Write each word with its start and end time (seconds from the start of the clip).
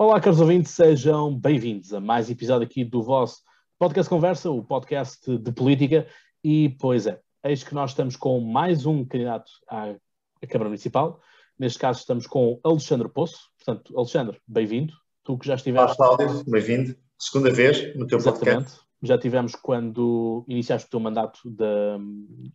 Olá, 0.00 0.18
caros 0.18 0.40
ouvintes, 0.40 0.72
sejam 0.72 1.38
bem-vindos 1.38 1.92
a 1.92 2.00
mais 2.00 2.30
episódio 2.30 2.66
aqui 2.66 2.82
do 2.82 3.02
vosso 3.02 3.42
Podcast 3.78 4.08
Conversa, 4.08 4.50
o 4.50 4.64
podcast 4.64 5.36
de 5.36 5.52
política. 5.52 6.06
E, 6.42 6.70
pois 6.80 7.06
é, 7.06 7.20
eis 7.44 7.62
que 7.62 7.74
nós 7.74 7.90
estamos 7.90 8.16
com 8.16 8.40
mais 8.40 8.86
um 8.86 9.04
candidato 9.04 9.52
à, 9.68 9.94
Câmara 10.48 10.70
Municipal. 10.70 11.20
Neste 11.58 11.78
caso, 11.78 12.00
estamos 12.00 12.26
com 12.26 12.58
Alexandre 12.64 13.10
Poço. 13.10 13.50
Portanto, 13.58 13.94
Alexandre, 13.94 14.40
bem-vindo. 14.48 14.94
Tu 15.22 15.36
que 15.36 15.46
já 15.46 15.56
estiveste. 15.56 15.94
Olá, 16.00 16.16
Cláudio, 16.16 16.50
bem-vindo. 16.50 16.96
Segunda 17.18 17.50
vez 17.50 17.94
no 17.94 18.06
teu 18.06 18.16
Exatamente. 18.16 18.54
podcast. 18.54 18.80
Já 19.02 19.18
tivemos 19.18 19.54
quando 19.54 20.46
iniciaste 20.48 20.86
o 20.86 20.90
teu 20.92 21.00
mandato 21.00 21.40
da, 21.44 21.98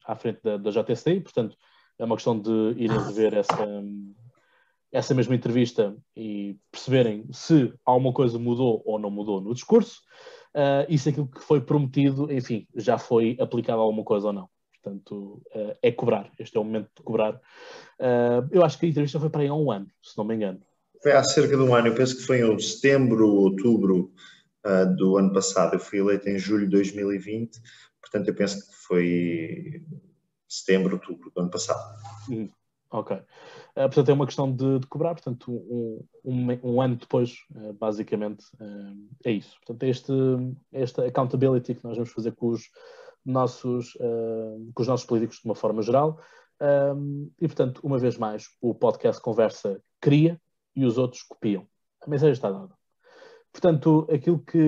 à 0.07 0.15
frente 0.15 0.39
da, 0.43 0.57
da 0.57 0.71
JSD, 0.71 1.21
portanto, 1.21 1.55
é 1.99 2.05
uma 2.05 2.15
questão 2.15 2.39
de 2.39 2.73
irem 2.75 2.97
rever 2.97 3.35
essa, 3.35 3.83
essa 4.95 5.13
mesma 5.13 5.35
entrevista 5.35 5.93
e 6.15 6.57
perceberem 6.71 7.25
se 7.31 7.73
alguma 7.83 8.13
coisa 8.13 8.39
mudou 8.39 8.81
ou 8.85 8.97
não 8.97 9.11
mudou 9.11 9.41
no 9.41 9.53
discurso 9.53 10.01
uh, 10.55 10.87
e 10.87 10.97
se 10.97 11.09
aquilo 11.09 11.27
que 11.27 11.41
foi 11.41 11.59
prometido, 11.59 12.31
enfim, 12.31 12.65
já 12.73 12.97
foi 12.97 13.35
aplicado 13.39 13.81
alguma 13.81 14.05
coisa 14.05 14.27
ou 14.27 14.33
não. 14.33 14.49
Portanto, 14.81 15.41
uh, 15.53 15.75
é 15.81 15.91
cobrar. 15.91 16.31
Este 16.39 16.55
é 16.55 16.59
o 16.61 16.63
momento 16.63 16.89
de 16.95 17.03
cobrar. 17.03 17.33
Uh, 17.99 18.47
eu 18.51 18.63
acho 18.63 18.79
que 18.79 18.85
a 18.85 18.89
entrevista 18.89 19.19
foi 19.19 19.29
para 19.29 19.41
aí 19.41 19.49
há 19.49 19.53
um 19.53 19.69
ano, 19.69 19.87
se 20.01 20.17
não 20.17 20.23
me 20.23 20.33
engano. 20.33 20.61
Foi 21.03 21.11
há 21.11 21.23
cerca 21.23 21.57
de 21.57 21.61
um 21.61 21.75
ano, 21.75 21.87
eu 21.87 21.95
penso 21.95 22.15
que 22.15 22.23
foi 22.23 22.39
em 22.39 22.59
setembro, 22.59 23.29
outubro 23.29 24.13
uh, 24.65 24.95
do 24.95 25.17
ano 25.17 25.33
passado. 25.33 25.73
Eu 25.73 25.79
fui 25.79 25.99
eleito 25.99 26.29
em 26.29 26.39
julho 26.39 26.65
de 26.65 26.71
2020, 26.71 27.59
portanto, 27.99 28.29
eu 28.29 28.35
penso 28.35 28.65
que 28.65 28.75
foi 28.87 29.83
setembro, 30.47 30.95
outubro 30.95 31.29
do 31.35 31.41
ano 31.41 31.49
passado. 31.49 31.81
Hum, 32.29 32.49
ok. 32.91 33.19
Uh, 33.75 33.89
portanto, 33.89 34.09
é 34.09 34.13
uma 34.13 34.25
questão 34.25 34.49
de, 34.49 34.79
de 34.79 34.87
cobrar, 34.87 35.13
portanto, 35.13 35.51
um, 35.51 35.99
um, 36.23 36.59
um 36.63 36.81
ano 36.81 36.95
depois, 36.95 37.39
uh, 37.53 37.73
basicamente, 37.73 38.45
uh, 38.55 39.09
é 39.25 39.31
isso. 39.31 39.57
Portanto, 39.57 39.83
é 39.83 39.89
este, 39.89 40.13
esta 40.71 41.05
accountability 41.05 41.75
que 41.75 41.83
nós 41.83 41.97
vamos 41.97 42.11
fazer 42.11 42.31
com 42.31 42.47
os 42.47 42.69
nossos, 43.25 43.97
com 44.75 44.81
os 44.83 44.87
nossos 44.87 45.03
políticos 45.03 45.39
de 45.39 45.45
uma 45.45 45.55
forma 45.55 45.81
geral. 45.81 46.19
Um, 46.61 47.31
e, 47.41 47.47
portanto, 47.47 47.81
uma 47.83 47.97
vez 47.97 48.19
mais, 48.19 48.45
o 48.61 48.75
podcast 48.75 49.19
Conversa 49.19 49.81
cria 49.99 50.39
e 50.75 50.85
os 50.85 50.99
outros 50.99 51.23
copiam. 51.23 51.67
A 52.01 52.09
mensagem 52.09 52.33
está 52.33 52.51
dada. 52.51 52.71
Portanto, 53.51 54.07
aquilo 54.13 54.37
que 54.39 54.59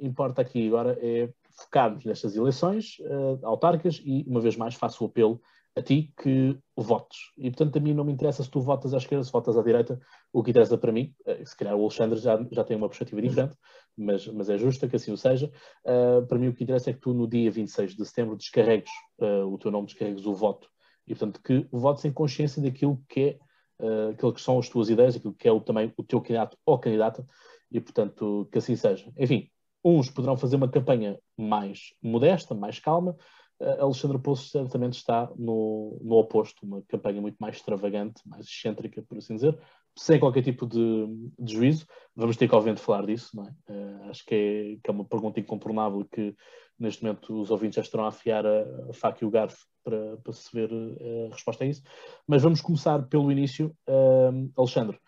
importa 0.00 0.42
aqui 0.42 0.66
agora 0.66 0.98
é 1.00 1.32
focarmos 1.52 2.04
nestas 2.04 2.34
eleições 2.34 2.96
autárquicas 3.44 4.02
e, 4.04 4.24
uma 4.26 4.40
vez 4.40 4.56
mais, 4.56 4.74
faço 4.74 5.04
o 5.04 5.06
apelo 5.06 5.40
a 5.76 5.82
ti 5.82 6.12
que 6.16 6.56
votes. 6.76 7.32
E, 7.36 7.50
portanto, 7.50 7.76
a 7.76 7.80
mim 7.80 7.92
não 7.92 8.04
me 8.04 8.12
interessa 8.12 8.42
se 8.42 8.50
tu 8.50 8.60
votas 8.60 8.94
à 8.94 8.98
esquerda, 8.98 9.24
se 9.24 9.32
votas 9.32 9.56
à 9.56 9.62
direita. 9.62 10.00
O 10.32 10.42
que 10.42 10.50
interessa 10.50 10.78
para 10.78 10.92
mim, 10.92 11.12
eh, 11.26 11.44
se 11.44 11.56
calhar 11.56 11.74
o 11.74 11.82
Alexandre 11.82 12.18
já, 12.18 12.38
já 12.50 12.62
tem 12.62 12.76
uma 12.76 12.88
perspectiva 12.88 13.20
diferente, 13.20 13.56
mas, 13.96 14.26
mas 14.28 14.48
é 14.48 14.56
justa 14.56 14.88
que 14.88 14.96
assim 14.96 15.10
o 15.10 15.16
seja. 15.16 15.50
Uh, 15.84 16.24
para 16.26 16.38
mim, 16.38 16.48
o 16.48 16.54
que 16.54 16.62
interessa 16.62 16.90
é 16.90 16.92
que 16.92 17.00
tu, 17.00 17.12
no 17.12 17.26
dia 17.26 17.50
26 17.50 17.96
de 17.96 18.06
setembro, 18.06 18.36
descarregues 18.36 18.90
uh, 19.18 19.46
o 19.52 19.58
teu 19.58 19.70
nome, 19.70 19.86
descarregues 19.86 20.26
o 20.26 20.34
voto. 20.34 20.68
E, 21.06 21.14
portanto, 21.14 21.40
que 21.42 21.66
votes 21.72 22.04
em 22.04 22.12
consciência 22.12 22.62
daquilo 22.62 23.02
que 23.08 23.38
é, 23.80 23.84
uh, 23.84 24.10
aquilo 24.10 24.32
que 24.32 24.40
são 24.40 24.58
as 24.58 24.68
tuas 24.68 24.88
ideias, 24.88 25.16
aquilo 25.16 25.34
que 25.34 25.48
é 25.48 25.52
o, 25.52 25.60
também 25.60 25.92
o 25.96 26.04
teu 26.04 26.20
candidato 26.20 26.56
ou 26.64 26.78
candidata, 26.78 27.26
e, 27.70 27.80
portanto, 27.80 28.48
que 28.52 28.58
assim 28.58 28.76
seja. 28.76 29.12
Enfim, 29.18 29.48
uns 29.84 30.08
poderão 30.08 30.36
fazer 30.36 30.56
uma 30.56 30.70
campanha 30.70 31.18
mais 31.36 31.92
modesta, 32.00 32.54
mais 32.54 32.78
calma, 32.78 33.16
Alexandre 33.60 34.18
Poço 34.18 34.48
certamente 34.48 34.94
está 34.94 35.30
no, 35.36 35.98
no 36.02 36.16
oposto, 36.16 36.64
uma 36.66 36.82
campanha 36.82 37.20
muito 37.20 37.36
mais 37.38 37.56
extravagante, 37.56 38.20
mais 38.26 38.46
excêntrica, 38.46 39.02
por 39.02 39.18
assim 39.18 39.36
dizer, 39.36 39.58
sem 39.96 40.18
qualquer 40.18 40.42
tipo 40.42 40.66
de, 40.66 41.06
de 41.38 41.54
juízo. 41.54 41.86
Vamos 42.16 42.36
ter 42.36 42.48
que, 42.48 42.54
obviamente, 42.54 42.82
falar 42.82 43.06
disso, 43.06 43.36
não 43.36 43.44
é? 43.44 43.72
Uh, 43.72 44.10
acho 44.10 44.24
que 44.24 44.34
é, 44.34 44.76
que 44.82 44.90
é, 44.90 44.92
uma 44.92 45.04
pergunta 45.04 45.38
incontornável 45.38 46.04
que, 46.04 46.34
neste 46.78 47.02
momento, 47.02 47.40
os 47.40 47.50
ouvintes 47.50 47.76
já 47.76 47.82
estarão 47.82 48.04
a 48.04 48.08
afiar 48.08 48.44
a, 48.44 48.90
a 48.90 48.92
faca 48.92 49.24
e 49.24 49.26
o 49.26 49.30
garfo 49.30 49.66
para, 49.84 50.16
para 50.16 50.32
se 50.32 50.50
ver 50.52 50.72
uh, 50.72 51.28
a 51.30 51.34
resposta 51.34 51.64
a 51.64 51.66
isso. 51.66 51.82
Mas 52.26 52.42
vamos 52.42 52.60
começar 52.60 53.00
pelo 53.08 53.30
início. 53.30 53.74
Uh, 53.88 54.50
Alexandre, 54.56 54.98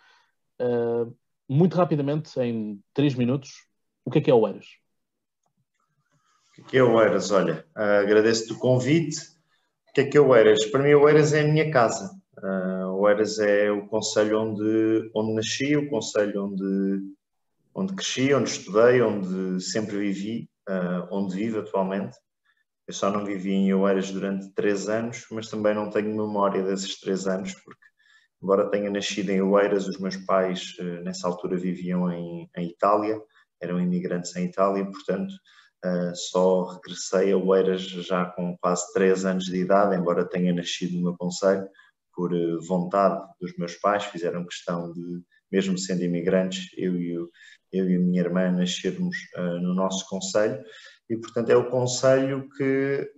muito 1.49 1.77
rapidamente, 1.77 2.41
em 2.41 2.81
três 2.95 3.15
minutos, 3.15 3.51
o 4.05 4.11
que 4.11 4.19
é 4.19 4.21
que 4.23 4.31
é 4.31 4.35
o 4.35 4.47
Eras? 4.47 4.67
O 6.59 6.65
que 6.65 6.78
é 6.78 6.83
o 6.83 7.00
Eiras? 7.00 7.31
Olha, 7.31 7.67
agradeço-te 7.75 8.55
o 8.55 8.59
convite. 8.59 9.19
O 9.91 9.93
que 9.94 10.00
é 10.00 10.05
que 10.06 10.17
é 10.17 10.21
o? 10.21 10.28
Para 10.72 10.83
mim, 10.83 10.94
o 10.94 11.09
Eiras 11.09 11.33
é 11.34 11.43
a 11.43 11.47
minha 11.47 11.71
casa. 11.71 12.11
Uh, 12.39 12.93
o 12.93 13.09
Eiras 13.09 13.39
é 13.39 13.71
o 13.71 13.87
conselho 13.87 14.41
onde, 14.41 15.11
onde 15.15 15.34
nasci, 15.34 15.77
o 15.77 15.89
conselho 15.89 16.44
onde, 16.44 17.00
onde 17.75 17.94
cresci, 17.94 18.33
onde 18.33 18.50
estudei, 18.50 19.03
onde 19.03 19.61
sempre 19.62 19.99
vivi, 19.99 20.50
uh, 20.69 21.06
onde 21.11 21.37
vivo 21.37 21.61
atualmente. 21.61 22.17
Eu 22.87 22.94
só 22.94 23.11
não 23.11 23.25
vivi 23.25 23.53
em 23.53 23.75
Oeiras 23.75 24.11
durante 24.11 24.49
três 24.55 24.88
anos, 24.88 25.27
mas 25.31 25.50
também 25.50 25.75
não 25.75 25.91
tenho 25.91 26.09
memória 26.09 26.62
desses 26.62 27.00
três 27.00 27.27
anos, 27.27 27.53
porque, 27.53 27.81
embora 28.43 28.71
tenha 28.71 28.91
nascido 28.91 29.31
em 29.31 29.43
Oeiras, 29.43 29.88
os 29.88 29.99
meus 29.99 30.17
pais 30.19 30.77
nessa 31.03 31.27
altura 31.27 31.56
viviam 31.56 32.11
em, 32.12 32.49
em 32.56 32.69
Itália, 32.69 33.21
eram 33.61 33.81
imigrantes 33.81 34.37
em 34.37 34.44
Itália, 34.44 34.84
portanto 34.84 35.34
Uh, 35.84 36.14
só 36.14 36.64
regressei 36.64 37.32
a 37.32 37.37
Oeiras 37.37 37.82
já 37.82 38.25
com 38.25 38.56
quase 38.59 38.92
3 38.92 39.25
anos 39.25 39.44
de 39.44 39.56
idade, 39.56 39.94
embora 39.94 40.28
tenha 40.28 40.53
nascido 40.53 40.97
no 40.97 41.03
meu 41.03 41.16
conselho, 41.16 41.69
por 42.14 42.32
uh, 42.32 42.60
vontade 42.66 43.22
dos 43.41 43.56
meus 43.56 43.75
pais, 43.76 44.04
fizeram 44.04 44.44
questão 44.44 44.92
de, 44.92 45.22
mesmo 45.53 45.78
sendo 45.78 46.03
imigrantes, 46.03 46.70
eu 46.76 46.97
e, 46.97 47.12
eu, 47.12 47.31
eu 47.72 47.91
e 47.91 47.97
a 47.97 47.98
minha 47.98 48.20
irmã 48.20 48.50
nascermos 48.50 49.16
uh, 49.37 49.60
no 49.60 49.75
nosso 49.75 50.09
conselho, 50.09 50.64
e 51.09 51.16
portanto 51.16 51.50
é 51.50 51.56
o 51.56 51.70
conselho 51.70 52.48
que, 52.56 53.08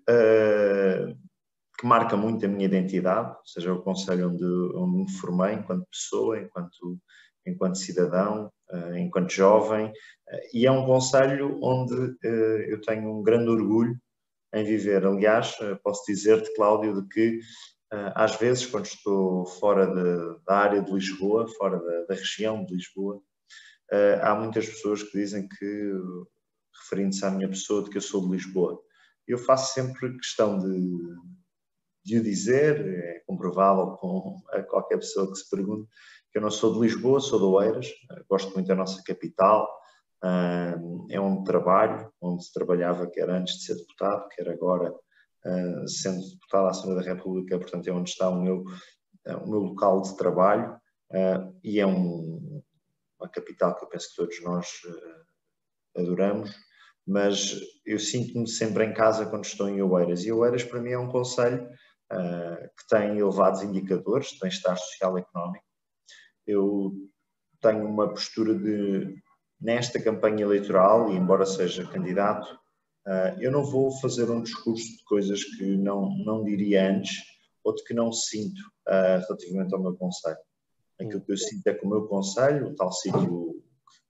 que 1.79 1.87
marca 1.87 2.19
muito 2.19 2.45
a 2.45 2.49
minha 2.49 2.67
identidade, 2.67 3.31
ou 3.31 3.47
seja, 3.47 3.71
é 3.71 3.73
o 3.73 3.83
conselho 3.83 4.31
onde, 4.31 4.45
onde 4.77 4.97
me 5.05 5.13
formei 5.13 5.55
enquanto 5.55 5.89
pessoa, 5.91 6.39
enquanto, 6.39 6.99
enquanto 7.49 7.79
cidadão, 7.79 8.51
eh, 8.71 9.01
enquanto 9.01 9.31
jovem, 9.33 9.91
eh, 10.29 10.49
e 10.53 10.67
é 10.67 10.71
um 10.71 10.85
conselho 10.85 11.59
onde 11.63 11.95
eh, 12.23 12.67
eu 12.69 12.81
tenho 12.83 13.11
um 13.19 13.23
grande 13.23 13.49
orgulho 13.49 13.99
em 14.55 14.65
viver. 14.65 15.07
Aliás, 15.07 15.57
posso 15.83 16.05
dizer-te, 16.07 16.55
Cláudio, 16.55 17.03
de 17.03 17.09
que 17.09 17.41
às 18.15 18.37
vezes, 18.37 18.67
quando 18.67 18.85
estou 18.85 19.47
fora 19.47 19.87
de, 19.87 20.45
da 20.47 20.57
área 20.57 20.83
de 20.83 20.93
Lisboa, 20.93 21.49
fora 21.57 21.79
da, 21.79 22.05
da, 22.05 22.15
região 22.15 22.63
de 22.65 22.75
Lisboa, 22.75 23.19
há 24.23 24.35
muitas 24.35 24.67
pessoas 24.69 25.03
que 25.03 25.19
dizem 25.19 25.49
que, 25.49 25.93
referindo-se 26.83 27.25
à 27.25 27.31
minha 27.31 27.49
pessoa, 27.49 27.83
de 27.83 27.91
que 27.91 27.97
eu 27.97 28.03
sou 28.03 28.27
de 28.27 28.33
Lisboa. 28.33 28.79
Eu 29.27 29.39
faço 29.39 29.73
sempre 29.73 30.19
questão 30.19 30.59
de, 30.59 30.99
de 32.05 32.19
o 32.19 32.23
dizer, 32.23 32.79
é 32.87 33.23
comprovável 33.27 33.97
com 33.97 34.37
qualquer 34.69 34.99
pessoa 34.99 35.31
que 35.31 35.39
se 35.39 35.49
pergunte, 35.49 35.89
eu 36.35 36.43
não 36.43 36.51
sou 36.51 36.75
de 36.75 36.81
Lisboa, 36.81 37.21
sou 37.21 37.39
de 37.39 37.45
Oeiras, 37.45 37.89
gosto 38.29 38.53
muito 38.55 38.67
da 38.67 38.75
nossa 38.75 39.03
capital, 39.03 39.69
é 41.11 41.21
onde 41.21 41.45
trabalho, 41.45 42.13
onde 42.21 42.53
trabalhava 42.53 43.07
quer 43.07 43.31
antes 43.31 43.59
de 43.59 43.65
ser 43.65 43.77
deputado, 43.77 44.29
quer 44.29 44.49
agora 44.49 44.93
ah, 45.45 45.87
sendo 45.87 46.21
deputado 46.31 46.67
à 46.67 46.71
Assembleia 46.71 47.03
da 47.03 47.15
República, 47.15 47.59
portanto 47.59 47.89
é 47.89 47.93
onde 47.93 48.11
está 48.11 48.29
o 48.29 48.41
meu, 48.41 48.65
o 49.27 49.51
meu 49.51 49.61
local 49.61 50.03
de 50.03 50.17
trabalho 50.17 50.79
ah, 51.13 51.53
e 51.63 51.79
é 51.79 51.87
um, 51.87 52.63
uma 53.19 53.29
capital 53.29 53.77
que 53.77 53.85
eu 53.85 53.89
penso 53.89 54.11
que 54.11 54.17
todos 54.17 54.43
nós 54.43 54.69
ah, 54.87 56.01
adoramos, 56.01 56.51
mas 57.07 57.59
eu 57.87 57.99
sinto-me 57.99 58.49
sempre 58.49 58.85
em 58.85 58.93
casa 58.93 59.27
quando 59.27 59.45
estou 59.45 59.69
em 59.69 59.81
Oeiras 59.81 60.25
e 60.25 60.33
Oeiras 60.33 60.65
para 60.65 60.81
mim 60.81 60.91
é 60.91 60.99
um 60.99 61.09
conselho 61.09 61.69
que 62.11 62.89
tem 62.89 63.19
elevados 63.19 63.63
indicadores 63.63 64.29
de 64.29 64.39
bem-estar 64.39 64.79
social 64.79 65.19
e 65.19 65.21
económico, 65.21 65.65
eu 66.49 66.93
tenho 67.61 67.87
uma 67.87 68.09
postura 68.09 68.55
de, 68.55 69.15
nesta 69.61 70.01
campanha 70.01 70.43
eleitoral, 70.43 71.13
e 71.13 71.17
embora 71.17 71.47
seja 71.47 71.87
candidato, 71.87 72.59
ah, 73.07 73.35
eu 73.41 73.51
não 73.51 73.65
vou 73.65 73.91
fazer 74.01 74.31
um 74.31 74.43
discurso 74.43 74.85
de 74.85 75.03
coisas 75.05 75.43
que 75.43 75.65
não, 75.77 76.11
não 76.25 76.45
diria 76.45 76.91
antes 76.91 77.17
ou 77.65 77.75
de 77.75 77.83
que 77.85 77.95
não 77.95 78.13
sinto 78.13 78.61
uh, 78.87 79.21
relativamente 79.27 79.75
ao 79.75 79.81
meu 79.83 79.95
conselho. 79.97 80.39
Aquilo 81.01 81.21
que 81.23 81.33
eu 81.33 81.37
sinto 81.37 81.67
é 81.67 81.75
que 81.75 81.87
o 81.87 81.89
meu 81.89 82.07
conselho, 82.07 82.69
o 82.69 82.75
tal 82.75 82.93
sítio 82.93 83.63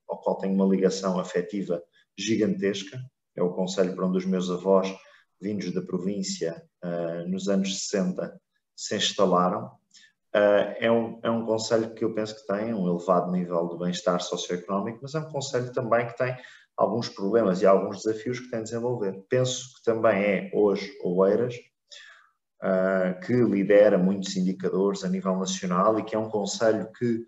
ao 0.09 0.21
qual 0.21 0.39
tenho 0.39 0.55
uma 0.55 0.67
ligação 0.67 1.19
afetiva 1.19 1.83
gigantesca, 2.17 2.99
é 3.37 3.43
o 3.43 3.53
conselho 3.53 3.95
para 3.95 4.07
onde 4.07 4.19
os 4.19 4.27
meus 4.27 4.51
avós, 4.51 4.89
vindos 5.41 5.73
da 5.73 5.83
província, 5.83 6.61
uh, 6.85 7.29
nos 7.29 7.49
anos 7.49 7.87
60, 7.87 8.41
se 8.75 8.97
instalaram, 8.97 9.71
Uh, 10.39 10.77
é, 10.79 10.89
um, 10.89 11.19
é 11.25 11.31
um 11.31 11.45
conselho 11.45 11.93
que 11.95 12.05
eu 12.05 12.15
penso 12.15 12.37
que 12.37 12.47
tem 12.47 12.73
um 12.73 12.87
elevado 12.89 13.33
nível 13.33 13.67
de 13.71 13.77
bem-estar 13.77 14.21
socioeconómico, 14.21 15.01
mas 15.03 15.17
é 15.17 15.19
um 15.19 15.29
conselho 15.33 15.73
também 15.73 16.07
que 16.07 16.17
tem 16.17 16.37
alguns 16.77 17.09
problemas 17.09 17.61
e 17.61 17.67
alguns 17.67 18.05
desafios 18.05 18.39
que 18.39 18.49
tem 18.49 18.61
de 18.61 18.67
desenvolver. 18.67 19.21
Penso 19.29 19.75
que 19.75 19.83
também 19.83 20.23
é 20.23 20.51
hoje 20.55 20.97
Oeiras, 21.03 21.57
uh, 22.63 23.19
que 23.27 23.33
lidera 23.33 23.99
muitos 23.99 24.37
indicadores 24.37 25.03
a 25.03 25.09
nível 25.09 25.37
nacional 25.37 25.99
e 25.99 26.05
que 26.05 26.15
é 26.15 26.19
um 26.19 26.29
conselho 26.29 26.89
que 26.93 27.25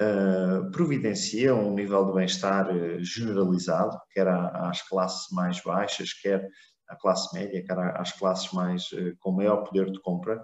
uh, 0.00 0.70
providencia 0.70 1.54
um 1.54 1.74
nível 1.74 2.06
de 2.06 2.14
bem-estar 2.14 2.66
generalizado, 3.00 3.98
quer 4.10 4.26
às 4.26 4.80
classes 4.88 5.26
mais 5.32 5.60
baixas, 5.62 6.14
quer 6.14 6.48
à 6.88 6.96
classe 6.96 7.34
média, 7.34 7.62
quer 7.62 7.78
às 8.00 8.12
classes 8.12 8.50
mais 8.52 8.88
com 9.20 9.32
maior 9.32 9.64
poder 9.64 9.90
de 9.90 10.00
compra. 10.00 10.42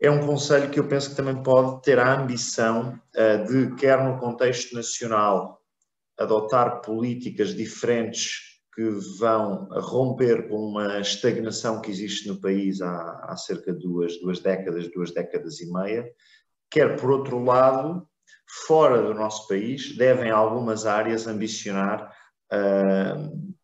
É 0.00 0.10
um 0.10 0.26
conselho 0.26 0.70
que 0.70 0.78
eu 0.78 0.86
penso 0.86 1.10
que 1.10 1.16
também 1.16 1.42
pode 1.42 1.82
ter 1.82 1.98
a 1.98 2.20
ambição 2.20 3.00
uh, 3.16 3.46
de, 3.46 3.74
quer 3.76 4.02
no 4.04 4.18
contexto 4.18 4.74
nacional, 4.74 5.60
adotar 6.18 6.82
políticas 6.82 7.54
diferentes 7.54 8.56
que 8.74 8.84
vão 9.18 9.68
romper 9.70 10.48
com 10.48 10.56
uma 10.56 11.00
estagnação 11.00 11.80
que 11.80 11.90
existe 11.90 12.28
no 12.28 12.38
país 12.38 12.82
há, 12.82 13.24
há 13.24 13.36
cerca 13.36 13.72
de 13.72 13.78
duas, 13.78 14.20
duas 14.20 14.38
décadas, 14.40 14.90
duas 14.92 15.12
décadas 15.12 15.60
e 15.60 15.72
meia, 15.72 16.06
quer 16.70 17.00
por 17.00 17.10
outro 17.10 17.42
lado, 17.42 18.06
fora 18.66 19.00
do 19.00 19.14
nosso 19.14 19.48
país, 19.48 19.96
devem 19.96 20.30
algumas 20.30 20.84
áreas 20.84 21.26
ambicionar 21.26 22.12
uh, 22.52 23.56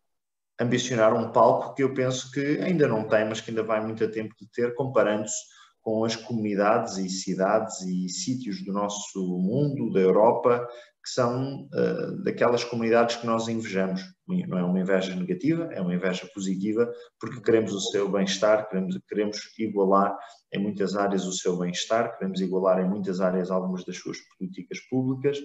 ambicionar 0.59 1.13
um 1.13 1.31
palco 1.31 1.73
que 1.73 1.83
eu 1.83 1.93
penso 1.93 2.31
que 2.31 2.59
ainda 2.61 2.87
não 2.87 3.07
tem, 3.07 3.25
mas 3.25 3.41
que 3.41 3.51
ainda 3.51 3.63
vai 3.63 3.83
muito 3.85 4.03
a 4.03 4.07
tempo 4.07 4.33
de 4.39 4.47
ter, 4.51 4.73
comparando-se 4.75 5.52
com 5.83 6.05
as 6.05 6.15
comunidades 6.15 6.97
e 6.97 7.09
cidades 7.09 7.81
e 7.81 8.07
sítios 8.07 8.63
do 8.63 8.71
nosso 8.71 9.19
mundo, 9.37 9.91
da 9.91 9.99
Europa, 9.99 10.65
que 11.03 11.09
são 11.09 11.63
uh, 11.65 12.23
daquelas 12.23 12.63
comunidades 12.63 13.17
que 13.17 13.27
nós 13.27 13.49
invejamos. 13.49 14.01
Não 14.25 14.57
é 14.57 14.63
uma 14.63 14.79
inveja 14.79 15.13
negativa, 15.13 15.67
é 15.73 15.81
uma 15.81 15.93
inveja 15.93 16.25
positiva, 16.33 16.89
porque 17.19 17.41
queremos 17.41 17.73
o 17.73 17.81
seu 17.81 18.09
bem-estar, 18.09 18.69
queremos, 18.69 18.97
queremos 19.09 19.37
igualar 19.59 20.17
em 20.53 20.59
muitas 20.59 20.95
áreas 20.95 21.25
o 21.25 21.33
seu 21.33 21.57
bem-estar, 21.57 22.17
queremos 22.17 22.39
igualar 22.39 22.79
em 22.79 22.89
muitas 22.89 23.19
áreas 23.19 23.51
algumas 23.51 23.83
das 23.83 23.97
suas 23.97 24.17
políticas 24.37 24.79
públicas, 24.89 25.37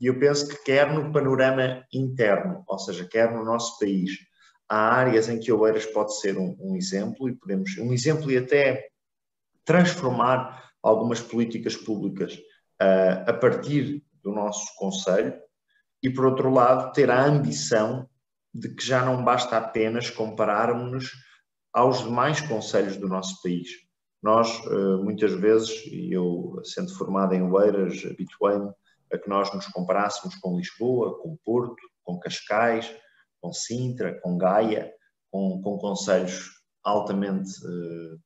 e 0.00 0.06
eu 0.06 0.16
penso 0.20 0.48
que 0.48 0.62
quer 0.62 0.92
no 0.94 1.12
panorama 1.12 1.84
interno, 1.92 2.62
ou 2.68 2.78
seja, 2.78 3.04
quer 3.10 3.34
no 3.34 3.44
nosso 3.44 3.76
país, 3.80 4.12
há 4.68 4.94
áreas 4.94 5.28
em 5.28 5.40
que 5.40 5.50
Oeiras 5.50 5.86
pode 5.86 6.16
ser 6.20 6.38
um, 6.38 6.56
um 6.60 6.76
exemplo, 6.76 7.28
e 7.28 7.34
podemos, 7.34 7.76
um 7.78 7.92
exemplo 7.92 8.30
e 8.30 8.38
até 8.38 8.90
transformar 9.70 10.68
algumas 10.82 11.20
políticas 11.20 11.76
públicas 11.76 12.34
uh, 12.82 13.30
a 13.30 13.32
partir 13.32 14.02
do 14.20 14.32
nosso 14.32 14.66
Conselho 14.76 15.40
e, 16.02 16.10
por 16.10 16.26
outro 16.26 16.52
lado, 16.52 16.92
ter 16.92 17.08
a 17.08 17.24
ambição 17.24 18.08
de 18.52 18.74
que 18.74 18.84
já 18.84 19.04
não 19.04 19.24
basta 19.24 19.56
apenas 19.56 20.10
compararmos-nos 20.10 21.12
aos 21.72 22.02
demais 22.02 22.40
conselhos 22.40 22.96
do 22.96 23.06
nosso 23.06 23.40
país. 23.42 23.68
Nós, 24.20 24.60
eh, 24.66 24.96
muitas 24.96 25.32
vezes, 25.32 25.86
e 25.86 26.12
eu 26.12 26.60
sendo 26.64 26.92
formado 26.96 27.32
em 27.32 27.42
Oeiras, 27.42 28.04
habituei-me 28.04 28.72
a 29.12 29.18
que 29.18 29.28
nós 29.28 29.54
nos 29.54 29.66
comparássemos 29.68 30.34
com 30.36 30.56
Lisboa, 30.56 31.16
com 31.22 31.38
Porto, 31.44 31.80
com 32.02 32.18
Cascais, 32.18 32.92
com 33.40 33.52
Sintra, 33.52 34.20
com 34.20 34.36
Gaia, 34.36 34.92
com, 35.30 35.62
com 35.62 35.78
conselhos 35.78 36.50
altamente 36.82 37.50
uh, 37.64 38.18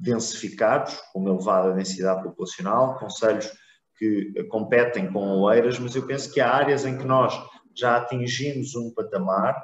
densificados, 0.00 0.96
com 1.12 1.20
uma 1.20 1.30
elevada 1.30 1.72
densidade 1.72 2.22
populacional, 2.22 2.98
conselhos 2.98 3.50
que 3.96 4.44
competem 4.44 5.12
com 5.12 5.40
Oeiras, 5.42 5.78
mas 5.78 5.94
eu 5.94 6.06
penso 6.06 6.32
que 6.32 6.40
há 6.40 6.50
áreas 6.50 6.84
em 6.84 6.98
que 6.98 7.04
nós 7.04 7.34
já 7.74 7.96
atingimos 7.96 8.74
um 8.74 8.92
patamar 8.92 9.54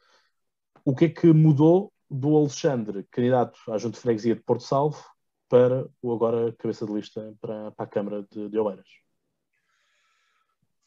O 0.86 0.96
que 0.96 1.06
é 1.06 1.10
que 1.10 1.28
mudou 1.34 1.92
do 2.10 2.36
Alexandre, 2.36 3.06
candidato 3.12 3.60
à 3.70 3.78
Junta 3.78 3.96
de 3.96 4.02
Freguesia 4.02 4.36
de 4.36 4.42
Porto 4.42 4.64
Salvo, 4.64 5.04
para 5.48 5.88
o 6.02 6.14
agora 6.14 6.54
cabeça 6.58 6.86
de 6.86 6.94
lista 6.94 7.34
para, 7.42 7.72
para 7.72 7.86
a 7.86 7.88
Câmara 7.88 8.26
de, 8.32 8.50
de 8.50 8.60
Oeiras? 8.60 8.88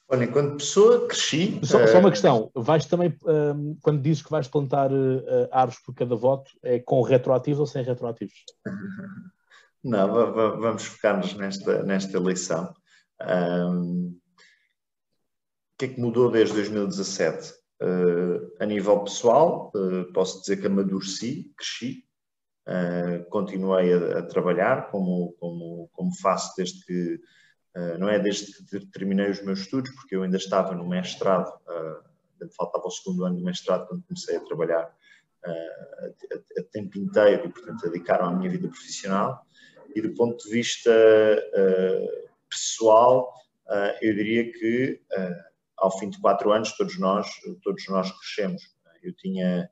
Olha, 0.08 0.24
enquanto 0.24 0.58
pessoa, 0.58 1.06
cresci. 1.08 1.58
Só, 1.64 1.86
só 1.86 1.98
uma 1.98 2.08
eh, 2.08 2.12
questão: 2.12 2.50
vais 2.54 2.84
também, 2.84 3.16
um, 3.24 3.30
ehm, 3.30 3.76
quando 3.80 4.02
dizes 4.02 4.22
que 4.22 4.30
vais 4.30 4.46
plantar 4.46 4.92
uh, 4.92 5.48
árvores 5.50 5.82
por 5.82 5.94
cada 5.94 6.14
voto, 6.14 6.52
é 6.62 6.78
com 6.78 7.00
retroativos 7.00 7.60
ou 7.60 7.66
sem 7.66 7.82
retroativos? 7.82 8.44
Não, 9.82 10.06
vamos 10.60 10.84
focar-nos 10.84 11.34
nesta, 11.34 11.82
nesta 11.82 12.16
eleição. 12.16 12.72
Um, 13.20 13.26
ehm, 13.26 14.06
o 15.72 15.76
que 15.78 15.84
é 15.86 15.88
que 15.88 16.00
mudou 16.00 16.30
desde 16.30 16.54
2017? 16.54 17.61
Uh, 17.82 18.52
a 18.60 18.64
nível 18.64 19.00
pessoal, 19.00 19.72
uh, 19.74 20.04
posso 20.12 20.40
dizer 20.40 20.58
que 20.60 20.66
amadureci, 20.66 21.52
cresci, 21.56 22.06
Uh, 22.64 23.28
continuei 23.28 23.92
a, 23.92 24.20
a, 24.20 24.22
trabalhar 24.22 24.88
como, 24.88 25.32
como, 25.40 25.90
como 25.92 26.16
faço 26.20 26.54
desde 26.56 26.86
que, 26.86 27.20
não 27.98 28.08
é 28.08 28.20
desde 28.20 28.52
que 28.52 28.86
terminei 28.86 29.28
os 29.30 29.42
meus 29.42 29.62
estudos, 29.62 29.90
porque 29.96 30.14
eu 30.14 30.22
ainda 30.22 30.36
estava 30.36 30.72
no 30.72 30.88
mestrado, 30.88 31.52
ainda 31.68 32.54
faltava 32.56 32.86
o 32.86 32.90
segundo 32.92 33.24
ano 33.24 33.38
do 33.38 33.44
mestrado 33.44 33.88
quando 33.88 34.04
comecei 34.04 34.36
a 34.36 34.44
trabalhar 34.44 34.94
a, 35.44 35.50
a, 35.50 36.62
tempo 36.70 36.98
inteiro 36.98 37.46
e, 37.46 37.48
portanto, 37.48 37.84
a 37.84 37.90
dedicar 37.90 38.20
à 38.20 38.30
minha 38.30 38.48
vida 38.48 38.68
profissional. 38.68 39.44
E 39.96 40.00
do 40.00 40.14
ponto 40.14 40.44
de 40.44 40.48
vista 40.48 40.92
pessoal, 42.48 43.34
eu 44.00 44.14
diria 44.14 44.52
que 44.52 45.00
ao 45.82 45.98
fim 45.98 46.08
de 46.08 46.20
quatro 46.20 46.52
anos 46.52 46.76
todos 46.76 46.98
nós, 46.98 47.28
todos 47.62 47.86
nós 47.88 48.10
crescemos. 48.12 48.62
Eu 49.02 49.12
tinha 49.14 49.68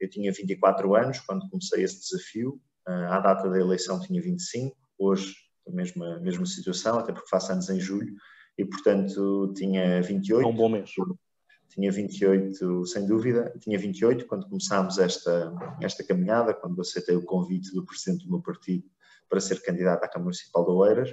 eu 0.00 0.10
tinha 0.10 0.32
24 0.32 0.94
anos 0.96 1.20
quando 1.20 1.48
comecei 1.48 1.84
esse 1.84 2.00
desafio, 2.00 2.60
ah, 2.86 3.16
à 3.16 3.20
data 3.20 3.48
da 3.48 3.58
eleição 3.58 4.00
tinha 4.00 4.20
25, 4.20 4.76
hoje 4.98 5.34
a 5.66 5.70
mesma, 5.70 6.18
mesma 6.20 6.44
situação, 6.44 6.98
até 6.98 7.12
porque 7.12 7.28
faço 7.28 7.52
anos 7.52 7.70
em 7.70 7.80
julho, 7.80 8.14
e 8.58 8.64
portanto 8.64 9.52
tinha 9.56 10.02
28. 10.02 10.44
É 10.44 10.50
um 10.50 10.54
bom 10.54 10.68
mês. 10.68 10.90
Tinha 11.70 11.90
28, 11.90 12.86
sem 12.86 13.06
dúvida, 13.06 13.52
tinha 13.60 13.78
28 13.78 14.26
quando 14.26 14.48
começámos 14.48 14.98
esta, 14.98 15.54
esta 15.80 16.04
caminhada, 16.04 16.52
quando 16.52 16.80
aceitei 16.80 17.16
o 17.16 17.24
convite 17.24 17.72
do 17.72 17.84
presidente 17.84 18.24
do 18.24 18.30
meu 18.30 18.42
partido 18.42 18.84
para 19.28 19.40
ser 19.40 19.60
candidato 19.62 20.04
à 20.04 20.08
Câmara 20.08 20.24
Municipal 20.24 20.64
de 20.64 20.70
Oeiras, 20.70 21.10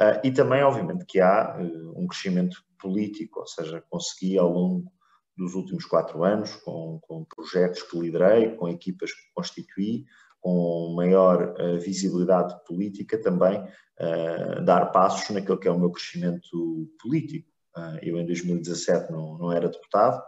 uh, 0.00 0.20
e 0.24 0.30
também, 0.30 0.62
obviamente, 0.62 1.04
que 1.06 1.20
há 1.20 1.56
uh, 1.58 2.00
um 2.00 2.06
crescimento 2.06 2.56
político, 2.78 3.40
ou 3.40 3.46
seja, 3.46 3.82
consegui 3.88 4.38
ao 4.38 4.50
longo 4.50 4.92
dos 5.36 5.54
últimos 5.54 5.84
quatro 5.86 6.24
anos, 6.24 6.54
com, 6.56 6.98
com 7.02 7.24
projetos 7.24 7.82
que 7.82 7.98
liderei, 7.98 8.54
com 8.56 8.68
equipas 8.68 9.12
que 9.12 9.32
constituí, 9.34 10.04
com 10.40 10.92
maior 10.96 11.54
uh, 11.58 11.78
visibilidade 11.78 12.54
política 12.66 13.20
também, 13.20 13.60
uh, 13.60 14.64
dar 14.64 14.86
passos 14.86 15.30
naquele 15.30 15.58
que 15.58 15.68
é 15.68 15.70
o 15.70 15.78
meu 15.78 15.90
crescimento 15.90 16.90
político. 17.00 17.48
Uh, 17.76 17.98
eu 18.02 18.18
em 18.18 18.26
2017 18.26 19.10
não, 19.10 19.38
não 19.38 19.52
era 19.52 19.68
deputado, 19.68 20.22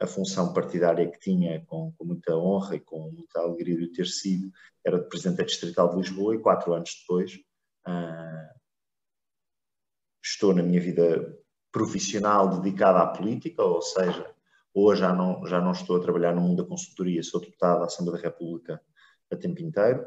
a 0.00 0.06
função 0.06 0.52
partidária 0.52 1.08
que 1.10 1.18
tinha, 1.18 1.64
com, 1.66 1.92
com, 1.96 2.04
muita 2.04 2.36
honra 2.36 2.76
e 2.76 2.80
com 2.80 3.10
muita 3.10 3.40
alegria 3.40 3.76
de 3.76 3.92
ter 3.92 4.06
sido, 4.06 4.50
era 4.84 4.98
de 4.98 5.08
Presidente 5.08 5.44
Distrital 5.44 5.90
de 5.90 5.96
Lisboa 5.96 6.34
e 6.34 6.40
quatro 6.40 6.72
anos 6.72 6.96
depois 7.00 7.38
estou 10.24 10.54
na 10.54 10.62
minha 10.62 10.80
vida 10.80 11.36
profissional 11.70 12.48
dedicado 12.48 12.98
à 12.98 13.06
política, 13.06 13.62
ou 13.62 13.82
seja, 13.82 14.32
hoje 14.72 15.00
já 15.00 15.12
não, 15.12 15.46
já 15.46 15.60
não 15.60 15.72
estou 15.72 15.96
a 15.96 16.00
trabalhar 16.00 16.34
no 16.34 16.40
mundo 16.40 16.62
da 16.62 16.68
consultoria, 16.68 17.22
sou 17.22 17.40
deputado 17.40 17.80
da 17.80 17.86
Assembleia 17.86 18.22
da 18.22 18.28
República 18.28 18.80
a 19.30 19.36
tempo 19.36 19.60
inteiro. 19.60 20.04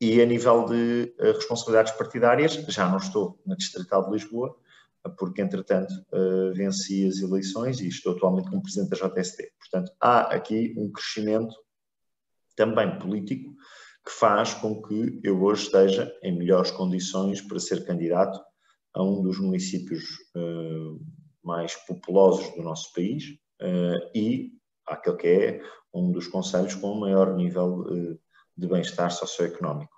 E 0.00 0.22
a 0.22 0.24
nível 0.24 0.64
de 0.64 1.14
uh, 1.18 1.32
responsabilidades 1.32 1.92
partidárias, 1.92 2.54
já 2.68 2.88
não 2.88 2.96
estou 2.96 3.38
na 3.44 3.54
Distrital 3.54 4.06
de 4.06 4.12
Lisboa, 4.12 4.56
porque 5.18 5.42
entretanto 5.42 5.92
uh, 6.12 6.54
venci 6.54 7.06
as 7.06 7.18
eleições 7.18 7.80
e 7.80 7.88
estou 7.88 8.14
atualmente 8.14 8.48
como 8.48 8.62
presidente 8.62 8.90
da 8.90 9.08
JST. 9.08 9.52
Portanto, 9.58 9.92
há 10.00 10.20
aqui 10.34 10.74
um 10.78 10.90
crescimento 10.90 11.54
também 12.56 12.98
político 12.98 13.54
que 14.04 14.12
faz 14.12 14.54
com 14.54 14.80
que 14.80 15.20
eu 15.22 15.42
hoje 15.42 15.64
esteja 15.64 16.10
em 16.22 16.36
melhores 16.36 16.70
condições 16.70 17.42
para 17.42 17.58
ser 17.58 17.84
candidato 17.84 18.40
a 18.94 19.02
um 19.02 19.22
dos 19.22 19.38
municípios 19.38 20.04
uh, 20.34 21.00
mais 21.42 21.74
populosos 21.86 22.48
do 22.54 22.62
nosso 22.62 22.92
país 22.92 23.24
uh, 23.62 24.10
e 24.14 24.52
àquele 24.86 25.16
que 25.16 25.28
é 25.28 25.62
um 25.94 26.10
dos 26.10 26.26
conselhos 26.26 26.74
com 26.74 26.92
o 26.92 27.00
maior 27.00 27.34
nível 27.36 27.80
uh, 27.80 28.18
de 28.56 28.66
bem-estar 28.66 29.10
socioeconómico. 29.10 29.94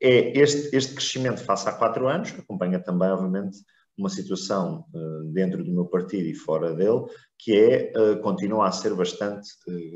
É 0.00 0.38
este, 0.38 0.74
este 0.76 0.94
crescimento 0.94 1.42
face 1.42 1.68
há 1.68 1.72
quatro 1.72 2.06
anos, 2.08 2.30
acompanha 2.30 2.78
também, 2.78 3.10
obviamente, 3.10 3.58
uma 3.96 4.08
situação 4.08 4.84
dentro 5.32 5.64
do 5.64 5.72
meu 5.72 5.86
partido 5.86 6.28
e 6.28 6.34
fora 6.36 6.72
dele, 6.72 7.04
que 7.36 7.52
é, 7.52 7.92
continua 8.22 8.68
a 8.68 8.70
ser 8.70 8.94
bastante 8.94 9.48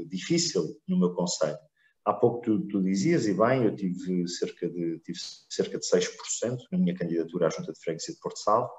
difícil 0.09 0.77
no 0.89 0.99
meu 0.99 1.15
conselho. 1.15 1.57
Há 2.05 2.13
pouco 2.13 2.41
tu, 2.41 2.61
tu, 2.67 2.83
dizias, 2.83 3.27
e 3.27 3.35
bem, 3.35 3.65
eu 3.65 3.75
tive 3.77 4.27
cerca, 4.29 4.69
de, 4.69 4.99
tive 5.01 5.19
cerca 5.49 5.79
de 5.79 5.87
6% 5.87 6.59
na 6.73 6.79
minha 6.79 6.95
candidatura 6.95 7.47
à 7.47 7.51
Junta 7.51 7.73
de 7.73 7.79
Freguesia 7.79 8.15
de 8.15 8.21
Porto 8.21 8.39
Salvo. 8.39 8.71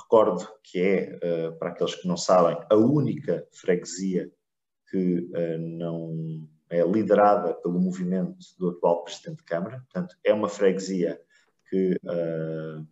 Recordo 0.00 0.48
que 0.62 0.80
é, 0.80 1.18
uh, 1.48 1.58
para 1.58 1.70
aqueles 1.70 1.96
que 1.96 2.06
não 2.06 2.16
sabem, 2.16 2.56
a 2.70 2.76
única 2.76 3.46
freguesia 3.52 4.30
que 4.90 5.28
uh, 5.34 5.58
não 5.58 6.48
é 6.70 6.82
liderada 6.82 7.52
pelo 7.54 7.78
movimento 7.78 8.38
do 8.58 8.70
atual 8.70 9.04
Presidente 9.04 9.38
de 9.38 9.44
Câmara. 9.44 9.78
Portanto, 9.80 10.16
é 10.24 10.32
uma 10.32 10.48
freguesia 10.48 11.20
que 11.68 11.98
uh, 12.04 12.86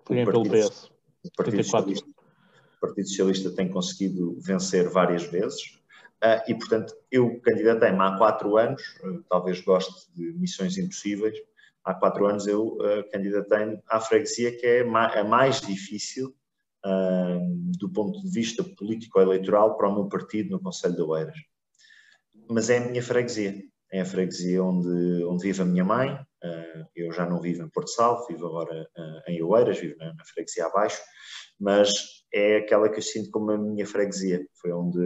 o, 0.00 0.24
Partido, 0.24 0.40
o, 0.40 1.30
Partido 1.36 1.64
Socialista, 1.64 2.08
o 2.08 2.80
Partido 2.80 3.08
Socialista 3.08 3.50
tem 3.52 3.70
conseguido 3.70 4.38
vencer 4.40 4.88
várias 4.90 5.24
vezes. 5.24 5.78
Uh, 6.26 6.42
e, 6.48 6.54
portanto, 6.54 6.92
eu 7.10 7.40
candidatei-me 7.40 8.00
há 8.00 8.16
quatro 8.16 8.56
anos, 8.56 8.82
uh, 9.04 9.22
talvez 9.28 9.60
goste 9.60 10.10
de 10.12 10.32
missões 10.32 10.76
impossíveis, 10.76 11.38
há 11.84 11.94
quatro 11.94 12.26
anos 12.26 12.48
eu 12.48 12.76
uh, 12.78 13.08
candidatei-me 13.12 13.80
à 13.88 14.00
freguesia 14.00 14.56
que 14.56 14.66
é 14.66 14.84
ma 14.84 15.06
a 15.06 15.22
mais 15.22 15.60
difícil 15.60 16.34
do 17.80 17.90
ponto 17.90 18.22
de 18.22 18.30
vista 18.30 18.62
político-eleitoral 18.62 19.76
para 19.76 19.88
o 19.88 19.92
meu 19.92 20.08
partido 20.08 20.50
no 20.50 20.60
Conselho 20.60 20.94
de 20.94 21.02
Oeiras. 21.02 21.36
Mas 22.48 22.70
é 22.70 22.78
a 22.78 22.88
minha 22.88 23.02
freguesia, 23.02 23.60
é 23.90 24.02
a 24.02 24.04
freguesia 24.04 24.62
onde, 24.62 25.24
onde 25.24 25.42
vive 25.42 25.62
a 25.62 25.64
minha 25.64 25.84
mãe, 25.84 26.16
eu 26.94 27.10
já 27.10 27.26
não 27.26 27.40
vivo 27.40 27.64
em 27.64 27.68
Porto 27.70 27.90
Salvo, 27.90 28.28
vivo 28.28 28.46
agora 28.46 28.88
em 29.26 29.42
Oeiras, 29.42 29.80
vivo 29.80 29.96
na, 29.98 30.14
na 30.14 30.24
freguesia 30.26 30.66
abaixo, 30.66 31.02
mas 31.58 31.90
é 32.32 32.58
aquela 32.58 32.88
que 32.88 32.98
eu 32.98 33.02
sinto 33.02 33.30
como 33.30 33.50
a 33.50 33.58
minha 33.58 33.86
freguesia. 33.86 34.46
Foi 34.60 34.72
onde, 34.72 34.98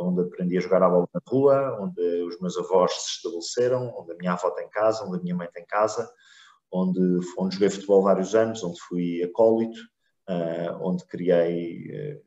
onde 0.00 0.22
aprendi 0.22 0.58
a 0.58 0.60
jogar 0.60 0.82
à 0.82 0.88
bola 0.88 1.08
na 1.12 1.20
rua, 1.26 1.78
onde 1.80 2.00
os 2.24 2.40
meus 2.40 2.56
avós 2.58 2.92
se 2.92 3.16
estabeleceram, 3.16 3.94
onde 3.96 4.12
a 4.12 4.16
minha 4.16 4.32
avó 4.32 4.50
tem 4.50 4.68
casa, 4.68 5.04
onde 5.04 5.18
a 5.18 5.22
minha 5.22 5.34
mãe 5.34 5.48
tem 5.52 5.64
casa, 5.66 6.08
onde, 6.72 7.00
onde 7.38 7.54
joguei 7.54 7.70
futebol 7.70 8.02
vários 8.02 8.34
anos, 8.34 8.62
onde 8.62 8.80
fui 8.80 9.22
acólito, 9.22 9.78
uh, 10.28 10.78
onde 10.82 11.04
criei 11.06 11.86
uh, 11.86 12.20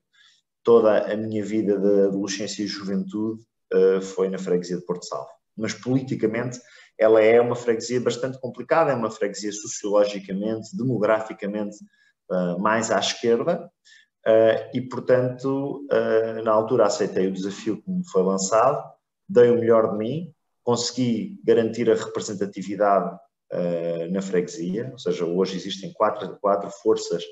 toda 0.64 1.12
a 1.12 1.16
minha 1.16 1.44
vida 1.44 1.78
de 1.78 2.08
adolescência 2.08 2.64
e 2.64 2.68
juventude 2.68 3.42
uh, 3.74 4.02
foi 4.02 4.30
na 4.30 4.38
freguesia 4.38 4.78
de 4.78 4.86
Porto 4.86 5.06
Salvo. 5.06 5.30
Mas 5.56 5.74
politicamente 5.74 6.60
ela 6.98 7.22
é 7.22 7.40
uma 7.40 7.56
freguesia 7.56 8.00
bastante 8.00 8.40
complicada, 8.40 8.92
é 8.92 8.96
uma 8.96 9.12
freguesia 9.12 9.52
sociologicamente, 9.52 10.76
demograficamente 10.76 11.78
mais 12.60 12.92
à 12.92 13.00
esquerda, 13.00 13.68
Uh, 14.30 14.70
e, 14.76 14.82
portanto, 14.82 15.88
uh, 15.92 16.44
na 16.44 16.52
altura 16.52 16.86
aceitei 16.86 17.26
o 17.26 17.34
desafio 17.34 17.82
que 17.82 17.90
me 17.90 18.08
foi 18.08 18.22
lançado, 18.22 18.88
dei 19.28 19.50
o 19.50 19.56
melhor 19.56 19.92
de 19.92 19.98
mim, 19.98 20.34
consegui 20.62 21.42
garantir 21.44 21.90
a 21.90 21.96
representatividade 21.96 23.16
uh, 23.16 24.12
na 24.12 24.22
freguesia, 24.22 24.90
ou 24.92 25.00
seja, 25.00 25.26
hoje 25.26 25.56
existem 25.56 25.92
quatro, 25.94 26.38
quatro 26.40 26.70
forças 26.70 27.24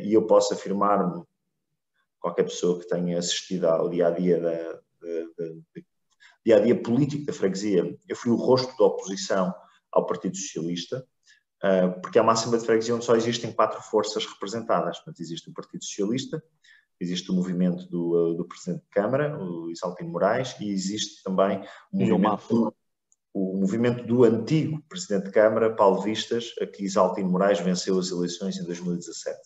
e 0.00 0.12
eu 0.12 0.26
posso 0.26 0.52
afirmar-me, 0.52 1.22
qualquer 2.18 2.42
pessoa 2.42 2.80
que 2.80 2.88
tenha 2.88 3.16
assistido 3.16 3.66
ao 3.66 3.88
dia-a-dia 3.88 4.40
-dia 4.40 4.80
dia-a-dia 6.44 6.82
político 6.82 7.24
da 7.26 7.32
freguesia, 7.32 7.96
eu 8.08 8.16
fui 8.16 8.32
o 8.32 8.34
rosto 8.34 8.76
da 8.76 8.86
oposição 8.86 9.54
ao 9.92 10.04
Partido 10.04 10.36
Socialista, 10.36 11.06
porque 12.02 12.18
é 12.18 12.22
uma 12.22 12.32
Assembleia 12.32 12.60
de 12.60 12.66
Freguesia 12.66 12.94
onde 12.94 13.04
só 13.04 13.16
existem 13.16 13.52
quatro 13.52 13.82
forças 13.82 14.24
representadas. 14.24 14.98
Portanto, 14.98 15.20
existe 15.20 15.50
o 15.50 15.52
Partido 15.52 15.84
Socialista, 15.84 16.42
existe 17.00 17.30
o 17.30 17.34
movimento 17.34 17.86
do, 17.88 18.16
ah, 18.16 18.36
do 18.36 18.44
Presidente 18.44 18.82
de 18.82 18.88
Câmara, 18.90 19.38
o 19.38 19.70
Isaltino 19.70 20.10
Moraes, 20.10 20.54
e 20.60 20.70
existe 20.70 21.22
também 21.22 21.62
o 21.92 21.98
movimento, 21.98 22.48
do, 22.48 22.74
o 23.34 23.56
movimento 23.56 24.06
do 24.06 24.24
antigo 24.24 24.82
Presidente 24.88 25.26
de 25.26 25.30
Câmara, 25.30 25.74
Paulo 25.74 26.00
Vistas, 26.00 26.54
a 26.60 26.66
que 26.66 26.84
Isaltino 26.84 27.30
Moraes 27.30 27.60
venceu 27.60 27.98
as 27.98 28.10
eleições 28.10 28.56
em 28.56 28.64
2017. 28.64 29.38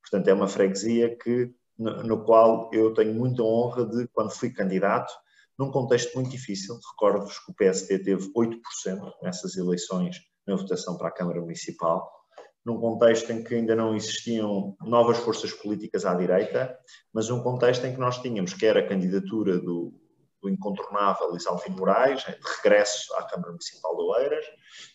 Portanto, 0.00 0.28
é 0.28 0.34
uma 0.34 0.48
freguesia 0.48 1.16
que, 1.16 1.52
no, 1.78 2.02
no 2.02 2.24
qual 2.24 2.70
eu 2.72 2.92
tenho 2.92 3.14
muita 3.14 3.42
honra 3.42 3.86
de, 3.86 4.08
quando 4.08 4.30
fui 4.30 4.50
candidato, 4.50 5.12
num 5.58 5.70
contexto 5.70 6.14
muito 6.14 6.30
difícil, 6.30 6.78
recordo-vos 6.92 7.38
que 7.38 7.52
o 7.52 7.54
PSD 7.54 7.98
teve 8.00 8.32
8% 8.32 8.58
nessas 9.22 9.56
eleições 9.56 10.16
na 10.46 10.56
votação 10.56 10.96
para 10.96 11.08
a 11.08 11.12
Câmara 11.12 11.40
Municipal, 11.40 12.10
num 12.64 12.78
contexto 12.78 13.30
em 13.30 13.42
que 13.42 13.54
ainda 13.54 13.74
não 13.74 13.94
existiam 13.94 14.76
novas 14.80 15.18
forças 15.18 15.52
políticas 15.52 16.04
à 16.04 16.14
direita, 16.14 16.76
mas 17.12 17.28
um 17.30 17.42
contexto 17.42 17.84
em 17.84 17.92
que 17.92 18.00
nós 18.00 18.18
tínhamos 18.18 18.54
quer 18.54 18.76
a 18.76 18.86
candidatura 18.86 19.58
do, 19.58 19.92
do 20.42 20.48
incontornável 20.48 21.36
Isalfino 21.36 21.76
Moraes, 21.76 22.24
de 22.24 22.36
regresso 22.56 23.14
à 23.14 23.24
Câmara 23.24 23.50
Municipal 23.50 23.96
de 23.96 24.02
Oeiras, 24.02 24.44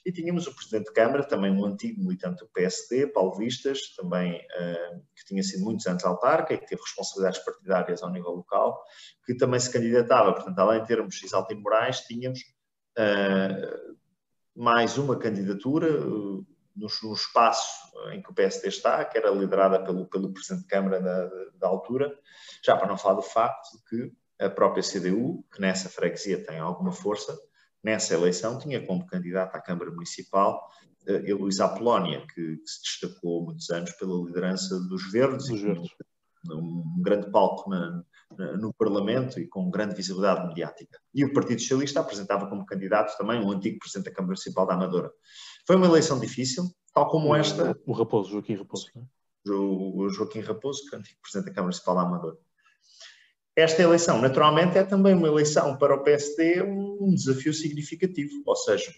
e 0.06 0.12
tínhamos 0.12 0.48
o 0.48 0.54
Presidente 0.56 0.88
de 0.88 0.94
Câmara, 0.94 1.24
também 1.26 1.52
um 1.52 1.66
antigo 1.66 2.02
militante 2.02 2.44
do 2.44 2.50
PSD, 2.52 3.08
Paulo 3.08 3.36
Vistas, 3.36 3.96
também 3.96 4.36
uh, 4.36 5.02
que 5.16 5.26
tinha 5.26 5.44
sido 5.44 5.64
muitos 5.64 5.86
anos 5.88 6.04
autarca 6.06 6.54
e 6.54 6.58
que 6.58 6.68
teve 6.68 6.82
responsabilidades 6.82 7.40
partidárias 7.40 8.04
ao 8.04 8.12
nível 8.12 8.32
local, 8.32 8.82
que 9.26 9.36
também 9.36 9.60
se 9.60 9.72
candidatava. 9.72 10.34
Portanto, 10.34 10.60
além 10.60 10.82
de 10.82 10.88
termos 10.88 11.22
Isalfino 11.24 11.62
Moraes, 11.62 12.00
tínhamos 12.02 12.40
uh, 12.98 13.98
mais 14.58 14.98
uma 14.98 15.16
candidatura 15.16 15.88
uh, 16.02 16.46
no, 16.76 16.88
no, 17.04 17.14
espaço 17.14 17.92
em 18.12 18.22
que 18.24 18.32
o 18.32 18.34
PSD 18.34 18.70
está, 18.70 19.06
que 19.06 19.16
era 19.16 19.30
liderada 19.30 19.84
pelo, 19.84 20.08
pelo 20.08 20.34
Presidente 20.34 20.64
de 20.64 20.68
Câmara 20.68 21.00
da, 21.00 21.30
da 21.60 21.68
altura, 21.68 22.18
já 22.64 22.76
para 22.76 22.88
não 22.88 22.98
falar 22.98 23.16
do 23.16 23.22
facto 23.22 23.78
de 23.78 23.84
que 23.86 24.14
a 24.44 24.50
própria 24.50 24.82
CDU, 24.82 25.46
que 25.54 25.62
nessa 25.62 25.90
freguesia 25.90 26.44
tem 26.44 26.58
alguma 26.58 26.92
força, 26.92 27.38
nessa 27.84 28.16
eleição 28.16 28.58
tinha 28.58 28.84
como 28.84 29.06
candidato 29.06 29.56
à 29.56 29.62
Câmara 29.62 29.92
Municipal 29.92 30.68
uh, 31.08 31.12
Heloísa 31.12 31.66
Apolónia, 31.66 32.26
que, 32.34 32.58
que, 32.58 32.68
se 32.68 32.82
destacou 32.82 33.46
muitos 33.46 33.70
anos 33.70 33.92
pela 33.92 34.26
liderança 34.26 34.80
dos 34.90 35.12
Verdes, 35.12 35.50
dos 35.50 35.62
Verdes. 35.62 35.92
Um, 36.50 36.84
um 36.98 37.02
grande 37.04 37.30
palco 37.30 37.70
na, 37.70 38.04
no 38.60 38.74
Parlamento 38.74 39.40
e 39.40 39.48
com 39.48 39.70
grande 39.70 39.96
visibilidade 39.96 40.48
mediática. 40.48 41.00
E 41.14 41.24
o 41.24 41.34
Partido 41.34 41.62
Socialista 41.62 42.00
apresentava 42.00 42.48
como 42.48 42.66
candidato 42.66 43.18
também 43.18 43.40
um 43.40 43.52
antigo 43.52 43.80
Presidente 43.80 44.06
da 44.06 44.12
Câmara 44.12 44.28
Municipal 44.28 44.66
da 44.66 44.74
Amadora. 44.74 45.12
Foi 45.66 45.76
uma 45.76 45.88
eleição 45.88 46.20
difícil, 46.20 46.66
tal 46.94 47.10
como 47.10 47.36
esta. 47.36 47.78
O 47.86 47.94
Raposo, 47.94 48.32
Joaquim 48.32 48.56
Raposo. 48.56 48.88
É? 48.96 49.52
O 49.52 50.10
Joaquim 50.10 50.42
Raposo, 50.42 50.88
que 50.90 50.96
é 50.96 50.98
o 50.98 51.02
antigo 51.02 51.20
Presidente 51.22 51.46
da 51.46 51.52
Câmara 51.52 51.68
Municipal 51.68 51.96
da 51.96 52.02
Amadora. 52.02 52.38
Esta 53.56 53.82
eleição, 53.82 54.22
naturalmente, 54.22 54.78
é 54.78 54.84
também 54.84 55.16
uma 55.16 55.28
eleição 55.28 55.78
para 55.78 55.96
o 55.96 56.04
PSD 56.04 56.62
um 56.62 57.14
desafio 57.14 57.54
significativo, 57.54 58.44
ou 58.46 58.56
seja, 58.56 58.94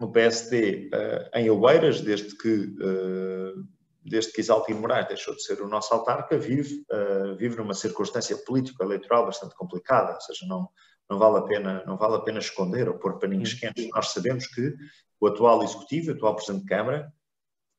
o 0.00 0.10
PSD 0.10 0.90
eh, 0.92 1.30
em 1.34 1.50
Oeiras, 1.50 2.00
desde 2.00 2.36
que 2.36 2.48
uh, 2.48 3.68
desde 4.04 4.32
que 4.32 4.40
Isaltino 4.40 4.80
Moraes 4.80 5.08
deixou 5.08 5.34
de 5.34 5.42
ser 5.42 5.62
o 5.62 5.68
nosso 5.68 5.92
autarca, 5.94 6.36
vive, 6.36 6.84
uh, 6.92 7.34
vive 7.36 7.56
numa 7.56 7.74
circunstância 7.74 8.36
político-eleitoral 8.36 9.24
bastante 9.24 9.54
complicada, 9.54 10.14
ou 10.14 10.20
seja, 10.20 10.46
não, 10.46 10.68
não, 11.08 11.18
vale 11.18 11.38
a 11.38 11.42
pena, 11.42 11.82
não 11.86 11.96
vale 11.96 12.16
a 12.16 12.20
pena 12.20 12.38
esconder 12.38 12.88
ou 12.88 12.98
pôr 12.98 13.18
paninhos 13.18 13.54
quentes. 13.54 13.88
Nós 13.94 14.10
sabemos 14.10 14.46
que 14.46 14.74
o 15.18 15.26
atual 15.26 15.62
Executivo, 15.62 16.10
o 16.10 16.14
atual 16.14 16.36
Presidente 16.36 16.62
de 16.62 16.68
Câmara, 16.68 17.12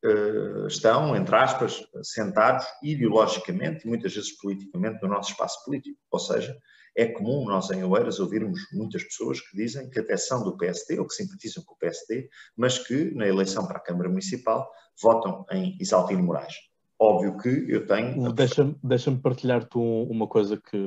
uh, 0.04 0.68
estão, 0.68 1.16
entre 1.16 1.36
aspas, 1.36 1.86
sentados 2.02 2.66
ideologicamente 2.82 3.86
e 3.86 3.88
muitas 3.88 4.16
vezes 4.16 4.36
politicamente 4.38 5.04
no 5.04 5.10
nosso 5.10 5.32
espaço 5.32 5.64
político, 5.64 6.00
ou 6.10 6.20
seja, 6.20 6.58
é 6.96 7.08
comum 7.08 7.46
nós 7.46 7.70
em 7.72 7.84
Oeiras 7.84 8.20
ouvirmos 8.20 8.60
muitas 8.72 9.04
pessoas 9.04 9.42
que 9.42 9.56
dizem 9.56 9.90
que 9.90 10.00
até 10.00 10.16
são 10.16 10.44
do 10.44 10.56
PSD 10.56 10.98
ou 10.98 11.06
que 11.06 11.14
simpatizam 11.14 11.64
com 11.64 11.74
o 11.74 11.78
PSD, 11.78 12.30
mas 12.56 12.80
que 12.80 13.14
na 13.14 13.28
eleição 13.28 13.68
para 13.68 13.78
a 13.78 13.82
Câmara 13.82 14.08
Municipal 14.08 14.70
votam 15.02 15.46
em 15.52 15.78
Isaltino 15.80 16.24
Moraes. 16.24 16.54
óbvio 16.98 17.38
que 17.38 17.66
eu 17.70 17.86
tenho. 17.86 18.32
Deixa-me 18.32 18.78
deixa 18.82 19.12
partilhar-te 19.12 19.78
uma 19.78 20.26
coisa 20.26 20.56
que, 20.56 20.78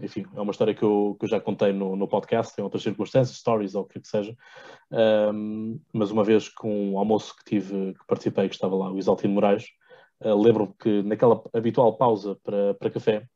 enfim, 0.00 0.24
é 0.34 0.40
uma 0.40 0.52
história 0.52 0.74
que 0.74 0.82
eu, 0.82 1.14
que 1.18 1.26
eu 1.26 1.28
já 1.28 1.38
contei 1.38 1.72
no, 1.72 1.94
no 1.94 2.08
podcast, 2.08 2.58
em 2.58 2.64
outras 2.64 2.82
circunstâncias, 2.82 3.36
stories 3.36 3.74
ou 3.74 3.82
o 3.82 3.86
que 3.86 4.00
que 4.00 4.08
seja. 4.08 4.34
Um, 4.90 5.78
mas 5.92 6.10
uma 6.10 6.24
vez 6.24 6.48
com 6.48 6.92
um 6.92 6.98
almoço 6.98 7.36
que 7.36 7.44
tive, 7.44 7.92
que 7.92 8.06
participei, 8.06 8.48
que 8.48 8.54
estava 8.54 8.74
lá 8.74 8.90
o 8.90 8.98
Isaltino 8.98 9.34
Moraes, 9.34 9.66
uh, 10.22 10.34
lembro-me 10.34 10.72
que 10.80 11.02
naquela 11.02 11.42
habitual 11.52 11.94
pausa 11.98 12.38
para, 12.42 12.72
para 12.72 12.90
café, 12.90 13.28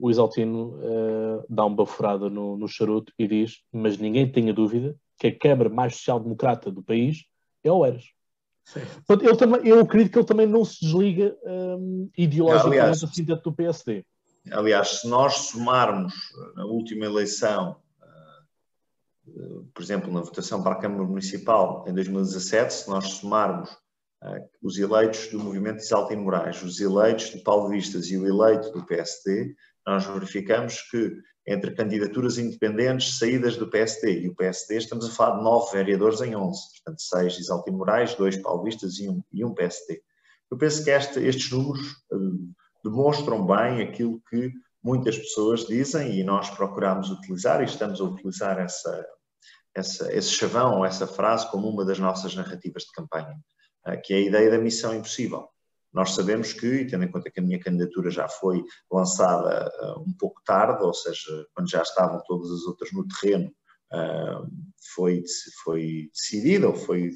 o 0.00 0.10
Isaltino 0.10 0.78
uh, 0.78 1.44
dá 1.48 1.64
uma 1.66 1.76
baforada 1.76 2.30
no, 2.30 2.56
no 2.56 2.66
charuto 2.66 3.12
e 3.18 3.28
diz: 3.28 3.60
Mas 3.70 3.98
ninguém 3.98 4.30
tenha 4.30 4.52
dúvida 4.52 4.96
que 5.18 5.26
a 5.26 5.38
Câmara 5.38 5.68
mais 5.68 5.94
social-democrata 5.96 6.70
do 6.70 6.82
país 6.82 7.26
é 7.62 7.70
o 7.70 7.84
Eras. 7.84 8.04
Portanto, 9.06 9.28
ele 9.28 9.36
também, 9.36 9.68
eu 9.68 9.80
acredito 9.80 10.12
que 10.12 10.18
ele 10.18 10.26
também 10.26 10.46
não 10.46 10.64
se 10.64 10.80
desliga 10.80 11.36
um, 11.44 12.08
ideologicamente 12.16 12.80
aliás, 12.80 13.04
assim 13.04 13.24
dentro 13.24 13.44
do 13.44 13.52
PSD. 13.52 14.04
Aliás, 14.50 15.00
se 15.00 15.08
nós 15.08 15.34
somarmos 15.34 16.14
na 16.54 16.64
última 16.64 17.04
eleição, 17.04 17.76
uh, 19.26 19.64
por 19.74 19.82
exemplo, 19.82 20.12
na 20.12 20.20
votação 20.20 20.62
para 20.62 20.72
a 20.72 20.80
Câmara 20.80 21.04
Municipal 21.04 21.84
em 21.86 21.92
2017, 21.92 22.72
se 22.72 22.88
nós 22.88 23.08
somarmos 23.08 23.70
uh, 24.22 24.48
os 24.62 24.78
eleitos 24.78 25.28
do 25.28 25.40
movimento 25.40 25.78
Exalta 25.78 26.16
Moraes, 26.16 26.62
os 26.62 26.80
eleitos 26.80 27.30
de 27.30 27.40
Paulo 27.40 27.68
Vistas 27.68 28.06
e 28.06 28.16
o 28.16 28.26
eleito 28.26 28.70
do 28.70 28.86
PSD, 28.86 29.54
nós 29.90 30.06
verificamos 30.06 30.80
que 30.88 31.16
entre 31.46 31.74
candidaturas 31.74 32.38
independentes 32.38 33.18
saídas 33.18 33.56
do 33.56 33.68
PSD 33.68 34.20
e 34.20 34.28
o 34.28 34.34
PSD, 34.36 34.76
estamos 34.76 35.04
a 35.04 35.10
falar 35.10 35.38
de 35.38 35.42
nove 35.42 35.72
vereadores 35.72 36.20
em 36.20 36.36
onze, 36.36 36.60
portanto 36.76 37.02
seis 37.02 37.38
Isaltino 37.38 37.78
Moraes, 37.78 38.14
dois 38.14 38.36
paulistas 38.36 38.98
e 39.00 39.08
um, 39.08 39.20
e 39.32 39.44
um 39.44 39.52
PSD. 39.52 40.00
Eu 40.48 40.56
penso 40.56 40.84
que 40.84 40.90
este, 40.90 41.18
estes 41.20 41.50
números 41.50 41.84
uh, 42.12 42.54
demonstram 42.84 43.44
bem 43.44 43.82
aquilo 43.82 44.22
que 44.30 44.52
muitas 44.82 45.18
pessoas 45.18 45.66
dizem 45.66 46.20
e 46.20 46.22
nós 46.22 46.48
procuramos 46.50 47.10
utilizar 47.10 47.60
e 47.60 47.64
estamos 47.64 48.00
a 48.00 48.04
utilizar 48.04 48.58
essa, 48.60 49.04
essa, 49.74 50.12
esse 50.12 50.30
chavão, 50.30 50.84
essa 50.84 51.06
frase 51.06 51.50
como 51.50 51.68
uma 51.68 51.84
das 51.84 51.98
nossas 51.98 52.34
narrativas 52.34 52.84
de 52.84 52.92
campanha, 52.92 53.36
uh, 53.88 54.00
que 54.04 54.14
é 54.14 54.18
a 54.18 54.20
ideia 54.20 54.50
da 54.52 54.58
missão 54.58 54.94
impossível. 54.94 55.48
Nós 55.92 56.14
sabemos 56.14 56.52
que, 56.52 56.66
e 56.66 56.86
tendo 56.86 57.04
em 57.04 57.10
conta 57.10 57.30
que 57.30 57.40
a 57.40 57.42
minha 57.42 57.58
candidatura 57.58 58.10
já 58.10 58.28
foi 58.28 58.62
lançada 58.90 59.68
uh, 59.82 60.00
um 60.00 60.12
pouco 60.12 60.40
tarde, 60.44 60.82
ou 60.84 60.94
seja, 60.94 61.46
quando 61.52 61.68
já 61.68 61.82
estavam 61.82 62.22
todas 62.26 62.50
as 62.50 62.62
outras 62.62 62.92
no 62.92 63.06
terreno, 63.08 63.52
uh, 63.92 64.48
foi, 64.94 65.22
foi 65.64 66.08
decidida 66.12 66.68
ou 66.68 66.74
foi, 66.74 67.10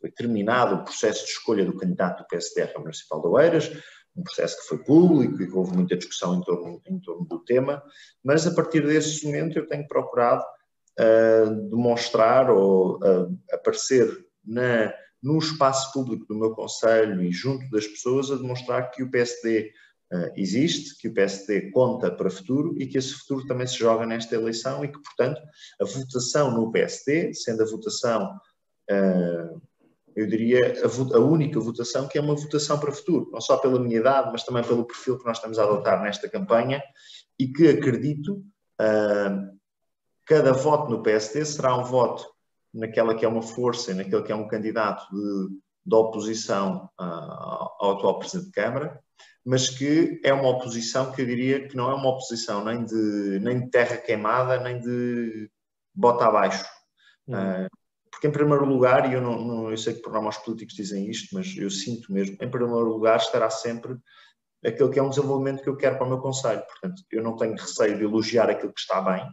foi, 0.00 0.10
terminado 0.10 0.74
o 0.74 0.84
processo 0.84 1.24
de 1.24 1.30
escolha 1.30 1.64
do 1.64 1.76
candidato 1.76 2.22
do 2.22 2.26
PSD 2.26 2.62
à 2.62 2.66
Câmara 2.66 2.84
Municipal 2.84 3.22
de 3.22 3.28
Oeiras, 3.28 3.70
um 4.16 4.22
processo 4.22 4.60
que 4.60 4.68
foi 4.68 4.78
público 4.84 5.40
e 5.40 5.46
que 5.46 5.56
houve 5.56 5.74
muita 5.74 5.96
discussão 5.96 6.34
em 6.34 6.42
torno, 6.42 6.82
em 6.86 7.00
torno 7.00 7.24
do 7.24 7.38
tema, 7.44 7.82
mas 8.22 8.46
a 8.46 8.54
partir 8.54 8.84
desse 8.84 9.24
momento 9.24 9.58
eu 9.58 9.66
tenho 9.66 9.86
procurado 9.86 10.44
uh, 10.98 11.68
demonstrar 11.70 12.50
ou 12.50 12.98
aparecer 13.52 14.26
na 14.44 14.92
no 15.22 15.38
espaço 15.38 15.92
público 15.92 16.26
do 16.26 16.38
meu 16.38 16.50
Conselho 16.50 17.22
e 17.22 17.30
junto 17.30 17.70
das 17.70 17.86
pessoas 17.86 18.30
a 18.30 18.36
demonstrar 18.36 18.90
que 18.90 19.02
o 19.02 19.10
PSD 19.10 19.72
uh, 20.12 20.16
eh, 20.16 20.32
existe, 20.36 20.96
que 20.98 21.08
o 21.08 21.14
PSD 21.14 21.70
conta 21.70 22.10
para 22.10 22.28
futuro 22.28 22.74
e 22.76 22.86
que 22.86 22.98
esse 22.98 23.12
futuro 23.14 23.46
também 23.46 23.66
se 23.66 23.78
joga 23.78 24.04
nesta 24.04 24.34
eleição 24.34 24.84
e 24.84 24.88
que, 24.88 25.00
portanto, 25.00 25.40
a 25.80 25.84
votação 25.84 26.50
no 26.50 26.72
PSD, 26.72 27.32
sendo 27.34 27.62
a 27.62 27.66
votação, 27.66 28.34
uh, 28.90 29.62
eu 30.16 30.26
diria, 30.26 30.74
a, 30.82 31.16
a, 31.16 31.20
única 31.20 31.60
votação 31.60 32.08
que 32.08 32.18
é 32.18 32.20
uma 32.20 32.34
votação 32.34 32.78
para 32.78 32.90
o 32.90 32.94
futuro, 32.94 33.30
não 33.32 33.40
só 33.40 33.56
pela 33.56 33.78
minha 33.78 34.00
idade, 34.00 34.30
mas 34.32 34.44
também 34.44 34.64
pelo 34.64 34.84
perfil 34.84 35.18
que 35.18 35.24
nós 35.24 35.36
estamos 35.36 35.58
a 35.58 35.62
adotar 35.62 36.02
nesta 36.02 36.28
campanha 36.28 36.82
e 37.38 37.46
que 37.46 37.68
acredito, 37.68 38.44
uh, 38.80 39.58
cada 40.26 40.52
voto 40.52 40.90
no 40.90 41.02
PSD 41.02 41.44
será 41.44 41.76
um 41.76 41.84
voto 41.84 42.31
naquela 42.72 43.14
que 43.14 43.24
é 43.24 43.28
uma 43.28 43.42
força, 43.42 43.94
naquele 43.94 44.22
que 44.22 44.32
é 44.32 44.34
um 44.34 44.48
candidato 44.48 45.06
de, 45.14 45.58
de 45.86 45.94
oposição 45.94 46.88
uh, 47.00 47.68
ao 47.78 47.92
atual 47.92 48.18
Presidente 48.18 48.46
de 48.46 48.52
Câmara, 48.52 49.00
mas 49.44 49.68
que 49.68 50.20
é 50.24 50.32
uma 50.32 50.48
oposição 50.48 51.12
que 51.12 51.22
eu 51.22 51.26
diria 51.26 51.68
que 51.68 51.76
não 51.76 51.90
é 51.90 51.94
uma 51.94 52.10
oposição 52.10 52.64
nem 52.64 52.84
de, 52.84 53.40
nem 53.40 53.60
de 53.60 53.70
terra 53.70 53.96
queimada, 53.96 54.58
nem 54.60 54.80
de 54.80 55.50
bota 55.94 56.26
abaixo. 56.26 56.64
Uhum. 57.26 57.64
Uh, 57.64 57.68
porque, 58.10 58.26
em 58.28 58.32
primeiro 58.32 58.64
lugar, 58.64 59.10
e 59.10 59.14
eu, 59.14 59.20
não, 59.20 59.40
não, 59.40 59.70
eu 59.70 59.76
sei 59.76 59.94
que 59.94 60.02
por 60.02 60.12
nós 60.12 60.38
políticos 60.38 60.76
dizem 60.76 61.10
isto, 61.10 61.34
mas 61.34 61.56
eu 61.56 61.70
sinto 61.70 62.12
mesmo, 62.12 62.36
em 62.40 62.50
primeiro 62.50 62.84
lugar 62.84 63.16
estará 63.16 63.50
sempre 63.50 63.96
aquele 64.64 64.90
que 64.90 64.98
é 64.98 65.02
um 65.02 65.08
desenvolvimento 65.08 65.62
que 65.62 65.68
eu 65.68 65.76
quero 65.76 65.96
para 65.96 66.06
o 66.06 66.08
meu 66.08 66.20
Conselho. 66.20 66.62
Portanto, 66.62 67.02
eu 67.10 67.22
não 67.22 67.36
tenho 67.36 67.56
receio 67.56 67.98
de 67.98 68.04
elogiar 68.04 68.48
aquilo 68.48 68.72
que 68.72 68.80
está 68.80 69.00
bem, 69.00 69.28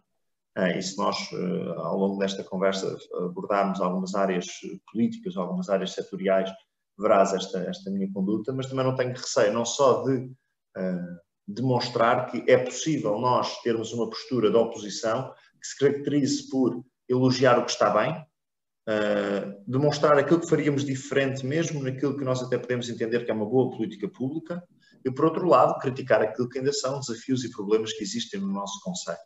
e 0.67 0.81
se 0.81 0.97
nós, 0.97 1.17
eh, 1.31 1.73
ao 1.77 1.97
longo 1.97 2.17
desta 2.17 2.43
conversa, 2.43 2.97
abordarmos 3.13 3.79
algumas 3.79 4.15
áreas 4.15 4.47
políticas, 4.91 5.37
algumas 5.37 5.69
áreas 5.69 5.93
setoriais, 5.93 6.49
verás 6.97 7.33
esta, 7.33 7.59
esta 7.59 7.89
minha 7.89 8.11
conduta, 8.11 8.51
mas 8.51 8.67
também 8.67 8.85
não 8.85 8.95
tenho 8.95 9.11
receio, 9.13 9.53
não 9.53 9.63
só 9.63 10.03
de 10.03 10.17
uh, 10.17 11.17
demonstrar 11.47 12.29
que 12.29 12.43
é 12.51 12.57
possível 12.57 13.17
nós 13.19 13.61
termos 13.61 13.93
uma 13.93 14.09
postura 14.09 14.51
de 14.51 14.57
oposição 14.57 15.33
que 15.61 15.67
se 15.67 15.77
caracterize 15.77 16.49
por 16.49 16.83
elogiar 17.07 17.57
o 17.57 17.65
que 17.65 17.71
está 17.71 17.89
bem, 17.89 18.11
uh, 18.13 19.63
demonstrar 19.65 20.17
aquilo 20.17 20.41
que 20.41 20.49
faríamos 20.49 20.83
diferente 20.83 21.45
mesmo 21.45 21.81
naquilo 21.81 22.17
que 22.17 22.25
nós 22.25 22.43
até 22.43 22.57
podemos 22.57 22.89
entender 22.89 23.23
que 23.23 23.31
é 23.31 23.33
uma 23.33 23.49
boa 23.49 23.71
política 23.71 24.09
pública, 24.09 24.61
e 25.05 25.09
por 25.09 25.25
outro 25.25 25.47
lado, 25.47 25.79
criticar 25.79 26.21
aquilo 26.21 26.49
que 26.49 26.59
ainda 26.59 26.73
são 26.73 26.99
desafios 26.99 27.45
e 27.45 27.51
problemas 27.51 27.93
que 27.93 28.03
existem 28.03 28.41
no 28.41 28.51
nosso 28.51 28.81
Conselho. 28.83 29.17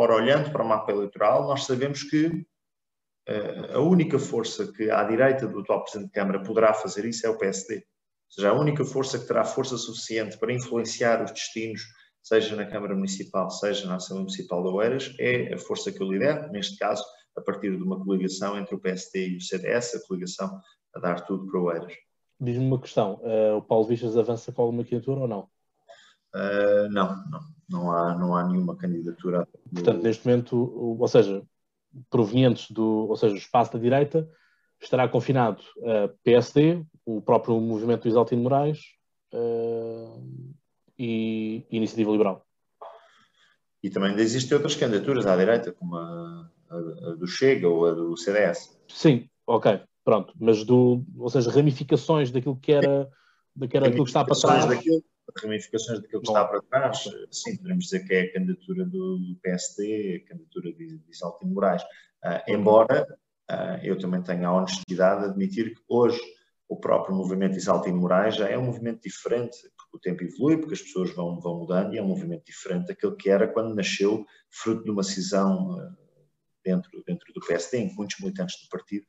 Ora, 0.00 0.14
olhando 0.14 0.52
para 0.52 0.62
o 0.62 0.68
mapa 0.68 0.92
eleitoral, 0.92 1.48
nós 1.48 1.64
sabemos 1.64 2.04
que 2.04 2.26
uh, 2.28 3.74
a 3.74 3.80
única 3.80 4.16
força 4.16 4.72
que 4.72 4.88
à 4.88 5.02
direita 5.02 5.48
do 5.48 5.58
atual 5.58 5.82
Presidente 5.82 6.06
de 6.06 6.12
Câmara 6.12 6.40
poderá 6.40 6.72
fazer 6.72 7.04
isso 7.04 7.26
é 7.26 7.28
o 7.28 7.36
PSD. 7.36 7.78
Ou 7.78 7.82
seja, 8.30 8.50
a 8.50 8.52
única 8.52 8.84
força 8.84 9.18
que 9.18 9.26
terá 9.26 9.44
força 9.44 9.76
suficiente 9.76 10.38
para 10.38 10.52
influenciar 10.52 11.24
os 11.24 11.32
destinos, 11.32 11.82
seja 12.22 12.54
na 12.54 12.64
Câmara 12.64 12.94
Municipal, 12.94 13.50
seja 13.50 13.88
na 13.88 13.96
Assembleia 13.96 14.26
Municipal 14.26 14.62
de 14.62 14.68
Oeiras, 14.68 15.16
é 15.18 15.52
a 15.52 15.58
força 15.58 15.90
que 15.90 16.00
eu 16.00 16.12
lidero, 16.12 16.48
neste 16.52 16.76
caso, 16.76 17.02
a 17.36 17.40
partir 17.40 17.76
de 17.76 17.82
uma 17.82 17.98
coligação 17.98 18.56
entre 18.56 18.76
o 18.76 18.78
PSD 18.78 19.30
e 19.30 19.36
o 19.38 19.40
CDS, 19.40 19.96
a 19.96 20.06
coligação 20.06 20.60
a 20.94 21.00
dar 21.00 21.22
tudo 21.22 21.44
para 21.50 21.60
Oeiras. 21.60 21.92
Diz-me 22.38 22.66
uma 22.66 22.80
questão, 22.80 23.14
uh, 23.14 23.56
o 23.56 23.62
Paulo 23.62 23.88
Vistas 23.88 24.16
avança 24.16 24.52
com 24.52 24.62
alguma 24.62 24.84
candidatura 24.84 25.22
ou 25.22 25.26
não? 25.26 25.50
Uh, 26.34 26.88
não, 26.90 27.16
não, 27.30 27.40
não 27.68 27.92
há, 27.92 28.14
não 28.14 28.36
há 28.36 28.46
nenhuma 28.46 28.76
candidatura. 28.76 29.46
Portanto, 29.72 30.02
neste 30.02 30.26
momento, 30.26 30.56
ou 30.56 31.08
seja, 31.08 31.42
provenientes 32.10 32.70
do, 32.70 33.08
ou 33.08 33.16
seja, 33.16 33.34
o 33.34 33.38
espaço 33.38 33.72
da 33.72 33.78
direita, 33.78 34.28
estará 34.80 35.08
confinado 35.08 35.62
a 35.84 36.08
PSD, 36.22 36.84
o 37.04 37.20
próprio 37.20 37.60
movimento 37.60 38.02
do 38.02 38.08
Isaltino 38.08 38.42
Moraes 38.42 38.78
uh, 39.34 40.22
e 40.98 41.66
Iniciativa 41.70 42.10
Liberal. 42.10 42.46
E 43.82 43.90
também 43.90 44.14
existem 44.16 44.56
outras 44.56 44.74
candidaturas 44.74 45.26
à 45.26 45.36
direita, 45.36 45.72
como 45.72 45.96
a, 45.96 46.50
a, 46.68 46.76
a, 46.76 47.14
do 47.14 47.26
Chega 47.26 47.68
ou 47.68 47.86
a 47.86 47.92
do 47.92 48.16
CDS. 48.16 48.76
Sim, 48.88 49.28
ok, 49.46 49.80
pronto. 50.04 50.34
Mas 50.38 50.64
do, 50.64 51.04
ou 51.16 51.30
seja, 51.30 51.50
ramificações 51.50 52.30
daquilo 52.30 52.56
que 52.56 52.72
era, 52.72 53.08
daquilo, 53.54 54.04
que 54.04 54.10
está 54.10 54.24
para 54.24 54.38
trás. 54.38 54.66
Daquilo, 54.66 55.02
ramificações 55.36 56.00
daquilo 56.00 56.22
que 56.22 56.28
está 56.28 56.44
para 56.44 56.62
trás, 56.62 57.04
sim, 57.30 57.56
podemos 57.56 57.84
dizer 57.84 58.06
que 58.06 58.14
é 58.14 58.20
a 58.22 58.32
candidatura 58.32 58.84
do, 58.84 59.18
do 59.18 59.36
PSD, 59.42 60.24
a 60.24 60.28
candidatura 60.28 60.72
de, 60.72 60.98
de 60.98 61.10
Isaltino 61.10 61.52
Moraes. 61.52 61.82
Uh, 61.82 62.50
embora 62.50 63.06
uh, 63.50 63.84
eu 63.84 63.98
também 63.98 64.22
tenha 64.22 64.48
a 64.48 64.52
honestidade 64.52 65.22
de 65.22 65.30
admitir 65.30 65.74
que 65.74 65.82
hoje 65.88 66.20
o 66.68 66.76
próprio 66.76 67.14
movimento 67.14 67.56
Isaltino 67.56 67.98
Moraes 67.98 68.36
já 68.36 68.48
é 68.48 68.58
um 68.58 68.64
movimento 68.64 69.02
diferente, 69.02 69.56
porque 69.76 69.96
o 69.96 70.00
tempo 70.00 70.24
evolui, 70.24 70.58
porque 70.58 70.74
as 70.74 70.82
pessoas 70.82 71.10
vão, 71.14 71.40
vão 71.40 71.60
mudando 71.60 71.94
e 71.94 71.98
é 71.98 72.02
um 72.02 72.08
movimento 72.08 72.44
diferente 72.44 72.88
daquele 72.88 73.16
que 73.16 73.30
era 73.30 73.48
quando 73.48 73.74
nasceu, 73.74 74.24
fruto 74.50 74.84
de 74.84 74.90
uma 74.90 75.02
cisão 75.02 75.76
uh, 75.76 75.96
dentro, 76.64 77.02
dentro 77.06 77.32
do 77.32 77.40
PSD, 77.40 77.78
em 77.78 77.88
que 77.88 77.96
muitos 77.96 78.18
militantes 78.20 78.60
do 78.62 78.68
partido 78.68 79.04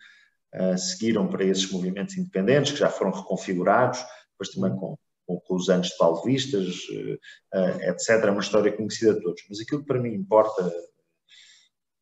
seguiram 0.79 1.27
para 1.27 1.43
esses 1.43 1.71
movimentos 1.71 2.17
independentes, 2.17 2.71
que 2.71 2.79
já 2.79 2.89
foram 2.89 3.12
reconfigurados, 3.12 4.03
depois 4.32 4.49
também 4.49 4.75
com 4.79 4.97
com, 5.29 5.39
com 5.41 5.55
os 5.55 5.69
anos 5.69 5.89
de 5.89 5.97
Paulo 5.97 6.23
Vistas, 6.23 6.65
uh, 6.89 7.19
eh, 7.53 7.91
etc. 7.91 8.09
É 8.09 8.31
uma 8.31 8.41
história 8.41 8.75
conhecida 8.75 9.13
de 9.13 9.21
todos. 9.21 9.43
Mas 9.47 9.59
aquilo 9.59 9.81
que 9.81 9.87
para 9.87 9.99
mim 9.99 10.15
importa 10.15 10.73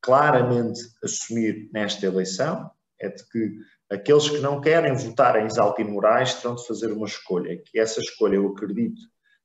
claramente 0.02 0.80
assumir 1.04 1.70
nesta 1.74 2.06
eleição 2.06 2.72
é 2.98 3.10
de 3.10 3.28
que 3.30 3.58
aqueles 3.92 4.30
que 4.30 4.40
não 4.40 4.62
querem 4.62 4.94
votar 4.94 5.36
em 5.36 5.46
Isaltino 5.46 5.92
Moraes 5.92 6.36
terão 6.36 6.56
de 6.56 6.66
fazer 6.66 6.94
uma 6.94 7.06
escolha, 7.06 7.62
que 7.66 7.78
essa 7.78 8.00
escolha 8.00 8.36
eu 8.36 8.48
acredito 8.48 9.02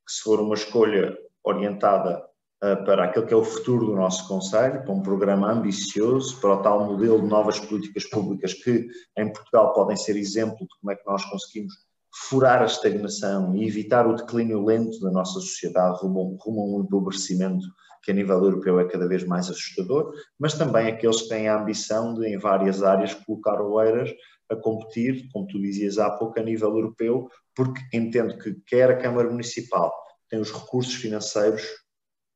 que 0.07 0.13
se 0.13 0.23
for 0.23 0.41
uma 0.41 0.55
escolha 0.55 1.17
orientada 1.43 2.25
uh, 2.63 2.85
para 2.85 3.07
aquilo 3.07 3.27
que 3.27 3.35
é 3.35 3.37
o 3.37 3.45
futuro 3.45 3.87
do 3.87 3.97
nosso 3.97 4.29
Conselho, 4.29 4.85
para 4.85 4.93
um 4.93 5.03
programa 5.03 5.51
ambicioso, 5.51 6.41
para 6.41 6.55
o 6.55 6.63
tal 6.63 6.87
modelo 6.87 7.21
de 7.21 7.27
novas 7.27 7.59
políticas 7.59 8.09
públicas 8.09 8.55
que 8.55 8.87
em 9.19 9.33
Portugal 9.33 9.73
podem 9.73 9.97
ser 9.97 10.17
exemplo 10.17 10.61
de 10.61 10.79
como 10.81 10.93
é 10.93 10.95
que 10.95 11.07
nós 11.07 11.25
conseguimos 11.25 11.75
furar 12.15 12.63
a 12.63 12.67
estagnação 12.67 13.55
e 13.57 13.67
evitar 13.67 14.07
o 14.07 14.15
declínio 14.15 14.65
lento 14.65 15.01
da 15.01 15.11
nossa 15.11 15.41
sociedade 15.41 15.99
rumo, 16.01 16.39
a 16.41 16.51
um 16.51 16.85
empobrecimento 16.85 17.65
que 18.03 18.11
a 18.11 18.15
nível 18.15 18.43
europeu 18.45 18.81
é 18.81 18.89
cada 18.89 19.07
vez 19.07 19.25
mais 19.25 19.49
assustador, 19.49 20.13
mas 20.39 20.55
também 20.55 20.89
aqueles 20.89 21.23
que 21.23 21.29
têm 21.29 21.49
a 21.49 21.61
ambição 21.61 22.15
de, 22.15 22.27
em 22.27 22.37
várias 22.37 22.83
áreas, 22.83 23.15
colocar 23.15 23.61
Oeiras 23.61 24.11
a 24.51 24.57
competir, 24.57 25.29
como 25.33 25.47
tu 25.47 25.61
dizias 25.61 25.99
há 25.99 26.11
pouco, 26.11 26.39
a 26.39 26.43
nível 26.43 26.71
europeu, 26.71 27.29
porque 27.55 27.81
entendo 27.93 28.37
que 28.39 28.55
quer 28.67 28.91
a 28.91 28.99
Câmara 28.99 29.31
Municipal 29.31 29.93
tem 30.29 30.41
os 30.41 30.51
recursos 30.51 30.95
financeiros 30.95 31.63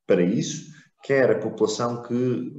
para 0.06 0.22
isso, 0.22 0.72
quer 1.02 1.30
a 1.30 1.38
população 1.38 2.02
que 2.02 2.52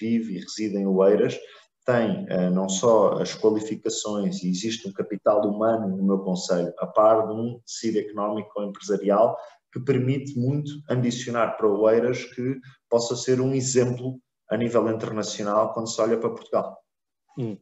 vive 0.00 0.36
e 0.36 0.40
reside 0.40 0.76
em 0.76 0.86
Oeiras 0.86 1.38
tem 1.84 2.24
uh, 2.24 2.50
não 2.50 2.68
só 2.68 3.20
as 3.20 3.34
qualificações 3.34 4.42
e 4.42 4.48
existe 4.48 4.88
um 4.88 4.92
capital 4.92 5.42
humano 5.42 5.96
no 5.96 6.02
meu 6.02 6.18
conselho, 6.20 6.72
a 6.78 6.86
par 6.86 7.26
de 7.26 7.34
um 7.34 7.60
tecido 7.60 7.98
económico 7.98 8.52
ou 8.56 8.66
empresarial 8.66 9.36
que 9.72 9.80
permite 9.80 10.38
muito 10.38 10.70
ambicionar 10.88 11.56
para 11.56 11.68
Oeiras 11.68 12.24
que 12.24 12.58
possa 12.88 13.16
ser 13.16 13.40
um 13.40 13.52
exemplo 13.52 14.20
a 14.48 14.56
nível 14.56 14.88
internacional 14.88 15.72
quando 15.74 15.88
se 15.88 16.00
olha 16.00 16.18
para 16.18 16.30
Portugal. 16.30 16.78
Hum. 17.36 17.58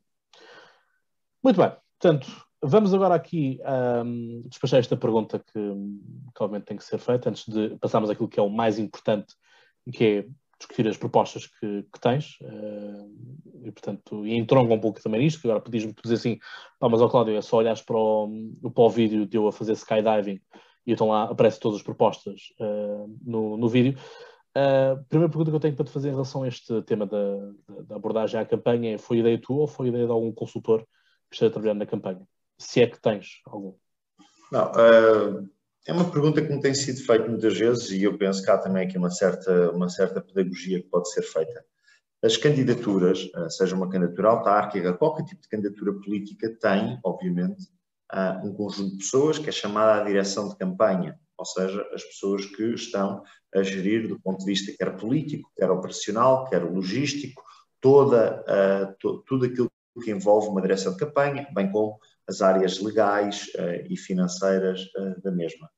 Muito 1.43 1.57
bem. 1.57 1.75
Portanto, 1.99 2.29
vamos 2.63 2.93
agora 2.95 3.15
aqui 3.15 3.59
um, 4.05 4.43
despachar 4.47 4.81
esta 4.81 4.97
pergunta 4.97 5.39
que, 5.39 5.53
que 5.53 6.43
obviamente 6.43 6.67
tem 6.67 6.77
que 6.77 6.85
ser 6.85 6.99
feita 6.99 7.31
antes 7.31 7.49
de 7.49 7.77
passarmos 7.79 8.11
aquilo 8.11 8.29
que 8.29 8.39
é 8.39 8.43
o 8.43 8.51
mais 8.51 8.79
importante, 8.79 9.35
que 9.93 10.05
é 10.05 10.27
discutir 10.63 10.89
as 10.89 10.97
propostas 10.97 11.47
que, 11.47 11.83
que 11.83 12.01
tens 12.01 12.39
uh, 12.41 13.11
e, 13.65 13.71
portanto, 13.71 14.27
entronca 14.27 14.73
um 14.73 14.81
pouco 14.81 15.03
também 15.03 15.27
isto, 15.27 15.41
que 15.41 15.47
agora 15.47 15.63
pedis-me 15.63 15.95
dizer 16.03 16.15
assim, 16.15 16.39
pá, 16.79 16.89
mas 16.89 17.01
ó 17.01 17.09
Cláudio, 17.09 17.37
é 17.37 17.43
só 17.43 17.57
olhares 17.59 17.83
para 17.83 17.97
o, 17.97 18.29
para 18.75 18.85
o 18.85 18.91
vídeo 18.91 19.27
de 19.27 19.37
eu 19.37 19.47
a 19.47 19.53
fazer 19.53 19.73
skydiving 19.73 20.41
e 20.87 20.93
então 20.93 21.09
lá 21.09 21.25
aparecem 21.25 21.61
todas 21.61 21.79
as 21.79 21.85
propostas 21.85 22.53
uh, 22.61 23.19
no, 23.25 23.57
no 23.57 23.69
vídeo. 23.69 23.99
A 24.55 24.95
uh, 24.95 25.05
primeira 25.09 25.31
pergunta 25.31 25.51
que 25.51 25.57
eu 25.57 25.61
tenho 25.61 25.75
para 25.75 25.85
te 25.85 25.93
fazer 25.93 26.09
em 26.09 26.13
relação 26.13 26.43
a 26.43 26.49
este 26.49 26.83
tema 26.83 27.07
da, 27.07 27.53
da 27.85 27.97
abordagem 27.97 28.39
à 28.39 28.45
campanha 28.45 28.95
é, 28.95 28.99
foi 28.99 29.19
ideia 29.19 29.41
tua 29.41 29.63
ou 29.63 29.67
foi 29.67 29.89
ideia 29.89 30.07
de 30.07 30.13
algum 30.13 30.33
consultor 30.33 30.81
que 31.31 31.37
esteja 31.37 31.49
a 31.49 31.53
trabalhar 31.53 31.75
na 31.75 31.87
campanha? 31.87 32.27
Se 32.59 32.83
é 32.83 32.87
que 32.87 33.01
tens 33.01 33.41
algum. 33.47 33.75
Não, 34.51 34.71
é 35.87 35.93
uma 35.93 36.11
pergunta 36.11 36.41
que 36.41 36.53
me 36.53 36.61
tem 36.61 36.75
sido 36.75 37.05
feita 37.05 37.29
muitas 37.29 37.59
vezes 37.59 37.91
e 37.91 38.03
eu 38.03 38.17
penso 38.17 38.43
que 38.43 38.51
há 38.51 38.59
também 38.59 38.87
aqui 38.87 38.97
uma 38.97 39.11
certa, 39.11 39.71
uma 39.73 39.89
certa 39.89 40.21
pedagogia 40.21 40.81
que 40.81 40.89
pode 40.89 41.11
ser 41.11 41.23
feita. 41.23 41.65
As 42.23 42.37
candidaturas, 42.37 43.29
eh, 43.35 43.49
seja 43.51 43.75
uma 43.75 43.91
candidatura 43.91 44.29
autárquica, 44.29 44.93
qualquer 44.93 45.25
tipo 45.25 45.43
de 45.43 45.49
candidatura 45.49 45.93
política, 45.95 46.57
tem, 46.61 47.01
obviamente, 47.03 47.67
eh, 48.13 48.41
um 48.45 48.55
conjunto 48.55 48.93
de 48.93 48.99
pessoas 48.99 49.39
que 49.39 49.49
é 49.49 49.53
chamada 49.53 50.01
a 50.01 50.05
direção 50.05 50.49
de 50.49 50.57
campanha, 50.57 51.19
ou 51.37 51.45
seja, 51.45 51.85
as 51.93 52.05
pessoas 52.05 52.47
que 52.47 52.63
estão 52.75 53.25
a 53.53 53.63
gerir 53.65 54.07
do 54.07 54.21
ponto 54.21 54.39
de 54.39 54.47
vista 54.47 54.73
quer 54.79 54.97
político, 54.97 55.51
quer 55.57 55.69
operacional, 55.69 56.49
quer 56.49 56.63
logístico, 56.63 57.43
toda, 57.81 58.45
eh, 58.47 58.95
tudo 59.27 59.47
aquilo 59.47 59.69
que 60.01 60.13
envolve 60.13 60.49
uma 60.49 60.63
direção 60.63 60.93
de 60.93 60.99
campanha, 60.99 61.49
bem 61.53 61.71
como 61.73 61.99
as 62.29 62.41
áreas 62.41 62.81
legais 62.81 63.47
uh, 63.57 63.87
e 63.89 63.97
financeiras 63.97 64.81
uh, 64.97 65.21
da 65.23 65.31
mesma. 65.31 65.71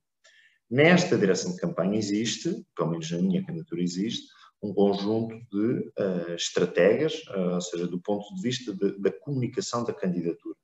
Nesta 0.70 1.16
direção 1.16 1.52
de 1.52 1.58
campanha 1.58 1.98
existe, 1.98 2.64
pelo 2.74 2.90
menos 2.90 3.10
na 3.10 3.18
minha 3.18 3.44
candidatura 3.44 3.82
existe, 3.82 4.26
um 4.62 4.72
conjunto 4.72 5.34
de 5.50 5.92
uh, 5.98 6.34
estratégias, 6.34 7.22
ou 7.28 7.60
seja, 7.60 7.86
do 7.86 8.00
ponto 8.00 8.34
de 8.34 8.42
vista 8.42 8.74
de, 8.74 8.98
da 8.98 9.12
comunicação 9.12 9.84
da 9.84 9.92
candidatura. 9.92 10.56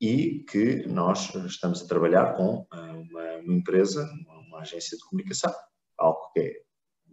E 0.00 0.44
que 0.48 0.86
nós 0.86 1.34
estamos 1.44 1.82
a 1.82 1.86
trabalhar 1.86 2.34
com 2.34 2.66
uma, 2.72 3.36
uma 3.38 3.54
empresa, 3.54 4.02
uma, 4.02 4.38
uma, 4.38 4.60
agência 4.60 4.96
de 4.96 5.04
comunicação, 5.04 5.52
algo 5.98 6.30
que 6.32 6.40
é, 6.40 6.62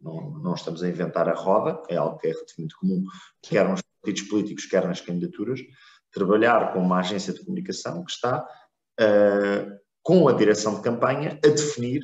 não, 0.02 0.32
não, 0.40 0.54
estamos 0.54 0.84
a 0.84 0.88
inventar 0.88 1.28
a 1.28 1.34
roda, 1.34 1.82
é 1.90 1.98
algo 1.98 2.18
que 2.18 2.28
é 2.28 2.32
relativamente 2.32 2.76
comum, 2.78 3.04
quer 3.42 3.68
nos 3.68 3.82
partidos 4.02 4.22
políticos, 4.30 4.66
quer 4.66 4.88
nas 4.88 5.02
candidaturas, 5.02 5.60
trabalhar 6.12 6.74
com 6.74 6.80
uma 6.80 7.00
agência 7.00 7.34
de 7.34 7.40
comunicação 7.44 8.04
que 8.04 8.12
está 8.12 8.48
uh, 9.00 9.78
com 10.02 10.28
a 10.28 10.34
direção 10.34 10.76
de 10.76 10.82
campanha 10.82 11.40
a 11.44 11.48
definir 11.48 12.02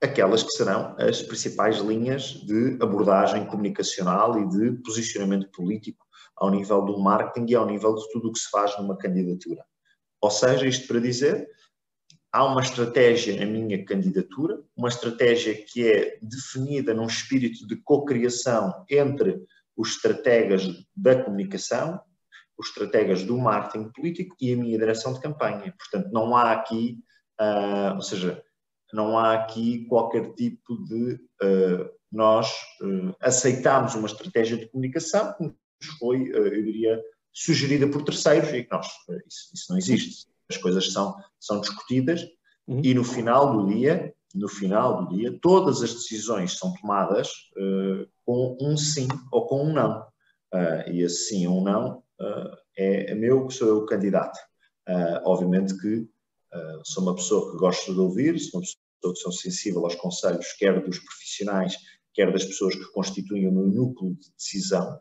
aquelas 0.00 0.42
que 0.42 0.50
serão 0.50 0.96
as 0.98 1.22
principais 1.22 1.78
linhas 1.78 2.32
de 2.44 2.76
abordagem 2.82 3.46
comunicacional 3.46 4.38
e 4.40 4.48
de 4.48 4.72
posicionamento 4.82 5.48
político 5.50 6.04
ao 6.36 6.50
nível 6.50 6.82
do 6.82 6.98
marketing 6.98 7.52
e 7.52 7.54
ao 7.54 7.66
nível 7.66 7.94
de 7.94 8.02
tudo 8.12 8.28
o 8.28 8.32
que 8.32 8.38
se 8.38 8.50
faz 8.50 8.76
numa 8.78 8.96
candidatura. 8.96 9.64
Ou 10.20 10.30
seja, 10.30 10.66
isto 10.66 10.88
para 10.88 10.98
dizer, 10.98 11.48
há 12.32 12.44
uma 12.44 12.60
estratégia 12.60 13.36
na 13.36 13.46
minha 13.46 13.84
candidatura, 13.84 14.60
uma 14.76 14.88
estratégia 14.88 15.54
que 15.54 15.88
é 15.88 16.18
definida 16.20 16.94
num 16.94 17.06
espírito 17.06 17.66
de 17.66 17.76
cocriação 17.76 18.84
entre 18.90 19.40
os 19.76 19.90
estrategas 19.90 20.64
da 20.96 21.22
comunicação 21.22 22.00
os 22.58 22.68
estrategas 22.68 23.24
do 23.24 23.38
marketing 23.38 23.90
político 23.90 24.36
e 24.40 24.52
a 24.52 24.56
minha 24.56 24.78
direção 24.78 25.12
de 25.12 25.20
campanha. 25.20 25.74
Portanto, 25.78 26.10
não 26.12 26.36
há 26.36 26.52
aqui, 26.52 26.98
uh, 27.40 27.94
ou 27.94 28.02
seja, 28.02 28.42
não 28.92 29.18
há 29.18 29.34
aqui 29.34 29.86
qualquer 29.86 30.32
tipo 30.34 30.76
de 30.84 31.14
uh, 31.42 31.90
nós 32.10 32.52
uh, 32.82 33.98
uma 33.98 34.06
estratégia 34.06 34.56
de 34.56 34.68
comunicação 34.68 35.32
que 35.34 35.44
nos 35.44 35.98
foi, 35.98 36.30
eu 36.32 36.62
diria, 36.62 37.02
sugerida 37.32 37.88
por 37.88 38.04
terceiros 38.04 38.50
e 38.50 38.64
que 38.64 38.70
nós, 38.70 38.86
isso, 39.26 39.50
isso, 39.54 39.66
não 39.70 39.78
existe. 39.78 40.26
As 40.50 40.58
coisas 40.58 40.92
são, 40.92 41.16
são 41.40 41.60
discutidas 41.60 42.22
uhum. 42.68 42.82
e 42.84 42.92
no 42.92 43.02
final 43.02 43.56
do 43.56 43.72
dia, 43.72 44.14
no 44.34 44.48
final 44.48 45.06
do 45.06 45.16
dia, 45.16 45.38
todas 45.40 45.82
as 45.82 45.94
decisões 45.94 46.58
são 46.58 46.74
tomadas 46.74 47.30
com 48.24 48.56
um 48.60 48.76
sim 48.76 49.08
ou 49.30 49.46
com 49.46 49.64
um 49.64 49.72
não. 49.72 50.06
e 50.88 51.02
esse 51.02 51.28
sim 51.28 51.46
ou 51.46 51.60
um 51.60 51.64
não 51.64 51.98
uh, 51.98 52.02
é, 52.76 53.12
é 53.12 53.14
meu, 53.14 53.50
sou 53.50 53.68
eu 53.68 53.78
o 53.78 53.86
candidato. 53.86 54.38
Uh, 54.88 55.20
obviamente 55.24 55.78
que 55.78 55.96
uh, 55.98 56.82
sou 56.84 57.04
uma 57.04 57.14
pessoa 57.14 57.52
que 57.52 57.58
gosta 57.58 57.92
de 57.92 58.00
ouvir, 58.00 58.38
sou 58.38 58.60
uma 58.60 58.66
pessoa 58.66 59.14
que 59.14 59.20
sou 59.20 59.32
sensível 59.32 59.84
aos 59.84 59.94
conselhos, 59.94 60.52
quer 60.54 60.82
dos 60.82 60.98
profissionais, 60.98 61.76
quer 62.12 62.32
das 62.32 62.44
pessoas 62.44 62.74
que 62.74 62.92
constituem 62.92 63.48
o 63.48 63.52
meu 63.52 63.66
núcleo 63.66 64.14
de 64.14 64.32
decisão, 64.36 65.00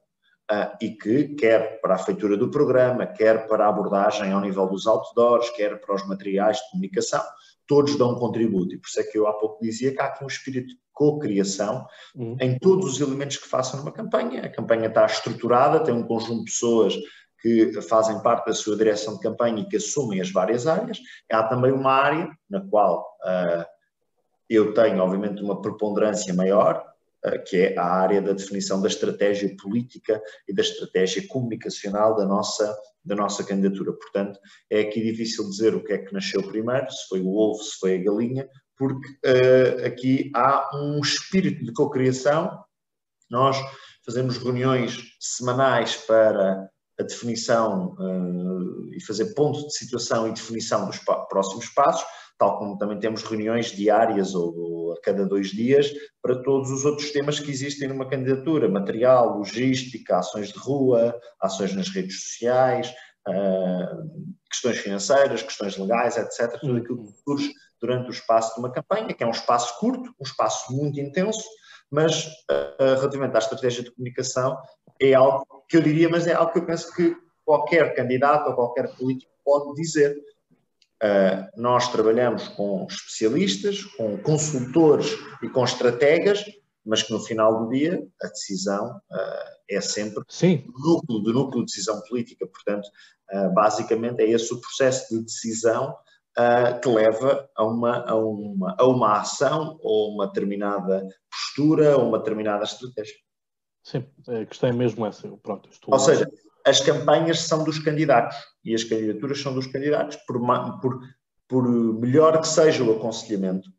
e 0.81 0.89
que, 0.91 1.29
quer 1.35 1.79
para 1.79 1.95
a 1.95 1.97
feitura 1.97 2.35
do 2.35 2.51
programa, 2.51 3.07
quer 3.07 3.47
para 3.47 3.65
a 3.65 3.69
abordagem 3.69 4.33
ao 4.33 4.41
nível 4.41 4.67
dos 4.67 4.85
outdoors, 4.85 5.49
quer 5.51 5.79
para 5.79 5.95
os 5.95 6.05
materiais 6.05 6.57
de 6.57 6.69
comunicação, 6.71 7.23
todos 7.71 7.95
dão 7.95 8.11
um 8.11 8.15
contributo. 8.15 8.75
E 8.75 8.77
por 8.77 8.89
isso 8.89 8.99
é 8.99 9.03
que 9.03 9.17
eu 9.17 9.27
há 9.27 9.31
pouco 9.31 9.63
dizia 9.63 9.93
que 9.93 10.01
há 10.01 10.07
aqui 10.07 10.25
um 10.25 10.27
espírito 10.27 10.67
de 10.67 10.77
co-criação 10.91 11.87
uhum. 12.13 12.35
em 12.41 12.59
todos 12.59 12.91
os 12.91 12.99
elementos 12.99 13.37
que 13.37 13.47
façam 13.47 13.79
numa 13.79 13.93
campanha. 13.93 14.41
A 14.41 14.49
campanha 14.49 14.87
está 14.87 15.05
estruturada, 15.05 15.79
tem 15.79 15.95
um 15.95 16.03
conjunto 16.03 16.39
de 16.39 16.51
pessoas 16.51 16.97
que 17.41 17.81
fazem 17.83 18.21
parte 18.21 18.47
da 18.47 18.53
sua 18.53 18.75
direção 18.75 19.13
de 19.13 19.21
campanha 19.21 19.61
e 19.61 19.65
que 19.65 19.77
assumem 19.77 20.19
as 20.19 20.29
várias 20.29 20.67
áreas. 20.67 20.99
Há 21.31 21.43
também 21.43 21.71
uma 21.71 21.93
área 21.93 22.29
na 22.49 22.59
qual 22.59 23.07
uh, 23.23 23.63
eu 24.49 24.73
tenho, 24.73 25.01
obviamente, 25.01 25.41
uma 25.41 25.61
preponderância 25.61 26.33
maior, 26.33 26.83
que 27.45 27.57
é 27.57 27.77
a 27.77 27.85
área 27.85 28.21
da 28.21 28.33
definição 28.33 28.81
da 28.81 28.87
estratégia 28.87 29.55
política 29.61 30.21
e 30.47 30.53
da 30.53 30.61
estratégia 30.61 31.27
comunicacional 31.27 32.15
da 32.15 32.25
nossa 32.25 32.75
da 33.03 33.15
nossa 33.15 33.43
candidatura. 33.43 33.93
Portanto, 33.93 34.39
é 34.69 34.81
aqui 34.81 35.01
difícil 35.01 35.49
dizer 35.49 35.75
o 35.75 35.83
que 35.83 35.93
é 35.93 35.97
que 35.97 36.13
nasceu 36.13 36.41
primeiro, 36.43 36.89
se 36.91 37.07
foi 37.07 37.21
o 37.21 37.35
ovo, 37.35 37.61
se 37.63 37.79
foi 37.79 37.95
a 37.95 38.03
galinha, 38.03 38.47
porque 38.77 39.07
uh, 39.25 39.85
aqui 39.85 40.31
há 40.35 40.69
um 40.75 40.99
espírito 40.99 41.63
de 41.65 41.73
cocriação. 41.73 42.63
Nós 43.29 43.57
fazemos 44.05 44.37
reuniões 44.37 44.97
semanais 45.19 45.95
para 45.95 46.69
a 46.99 47.03
definição 47.03 47.93
uh, 47.93 48.93
e 48.93 49.03
fazer 49.03 49.33
ponto 49.33 49.65
de 49.65 49.75
situação 49.75 50.27
e 50.27 50.33
definição 50.33 50.85
dos 50.85 50.99
próximos 51.29 51.67
passos, 51.69 52.05
tal 52.41 52.57
como 52.57 52.75
também 52.75 52.97
temos 52.97 53.21
reuniões 53.21 53.67
diárias 53.67 54.33
ou, 54.33 54.93
a 54.93 55.01
cada 55.01 55.27
dois 55.27 55.51
dias 55.51 55.93
para 56.23 56.41
todos 56.41 56.71
os 56.71 56.83
outros 56.85 57.11
temas 57.11 57.39
que 57.39 57.51
existem 57.51 57.87
numa 57.87 58.09
candidatura, 58.09 58.67
material, 58.67 59.37
logística, 59.37 60.17
ações 60.17 60.51
de 60.51 60.57
rua, 60.57 61.15
ações 61.39 61.75
nas 61.75 61.89
redes 61.89 62.19
sociais, 62.23 62.91
uh, 63.27 64.27
questões 64.49 64.79
financeiras, 64.79 65.43
questões 65.43 65.77
legais, 65.77 66.17
etc. 66.17 66.59
Tudo 66.59 66.77
aquilo 66.77 67.05
que 67.05 67.21
surge 67.23 67.53
durante 67.79 68.09
o 68.09 68.11
espaço 68.11 68.55
de 68.55 68.59
uma 68.59 68.71
campanha, 68.71 69.13
que 69.13 69.23
é 69.23 69.27
um 69.27 69.31
espaço 69.31 69.77
curto, 69.79 70.09
um 70.19 70.23
espaço 70.23 70.73
muito 70.73 70.99
intenso, 70.99 71.47
mas 71.91 72.25
uh, 72.25 72.95
relativamente 72.95 73.35
à 73.35 73.39
estratégia 73.39 73.83
de 73.83 73.91
comunicação 73.91 74.57
é 74.99 75.13
algo 75.13 75.45
que 75.69 75.77
eu 75.77 75.81
diria, 75.81 76.09
mas 76.09 76.25
é 76.25 76.33
algo 76.33 76.51
que 76.51 76.57
eu 76.57 76.65
penso 76.65 76.91
que 76.95 77.15
qualquer 77.45 77.93
candidato 77.93 78.49
ou 78.49 78.55
qualquer 78.55 78.87
político 78.95 79.31
pode 79.45 79.75
dizer. 79.75 80.17
Uh, 81.01 81.49
nós 81.59 81.91
trabalhamos 81.91 82.47
com 82.49 82.85
especialistas, 82.87 83.83
com 83.83 84.19
consultores 84.19 85.17
e 85.41 85.49
com 85.49 85.63
estrategas, 85.63 86.45
mas 86.85 87.01
que 87.01 87.11
no 87.11 87.19
final 87.19 87.65
do 87.65 87.71
dia 87.71 88.07
a 88.21 88.27
decisão 88.27 89.01
uh, 89.11 89.55
é 89.67 89.81
sempre 89.81 90.23
Sim. 90.29 90.57
do 90.57 90.79
núcleo, 90.79 91.19
do 91.19 91.33
núcleo 91.33 91.65
de 91.65 91.71
decisão 91.71 91.99
política. 92.01 92.45
Portanto, 92.45 92.87
uh, 93.33 93.51
basicamente 93.51 94.21
é 94.21 94.29
esse 94.29 94.53
o 94.53 94.61
processo 94.61 95.15
de 95.15 95.23
decisão 95.23 95.95
que 96.81 96.87
leva 96.87 97.49
a 97.57 97.65
uma, 97.65 98.09
a, 98.09 98.15
uma, 98.15 98.75
a 98.79 98.87
uma 98.87 99.19
ação 99.19 99.77
ou 99.81 100.13
uma 100.13 100.27
determinada 100.27 101.05
postura 101.29 101.97
ou 101.97 102.07
uma 102.07 102.19
determinada 102.19 102.63
estratégia. 102.63 103.17
Sim, 103.83 104.05
a 104.29 104.45
questão 104.45 104.69
é 104.69 104.71
mesmo 104.71 105.05
essa. 105.05 105.27
Pronto, 105.43 105.69
ou 105.87 105.99
seja, 105.99 106.25
as 106.65 106.79
campanhas 106.79 107.39
são 107.41 107.63
dos 107.63 107.79
candidatos 107.79 108.37
e 108.63 108.73
as 108.73 108.83
candidaturas 108.83 109.41
são 109.41 109.53
dos 109.53 109.67
candidatos, 109.67 110.17
por, 110.27 110.39
por, 110.81 110.99
por 111.47 111.67
melhor 111.99 112.39
que 112.39 112.47
seja 112.47 112.83
o 112.83 112.95
aconselhamento, 112.95 113.69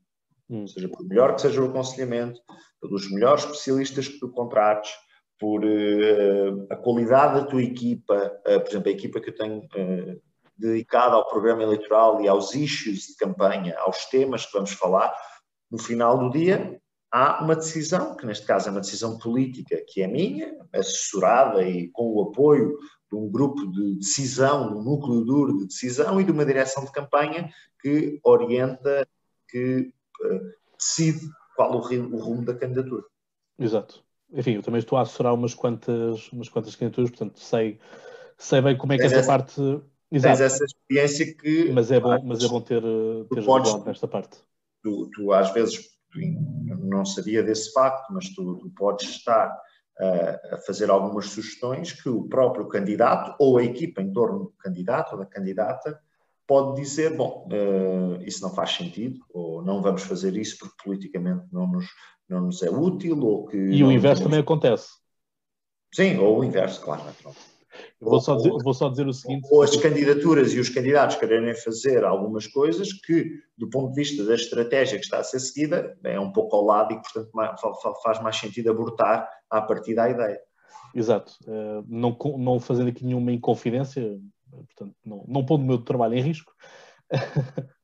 ou 0.50 0.66
seja, 0.66 0.88
por 0.88 1.06
melhor 1.06 1.34
que 1.34 1.42
seja 1.42 1.62
o 1.62 1.66
aconselhamento, 1.66 2.40
pelos 2.80 3.10
melhores 3.10 3.44
especialistas 3.44 4.08
que 4.08 4.18
tu 4.18 4.30
contrates, 4.30 4.92
por 5.38 5.64
uh, 5.64 6.66
a 6.70 6.76
qualidade 6.76 7.40
da 7.40 7.46
tua 7.46 7.62
equipa, 7.62 8.40
uh, 8.46 8.60
por 8.60 8.68
exemplo, 8.68 8.88
a 8.88 8.92
equipa 8.92 9.20
que 9.20 9.30
eu 9.30 9.34
tenho 9.34 9.58
uh, 9.58 10.22
dedicada 10.56 11.14
ao 11.14 11.28
programa 11.28 11.62
eleitoral 11.62 12.20
e 12.20 12.28
aos 12.28 12.54
issues 12.54 13.08
de 13.08 13.16
campanha, 13.16 13.76
aos 13.78 14.06
temas 14.06 14.46
que 14.46 14.52
vamos 14.52 14.72
falar, 14.72 15.12
no 15.70 15.78
final 15.78 16.18
do 16.18 16.30
dia 16.30 16.80
há 17.12 17.44
uma 17.44 17.54
decisão, 17.54 18.16
que 18.16 18.24
neste 18.24 18.46
caso 18.46 18.68
é 18.68 18.70
uma 18.70 18.80
decisão 18.80 19.18
política, 19.18 19.84
que 19.86 20.02
é 20.02 20.06
minha, 20.06 20.56
assessorada 20.72 21.62
e 21.62 21.88
com 21.88 22.10
o 22.10 22.22
apoio 22.22 22.78
de 23.10 23.16
um 23.16 23.30
grupo 23.30 23.70
de 23.70 23.96
decisão, 23.96 24.78
um 24.78 24.82
núcleo 24.82 25.22
duro 25.22 25.58
de 25.58 25.66
decisão 25.66 26.18
e 26.18 26.24
de 26.24 26.32
uma 26.32 26.46
direção 26.46 26.82
de 26.84 26.90
campanha 26.90 27.50
que 27.80 28.18
orienta, 28.24 29.06
que 29.46 29.92
uh, 30.24 30.40
decide 30.78 31.28
qual 31.54 31.72
o, 31.72 31.78
o 31.78 32.18
rumo 32.18 32.44
da 32.46 32.54
candidatura. 32.54 33.04
Exato. 33.58 34.02
Enfim, 34.32 34.54
eu 34.54 34.62
também 34.62 34.78
estou 34.78 34.96
a 34.96 35.02
assessorar 35.02 35.34
umas 35.34 35.52
quantas, 35.52 36.32
umas 36.32 36.48
quantas 36.48 36.74
candidaturas, 36.74 37.10
portanto 37.10 37.38
sei, 37.38 37.78
sei 38.38 38.62
bem 38.62 38.78
como 38.78 38.94
é 38.94 38.96
que 38.96 39.04
essa, 39.04 39.16
essa 39.16 39.26
parte. 39.26 39.60
Exato. 40.10 40.38
Tens 40.38 40.40
essa 40.40 40.64
experiência 40.64 41.34
que. 41.34 41.70
Mas 41.70 41.90
é 41.90 42.00
bom, 42.00 42.22
mas 42.24 42.42
é 42.42 42.48
bom 42.48 42.60
ter, 42.62 42.82
ter 43.34 43.44
podes, 43.44 43.84
nesta 43.84 44.08
parte. 44.08 44.38
Tu, 44.82 45.10
tu 45.14 45.32
às 45.32 45.52
vezes 45.52 45.92
não 46.78 47.04
sabia 47.04 47.42
desse 47.42 47.72
facto, 47.72 48.12
mas 48.12 48.28
tu, 48.30 48.56
tu 48.58 48.70
podes 48.70 49.08
estar 49.08 49.48
uh, 49.48 50.54
a 50.54 50.58
fazer 50.58 50.90
algumas 50.90 51.26
sugestões 51.26 51.92
que 51.92 52.08
o 52.08 52.28
próprio 52.28 52.68
candidato 52.68 53.34
ou 53.38 53.58
a 53.58 53.64
equipa 53.64 54.02
em 54.02 54.12
torno 54.12 54.38
do 54.40 54.54
candidato 54.58 55.12
ou 55.12 55.18
da 55.18 55.26
candidata 55.26 55.98
pode 56.46 56.80
dizer, 56.80 57.16
bom, 57.16 57.48
uh, 57.50 58.22
isso 58.22 58.42
não 58.42 58.50
faz 58.50 58.72
sentido, 58.72 59.20
ou 59.32 59.62
não 59.62 59.80
vamos 59.80 60.02
fazer 60.02 60.36
isso 60.36 60.58
porque 60.58 60.74
politicamente 60.84 61.46
não 61.52 61.66
nos, 61.66 61.86
não 62.28 62.42
nos 62.42 62.62
é 62.62 62.70
útil, 62.70 63.18
ou 63.24 63.46
que... 63.46 63.56
E 63.56 63.82
o 63.82 63.90
inverso 63.92 64.24
também 64.24 64.40
acontece. 64.40 64.88
Sim, 65.94 66.18
ou 66.18 66.40
o 66.40 66.44
inverso, 66.44 66.80
claro. 66.80 67.04
Naturalmente. 67.04 67.51
Vou 68.00 68.20
só, 68.20 68.36
dizer, 68.36 68.50
vou 68.50 68.74
só 68.74 68.88
dizer 68.88 69.06
o 69.06 69.12
seguinte: 69.12 69.48
ou 69.50 69.62
as 69.62 69.76
candidaturas 69.76 70.52
e 70.52 70.60
os 70.60 70.68
candidatos 70.68 71.16
quererem 71.16 71.54
fazer 71.54 72.04
algumas 72.04 72.46
coisas 72.46 72.92
que, 72.92 73.40
do 73.56 73.70
ponto 73.70 73.92
de 73.92 74.00
vista 74.00 74.24
da 74.24 74.34
estratégia 74.34 74.98
que 74.98 75.04
está 75.04 75.18
a 75.18 75.24
ser 75.24 75.40
seguida, 75.40 75.96
é 76.04 76.18
um 76.18 76.32
pouco 76.32 76.56
ao 76.56 76.64
lado 76.64 76.92
e, 76.92 77.00
portanto, 77.00 77.30
faz 78.02 78.20
mais 78.20 78.36
sentido 78.36 78.70
abortar 78.70 79.28
a 79.48 79.62
partir 79.62 79.94
da 79.94 80.10
ideia. 80.10 80.38
Exato. 80.94 81.32
Eh, 81.46 81.82
não, 81.88 82.16
não 82.38 82.60
fazendo 82.60 82.88
aqui 82.88 83.04
nenhuma 83.04 83.32
inconfidência, 83.32 84.20
portanto, 84.50 84.94
não, 85.04 85.24
não 85.26 85.44
pondo 85.44 85.62
o 85.62 85.66
meu 85.66 85.78
trabalho 85.78 86.14
em 86.14 86.22
risco. 86.22 86.52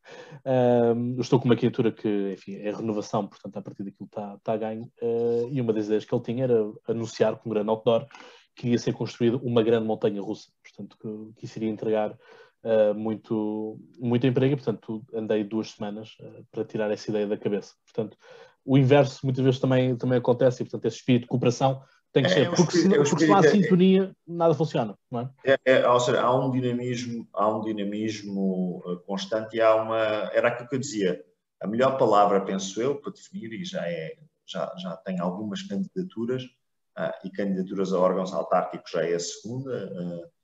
Estou 1.18 1.38
com 1.38 1.46
uma 1.46 1.56
criatura 1.56 1.92
que, 1.92 2.32
enfim, 2.32 2.56
é 2.56 2.70
renovação, 2.70 3.26
portanto, 3.26 3.56
a 3.56 3.62
partir 3.62 3.82
daquilo 3.84 4.06
está, 4.06 4.38
a 4.44 4.56
ganho. 4.56 4.90
Uh, 5.02 5.48
e 5.50 5.60
uma 5.60 5.72
das 5.72 5.86
ideias 5.86 6.04
que 6.04 6.14
ele 6.14 6.22
tinha 6.22 6.44
era 6.44 6.72
anunciar 6.86 7.36
com 7.36 7.48
um 7.48 7.52
grande 7.52 7.68
outdoor 7.68 8.06
que 8.58 8.68
ia 8.68 8.78
ser 8.78 8.92
construída 8.92 9.36
uma 9.36 9.62
grande 9.62 9.86
montanha 9.86 10.20
russa, 10.20 10.50
portanto, 10.62 10.96
que, 11.00 11.38
que 11.38 11.44
isso 11.46 11.58
iria 11.60 11.70
entregar 11.70 12.10
uh, 12.10 12.92
muito, 12.92 13.78
muito 14.00 14.26
emprego 14.26 14.54
e, 14.54 14.56
portanto, 14.56 15.04
andei 15.14 15.44
duas 15.44 15.70
semanas 15.70 16.16
uh, 16.20 16.44
para 16.50 16.64
tirar 16.64 16.90
essa 16.90 17.08
ideia 17.08 17.28
da 17.28 17.38
cabeça. 17.38 17.74
Portanto, 17.84 18.18
o 18.64 18.76
inverso 18.76 19.20
muitas 19.22 19.44
vezes 19.44 19.60
também, 19.60 19.96
também 19.96 20.18
acontece 20.18 20.62
e, 20.62 20.64
portanto, 20.64 20.86
esse 20.86 20.96
espírito 20.96 21.22
de 21.22 21.28
cooperação 21.28 21.80
tem 22.12 22.24
que 22.24 22.30
é, 22.30 22.34
ser, 22.34 22.46
é 22.46 22.50
porque, 22.50 22.72
se, 22.72 22.88
porque 22.88 23.24
se 23.24 23.26
não 23.28 23.36
há 23.36 23.40
é, 23.40 23.50
sintonia, 23.50 24.16
nada 24.26 24.54
funciona, 24.54 24.98
não 25.08 25.20
é? 25.20 25.30
é? 25.44 25.58
É, 25.64 25.88
ou 25.88 26.00
seja, 26.00 26.20
há 26.20 26.34
um 26.34 26.50
dinamismo, 26.50 27.28
há 27.32 27.48
um 27.48 27.60
dinamismo 27.60 28.82
uh, 28.84 28.98
constante 29.06 29.56
e 29.56 29.60
há 29.60 29.76
uma, 29.76 29.98
era 30.32 30.48
aquilo 30.48 30.68
que 30.68 30.74
eu 30.74 30.80
dizia, 30.80 31.24
a 31.62 31.66
melhor 31.68 31.96
palavra, 31.96 32.44
penso 32.44 32.82
eu, 32.82 32.96
para 32.96 33.12
definir, 33.12 33.52
e 33.52 33.64
já 33.64 33.86
é, 33.86 34.16
já, 34.44 34.74
já 34.78 34.96
tem 34.96 35.20
algumas 35.20 35.62
candidaturas, 35.62 36.42
e 37.24 37.30
candidaturas 37.30 37.92
a 37.92 37.98
órgãos 37.98 38.32
autárquicos 38.32 38.90
já 38.90 39.04
é 39.04 39.14
a 39.14 39.20
segunda, 39.20 39.92
uh, 39.92 40.38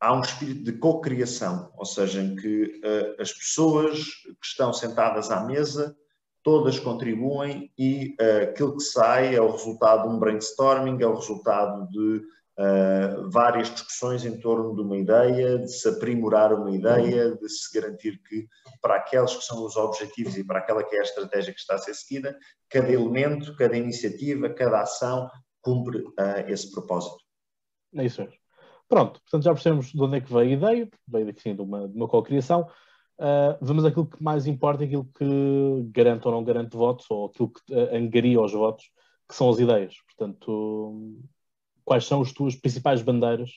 há 0.00 0.12
um 0.12 0.20
espírito 0.20 0.64
de 0.64 0.72
cocriação, 0.72 1.72
ou 1.76 1.84
seja, 1.84 2.20
em 2.22 2.36
que 2.36 2.80
uh, 2.84 3.20
as 3.20 3.32
pessoas 3.32 3.98
que 4.04 4.46
estão 4.46 4.72
sentadas 4.72 5.30
à 5.30 5.44
mesa 5.44 5.96
todas 6.42 6.78
contribuem 6.78 7.72
e 7.76 8.14
uh, 8.20 8.44
aquilo 8.44 8.76
que 8.76 8.82
sai 8.82 9.34
é 9.34 9.40
o 9.40 9.50
resultado 9.50 10.08
de 10.08 10.14
um 10.14 10.18
brainstorming, 10.18 11.02
é 11.02 11.06
o 11.06 11.16
resultado 11.16 11.88
de 11.90 12.22
uh, 12.58 13.30
várias 13.30 13.68
discussões 13.68 14.24
em 14.24 14.38
torno 14.38 14.74
de 14.76 14.82
uma 14.82 14.96
ideia, 14.96 15.58
de 15.58 15.72
se 15.72 15.88
aprimorar 15.88 16.52
uma 16.52 16.70
ideia, 16.70 17.34
de 17.34 17.48
se 17.48 17.72
garantir 17.74 18.20
que 18.22 18.46
para 18.80 18.96
aqueles 18.96 19.34
que 19.34 19.44
são 19.44 19.64
os 19.64 19.76
objetivos 19.76 20.36
e 20.36 20.44
para 20.44 20.60
aquela 20.60 20.84
que 20.84 20.94
é 20.94 21.00
a 21.00 21.02
estratégia 21.02 21.52
que 21.52 21.58
está 21.58 21.74
a 21.74 21.78
ser 21.78 21.94
seguida, 21.94 22.36
cada 22.70 22.92
elemento, 22.92 23.56
cada 23.56 23.76
iniciativa, 23.76 24.48
cada 24.50 24.82
ação 24.82 25.28
cumpre 25.66 25.98
uh, 25.98 26.46
esse 26.46 26.70
propósito. 26.70 27.18
É 27.96 28.04
isso 28.04 28.22
mesmo. 28.22 28.36
Pronto, 28.88 29.20
portanto 29.20 29.42
já 29.42 29.52
percebemos 29.52 29.90
de 29.90 30.00
onde 30.00 30.18
é 30.18 30.20
que 30.20 30.32
veio 30.32 30.50
a 30.50 30.52
ideia, 30.52 30.90
veio 31.08 31.26
daqui 31.26 31.42
sim, 31.42 31.56
de 31.56 31.60
uma, 31.60 31.88
de 31.88 31.96
uma 31.96 32.06
co-criação. 32.06 32.70
Uh, 33.18 33.58
vamos 33.60 33.84
àquilo 33.84 34.06
que 34.06 34.22
mais 34.22 34.46
importa, 34.46 34.84
aquilo 34.84 35.06
que 35.06 35.24
garante 35.90 36.24
ou 36.28 36.32
não 36.32 36.44
garante 36.44 36.76
votos, 36.76 37.10
ou 37.10 37.26
aquilo 37.26 37.50
que 37.50 37.74
uh, 37.74 37.96
angaria 37.96 38.40
os 38.40 38.52
votos, 38.52 38.84
que 39.28 39.34
são 39.34 39.50
as 39.50 39.58
ideias. 39.58 39.96
Portanto, 40.06 41.18
quais 41.84 42.04
são 42.04 42.22
as 42.22 42.32
tuas 42.32 42.54
principais 42.54 43.02
bandeiras 43.02 43.50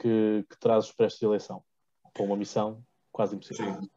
que, 0.00 0.44
que 0.50 0.58
trazes 0.58 0.90
para 0.90 1.06
esta 1.06 1.24
eleição? 1.24 1.62
Com 2.16 2.24
uma 2.24 2.36
missão 2.36 2.82
quase 3.12 3.36
impossível. 3.36 3.80
Sim. 3.80 3.88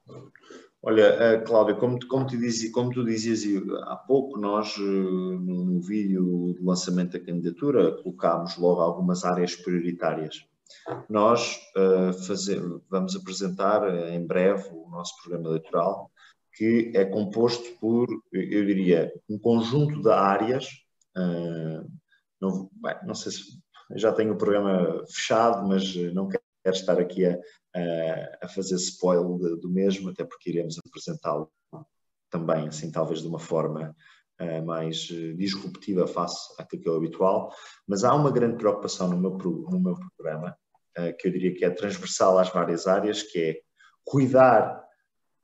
Olha, 0.84 1.04
eh, 1.04 1.38
Cláudio, 1.42 1.78
como, 1.78 2.00
como, 2.08 2.26
dizias, 2.26 2.72
como 2.72 2.92
tu 2.92 3.06
dizias 3.06 3.44
há 3.84 3.96
pouco, 3.96 4.40
nós 4.40 4.76
eh, 4.80 4.82
no, 4.82 5.66
no 5.66 5.82
vídeo 5.82 6.56
de 6.58 6.66
lançamento 6.66 7.12
da 7.12 7.24
candidatura 7.24 8.02
colocámos 8.02 8.58
logo 8.58 8.82
algumas 8.82 9.24
áreas 9.24 9.56
prioritárias. 9.56 10.44
Nós 11.10 11.60
uh, 11.76 12.14
fazer, 12.26 12.60
vamos 12.90 13.16
apresentar 13.16 13.84
em 14.10 14.26
breve 14.26 14.70
o 14.72 14.90
nosso 14.90 15.16
programa 15.22 15.50
eleitoral, 15.50 16.10
que 16.56 16.92
é 16.96 17.06
composto 17.06 17.78
por, 17.80 18.08
eu 18.32 18.66
diria, 18.66 19.12
um 19.30 19.38
conjunto 19.38 20.02
de 20.02 20.10
áreas. 20.10 20.68
Uh, 21.16 21.88
não, 22.40 22.70
bem, 22.74 22.96
não 23.06 23.14
sei 23.14 23.32
se 23.32 23.62
já 23.96 24.12
tenho 24.14 24.34
o 24.34 24.38
programa 24.38 25.04
fechado, 25.08 25.68
mas 25.68 25.94
não 26.14 26.28
quero 26.28 26.41
quero 26.64 26.76
estar 26.76 27.00
aqui 27.00 27.26
a, 27.26 27.38
a, 27.76 28.46
a 28.46 28.48
fazer 28.48 28.76
spoiler 28.76 29.58
do 29.58 29.70
mesmo, 29.70 30.10
até 30.10 30.24
porque 30.24 30.50
iremos 30.50 30.78
apresentá-lo 30.78 31.52
também, 32.30 32.68
assim, 32.68 32.92
talvez 32.92 33.22
de 33.22 33.28
uma 33.28 33.40
forma 33.40 33.96
uh, 34.40 34.66
mais 34.66 35.10
eh, 35.12 35.34
disruptiva 35.34 36.08
face 36.08 36.54
àquilo 36.58 36.82
que 36.82 36.88
é 36.88 36.92
o 36.92 36.96
habitual. 36.96 37.54
Mas 37.86 38.04
há 38.04 38.16
uma 38.16 38.32
grande 38.32 38.58
preocupação 38.58 39.10
no 39.10 39.20
meu, 39.20 39.38
no 39.38 39.80
meu 39.80 39.96
programa, 40.16 40.56
uh, 40.98 41.18
que 41.18 41.28
eu 41.28 41.32
diria 41.32 41.54
que 41.54 41.66
é 41.66 41.70
transversal 41.70 42.40
às 42.40 42.50
várias 42.50 42.88
áreas, 42.88 43.22
que 43.22 43.40
é 43.40 43.60
cuidar 44.06 44.82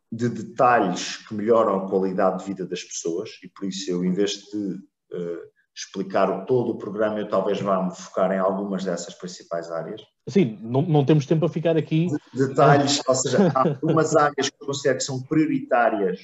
de 0.09 0.29
detalhes 0.29 1.17
que 1.27 1.33
melhoram 1.35 1.75
a 1.75 1.89
qualidade 1.89 2.39
de 2.39 2.45
vida 2.45 2.65
das 2.65 2.83
pessoas, 2.83 3.31
e 3.43 3.49
por 3.49 3.65
isso 3.65 3.91
eu, 3.91 4.05
em 4.05 4.13
vez 4.13 4.31
de 4.31 4.57
uh, 4.57 5.56
explicar 5.77 6.45
todo 6.45 6.71
o 6.71 6.77
programa, 6.77 7.19
eu 7.19 7.29
talvez 7.29 7.61
vá 7.61 7.83
me 7.83 7.95
focar 7.95 8.31
em 8.31 8.39
algumas 8.39 8.83
dessas 8.83 9.13
principais 9.13 9.69
áreas. 9.69 10.01
Sim, 10.27 10.57
não, 10.59 10.81
não 10.81 11.05
temos 11.05 11.27
tempo 11.27 11.45
a 11.45 11.49
ficar 11.49 11.77
aqui. 11.77 12.07
Detalhes, 12.33 12.99
ou 13.07 13.13
seja, 13.13 13.51
há 13.53 13.69
algumas 13.69 14.15
áreas 14.15 14.49
que 14.49 14.57
eu 14.59 14.65
considero 14.65 14.97
que 14.97 15.03
são 15.03 15.21
prioritárias, 15.21 16.19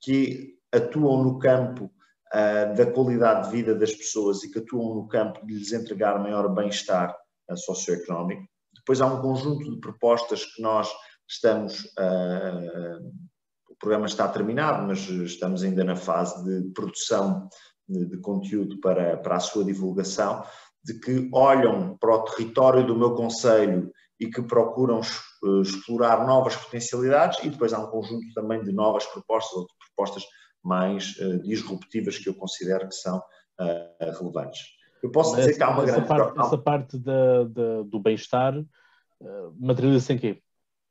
que 0.00 0.54
atuam 0.72 1.24
no 1.24 1.38
campo 1.40 1.90
uh, 2.32 2.76
da 2.76 2.86
qualidade 2.86 3.48
de 3.48 3.56
vida 3.56 3.74
das 3.74 3.92
pessoas 3.92 4.44
e 4.44 4.52
que 4.52 4.60
atuam 4.60 4.94
no 4.94 5.08
campo 5.08 5.44
de 5.44 5.54
lhes 5.54 5.72
entregar 5.72 6.20
maior 6.20 6.48
bem-estar 6.54 7.12
uh, 7.50 7.56
socioeconómico. 7.56 8.46
Depois 8.72 9.00
há 9.00 9.06
um 9.06 9.20
conjunto 9.20 9.68
de 9.68 9.80
propostas 9.80 10.44
que 10.44 10.62
nós 10.62 10.88
estamos. 11.28 11.80
Uh, 11.98 13.26
o 13.68 13.74
programa 13.80 14.06
está 14.06 14.28
terminado, 14.28 14.86
mas 14.86 15.00
estamos 15.08 15.64
ainda 15.64 15.82
na 15.82 15.96
fase 15.96 16.42
de 16.44 16.70
produção 16.72 17.48
de 17.88 18.16
conteúdo 18.18 18.80
para, 18.80 19.16
para 19.16 19.36
a 19.36 19.40
sua 19.40 19.64
divulgação, 19.64 20.44
de 20.84 20.94
que 21.00 21.28
olham 21.32 21.96
para 21.98 22.14
o 22.14 22.24
território 22.24 22.86
do 22.86 22.96
meu 22.96 23.14
conselho 23.14 23.90
e 24.18 24.28
que 24.28 24.42
procuram 24.42 25.00
eh, 25.00 25.60
explorar 25.62 26.26
novas 26.26 26.56
potencialidades 26.56 27.42
e 27.44 27.50
depois 27.50 27.72
há 27.72 27.78
um 27.78 27.88
conjunto 27.88 28.26
também 28.34 28.62
de 28.62 28.72
novas 28.72 29.04
propostas 29.06 29.56
ou 29.56 29.66
de 29.66 29.74
propostas 29.86 30.24
mais 30.62 31.16
uh, 31.18 31.38
disruptivas 31.42 32.18
que 32.18 32.28
eu 32.28 32.34
considero 32.34 32.88
que 32.88 32.94
são 32.94 33.18
uh, 33.18 34.18
relevantes. 34.18 34.62
Eu 35.00 35.12
posso 35.12 35.36
dizer 35.36 35.56
que 35.56 35.62
há 35.62 35.70
uma 35.70 35.84
grande... 35.84 36.08
Parte, 36.08 36.40
essa 36.40 36.58
parte 36.58 36.98
da, 36.98 37.44
da, 37.44 37.82
do 37.82 38.00
bem-estar 38.00 38.58
uh, 38.58 39.54
materializa-se 39.58 40.12
em 40.12 40.18
quê? 40.18 40.42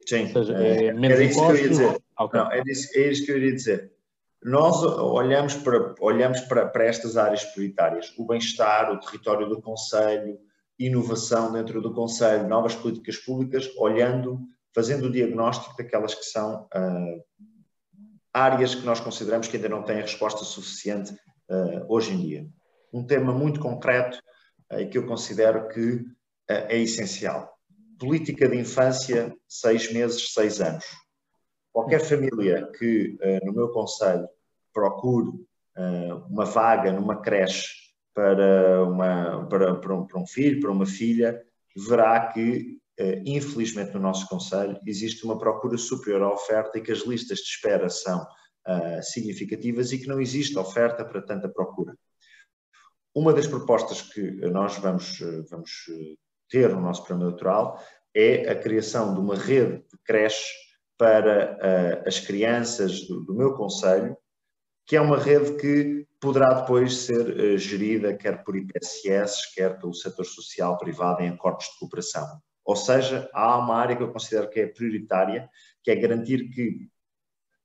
Sim, 0.08 0.32
seja, 0.32 0.54
é, 0.58 0.86
é 0.86 0.94
menos 0.94 1.18
era 1.18 1.24
isso 1.26 1.40
que 1.42 1.52
eu 1.52 1.56
ia 1.58 1.70
dizer. 1.70 2.02
Okay. 2.20 2.40
Não, 2.40 2.52
é, 2.52 2.64
isso, 2.66 2.98
é 2.98 3.12
isso 3.12 3.26
que 3.26 3.32
eu 3.32 3.38
iria 3.38 3.54
dizer. 3.54 3.92
Nós 4.44 4.84
olhamos 4.84 5.56
para, 5.56 5.96
olhamos 6.00 6.42
para, 6.42 6.68
para 6.68 6.86
estas 6.86 7.18
áreas 7.18 7.44
prioritárias, 7.46 8.14
o 8.18 8.26
bem-estar, 8.26 8.92
o 8.92 9.00
território 9.00 9.50
do 9.50 9.62
Conselho, 9.62 10.38
inovação 10.78 11.52
dentro 11.52 11.82
do 11.82 11.94
Conselho, 11.94 12.48
novas 12.48 12.76
políticas 12.76 13.18
públicas, 13.18 13.70
olhando, 13.78 14.40
fazendo 14.74 15.06
o 15.06 15.12
diagnóstico 15.12 15.76
daquelas 15.78 16.14
que 16.14 16.26
são 16.26 16.64
uh, 16.66 17.24
áreas 18.34 18.76
que 18.76 18.86
nós 18.86 19.00
consideramos 19.00 19.48
que 19.48 19.56
ainda 19.56 19.70
não 19.70 19.84
têm 19.84 20.02
resposta 20.02 20.44
suficiente 20.44 21.14
uh, 21.50 21.86
hoje 21.88 22.14
em 22.14 22.20
dia. 22.20 22.48
Um 22.94 23.06
tema 23.06 23.34
muito 23.34 23.60
concreto 23.60 24.20
uh, 24.72 24.80
e 24.80 24.88
que 24.88 24.98
eu 24.98 25.08
considero 25.08 25.68
que 25.70 26.06
é 26.48 26.78
essencial. 26.78 27.58
Política 27.98 28.48
de 28.48 28.58
infância, 28.58 29.36
seis 29.48 29.92
meses, 29.92 30.34
seis 30.34 30.62
anos. 30.62 30.86
Qualquer 31.76 32.00
família 32.00 32.72
que 32.80 33.18
no 33.44 33.52
meu 33.52 33.68
Conselho 33.68 34.30
procure 34.74 35.30
uma 36.30 36.46
vaga 36.46 36.90
numa 36.94 37.22
creche 37.22 37.68
para, 38.14 38.82
uma, 38.86 39.46
para, 39.50 39.76
para, 39.76 39.94
um, 39.94 40.08
para 40.08 40.18
um 40.22 40.26
filho, 40.26 40.62
para 40.62 40.72
uma 40.72 40.86
filha, 40.86 41.46
verá 41.76 42.28
que, 42.32 42.78
eh, 42.98 43.22
infelizmente, 43.26 43.94
no 43.94 44.00
nosso 44.00 44.26
Conselho 44.30 44.80
existe 44.88 45.26
uma 45.26 45.38
procura 45.38 45.78
superior 45.78 46.22
à 46.22 46.32
oferta 46.32 46.78
e 46.78 46.82
que 46.82 46.94
as 46.94 47.00
listas 47.00 47.40
de 47.40 47.50
espera 47.50 47.90
são 47.90 48.26
significativas 49.02 49.92
e 49.92 49.98
que 49.98 50.08
não 50.08 50.22
existe 50.22 50.58
oferta 50.58 51.04
para 51.04 51.22
tanta 51.22 51.50
procura. 51.50 51.94
Uma 53.14 53.34
das 53.34 53.48
propostas 53.48 54.02
que 54.02 54.22
nós 54.50 54.78
vamos, 54.78 55.20
vamos 55.52 55.72
ter 56.50 56.70
no 56.70 56.80
nosso 56.80 57.04
programa 57.04 57.32
eleitoral 57.32 57.84
é 58.14 58.50
a 58.50 58.56
criação 58.58 59.14
de 59.14 59.20
uma 59.20 59.36
rede 59.36 59.80
de 59.80 59.98
creches 60.06 60.65
para 60.98 61.58
uh, 61.58 62.08
as 62.08 62.20
crianças 62.20 63.02
do, 63.08 63.22
do 63.22 63.34
meu 63.34 63.54
Conselho, 63.54 64.16
que 64.86 64.96
é 64.96 65.02
uma 65.02 65.18
rede 65.18 65.58
que 65.58 66.08
poderá 66.20 66.62
depois 66.62 66.98
ser 66.98 67.28
uh, 67.28 67.58
gerida 67.58 68.16
quer 68.16 68.44
por 68.44 68.56
IPSS, 68.56 69.54
quer 69.54 69.80
pelo 69.80 69.94
setor 69.94 70.26
social 70.26 70.78
privado 70.78 71.22
em 71.22 71.30
acordos 71.30 71.66
de 71.66 71.80
cooperação. 71.80 72.26
Ou 72.64 72.76
seja, 72.76 73.30
há 73.34 73.58
uma 73.58 73.76
área 73.76 73.96
que 73.96 74.04
eu 74.04 74.12
considero 74.12 74.50
que 74.50 74.60
é 74.60 74.68
prioritária, 74.68 75.50
que 75.84 75.92
é 75.92 75.96
garantir 75.96 76.50
que 76.50 76.90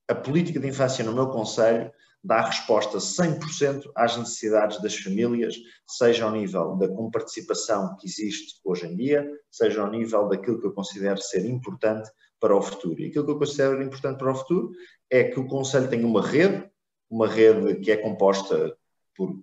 a 0.07 0.13
política 0.13 0.59
de 0.59 0.67
infância 0.67 1.03
no 1.03 1.13
meu 1.13 1.29
Conselho 1.29 1.91
dá 2.23 2.41
resposta 2.41 2.97
100% 2.99 3.89
às 3.95 4.15
necessidades 4.15 4.79
das 4.81 4.95
famílias, 4.95 5.55
seja 5.87 6.25
ao 6.25 6.31
nível 6.31 6.75
da 6.75 6.87
comparticipação 6.87 7.95
que 7.97 8.05
existe 8.05 8.59
hoje 8.63 8.85
em 8.85 8.95
dia, 8.95 9.27
seja 9.49 9.81
ao 9.81 9.89
nível 9.89 10.27
daquilo 10.27 10.59
que 10.59 10.67
eu 10.67 10.73
considero 10.73 11.19
ser 11.19 11.45
importante 11.45 12.09
para 12.41 12.55
o 12.55 12.61
futuro. 12.61 12.99
E 12.99 13.07
aquilo 13.07 13.23
que 13.23 13.31
eu 13.31 13.39
considero 13.39 13.81
importante 13.81 14.17
para 14.17 14.31
o 14.31 14.35
futuro 14.35 14.71
é 15.09 15.23
que 15.23 15.39
o 15.39 15.47
Conselho 15.47 15.89
tenha 15.89 16.05
uma 16.05 16.25
rede 16.25 16.69
uma 17.11 17.27
rede 17.27 17.75
que 17.81 17.91
é 17.91 17.97
composta 17.97 18.73
por 19.15 19.37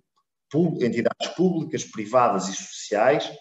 entidades 0.81 1.27
públicas, 1.37 1.85
privadas 1.85 2.47
e 2.49 2.53
sociais, 2.55 3.31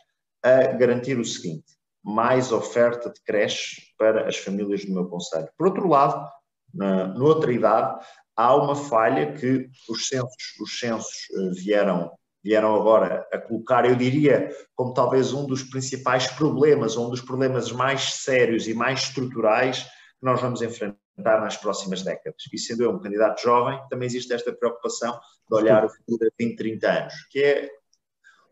a 0.43 0.67
garantir 0.73 1.19
o 1.19 1.25
seguinte: 1.25 1.65
mais 2.05 2.53
oferta 2.53 3.09
de 3.09 3.21
creches 3.23 3.95
para 3.97 4.29
as 4.29 4.37
famílias 4.37 4.85
do 4.85 4.93
meu 4.93 5.07
conselho. 5.07 5.49
Por 5.57 5.69
outro 5.69 5.89
lado, 5.89 6.31
na, 6.75 7.09
noutra 7.09 7.51
idade, 7.51 8.05
há 8.37 8.55
uma 8.55 8.77
falha 8.77 9.33
que 9.33 9.71
os 9.89 10.07
censos, 10.07 10.55
os 10.61 10.79
censos 10.79 11.29
eh, 11.35 11.51
vieram, 11.55 12.13
vieram 12.49 12.75
agora 12.75 13.29
a 13.31 13.39
colocar, 13.39 13.85
eu 13.85 13.95
diria, 13.95 14.49
como 14.75 14.95
talvez 14.95 15.35
um 15.35 15.47
dos 15.47 15.63
principais 15.63 16.29
problemas, 16.29 16.97
um 16.97 17.11
dos 17.11 17.21
problemas 17.21 17.71
mais 17.71 18.15
sérios 18.15 18.67
e 18.67 18.73
mais 18.73 19.01
estruturais 19.01 19.83
que 19.83 20.25
nós 20.25 20.41
vamos 20.41 20.63
enfrentar 20.63 20.97
nas 21.43 21.59
próximas 21.59 22.03
décadas. 22.03 22.43
E 22.51 22.59
sendo 22.59 22.85
eu 22.85 22.91
um 22.91 23.01
candidato 23.01 23.43
jovem, 23.43 23.79
também 23.91 24.07
existe 24.07 24.33
esta 24.33 24.51
preocupação 24.51 25.21
de 25.47 25.57
olhar 25.57 25.85
o 25.85 25.91
futuro 25.91 26.27
a 26.27 26.31
20, 26.43 26.57
30 26.57 26.91
anos, 26.91 27.15
que 27.31 27.39
é 27.39 27.69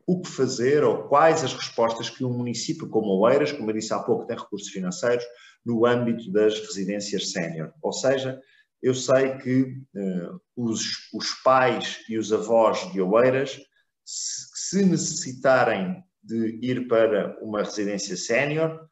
o 0.06 0.20
que 0.20 0.28
fazer 0.28 0.84
ou 0.84 1.04
quais 1.08 1.42
as 1.42 1.54
respostas 1.54 2.10
que 2.10 2.22
um 2.22 2.36
município 2.36 2.90
como 2.90 3.18
Oeiras, 3.20 3.50
como 3.50 3.70
eu 3.70 3.74
disse 3.74 3.94
há 3.94 3.98
pouco, 4.00 4.26
tem 4.26 4.36
recursos 4.36 4.68
financeiros 4.68 5.24
no 5.64 5.86
âmbito 5.86 6.30
das 6.30 6.60
residências 6.60 7.32
sénior. 7.32 7.72
Ou 7.80 7.94
seja, 7.94 8.38
eu 8.82 8.94
sei 8.94 9.38
que 9.38 9.62
uh, 9.96 10.40
os, 10.54 10.82
os 11.14 11.30
pais 11.42 12.04
e 12.10 12.18
os 12.18 12.30
avós 12.30 12.92
de 12.92 13.00
Oeiras, 13.00 13.58
se, 14.06 14.84
necessitarem 14.84 16.04
de 16.22 16.58
ir 16.62 16.86
para 16.86 17.36
uma 17.42 17.62
residência 17.62 18.16
sénior, 18.16 18.88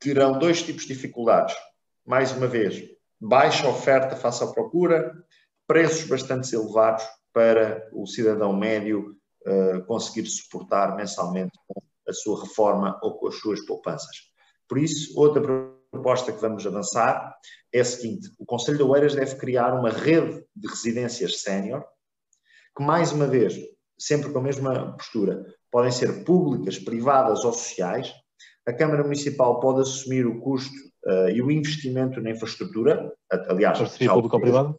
terão 0.00 0.38
dois 0.38 0.62
tipos 0.62 0.82
de 0.82 0.94
dificuldades 0.94 1.56
mais 2.04 2.32
uma 2.32 2.46
vez, 2.46 2.82
baixa 3.20 3.68
oferta 3.68 4.16
face 4.16 4.42
à 4.42 4.46
procura, 4.46 5.12
preços 5.66 6.08
bastante 6.08 6.54
elevados 6.54 7.04
para 7.32 7.86
o 7.92 8.06
cidadão 8.06 8.56
médio 8.56 9.14
uh, 9.46 9.84
conseguir 9.84 10.26
suportar 10.26 10.96
mensalmente 10.96 11.52
com 11.66 11.82
a 12.08 12.12
sua 12.12 12.42
reforma 12.42 12.98
ou 13.02 13.18
com 13.18 13.28
as 13.28 13.36
suas 13.36 13.60
poupanças. 13.66 14.16
Por 14.66 14.78
isso, 14.78 15.18
outra 15.20 15.42
proposta 15.90 16.32
que 16.32 16.40
vamos 16.40 16.66
avançar 16.66 17.36
é 17.72 17.80
a 17.80 17.84
seguinte: 17.84 18.30
o 18.38 18.46
Conselho 18.46 18.78
de 18.78 18.82
Oeiras 18.82 19.14
deve 19.14 19.36
criar 19.36 19.74
uma 19.74 19.90
rede 19.90 20.42
de 20.56 20.68
residências 20.68 21.42
sénior, 21.42 21.84
que, 22.78 22.82
mais 22.84 23.12
uma 23.12 23.26
vez, 23.26 23.58
sempre 23.98 24.32
com 24.32 24.38
a 24.38 24.42
mesma 24.42 24.92
postura, 24.92 25.44
podem 25.70 25.90
ser 25.90 26.24
públicas, 26.24 26.78
privadas 26.78 27.44
ou 27.44 27.52
sociais. 27.52 28.12
A 28.66 28.72
Câmara 28.72 29.02
Municipal 29.02 29.58
pode 29.58 29.80
assumir 29.80 30.24
o 30.26 30.40
custo 30.40 30.74
uh, 31.04 31.28
e 31.28 31.42
o 31.42 31.50
investimento 31.50 32.20
na 32.20 32.30
infraestrutura, 32.30 33.12
aliás, 33.48 33.78
Parceria 33.78 34.12
público-privada? 34.12 34.76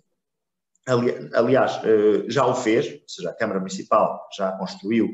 Ali, 0.88 1.30
aliás, 1.34 1.78
uh, 1.84 2.30
já 2.30 2.46
o 2.46 2.56
fez, 2.56 2.88
ou 2.88 3.10
seja, 3.10 3.30
a 3.32 3.36
Câmara 3.36 3.60
Municipal 3.60 4.28
já 4.36 4.54
construiu 4.54 5.10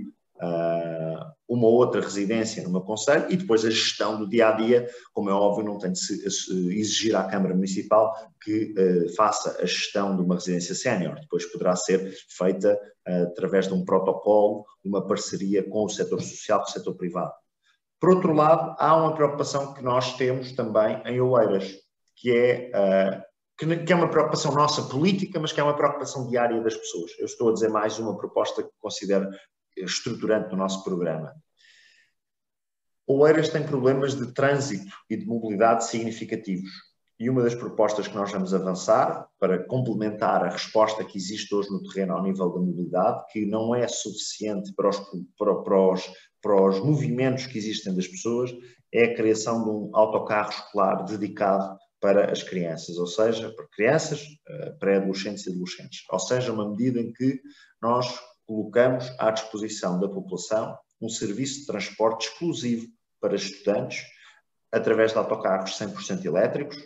uma 1.48 1.68
outra 1.68 2.02
residência 2.02 2.64
no 2.64 2.72
meu 2.72 2.82
Conselho 2.82 3.26
e 3.30 3.38
depois 3.38 3.64
a 3.64 3.70
gestão 3.70 4.18
do 4.18 4.28
dia 4.28 4.50
a 4.50 4.52
dia, 4.52 4.90
como 5.14 5.30
é 5.30 5.34
óbvio, 5.34 5.64
não 5.66 5.78
tem 5.78 5.92
de 5.92 6.00
se, 6.00 6.30
se 6.30 6.78
exigir 6.78 7.16
à 7.16 7.24
Câmara 7.24 7.54
Municipal 7.54 8.14
que 8.44 8.74
faça 9.16 9.58
a 9.62 9.66
gestão 9.66 10.16
de 10.16 10.22
uma 10.22 10.36
residência 10.36 10.76
sénior, 10.76 11.20
depois 11.20 11.46
poderá 11.46 11.76
ser 11.76 12.14
feita 12.30 12.78
através 13.06 13.68
de 13.68 13.74
um 13.74 13.86
protocolo, 13.86 14.66
uma 14.84 15.06
parceria 15.06 15.64
com 15.64 15.86
o 15.86 15.90
setor 15.90 16.22
social, 16.22 16.60
com 16.60 16.70
o 16.70 16.72
setor 16.72 16.96
privado. 16.96 17.34
Por 18.00 18.10
outro 18.10 18.34
lado, 18.34 18.76
há 18.78 18.96
uma 18.96 19.16
preocupação 19.16 19.74
que 19.74 19.82
nós 19.82 20.16
temos 20.18 20.52
também 20.52 21.02
em 21.06 21.20
Oeiras, 21.22 21.76
que 22.16 22.32
é, 22.32 22.70
uh, 22.70 23.22
que, 23.58 23.92
é 23.92 23.96
uma 23.96 24.10
preocupação 24.10 24.54
nossa 24.54 24.84
política, 24.84 25.40
mas 25.40 25.52
que 25.52 25.60
é 25.60 25.64
uma 25.64 25.76
preocupação 25.76 26.28
diária 26.28 26.62
das 26.62 26.76
pessoas. 26.76 27.12
Eu 27.18 27.26
estou 27.26 27.50
a 27.50 27.54
dizer 27.54 27.70
mais 27.70 27.98
uma 27.98 28.18
proposta 28.18 28.64
que 28.64 28.70
considero 28.80 29.30
estruturante 29.78 30.52
no 30.52 30.58
nosso 30.58 30.84
programa. 30.84 31.36
Oeiras 33.08 33.50
tem 33.50 33.64
problemas 33.64 34.16
de 34.16 34.34
trânsito 34.34 34.92
e 35.10 35.16
de 35.16 35.26
mobilidade 35.26 35.86
significativos. 35.86 36.72
E 37.20 37.30
uma 37.30 37.44
das 37.44 37.56
propostas 37.56 38.08
que 38.08 38.16
nós 38.16 38.32
vamos 38.32 38.54
avançar 38.54 39.28
para 39.40 39.64
complementar 39.68 40.44
a 40.44 40.50
resposta 40.50 41.06
que 41.06 41.18
existe 41.18 41.54
hoje 41.54 41.70
no 41.70 41.82
terreno 41.84 42.14
ao 42.14 42.24
nível 42.24 42.50
da 42.50 42.60
mobilidade, 42.60 43.24
que 43.32 43.46
não 43.46 43.74
é 43.74 43.88
suficiente 43.88 44.74
para 44.74 44.90
os, 44.90 45.00
para, 45.38 45.56
para 45.56 45.94
os, 45.94 46.12
para 46.42 46.70
os 46.70 46.80
movimentos 46.80 47.46
que 47.46 47.58
existem 47.58 47.96
das 47.96 48.08
pessoas, 48.08 48.52
é 48.92 49.06
a 49.06 49.16
criação 49.16 49.64
de 49.64 49.70
um 49.70 49.96
autocarro 49.96 50.50
escolar 50.50 51.06
dedicado 51.06 51.78
para 52.02 52.32
as 52.32 52.44
crianças, 52.44 52.98
ou 52.98 53.08
seja, 53.08 53.52
para 53.54 53.68
crianças, 53.68 54.26
eh, 54.48 54.72
pré-adolescentes 54.80 55.48
e 55.48 55.52
adolescentes. 55.52 56.04
Ou 56.10 56.20
seja, 56.20 56.52
uma 56.52 56.70
medida 56.70 57.00
em 57.00 57.12
que 57.14 57.40
nós 57.82 58.20
colocamos 58.46 59.12
à 59.20 59.32
disposição 59.32 60.00
da 60.00 60.08
população 60.08 60.78
um 61.02 61.10
serviço 61.10 61.62
de 61.62 61.66
transporte 61.66 62.28
exclusivo 62.28 62.88
para 63.20 63.36
estudantes 63.36 64.04
através 64.72 65.12
de 65.12 65.18
autocarros 65.18 65.78
100% 65.78 66.26
elétricos, 66.26 66.78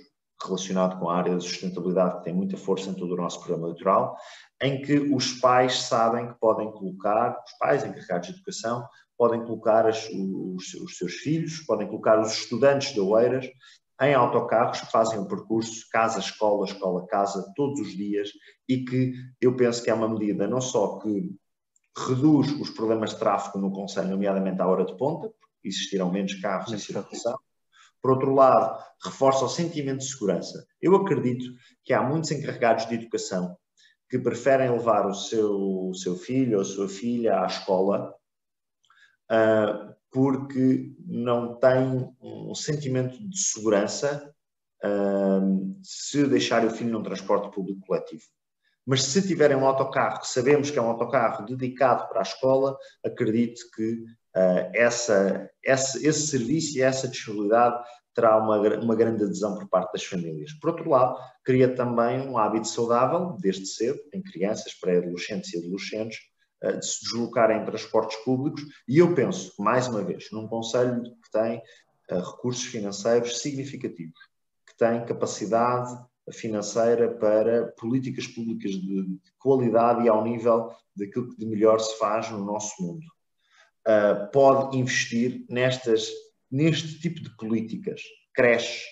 relacionado 0.42 1.00
com 1.00 1.10
a 1.10 1.18
área 1.18 1.34
da 1.34 1.40
sustentabilidade, 1.40 2.20
que 2.20 2.24
tem 2.24 2.34
muita 2.34 2.56
força 2.56 2.90
em 2.90 2.94
todo 2.94 3.14
o 3.14 3.18
nosso 3.18 3.40
programa 3.40 3.68
eleitoral, 3.68 4.16
em 4.62 4.82
que 4.82 4.98
os 4.98 5.34
pais 5.34 5.82
sabem 5.82 6.28
que 6.28 6.40
podem 6.40 6.72
colocar, 6.72 7.32
os 7.46 7.58
pais 7.58 7.84
encarregados 7.84 8.28
de 8.28 8.36
educação, 8.36 8.88
podem 9.18 9.42
colocar 9.42 9.86
as, 9.86 10.08
os, 10.10 10.74
os, 10.76 10.98
seus 10.98 11.14
filhos, 11.16 11.60
podem 11.62 11.88
colocar 11.88 12.20
os 12.20 12.32
estudantes 12.32 12.94
de 12.94 13.02
Oeiras 13.02 13.50
em 14.02 14.14
autocarros 14.14 14.80
que 14.80 14.92
fazem 14.92 15.20
o 15.20 15.28
percurso 15.28 15.86
casa-escola, 15.92 16.66
escola-casa, 16.66 17.52
todos 17.54 17.82
os 17.82 17.90
dias, 17.90 18.30
e 18.68 18.86
que 18.86 19.14
eu 19.42 19.58
penso 19.58 19.84
que 19.84 19.90
é 19.90 19.94
uma 19.94 20.08
medida 20.08 20.48
não 20.48 20.62
só 20.62 21.00
que 21.00 21.36
reduz 21.98 22.52
os 22.60 22.70
problemas 22.70 23.12
de 23.12 23.20
tráfego 23.20 23.60
no 23.60 23.72
Conselho, 23.72 24.10
nomeadamente 24.10 24.62
à 24.62 24.68
hora 24.68 24.86
de 24.86 24.96
ponta, 24.98 25.30
porque 25.30 25.68
existirão 25.68 26.12
menos 26.12 26.34
carros 26.36 26.72
em 26.72 26.78
circulação, 26.78 27.38
por 28.02 28.12
outro 28.12 28.34
lado, 28.34 28.82
reforça 29.04 29.46
o 29.46 29.50
sentimento 29.50 30.00
de 30.00 30.10
segurança. 30.10 30.66
Eu 30.82 30.96
acredito 30.96 31.46
que 31.84 31.94
há 31.94 32.02
muitos 32.02 32.32
encarregados 32.32 32.88
de 32.88 32.96
educação 32.96 33.58
que 34.10 34.18
preferem 34.18 34.72
levar 34.72 35.06
o 35.06 35.14
seu, 35.14 35.52
o 35.90 35.94
seu 35.94 36.16
filho 36.16 36.56
ou 36.56 36.62
a 36.62 36.66
sua 36.66 36.88
filha 36.88 37.42
à 37.42 37.46
escola 37.46 38.16
uh, 39.32 39.96
porque 40.12 40.96
não 41.06 41.60
têm 41.60 42.10
um 42.22 42.56
sentimento 42.56 43.18
de 43.30 43.38
segurança 43.38 44.34
uh, 44.84 45.80
se 45.84 46.26
deixarem 46.26 46.68
o 46.68 46.72
filho 46.72 46.92
num 46.92 47.04
transporte 47.04 47.54
público 47.54 47.86
coletivo. 47.86 48.24
Mas 48.90 49.04
se 49.04 49.22
tiverem 49.22 49.56
um 49.56 49.68
autocarro, 49.68 50.20
que 50.20 50.28
sabemos 50.28 50.72
que 50.72 50.80
é 50.80 50.82
um 50.82 50.90
autocarro 50.90 51.46
dedicado 51.46 52.10
para 52.10 52.22
a 52.22 52.24
escola, 52.24 52.76
acredito 53.06 53.62
que 53.76 53.94
uh, 54.36 54.72
essa, 54.74 55.48
essa, 55.64 56.00
esse 56.00 56.26
serviço 56.26 56.76
e 56.76 56.82
essa 56.82 57.08
disponibilidade 57.08 57.80
terá 58.16 58.36
uma, 58.38 58.58
uma 58.80 58.96
grande 58.96 59.24
adesão 59.24 59.60
por 59.60 59.70
parte 59.70 59.94
das 59.94 60.04
famílias. 60.04 60.54
Por 60.54 60.72
outro 60.72 60.90
lado, 60.90 61.20
cria 61.44 61.76
também 61.76 62.28
um 62.28 62.36
hábito 62.36 62.68
saudável, 62.68 63.38
desde 63.40 63.68
cedo, 63.68 64.00
em 64.12 64.24
crianças, 64.24 64.74
pré-adolescentes 64.74 65.54
e 65.54 65.60
adolescentes, 65.60 66.18
uh, 66.64 66.80
de 66.80 66.84
se 66.84 67.04
deslocarem 67.04 67.62
em 67.62 67.66
transportes 67.66 68.18
públicos. 68.24 68.64
E 68.88 68.98
eu 68.98 69.14
penso, 69.14 69.54
mais 69.60 69.88
uma 69.88 70.02
vez, 70.04 70.30
num 70.32 70.48
conselho 70.48 71.04
que 71.04 71.32
tem 71.32 71.62
uh, 72.12 72.22
recursos 72.32 72.64
financeiros 72.64 73.38
significativos, 73.38 74.20
que 74.66 74.76
tem 74.80 75.06
capacidade 75.06 75.96
financeira 76.34 77.10
para 77.16 77.72
políticas 77.78 78.28
públicas 78.28 78.72
de, 78.72 79.04
de 79.04 79.32
qualidade 79.38 80.06
e 80.06 80.10
ao 80.10 80.24
nível 80.24 80.72
daquilo 80.96 81.30
que 81.30 81.38
de 81.38 81.46
melhor 81.46 81.80
se 81.80 81.98
faz 81.98 82.30
no 82.30 82.44
nosso 82.44 82.82
mundo. 82.82 83.06
Uh, 83.88 84.30
pode 84.32 84.78
investir 84.78 85.46
nestas, 85.50 86.10
neste 86.52 87.00
tipo 87.00 87.22
de 87.22 87.36
políticas, 87.38 88.02
creches, 88.34 88.84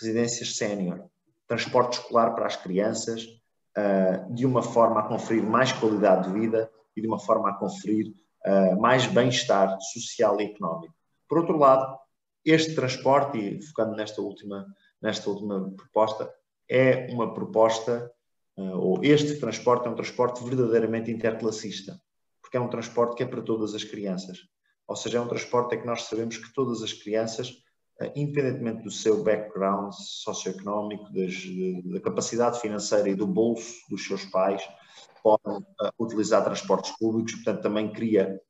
residências 0.00 0.56
sénior, 0.56 1.04
transporte 1.46 1.94
escolar 1.98 2.34
para 2.34 2.46
as 2.46 2.56
crianças, 2.56 3.24
uh, 3.24 4.32
de 4.34 4.46
uma 4.46 4.62
forma 4.62 5.00
a 5.00 5.08
conferir 5.08 5.42
mais 5.42 5.72
qualidade 5.72 6.28
de 6.28 6.38
vida 6.38 6.70
e 6.96 7.00
de 7.00 7.06
uma 7.06 7.18
forma 7.18 7.50
a 7.50 7.54
conferir 7.54 8.14
uh, 8.46 8.80
mais 8.80 9.06
bem-estar 9.06 9.78
social 9.80 10.40
e 10.40 10.44
económico. 10.44 10.94
Por 11.28 11.38
outro 11.38 11.58
lado, 11.58 11.98
este 12.44 12.74
transporte, 12.74 13.38
e 13.38 13.62
focando 13.62 13.94
nesta 13.96 14.22
última, 14.22 14.66
nesta 15.02 15.28
última 15.28 15.70
proposta, 15.76 16.32
é 16.70 17.08
uma 17.10 17.34
proposta, 17.34 18.10
eh, 18.56 18.74
ou 18.74 19.02
este 19.02 19.40
transporte 19.40 19.88
é 19.88 19.90
um 19.90 19.96
transporte 19.96 20.42
verdadeiramente 20.44 21.10
interclassista, 21.10 22.00
porque 22.40 22.56
é 22.56 22.60
um 22.60 22.68
transporte 22.68 23.16
que 23.16 23.24
é 23.24 23.26
para 23.26 23.42
todas 23.42 23.74
as 23.74 23.82
crianças. 23.82 24.38
Ou 24.86 24.94
seja, 24.94 25.18
é 25.18 25.20
um 25.20 25.28
transporte 25.28 25.74
em 25.74 25.80
que 25.80 25.86
nós 25.86 26.04
sabemos 26.04 26.38
que 26.38 26.52
todas 26.54 26.82
as 26.82 26.92
crianças, 26.92 27.52
eh, 28.00 28.12
independentemente 28.14 28.84
do 28.84 28.90
seu 28.90 29.24
background 29.24 29.92
socioeconómico, 29.92 31.06
da 31.92 32.00
capacidade 32.00 32.60
financeira 32.60 33.08
e 33.08 33.16
do 33.16 33.26
bolso 33.26 33.74
dos 33.90 34.06
seus 34.06 34.24
pais, 34.26 34.62
podem 35.24 35.58
eh, 35.82 35.90
utilizar 35.98 36.44
transportes 36.44 36.92
públicos, 36.98 37.34
portanto, 37.34 37.62
também 37.62 37.92
cria 37.92 38.40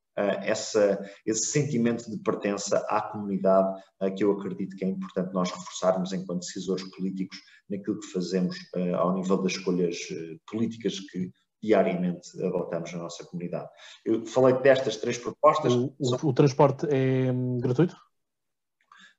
essa, 0.43 0.99
esse 1.27 1.47
sentimento 1.47 2.11
de 2.11 2.19
pertença 2.19 2.79
à 2.89 3.01
comunidade 3.01 3.83
que 4.17 4.25
eu 4.25 4.33
acredito 4.33 4.77
que 4.77 4.85
é 4.85 4.89
importante 4.89 5.33
nós 5.33 5.51
reforçarmos 5.51 6.13
enquanto 6.13 6.41
decisores 6.41 6.85
políticos 6.95 7.39
naquilo 7.69 8.01
que 8.01 8.07
fazemos 8.09 8.57
ao 8.99 9.15
nível 9.15 9.43
das 9.43 9.53
escolhas 9.53 9.99
políticas 10.47 10.99
que 11.01 11.31
diariamente 11.63 12.29
adotamos 12.43 12.93
na 12.93 13.01
nossa 13.01 13.25
comunidade. 13.25 13.69
Eu 14.05 14.25
falei 14.27 14.55
destas 14.61 14.97
três 14.97 15.19
propostas. 15.19 15.75
O, 15.75 15.95
o, 15.99 16.29
o 16.29 16.33
transporte 16.33 16.87
é 16.87 17.31
hum, 17.31 17.59
gratuito? 17.59 17.97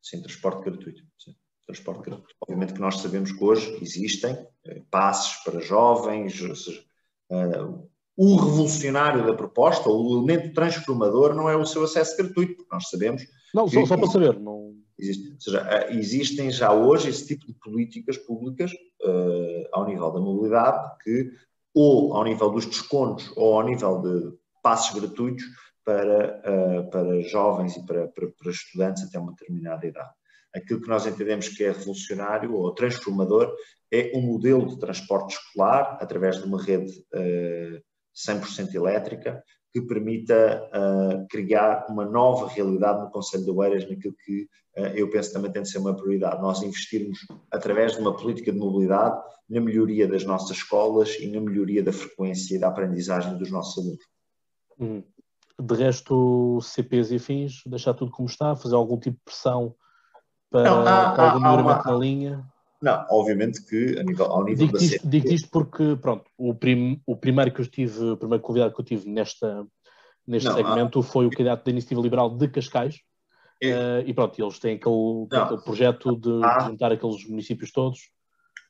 Sim, 0.02 0.22
transporte 0.22 0.64
gratuito. 0.64 1.04
Sim. 1.20 1.36
Transporte 1.66 2.04
gratuito. 2.04 2.36
Obviamente 2.42 2.74
que 2.74 2.82
nós 2.82 2.98
sabemos 2.98 3.32
que 3.32 3.44
hoje 3.44 3.78
existem 3.82 4.36
passes 4.90 5.44
para 5.44 5.60
jovens, 5.60 6.42
ou 6.42 6.56
seja, 6.56 6.84
o 8.24 8.36
revolucionário 8.36 9.26
da 9.26 9.34
proposta, 9.34 9.90
o 9.90 10.20
elemento 10.20 10.54
transformador, 10.54 11.34
não 11.34 11.50
é 11.50 11.56
o 11.56 11.66
seu 11.66 11.84
acesso 11.84 12.16
gratuito, 12.16 12.56
porque 12.56 12.70
nós 12.72 12.88
sabemos. 12.88 13.24
Não, 13.52 13.68
só, 13.68 13.84
só 13.84 13.98
para 13.98 14.08
saber. 14.10 14.40
Não... 14.40 14.76
Existe, 15.00 15.32
ou 15.34 15.42
seja, 15.42 15.68
eh, 15.68 15.96
existem 15.96 16.52
já 16.52 16.72
hoje 16.72 17.10
esse 17.10 17.26
tipo 17.26 17.48
de 17.48 17.54
políticas 17.54 18.18
públicas 18.20 18.72
uh, 18.72 19.68
ao 19.72 19.88
nível 19.88 20.12
da 20.12 20.20
mobilidade 20.20 20.98
que, 21.04 21.32
ou 21.74 22.14
ao 22.14 22.24
nível 22.24 22.52
dos 22.52 22.68
descontos, 22.68 23.34
ou 23.36 23.56
ao 23.56 23.66
nível 23.66 24.00
de 24.00 24.38
passos 24.62 25.00
gratuitos 25.00 25.44
para, 25.84 26.44
uh, 26.46 26.90
para 26.92 27.22
jovens 27.22 27.76
e 27.76 27.84
para, 27.88 28.08
para, 28.10 28.28
para 28.28 28.52
estudantes 28.52 29.02
até 29.02 29.18
uma 29.18 29.32
determinada 29.32 29.88
idade 29.88 30.12
aquilo 30.54 30.82
que 30.82 30.90
nós 30.90 31.08
entendemos 31.08 31.48
que 31.48 31.64
é 31.64 31.72
revolucionário 31.72 32.54
ou 32.54 32.74
transformador 32.74 33.52
é 33.90 34.12
um 34.14 34.22
modelo 34.22 34.68
de 34.68 34.78
transporte 34.78 35.34
escolar 35.34 35.98
através 36.02 36.38
de 36.38 36.44
uma 36.44 36.62
rede 36.62 36.92
uh, 37.16 37.82
100% 38.16 38.74
elétrica, 38.74 39.44
que 39.74 39.82
permita 39.82 40.70
uh, 40.74 41.28
criar 41.30 41.86
uma 41.90 42.06
nova 42.06 42.48
realidade 42.48 43.02
no 43.02 43.10
Conselho 43.10 43.46
de 43.46 43.52
Oeiras, 43.52 43.90
naquilo 43.90 44.16
que 44.26 44.44
uh, 44.78 44.88
eu 44.96 45.10
penso 45.10 45.32
também 45.32 45.52
tem 45.52 45.62
de 45.62 45.70
ser 45.70 45.78
uma 45.78 45.96
prioridade. 45.96 46.42
Nós 46.42 46.62
investirmos, 46.62 47.20
através 47.50 47.94
de 47.94 48.00
uma 48.00 48.16
política 48.16 48.52
de 48.52 48.60
mobilidade, 48.60 49.22
na 49.50 49.62
melhoria 49.62 50.08
das 50.08 50.24
nossas 50.24 50.58
escolas 50.58 51.16
e 51.20 51.28
na 51.28 51.40
melhoria 51.40 51.84
da 51.84 51.92
frequência 51.92 52.56
e 52.56 52.60
da 52.60 52.68
aprendizagem 52.68 53.38
dos 53.38 53.52
nossos 53.52 53.78
alunos. 53.78 54.04
Hum. 54.80 55.04
De 55.60 55.76
resto, 55.76 56.60
CPs 56.62 57.12
e 57.12 57.20
fins, 57.20 57.62
deixar 57.66 57.94
tudo 57.94 58.12
como 58.12 58.28
está, 58.28 58.56
fazer 58.56 58.76
algum 58.76 58.98
tipo 58.98 59.18
de 59.18 59.24
pressão 59.24 59.76
para, 60.50 60.64
Não, 60.64 60.82
há, 60.82 61.12
para 61.12 61.32
algum 61.32 61.40
melhoramento 61.40 61.88
na 61.88 61.96
linha? 61.96 62.51
Não, 62.82 63.06
obviamente 63.10 63.64
que 63.64 64.00
a 64.00 64.04
nível, 64.04 64.26
ao 64.26 64.44
nível 64.44 64.66
digo 64.66 64.78
da 64.78 64.84
isto, 64.84 65.08
Digo 65.08 65.28
isto 65.28 65.50
porque, 65.52 65.96
pronto, 66.02 66.26
o, 66.38 66.56
prim, 66.56 67.02
o 67.06 67.16
primeiro 67.16 67.54
que 67.54 67.62
eu 67.62 67.68
tive, 67.68 68.04
o 68.04 68.18
primeiro 68.18 68.44
convidado 68.44 68.74
que 68.74 68.82
eu 68.82 68.86
tive 68.86 69.08
nesta, 69.08 69.68
neste 70.26 70.50
não, 70.50 70.56
segmento 70.56 71.00
há... 71.00 71.04
foi 71.04 71.28
o 71.28 71.30
candidato 71.30 71.64
da 71.64 71.72
Iniciativa 71.72 72.02
Liberal 72.02 72.36
de 72.36 72.48
Cascais. 72.48 73.00
É. 73.62 73.74
Uh, 73.74 74.08
e 74.08 74.14
pronto, 74.14 74.42
eles 74.42 74.58
têm 74.58 74.76
aquele, 74.76 75.28
aquele 75.32 75.62
projeto 75.62 76.16
de 76.16 76.44
há... 76.44 76.62
juntar 76.62 76.92
aqueles 76.92 77.28
municípios 77.28 77.72
todos. 77.72 78.00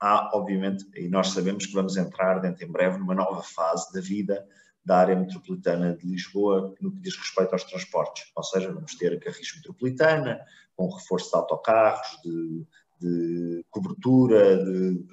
Há, 0.01 0.29
obviamente, 0.33 0.85
e 0.95 1.07
nós 1.07 1.29
sabemos 1.29 1.65
que 1.65 1.73
vamos 1.73 1.95
entrar 1.95 2.39
dentro 2.39 2.65
em 2.65 2.71
breve 2.71 2.97
numa 2.97 3.15
nova 3.15 3.41
fase 3.41 3.93
da 3.93 4.01
vida 4.01 4.45
da 4.83 4.97
área 4.97 5.15
metropolitana 5.15 5.95
de 5.95 6.07
Lisboa 6.07 6.73
no 6.81 6.91
que 6.91 6.99
diz 7.01 7.15
respeito 7.15 7.53
aos 7.53 7.63
transportes. 7.63 8.25
Ou 8.35 8.43
seja, 8.43 8.73
vamos 8.73 8.95
ter 8.95 9.13
a 9.13 9.19
Carris 9.19 9.55
Metropolitana, 9.55 10.41
com 10.75 10.89
reforço 10.89 11.29
de 11.29 11.37
autocarros, 11.37 12.19
de 12.23 12.65
de 13.01 13.65
cobertura, 13.69 14.63
de... 14.63 15.03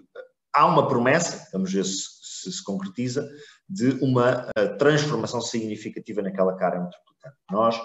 há 0.55 0.67
uma 0.67 0.87
promessa, 0.87 1.49
vamos 1.53 1.73
ver 1.73 1.85
se, 1.85 2.05
se, 2.23 2.53
se 2.53 2.65
concretiza, 2.65 3.29
de 3.69 3.91
uma 4.03 4.47
uh, 4.49 4.77
transformação 4.79 5.41
significativa 5.41 6.23
naquela 6.23 6.57
cara 6.57 6.81
metropolitana. 6.81 7.35
Nós 7.51 7.81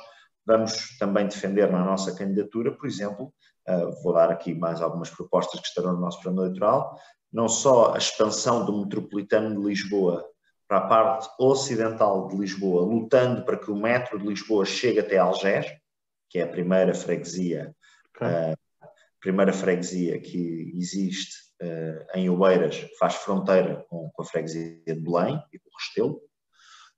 vamos 0.45 0.97
também 0.97 1.27
defender 1.27 1.71
na 1.71 1.83
nossa 1.83 2.13
candidatura, 2.15 2.71
por 2.71 2.87
exemplo, 2.87 3.33
uh, 3.67 4.03
vou 4.03 4.13
dar 4.13 4.29
aqui 4.29 4.53
mais 4.53 4.81
algumas 4.81 5.09
propostas 5.09 5.59
que 5.59 5.67
estarão 5.67 5.93
no 5.93 6.01
nosso 6.01 6.21
programa 6.21 6.47
eleitoral, 6.47 6.97
não 7.31 7.47
só 7.47 7.93
a 7.93 7.97
expansão 7.97 8.65
do 8.65 8.81
metropolitano 8.81 9.59
de 9.59 9.67
Lisboa 9.67 10.23
para 10.67 10.77
a 10.77 10.87
parte 10.87 11.29
ocidental 11.39 12.27
de 12.27 12.37
Lisboa, 12.37 12.81
lutando 12.83 13.43
para 13.43 13.57
que 13.57 13.71
o 13.71 13.75
metro 13.75 14.19
de 14.19 14.27
Lisboa 14.27 14.65
chegue 14.65 14.99
até 14.99 15.17
Algés, 15.17 15.65
que 16.29 16.39
é 16.39 16.43
a 16.43 16.47
primeira 16.47 16.93
freguesia 16.93 17.75
okay. 18.15 18.27
uh, 18.27 18.62
primeira 19.23 19.53
freguesia 19.53 20.19
que 20.19 20.73
existe 20.75 21.33
uh, 21.61 22.17
em 22.17 22.29
Oeiras 22.29 22.85
faz 22.99 23.15
fronteira 23.15 23.85
com, 23.89 24.11
com, 24.13 24.21
a 24.21 24.25
freguesia 24.25 24.83
de 24.85 24.99
Belém 24.99 25.41
e 25.51 25.57
com 25.57 25.69
o 25.69 25.77
Restelo. 25.79 26.21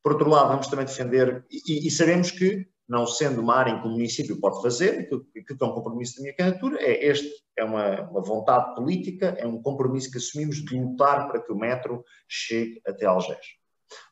Por 0.04 0.14
outro 0.14 0.30
lado, 0.30 0.50
vamos 0.50 0.68
também 0.68 0.86
defender, 0.86 1.46
e, 1.50 1.88
e, 1.88 1.92
sabemos 1.92 2.32
que, 2.32 2.68
não 2.88 3.06
sendo 3.06 3.42
uma 3.42 3.56
área 3.56 3.72
em 3.72 3.82
que 3.82 3.88
o 3.88 3.92
município 3.92 4.40
pode 4.40 4.62
fazer, 4.62 5.08
que, 5.08 5.44
que 5.44 5.64
é 5.64 5.66
um 5.66 5.74
compromisso 5.74 6.16
da 6.16 6.24
minha 6.24 6.36
candidatura, 6.36 6.78
é 6.82 7.06
este, 7.08 7.30
é 7.58 7.64
uma, 7.64 8.10
uma, 8.10 8.22
vontade 8.22 8.76
política, 8.76 9.36
é 9.38 9.46
um 9.46 9.62
compromisso 9.62 10.12
que 10.12 10.18
assumimos 10.18 10.58
de 10.58 10.80
lutar 10.80 11.28
para 11.28 11.42
que 11.42 11.52
o 11.52 11.56
metro 11.56 12.04
chegue 12.28 12.82
até 12.86 13.06
Algés. 13.06 13.46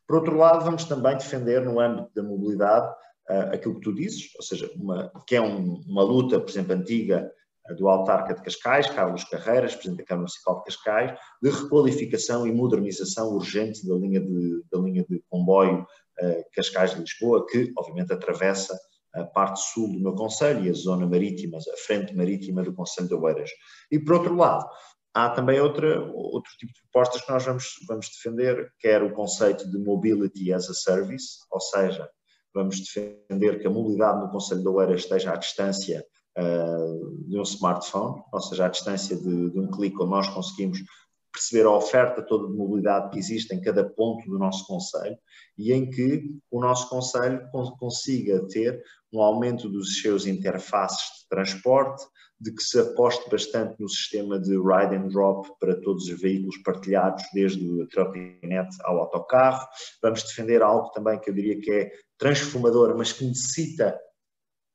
Por 0.07 0.17
outro 0.17 0.37
lado, 0.37 0.65
vamos 0.65 0.85
também 0.85 1.17
defender 1.17 1.63
no 1.63 1.79
âmbito 1.79 2.11
da 2.15 2.23
mobilidade 2.23 2.87
uh, 3.29 3.53
aquilo 3.53 3.75
que 3.75 3.81
tu 3.81 3.93
dizes, 3.93 4.29
ou 4.35 4.43
seja, 4.43 4.71
uma, 4.75 5.11
que 5.27 5.35
é 5.35 5.41
um, 5.41 5.81
uma 5.87 6.03
luta, 6.03 6.39
por 6.39 6.49
exemplo, 6.49 6.73
antiga 6.73 7.31
do 7.77 7.87
autarca 7.87 8.33
de 8.33 8.41
Cascais, 8.41 8.89
Carlos 8.89 9.23
Carreiras, 9.23 9.73
Presidente 9.73 9.99
da 9.99 10.05
Câmara 10.05 10.23
Municipal 10.23 10.57
de 10.57 10.63
Cascais, 10.65 11.19
de 11.41 11.49
requalificação 11.49 12.45
e 12.45 12.51
modernização 12.51 13.33
urgente 13.33 13.87
da 13.87 13.95
linha 13.95 14.19
de, 14.19 14.63
da 14.71 14.79
linha 14.79 15.05
de 15.09 15.23
comboio 15.29 15.81
uh, 15.81 16.43
Cascais 16.53 16.91
de 16.93 17.01
Lisboa, 17.01 17.45
que 17.47 17.71
obviamente 17.77 18.11
atravessa 18.11 18.77
a 19.13 19.23
parte 19.23 19.61
sul 19.61 19.93
do 19.93 19.99
meu 19.99 20.13
Conselho 20.13 20.65
e 20.65 20.69
a 20.69 20.73
zona 20.73 21.07
marítima, 21.07 21.57
a 21.57 21.77
frente 21.77 22.15
marítima 22.15 22.63
do 22.63 22.73
Conselho 22.73 23.07
de 23.07 23.13
Oeiras. 23.13 23.49
E 23.91 23.99
por 23.99 24.15
outro 24.15 24.35
lado, 24.35 24.67
há 25.13 25.29
também 25.29 25.59
outra, 25.59 26.01
outro 26.11 26.51
tipo 26.57 26.73
de 26.73 26.81
propostas 26.91 27.21
que 27.21 27.31
nós 27.31 27.45
vamos, 27.45 27.75
vamos 27.87 28.09
defender, 28.09 28.73
que 28.79 28.87
era 28.87 29.05
o 29.05 29.13
conceito 29.13 29.69
de 29.69 29.77
Mobility 29.77 30.51
as 30.51 30.69
a 30.69 30.73
Service, 30.73 31.37
ou 31.51 31.61
seja, 31.61 32.09
vamos 32.53 32.79
defender 32.79 33.59
que 33.59 33.67
a 33.67 33.69
mobilidade 33.69 34.19
no 34.19 34.31
Conselho 34.31 34.61
de 34.61 34.67
Oeiras 34.67 35.01
esteja 35.01 35.31
à 35.31 35.35
distância 35.35 36.03
uh, 36.37 37.27
de 37.27 37.37
um 37.37 37.43
smartphone, 37.43 38.21
ou 38.31 38.41
seja, 38.41 38.65
à 38.65 38.69
distância 38.69 39.15
de, 39.15 39.49
de 39.49 39.59
um 39.59 39.69
clique 39.69 40.01
onde 40.01 40.11
nós 40.11 40.29
conseguimos 40.29 40.79
perceber 41.33 41.65
a 41.65 41.71
oferta 41.71 42.21
toda 42.21 42.47
de 42.47 42.53
mobilidade 42.53 43.09
que 43.09 43.17
existe 43.17 43.53
em 43.55 43.59
cada 43.59 43.83
ponto 43.83 44.29
do 44.29 44.37
nosso 44.37 44.67
Conselho 44.67 45.17
e 45.57 45.73
em 45.73 45.89
que 45.89 46.29
o 46.51 46.61
nosso 46.61 46.87
Conselho 46.87 47.41
consiga 47.79 48.47
ter 48.47 48.81
um 49.11 49.19
aumento 49.19 49.67
dos 49.67 49.99
seus 50.01 50.27
interfaces 50.27 51.21
de 51.21 51.27
transporte, 51.29 52.03
de 52.39 52.53
que 52.53 52.61
se 52.61 52.79
aposte 52.79 53.27
bastante 53.29 53.79
no 53.79 53.89
sistema 53.89 54.39
de 54.39 54.51
ride 54.51 54.95
and 54.95 55.07
drop 55.07 55.49
para 55.59 55.79
todos 55.81 56.07
os 56.07 56.21
veículos 56.21 56.57
partilhados, 56.57 57.23
desde 57.33 57.65
o 57.67 57.87
trotinete 57.87 58.75
ao 58.83 58.99
autocarro. 58.99 59.65
Vamos 60.01 60.23
defender 60.23 60.61
algo 60.61 60.89
também 60.91 61.19
que 61.19 61.29
eu 61.29 61.33
diria 61.33 61.59
que 61.59 61.71
é 61.71 61.91
transformador, 62.17 62.95
mas 62.97 63.11
que 63.11 63.25
necessita 63.25 63.97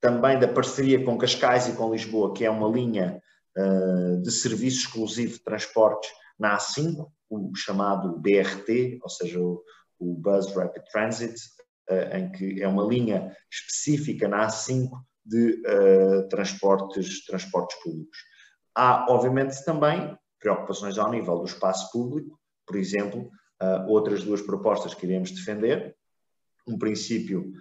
também 0.01 0.39
da 0.39 0.49
parceria 0.49 1.05
com 1.05 1.19
Cascais 1.19 1.69
e 1.69 1.73
com 1.73 1.93
Lisboa, 1.93 2.33
que 2.33 2.45
é 2.45 2.51
uma 2.51 2.69
linha 2.69 3.21
uh, 3.57 4.23
de 4.23 4.31
serviço 4.31 4.81
exclusivo 4.81 5.35
de 5.35 5.43
transportes 5.43 6.11
na 6.39 6.57
A5, 6.57 7.11
o 7.29 7.55
chamado 7.55 8.19
BRT, 8.19 9.01
ou 9.03 9.09
seja, 9.09 9.41
o, 9.41 9.63
o 9.99 10.15
Bus 10.15 10.55
Rapid 10.55 10.85
Transit, 10.93 11.35
uh, 11.91 12.17
em 12.17 12.31
que 12.31 12.63
é 12.63 12.69
uma 12.69 12.85
linha 12.85 13.35
específica 13.51 14.29
na 14.29 14.47
A5 14.47 14.89
de 15.25 15.63
uh, 15.67 16.29
transportes, 16.29 17.25
transportes 17.27 17.77
públicos. 17.83 18.19
Há, 18.75 19.07
obviamente, 19.11 19.65
também 19.65 20.17
preocupações 20.39 20.97
ao 20.97 21.11
nível 21.11 21.39
do 21.39 21.47
espaço 21.47 21.91
público, 21.91 22.39
por 22.65 22.77
exemplo, 22.77 23.29
outras 23.89 24.23
duas 24.23 24.41
propostas 24.41 24.95
que 24.95 25.05
iremos 25.05 25.33
defender. 25.33 25.97
Um 26.65 26.79
princípio 26.79 27.53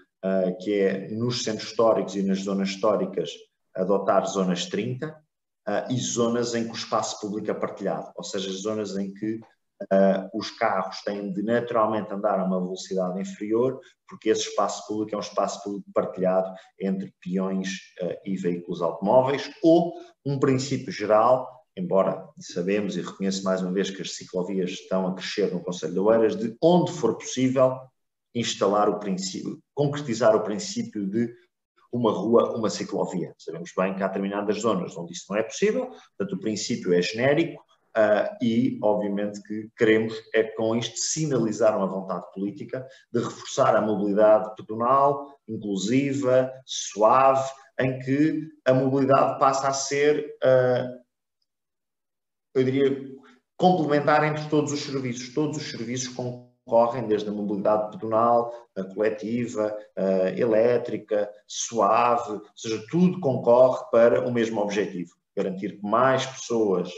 que 0.61 0.73
é 0.73 1.07
nos 1.09 1.43
centros 1.43 1.69
históricos 1.69 2.15
e 2.15 2.23
nas 2.23 2.39
zonas 2.39 2.69
históricas 2.69 3.29
adotar 3.75 4.25
zonas 4.25 4.65
30 4.65 5.07
uh, 5.07 5.93
e 5.93 5.97
zonas 5.97 6.55
em 6.55 6.65
que 6.65 6.71
o 6.71 6.75
espaço 6.75 7.19
público 7.19 7.51
é 7.51 7.53
partilhado, 7.53 8.11
ou 8.15 8.23
seja, 8.23 8.51
zonas 8.51 8.97
em 8.97 9.13
que 9.13 9.35
uh, 9.35 10.29
os 10.33 10.49
carros 10.51 11.01
têm 11.01 11.31
de 11.31 11.43
naturalmente 11.43 12.13
andar 12.13 12.39
a 12.39 12.45
uma 12.45 12.59
velocidade 12.59 13.21
inferior, 13.21 13.79
porque 14.07 14.29
esse 14.29 14.49
espaço 14.49 14.87
público 14.87 15.13
é 15.13 15.17
um 15.17 15.21
espaço 15.21 15.63
público 15.63 15.89
partilhado 15.93 16.53
entre 16.79 17.13
peões 17.21 17.69
e 18.25 18.35
veículos 18.35 18.81
automóveis, 18.81 19.51
ou 19.61 19.93
um 20.25 20.39
princípio 20.39 20.91
geral 20.91 21.57
embora 21.77 22.27
sabemos 22.39 22.97
e 22.97 23.01
reconheço 23.01 23.43
mais 23.43 23.61
uma 23.61 23.71
vez 23.71 23.91
que 23.91 24.01
as 24.01 24.15
ciclovias 24.15 24.71
estão 24.71 25.07
a 25.07 25.13
crescer 25.13 25.53
no 25.53 25.61
Conselho 25.61 25.93
de 25.93 25.99
Oeiras, 25.99 26.35
de 26.35 26.57
onde 26.59 26.91
for 26.91 27.15
possível 27.15 27.77
instalar 28.33 28.89
o 28.89 28.99
princípio, 28.99 29.59
concretizar 29.73 30.35
o 30.35 30.43
princípio 30.43 31.07
de 31.07 31.33
uma 31.91 32.11
rua, 32.11 32.55
uma 32.57 32.69
ciclovia. 32.69 33.33
Sabemos 33.37 33.71
bem 33.75 33.95
que 33.95 34.03
há 34.03 34.07
determinadas 34.07 34.59
zonas 34.59 34.95
onde 34.97 35.13
isso 35.13 35.25
não 35.29 35.37
é 35.37 35.43
possível, 35.43 35.87
portanto 35.87 36.35
o 36.35 36.39
princípio 36.39 36.93
é 36.93 37.01
genérico 37.01 37.61
uh, 37.97 38.43
e 38.43 38.77
obviamente 38.81 39.41
que 39.41 39.69
queremos 39.77 40.13
é 40.33 40.43
com 40.43 40.75
isto 40.75 40.97
sinalizar 40.97 41.77
uma 41.77 41.87
vontade 41.87 42.25
política 42.33 42.85
de 43.11 43.19
reforçar 43.19 43.75
a 43.75 43.81
mobilidade 43.81 44.53
pedonal, 44.55 45.39
inclusiva, 45.47 46.51
suave, 46.65 47.49
em 47.79 47.99
que 47.99 48.47
a 48.65 48.73
mobilidade 48.73 49.39
passa 49.39 49.67
a 49.69 49.73
ser, 49.73 50.37
uh, 50.43 51.03
eu 52.55 52.63
diria, 52.63 53.17
complementar 53.55 54.23
entre 54.23 54.47
todos 54.49 54.71
os 54.71 54.81
serviços. 54.81 55.33
Todos 55.33 55.57
os 55.57 55.69
serviços 55.69 56.09
com 56.09 56.46
correm 56.67 57.07
desde 57.07 57.29
a 57.29 57.31
mobilidade 57.31 57.91
pedonal, 57.91 58.53
a 58.75 58.83
coletiva, 58.83 59.75
a 59.95 60.29
elétrica, 60.37 61.29
suave, 61.47 62.33
ou 62.33 62.41
seja, 62.55 62.83
tudo 62.91 63.19
concorre 63.19 63.85
para 63.91 64.27
o 64.27 64.31
mesmo 64.31 64.61
objetivo: 64.61 65.15
garantir 65.35 65.79
que 65.79 65.87
mais 65.87 66.25
pessoas 66.25 66.91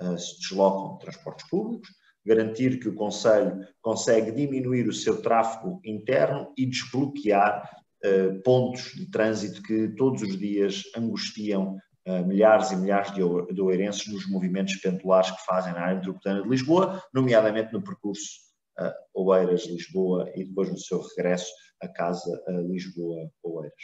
uh, 0.00 0.18
se 0.18 0.40
deslocam 0.40 0.94
de 0.94 1.00
transportes 1.00 1.48
públicos, 1.48 1.88
garantir 2.26 2.80
que 2.80 2.88
o 2.88 2.94
Conselho 2.94 3.64
consegue 3.80 4.32
diminuir 4.32 4.88
o 4.88 4.92
seu 4.92 5.22
tráfego 5.22 5.80
interno 5.84 6.52
e 6.56 6.66
desbloquear 6.66 7.70
uh, 8.04 8.42
pontos 8.42 8.92
de 8.94 9.08
trânsito 9.10 9.62
que 9.62 9.88
todos 9.88 10.22
os 10.22 10.38
dias 10.38 10.82
angustiam 10.96 11.76
uh, 12.08 12.26
milhares 12.26 12.70
e 12.70 12.76
milhares 12.76 13.12
de, 13.12 13.20
de 13.52 13.60
oeirenses 13.60 14.10
nos 14.10 14.28
movimentos 14.28 14.76
pendulares 14.76 15.30
que 15.30 15.44
fazem 15.44 15.74
na 15.74 15.80
área 15.80 15.96
metropolitana 15.96 16.42
de 16.42 16.48
Lisboa, 16.48 17.02
nomeadamente 17.12 17.72
no 17.72 17.82
percurso 17.82 18.49
uh, 18.80 18.92
Oeiras, 19.14 19.66
Lisboa 19.66 20.30
e 20.34 20.44
depois 20.44 20.70
no 20.70 20.78
seu 20.78 21.00
regresso 21.00 21.52
a 21.80 21.88
casa 21.88 22.42
a 22.46 22.52
Lisboa, 22.52 23.30
Oeiras. 23.42 23.74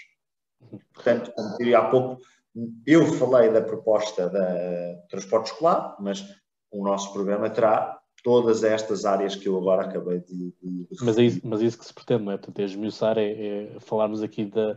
Portanto, 0.95 1.33
como 1.35 1.57
diria 1.59 1.79
há 1.79 1.91
pouco, 1.91 2.21
eu 2.87 3.07
falei 3.15 3.51
da 3.51 3.61
proposta 3.61 4.29
da 4.29 4.97
transporte 5.09 5.53
escolar, 5.53 5.97
mas 6.01 6.25
o 6.71 6.83
nosso 6.83 7.13
programa 7.13 7.51
terá 7.51 7.99
todas 8.27 8.65
estas 8.65 9.05
áreas 9.05 9.37
que 9.37 9.49
eu 9.49 9.57
agora 9.57 9.83
acabei 9.83 10.19
de. 10.21 10.53
de, 10.61 10.87
mas, 11.01 11.19
é 11.19 11.23
isso, 11.23 11.41
mas 11.45 11.63
é 11.63 11.67
isso 11.67 11.79
que 11.79 11.85
se 11.85 11.95
pretende, 11.95 12.25
não 12.25 12.33
é? 12.33 12.37
Portanto, 12.37 12.59
é 12.59 12.65
esmiuçar, 12.65 13.19
é, 13.19 13.31
é 13.31 13.77
falarmos 13.81 14.23
aqui 14.23 14.47
da, 14.47 14.77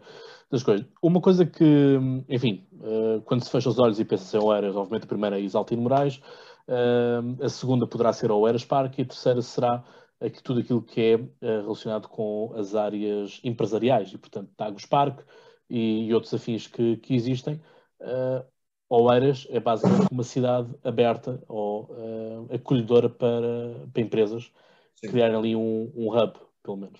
das 0.52 0.62
coisas. 0.62 0.86
Uma 1.02 1.22
coisa 1.22 1.46
que, 1.46 1.98
enfim, 2.28 2.68
uh, 2.74 3.22
quando 3.22 3.44
se 3.44 3.50
fecha 3.50 3.70
os 3.70 3.80
olhos 3.80 4.00
e 4.00 4.06
pensa 4.06 4.38
em 4.38 4.40
Oeiras, 4.40 4.76
obviamente 4.76 5.06
a 5.06 5.08
primeira 5.08 5.40
é 5.40 5.42
Isaltino 5.42 5.82
Moraes, 5.82 6.22
uh, 6.68 7.44
a 7.44 7.50
segunda 7.50 7.88
poderá 7.88 8.14
ser 8.14 8.32
Oeiras 8.32 8.66
Parque 8.66 9.02
e 9.02 9.04
a 9.04 9.08
terceira 9.08 9.42
será 9.42 9.84
aqui, 10.20 10.42
tudo 10.44 10.60
aquilo 10.60 10.82
que 10.82 11.02
é 11.02 11.16
uh, 11.16 11.62
relacionado 11.62 12.08
com 12.08 12.54
as 12.56 12.76
áreas 12.76 13.40
empresariais 13.44 14.12
e, 14.14 14.18
portanto, 14.18 14.52
Tagus 14.56 14.86
Park 14.86 15.22
e, 15.70 16.08
e 16.08 16.14
outros 16.14 16.34
afins 16.34 16.68
que, 16.68 16.98
que 16.98 17.16
existem. 17.16 17.62
Uh, 18.00 18.44
Oeiras 18.90 19.46
é 19.52 19.60
basicamente 19.60 20.12
uma 20.12 20.24
cidade 20.24 20.74
aberta 20.84 21.42
ou 21.48 21.84
uh, 21.84 22.56
acolhedora 22.56 23.08
para, 23.08 23.86
para 23.94 24.02
empresas 24.02 24.52
Sim. 24.96 25.10
criarem 25.10 25.38
ali 25.38 25.56
um, 25.56 25.92
um 25.96 26.10
hub, 26.10 26.34
pelo 26.64 26.78
menos. 26.78 27.00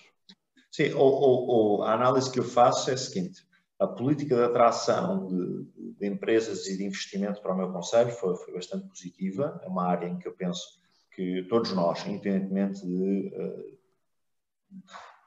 Sim, 0.70 0.92
ou, 0.92 1.12
ou, 1.12 1.46
ou, 1.48 1.82
a 1.82 1.94
análise 1.94 2.30
que 2.30 2.38
eu 2.38 2.44
faço 2.44 2.90
é 2.90 2.94
a 2.94 2.96
seguinte: 2.96 3.44
a 3.78 3.88
política 3.88 4.36
de 4.36 4.42
atração 4.42 5.26
de, 5.26 5.64
de 5.98 6.06
empresas 6.06 6.66
e 6.68 6.76
de 6.76 6.84
investimento 6.84 7.42
para 7.42 7.52
o 7.52 7.56
meu 7.56 7.72
conselho 7.72 8.12
foi, 8.12 8.36
foi 8.36 8.54
bastante 8.54 8.86
positiva. 8.86 9.60
É 9.64 9.68
uma 9.68 9.84
área 9.84 10.06
em 10.06 10.16
que 10.16 10.28
eu 10.28 10.32
penso 10.32 10.79
que 11.20 11.42
todos 11.50 11.72
nós, 11.72 12.06
independentemente 12.06 12.80
de, 12.86 13.30
uh, 13.36 13.78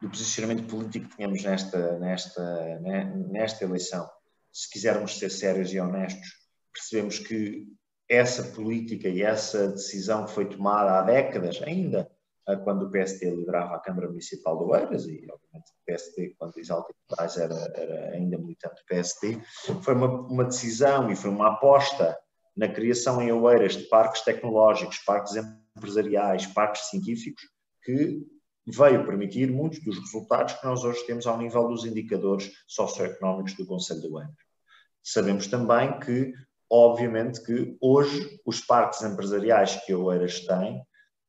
do 0.01 0.09
posicionamento 0.09 0.67
político 0.67 1.07
que 1.07 1.17
tenhamos 1.17 1.43
nesta, 1.43 1.99
nesta, 1.99 2.79
né, 2.79 3.13
nesta 3.29 3.63
eleição, 3.63 4.09
se 4.51 4.71
quisermos 4.71 5.19
ser 5.19 5.29
sérios 5.29 5.71
e 5.71 5.79
honestos, 5.79 6.27
percebemos 6.73 7.19
que 7.19 7.67
essa 8.09 8.41
política 8.55 9.07
e 9.07 9.21
essa 9.21 9.67
decisão 9.67 10.27
foi 10.27 10.49
tomada 10.49 10.97
há 10.97 11.01
décadas, 11.03 11.61
ainda 11.61 12.09
uh, 12.49 12.57
quando 12.63 12.87
o 12.87 12.91
PST 12.91 13.23
liderava 13.29 13.75
a 13.75 13.79
Câmara 13.79 14.07
Municipal 14.07 14.57
de 14.57 14.63
Oeiras, 14.71 15.05
e 15.05 15.27
obviamente 15.31 15.69
o 15.69 15.93
PST, 15.93 16.35
quando 16.39 16.59
Isalto 16.59 16.91
Paz 17.07 17.37
era, 17.37 17.71
era 17.75 18.15
ainda 18.15 18.39
militante 18.39 18.81
do 18.81 18.85
PST, 18.87 19.39
foi 19.83 19.93
uma, 19.93 20.07
uma 20.07 20.45
decisão 20.45 21.11
e 21.11 21.15
foi 21.15 21.29
uma 21.29 21.49
aposta 21.49 22.17
na 22.57 22.67
criação 22.67 23.21
em 23.21 23.31
Oeiras 23.31 23.77
de 23.77 23.83
parques 23.83 24.21
tecnológicos, 24.21 24.97
parques 24.99 25.35
empresariais, 25.75 26.45
parques 26.47 26.89
científicos, 26.89 27.43
que 27.83 28.25
veio 28.65 29.05
permitir 29.05 29.51
muitos 29.51 29.83
dos 29.83 29.99
resultados 29.99 30.53
que 30.53 30.65
nós 30.65 30.83
hoje 30.83 31.05
temos 31.05 31.27
ao 31.27 31.37
nível 31.37 31.67
dos 31.67 31.85
indicadores 31.85 32.51
socioeconómicos 32.67 33.55
do 33.55 33.65
Conselho 33.65 34.01
de 34.01 34.07
Oeiras. 34.07 34.35
Sabemos 35.03 35.47
também 35.47 35.99
que, 35.99 36.33
obviamente, 36.69 37.43
que 37.43 37.75
hoje 37.81 38.39
os 38.45 38.61
parques 38.61 39.01
empresariais 39.01 39.75
que 39.85 39.93
Oeiras 39.93 40.39
tem, 40.41 40.81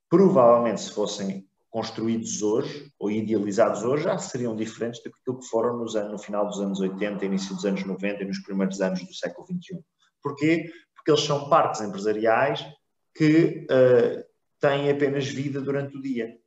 provavelmente 0.08 0.82
se 0.82 0.92
fossem 0.92 1.48
construídos 1.68 2.40
hoje 2.40 2.92
ou 3.00 3.10
idealizados 3.10 3.82
hoje, 3.82 4.04
já 4.04 4.16
seriam 4.16 4.54
diferentes 4.54 5.02
do 5.26 5.36
que 5.36 5.46
foram 5.48 5.76
nos 5.76 5.96
anos, 5.96 6.12
no 6.12 6.18
final 6.18 6.46
dos 6.46 6.60
anos 6.60 6.78
80, 6.78 7.24
início 7.24 7.52
dos 7.52 7.64
anos 7.64 7.84
90 7.84 8.22
e 8.22 8.26
nos 8.26 8.38
primeiros 8.38 8.80
anos 8.80 9.04
do 9.04 9.12
século 9.12 9.44
XXI. 9.44 9.80
Porquê? 10.22 10.70
Porque 10.94 11.10
eles 11.10 11.22
são 11.22 11.48
parques 11.48 11.80
empresariais 11.80 12.64
que 13.12 13.66
uh, 13.68 14.24
têm 14.64 14.90
apenas 14.90 15.26
vida 15.26 15.60
durante 15.60 15.94
o 15.94 16.00
dia. 16.00 16.38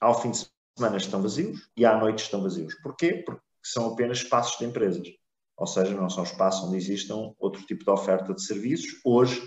Ao 0.00 0.18
fim 0.18 0.30
de 0.30 0.48
semana 0.74 0.96
estão 0.96 1.20
vazios 1.20 1.68
e 1.76 1.84
à 1.84 1.98
noite 1.98 2.22
estão 2.22 2.42
vazios. 2.42 2.74
Porquê? 2.82 3.22
Porque 3.26 3.42
são 3.62 3.92
apenas 3.92 4.18
espaços 4.18 4.58
de 4.58 4.64
empresas. 4.64 5.06
Ou 5.58 5.66
seja, 5.66 5.94
não 5.94 6.08
são 6.08 6.24
espaços 6.24 6.66
onde 6.66 6.78
existam 6.78 7.34
outro 7.38 7.62
tipo 7.66 7.84
de 7.84 7.90
oferta 7.90 8.32
de 8.32 8.42
serviços. 8.42 8.98
Hoje, 9.04 9.42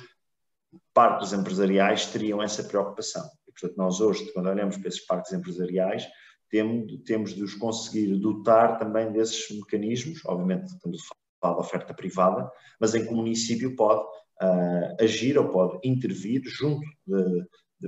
parques 0.94 1.34
empresariais 1.34 2.06
teriam 2.06 2.44
essa 2.44 2.64
preocupação. 2.64 3.28
E, 3.48 3.52
portanto, 3.52 3.76
nós 3.76 4.00
hoje, 4.00 4.32
quando 4.34 4.50
olhamos 4.50 4.78
para 4.78 4.88
esses 4.88 5.04
parques 5.04 5.34
empresariais, 5.34 6.08
temos, 6.52 7.34
de 7.34 7.44
os 7.44 7.56
conseguir 7.56 8.16
dotar 8.20 8.78
também 8.78 9.12
desses 9.12 9.50
mecanismos, 9.50 10.24
obviamente 10.26 10.68
estamos 10.68 11.02
a 11.02 11.16
falar 11.42 11.56
de 11.56 11.60
oferta 11.60 11.94
privada, 11.94 12.50
mas 12.80 12.94
em 12.94 13.04
que 13.04 13.12
o 13.12 13.16
município 13.16 13.76
pode 13.76 14.04
uh, 14.04 15.04
agir 15.04 15.40
ou 15.40 15.50
pode 15.50 15.80
intervir 15.84 16.44
junto 16.46 16.86
de, 17.06 17.46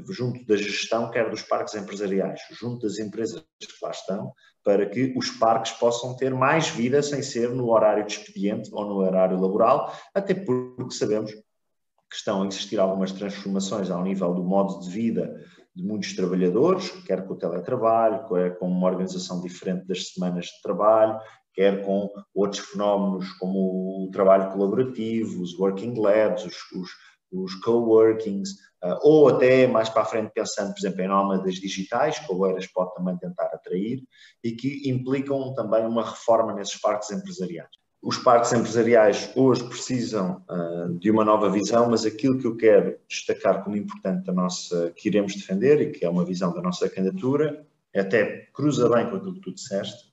junto 0.09 0.45
da 0.45 0.55
gestão, 0.55 1.09
quer 1.11 1.29
dos 1.29 1.41
parques 1.41 1.75
empresariais, 1.75 2.39
junto 2.51 2.87
das 2.87 2.99
empresas 2.99 3.43
que 3.59 3.67
lá 3.81 3.91
estão, 3.91 4.31
para 4.63 4.85
que 4.85 5.13
os 5.17 5.29
parques 5.31 5.71
possam 5.73 6.15
ter 6.15 6.33
mais 6.33 6.69
vida 6.69 7.01
sem 7.01 7.21
ser 7.21 7.49
no 7.49 7.69
horário 7.69 8.05
de 8.05 8.13
expediente 8.13 8.69
ou 8.73 8.85
no 8.85 8.97
horário 8.97 9.39
laboral, 9.39 9.93
até 10.13 10.33
porque 10.33 10.93
sabemos 10.93 11.31
que 11.31 12.15
estão 12.15 12.43
a 12.43 12.47
existir 12.47 12.79
algumas 12.79 13.11
transformações 13.11 13.89
ao 13.89 14.03
nível 14.03 14.33
do 14.33 14.43
modo 14.43 14.79
de 14.81 14.89
vida 14.89 15.43
de 15.77 15.83
muitos 15.83 16.15
trabalhadores, 16.15 16.89
quer 17.05 17.27
com 17.27 17.35
o 17.35 17.37
teletrabalho, 17.37 18.27
quer 18.27 18.57
com 18.57 18.67
uma 18.67 18.87
organização 18.87 19.39
diferente 19.41 19.85
das 19.85 20.11
semanas 20.11 20.45
de 20.45 20.61
trabalho, 20.63 21.19
quer 21.53 21.85
com 21.85 22.09
outros 22.33 22.61
fenómenos 22.61 23.31
como 23.33 24.05
o 24.05 24.09
trabalho 24.11 24.51
colaborativo, 24.51 25.41
os 25.41 25.57
working 25.57 25.93
labs, 25.99 26.45
os, 26.45 26.55
os, 26.71 26.89
os 27.31 27.55
coworkings, 27.55 28.51
uh, 28.83 28.97
ou 29.01 29.29
até 29.29 29.67
mais 29.67 29.89
para 29.89 30.03
a 30.03 30.05
frente 30.05 30.31
pensando, 30.33 30.73
por 30.73 30.79
exemplo, 30.79 31.01
em 31.01 31.07
nómadas 31.07 31.55
digitais, 31.55 32.19
que 32.19 32.31
o 32.31 32.37
Oeiras 32.37 32.67
pode 32.67 32.93
também 32.95 33.17
tentar 33.17 33.45
atrair, 33.45 34.03
e 34.43 34.51
que 34.51 34.89
implicam 34.89 35.53
também 35.53 35.85
uma 35.85 36.03
reforma 36.03 36.53
nesses 36.53 36.79
parques 36.79 37.11
empresariais. 37.11 37.69
Os 38.01 38.17
parques 38.17 38.53
empresariais 38.53 39.31
hoje 39.35 39.63
precisam 39.67 40.43
uh, 40.49 40.93
de 40.99 41.09
uma 41.09 41.25
nova 41.25 41.49
visão, 41.49 41.89
mas 41.89 42.05
aquilo 42.05 42.37
que 42.37 42.45
eu 42.45 42.55
quero 42.55 42.97
destacar 43.07 43.63
como 43.63 43.75
importante 43.75 44.25
da 44.25 44.33
nossa, 44.33 44.91
que 44.95 45.09
iremos 45.09 45.35
defender 45.35 45.81
e 45.81 45.91
que 45.91 46.05
é 46.05 46.09
uma 46.09 46.23
visão 46.23 46.53
da 46.53 46.61
nossa 46.61 46.87
candidatura, 46.87 47.65
até 47.95 48.47
cruza 48.53 48.87
bem 48.89 49.09
com 49.09 49.15
aquilo 49.15 49.33
que 49.33 49.41
tu 49.41 49.53
disseste, 49.53 50.07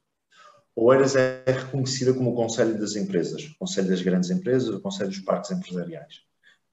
Oeiras 0.76 1.14
é 1.14 1.44
reconhecida 1.46 2.12
como 2.12 2.32
o 2.32 2.34
Conselho 2.34 2.76
das 2.78 2.96
Empresas, 2.96 3.44
o 3.44 3.58
Conselho 3.58 3.88
das 3.88 4.02
Grandes 4.02 4.30
Empresas, 4.30 4.74
o 4.74 4.80
Conselho 4.80 5.10
dos 5.10 5.20
Parques 5.20 5.52
Empresariais. 5.52 6.22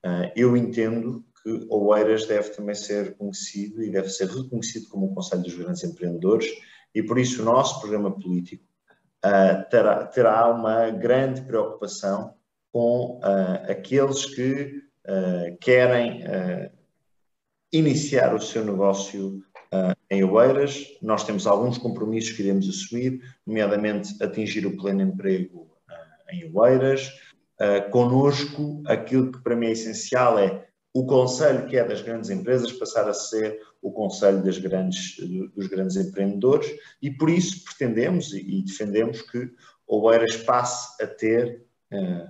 Uh, 0.05 0.31
eu 0.35 0.57
entendo 0.57 1.23
que 1.43 1.67
Oeiras 1.69 2.25
deve 2.25 2.49
também 2.49 2.75
ser 2.75 3.15
conhecido 3.17 3.83
e 3.83 3.91
deve 3.91 4.09
ser 4.09 4.27
reconhecido 4.27 4.87
como 4.89 5.07
o 5.07 5.13
Conselho 5.13 5.43
dos 5.43 5.55
Grandes 5.55 5.83
Empreendedores 5.83 6.47
e 6.93 7.01
por 7.01 7.17
isso 7.17 7.41
o 7.41 7.45
nosso 7.45 7.79
programa 7.79 8.11
político 8.11 8.63
uh, 9.25 9.69
terá, 9.69 10.05
terá, 10.07 10.49
uma 10.49 10.89
grande 10.89 11.41
preocupação 11.41 12.33
com 12.71 13.19
uh, 13.19 13.71
aqueles 13.71 14.25
que 14.25 14.81
uh, 15.07 15.57
querem 15.59 16.23
iniciar 17.71 18.35
o 18.35 18.41
seu 18.41 18.65
negócio 18.65 19.41
em 20.09 20.21
Oeiras. 20.25 20.85
Nós 21.01 21.23
temos 21.23 21.47
alguns 21.47 21.77
compromissos 21.77 22.33
que 22.33 22.41
iremos 22.43 22.67
assumir, 22.67 23.21
nomeadamente 23.47 24.21
atingir 24.21 24.65
o 24.65 24.75
pleno 24.75 25.01
emprego 25.01 25.71
em 26.29 26.51
Oeiras. 26.53 27.09
Uh, 27.61 27.91
conosco, 27.91 28.81
aquilo 28.87 29.31
que 29.31 29.39
para 29.43 29.55
mim 29.55 29.67
é 29.67 29.71
essencial 29.71 30.39
é 30.39 30.67
o 30.93 31.05
conselho 31.05 31.67
que 31.67 31.77
é 31.77 31.83
das 31.83 32.01
grandes 32.01 32.29
empresas 32.29 32.71
passar 32.71 33.07
a 33.07 33.13
ser 33.13 33.59
o 33.81 33.91
conselho 33.91 34.43
das 34.43 34.57
grandes, 34.57 35.17
dos 35.55 35.67
grandes 35.67 35.95
empreendedores 35.95 36.69
e 37.01 37.11
por 37.11 37.29
isso 37.29 37.63
pretendemos 37.63 38.33
e 38.33 38.61
defendemos 38.61 39.21
que 39.21 39.51
Oeiras 39.87 40.37
passe 40.37 41.01
a 41.03 41.07
ter 41.07 41.65
uh, 41.91 42.29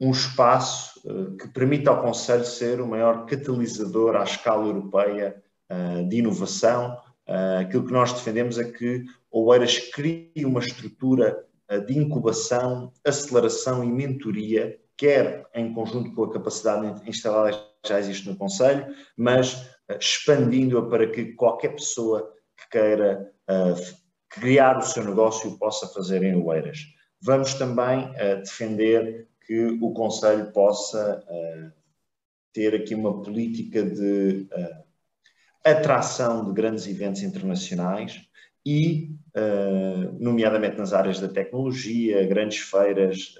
um 0.00 0.10
espaço 0.10 1.00
uh, 1.08 1.36
que 1.36 1.48
permita 1.48 1.90
ao 1.90 2.02
conselho 2.02 2.44
ser 2.44 2.80
o 2.80 2.86
maior 2.86 3.26
catalisador 3.26 4.16
à 4.16 4.24
escala 4.24 4.66
europeia 4.66 5.42
uh, 5.70 6.08
de 6.08 6.16
inovação. 6.16 6.96
aquilo 7.60 7.86
que 7.86 7.92
nós 7.92 8.12
defendemos 8.12 8.58
é 8.58 8.64
que 8.64 9.04
Oeiras 9.30 9.78
crie 9.78 10.32
uma 10.44 10.60
estrutura 10.60 11.44
de 11.86 11.98
incubação, 11.98 12.92
aceleração 13.04 13.84
e 13.84 13.86
mentoria, 13.86 14.78
quer 14.96 15.48
em 15.54 15.72
conjunto 15.72 16.12
com 16.14 16.24
a 16.24 16.32
capacidade 16.32 17.08
instalada 17.08 17.68
já 17.86 17.98
existe 17.98 18.28
no 18.28 18.36
Conselho, 18.36 18.86
mas 19.16 19.54
uh, 19.88 19.98
expandindo-a 19.98 20.88
para 20.88 21.06
que 21.10 21.32
qualquer 21.34 21.70
pessoa 21.70 22.34
que 22.56 22.68
queira 22.70 23.32
uh, 23.48 23.96
criar 24.28 24.78
o 24.78 24.82
seu 24.82 25.04
negócio 25.04 25.56
possa 25.58 25.86
fazer 25.88 26.22
em 26.22 26.34
Oeiras. 26.34 26.78
Vamos 27.22 27.54
também 27.54 28.10
uh, 28.10 28.42
defender 28.42 29.28
que 29.46 29.78
o 29.80 29.92
Conselho 29.92 30.52
possa 30.52 31.24
ter 32.52 32.74
aqui 32.74 32.94
uma 32.94 33.22
política 33.22 33.82
de 33.82 34.46
atração 35.64 36.44
de 36.44 36.52
grandes 36.52 36.86
eventos 36.86 37.22
internacionais 37.22 38.27
e, 38.68 39.10
nomeadamente 40.18 40.78
nas 40.78 40.92
áreas 40.92 41.20
da 41.20 41.28
tecnologia, 41.28 42.26
grandes 42.26 42.58
feiras 42.58 43.34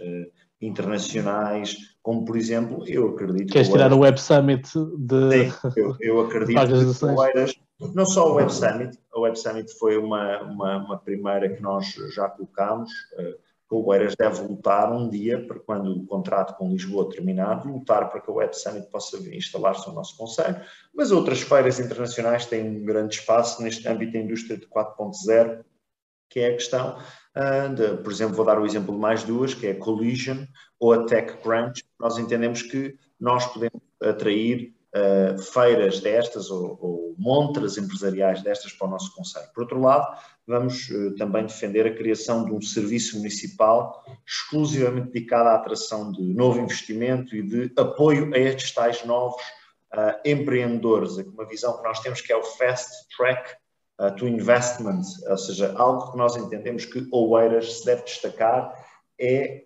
internacionais, 0.60 1.76
como 2.02 2.24
por 2.24 2.36
exemplo, 2.36 2.84
eu 2.86 3.08
acredito. 3.08 3.52
Queres 3.52 3.68
tirar 3.68 3.92
o 3.92 3.98
Web 4.00 4.20
Summit 4.20 4.68
de. 4.96 5.50
Sim, 5.50 5.70
eu, 5.76 5.96
eu 6.00 6.20
acredito 6.20 6.98
que 6.98 7.04
Oeiras, 7.04 7.54
não 7.94 8.06
só 8.06 8.32
o 8.32 8.34
Web 8.36 8.52
Summit, 8.52 8.98
a 9.14 9.20
Web 9.20 9.38
Summit 9.38 9.78
foi 9.78 9.98
uma, 9.98 10.42
uma, 10.42 10.76
uma 10.78 10.98
primeira 10.98 11.48
que 11.48 11.62
nós 11.62 11.86
já 12.14 12.28
colocámos, 12.28 12.90
uh, 13.18 13.47
que 13.68 13.74
o 13.74 13.84
Oeiras 13.84 14.16
deve 14.16 14.40
lutar 14.40 14.90
um 14.90 15.08
dia, 15.08 15.46
para 15.46 15.58
quando 15.60 15.92
o 15.92 16.06
contrato 16.06 16.56
com 16.56 16.70
Lisboa 16.70 17.10
terminar, 17.10 17.66
lutar 17.66 18.08
para 18.10 18.20
que 18.20 18.30
o 18.30 18.34
Web 18.34 18.56
Summit 18.58 18.86
possa 18.90 19.18
instalar-se 19.34 19.86
no 19.88 19.94
nosso 19.94 20.16
Conselho, 20.16 20.58
mas 20.94 21.12
outras 21.12 21.42
feiras 21.42 21.78
internacionais 21.78 22.46
têm 22.46 22.64
um 22.64 22.84
grande 22.84 23.16
espaço 23.16 23.62
neste 23.62 23.86
âmbito 23.86 24.12
da 24.12 24.20
indústria 24.20 24.56
de 24.56 24.66
4.0, 24.66 25.62
que 26.30 26.40
é 26.40 26.48
a 26.48 26.52
questão 26.54 26.98
uh, 27.36 27.74
de, 27.74 28.02
por 28.02 28.10
exemplo, 28.10 28.36
vou 28.36 28.46
dar 28.46 28.58
o 28.58 28.64
exemplo 28.64 28.94
de 28.94 29.00
mais 29.00 29.22
duas, 29.22 29.52
que 29.52 29.66
é 29.66 29.72
a 29.72 29.78
Collision 29.78 30.46
ou 30.80 30.94
a 30.94 31.04
TechCrunch. 31.04 31.84
Nós 32.00 32.16
entendemos 32.16 32.62
que 32.62 32.96
nós 33.20 33.46
podemos 33.46 33.80
atrair 34.02 34.74
uh, 34.98 35.38
feiras 35.38 36.00
destas 36.00 36.50
ou, 36.50 36.78
ou, 36.80 37.14
montras 37.18 37.76
empresariais 37.78 38.42
destas 38.42 38.72
para 38.72 38.86
o 38.86 38.90
nosso 38.90 39.14
Conselho. 39.14 39.48
Por 39.54 39.62
outro 39.62 39.80
lado, 39.80 40.06
vamos 40.46 40.88
uh, 40.90 41.14
também 41.16 41.46
defender 41.46 41.86
a 41.86 41.94
criação 41.94 42.44
de 42.44 42.52
um 42.52 42.60
serviço 42.60 43.16
municipal 43.16 44.04
exclusivamente 44.26 45.12
dedicado 45.12 45.48
à 45.48 45.54
atração 45.54 46.12
de 46.12 46.22
novo 46.34 46.60
investimento 46.60 47.34
e 47.34 47.42
de 47.42 47.72
apoio 47.76 48.32
a 48.34 48.38
estes 48.38 48.72
tais 48.72 49.04
novos 49.04 49.42
uh, 49.94 50.18
empreendedores. 50.24 51.16
Uma 51.16 51.46
visão 51.46 51.76
que 51.76 51.84
nós 51.84 52.00
temos 52.00 52.20
que 52.20 52.32
é 52.32 52.36
o 52.36 52.42
Fast 52.42 52.90
Track 53.16 53.50
uh, 54.00 54.14
to 54.16 54.26
investment, 54.26 55.02
ou 55.28 55.38
seja, 55.38 55.74
algo 55.76 56.12
que 56.12 56.18
nós 56.18 56.36
entendemos 56.36 56.84
que 56.84 57.06
Oeiras 57.12 57.80
se 57.80 57.86
deve 57.86 58.02
destacar 58.02 58.86
é 59.20 59.64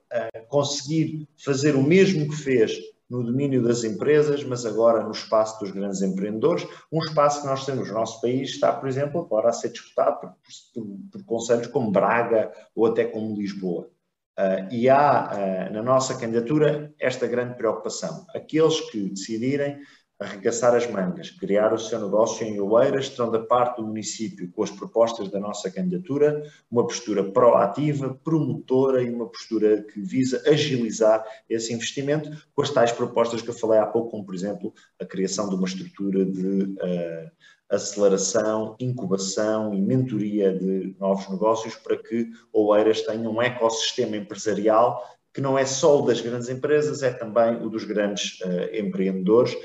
conseguir 0.48 1.28
fazer 1.36 1.76
o 1.76 1.82
mesmo 1.82 2.26
que 2.26 2.36
fez 2.36 2.72
no 3.12 3.22
domínio 3.22 3.62
das 3.62 3.84
empresas, 3.84 4.42
mas 4.42 4.64
agora 4.64 5.04
no 5.04 5.10
espaço 5.10 5.60
dos 5.60 5.70
grandes 5.70 6.00
empreendedores, 6.00 6.66
um 6.90 6.98
espaço 6.98 7.42
que 7.42 7.46
nós 7.46 7.66
temos 7.66 7.88
no 7.88 7.94
nosso 7.94 8.22
país 8.22 8.48
está, 8.48 8.72
por 8.72 8.88
exemplo, 8.88 9.20
agora 9.20 9.50
a 9.50 9.52
ser 9.52 9.68
disputado 9.68 10.18
por, 10.18 10.32
por, 10.74 10.86
por 11.12 11.24
conselhos 11.26 11.66
como 11.66 11.90
Braga 11.90 12.50
ou 12.74 12.86
até 12.86 13.04
como 13.04 13.36
Lisboa. 13.36 13.90
Uh, 14.38 14.72
e 14.72 14.88
há 14.88 15.30
uh, 15.30 15.74
na 15.74 15.82
nossa 15.82 16.18
candidatura 16.18 16.90
esta 16.98 17.26
grande 17.26 17.54
preocupação. 17.54 18.24
Aqueles 18.34 18.80
que 18.90 19.10
decidirem 19.10 19.78
arregaçar 20.22 20.74
as 20.74 20.88
mangas, 20.90 21.30
criar 21.30 21.72
o 21.72 21.78
seu 21.78 22.00
negócio 22.00 22.46
em 22.46 22.60
Oeiras, 22.60 23.08
terão 23.08 23.30
da 23.30 23.40
parte 23.40 23.76
do 23.76 23.86
município, 23.86 24.50
com 24.52 24.62
as 24.62 24.70
propostas 24.70 25.28
da 25.28 25.38
nossa 25.38 25.70
candidatura, 25.70 26.42
uma 26.70 26.86
postura 26.86 27.24
proativa, 27.24 28.18
promotora 28.22 29.02
e 29.02 29.10
uma 29.10 29.26
postura 29.26 29.82
que 29.82 30.00
visa 30.00 30.42
agilizar 30.46 31.24
esse 31.48 31.72
investimento, 31.72 32.30
com 32.54 32.62
as 32.62 32.70
tais 32.70 32.92
propostas 32.92 33.42
que 33.42 33.50
eu 33.50 33.54
falei 33.54 33.78
há 33.78 33.86
pouco, 33.86 34.10
como 34.10 34.24
por 34.24 34.34
exemplo 34.34 34.72
a 35.00 35.04
criação 35.04 35.48
de 35.48 35.54
uma 35.54 35.66
estrutura 35.66 36.24
de 36.24 36.62
uh, 36.62 37.30
aceleração, 37.68 38.76
incubação 38.78 39.74
e 39.74 39.80
mentoria 39.80 40.52
de 40.56 40.94
novos 40.98 41.28
negócios 41.28 41.74
para 41.76 41.96
que 41.96 42.30
Oeiras 42.52 43.02
tenha 43.02 43.28
um 43.28 43.40
ecossistema 43.40 44.16
empresarial 44.16 45.02
que 45.32 45.40
não 45.40 45.58
é 45.58 45.64
só 45.64 45.98
o 45.98 46.06
das 46.06 46.20
grandes 46.20 46.48
empresas, 46.48 47.02
é 47.02 47.10
também 47.10 47.56
o 47.56 47.70
dos 47.70 47.84
grandes 47.84 48.38
uh, 48.42 48.76
empreendedores, 48.76 49.56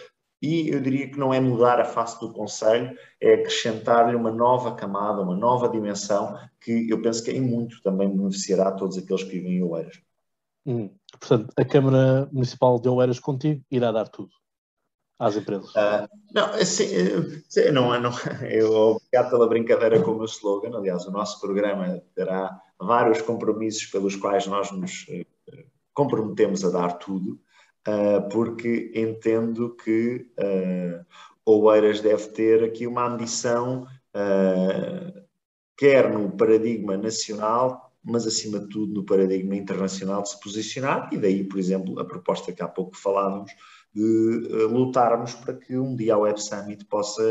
e 0.41 0.69
eu 0.69 0.79
diria 0.79 1.09
que 1.09 1.17
não 1.17 1.33
é 1.33 1.39
mudar 1.39 1.79
a 1.79 1.85
face 1.85 2.19
do 2.19 2.31
Conselho, 2.31 2.95
é 3.19 3.33
acrescentar-lhe 3.33 4.15
uma 4.15 4.31
nova 4.31 4.75
camada, 4.75 5.21
uma 5.21 5.35
nova 5.35 5.67
dimensão, 5.69 6.37
que 6.61 6.89
eu 6.89 7.01
penso 7.01 7.23
que 7.23 7.31
em 7.31 7.41
muito 7.41 7.81
também 7.81 8.09
beneficiará 8.09 8.69
a 8.69 8.73
todos 8.73 8.97
aqueles 8.97 9.23
que 9.23 9.31
vivem 9.31 9.57
em 9.57 9.63
Oeiras. 9.63 9.99
Hum. 10.65 10.89
Portanto, 11.19 11.53
a 11.57 11.65
Câmara 11.65 12.29
Municipal 12.31 12.79
de 12.79 12.89
Oeiras 12.89 13.19
contigo 13.19 13.63
irá 13.71 13.91
dar 13.91 14.07
tudo 14.07 14.31
às 15.19 15.35
empresas. 15.35 15.69
Uh, 15.71 16.07
não, 16.33 16.45
assim, 16.53 16.87
não, 17.71 17.99
não, 17.99 18.11
eu 18.49 18.71
obrigado 18.73 19.31
pela 19.31 19.47
brincadeira 19.47 20.01
com 20.01 20.11
o 20.11 20.15
meu 20.17 20.25
slogan. 20.25 20.77
Aliás, 20.77 21.05
o 21.05 21.11
nosso 21.11 21.39
programa 21.39 22.01
terá 22.13 22.61
vários 22.79 23.21
compromissos 23.21 23.85
pelos 23.87 24.15
quais 24.15 24.45
nós 24.45 24.71
nos 24.71 25.05
eh, 25.09 25.25
comprometemos 25.93 26.63
a 26.63 26.69
dar 26.69 26.99
tudo. 26.99 27.39
Ah, 27.87 28.19
porque 28.29 28.91
entendo 28.93 29.73
que 29.77 30.27
uh, 30.37 31.05
Oeiras 31.45 32.01
deve 32.01 32.27
ter 32.27 32.61
aqui 32.61 32.85
uma 32.85 33.07
ambição, 33.07 33.87
uh, 34.13 35.21
quer 35.77 36.11
no 36.11 36.29
paradigma 36.35 36.97
nacional, 36.97 37.93
mas 38.03 38.27
acima 38.27 38.59
de 38.59 38.67
tudo 38.67 38.93
no 38.93 39.05
paradigma 39.05 39.55
internacional 39.55 40.21
de 40.21 40.31
se 40.31 40.39
posicionar, 40.41 41.09
e 41.13 41.17
daí, 41.17 41.45
por 41.45 41.57
exemplo, 41.57 41.97
a 41.97 42.03
proposta 42.03 42.51
que 42.51 42.61
há 42.61 42.67
pouco 42.67 42.97
falávamos, 42.97 43.51
de 43.95 44.49
lutarmos 44.69 45.33
para 45.33 45.53
que 45.53 45.77
um 45.77 45.95
dia 45.95 46.15
a 46.15 46.17
Web 46.17 46.41
Summit 46.41 46.85
possa 46.85 47.23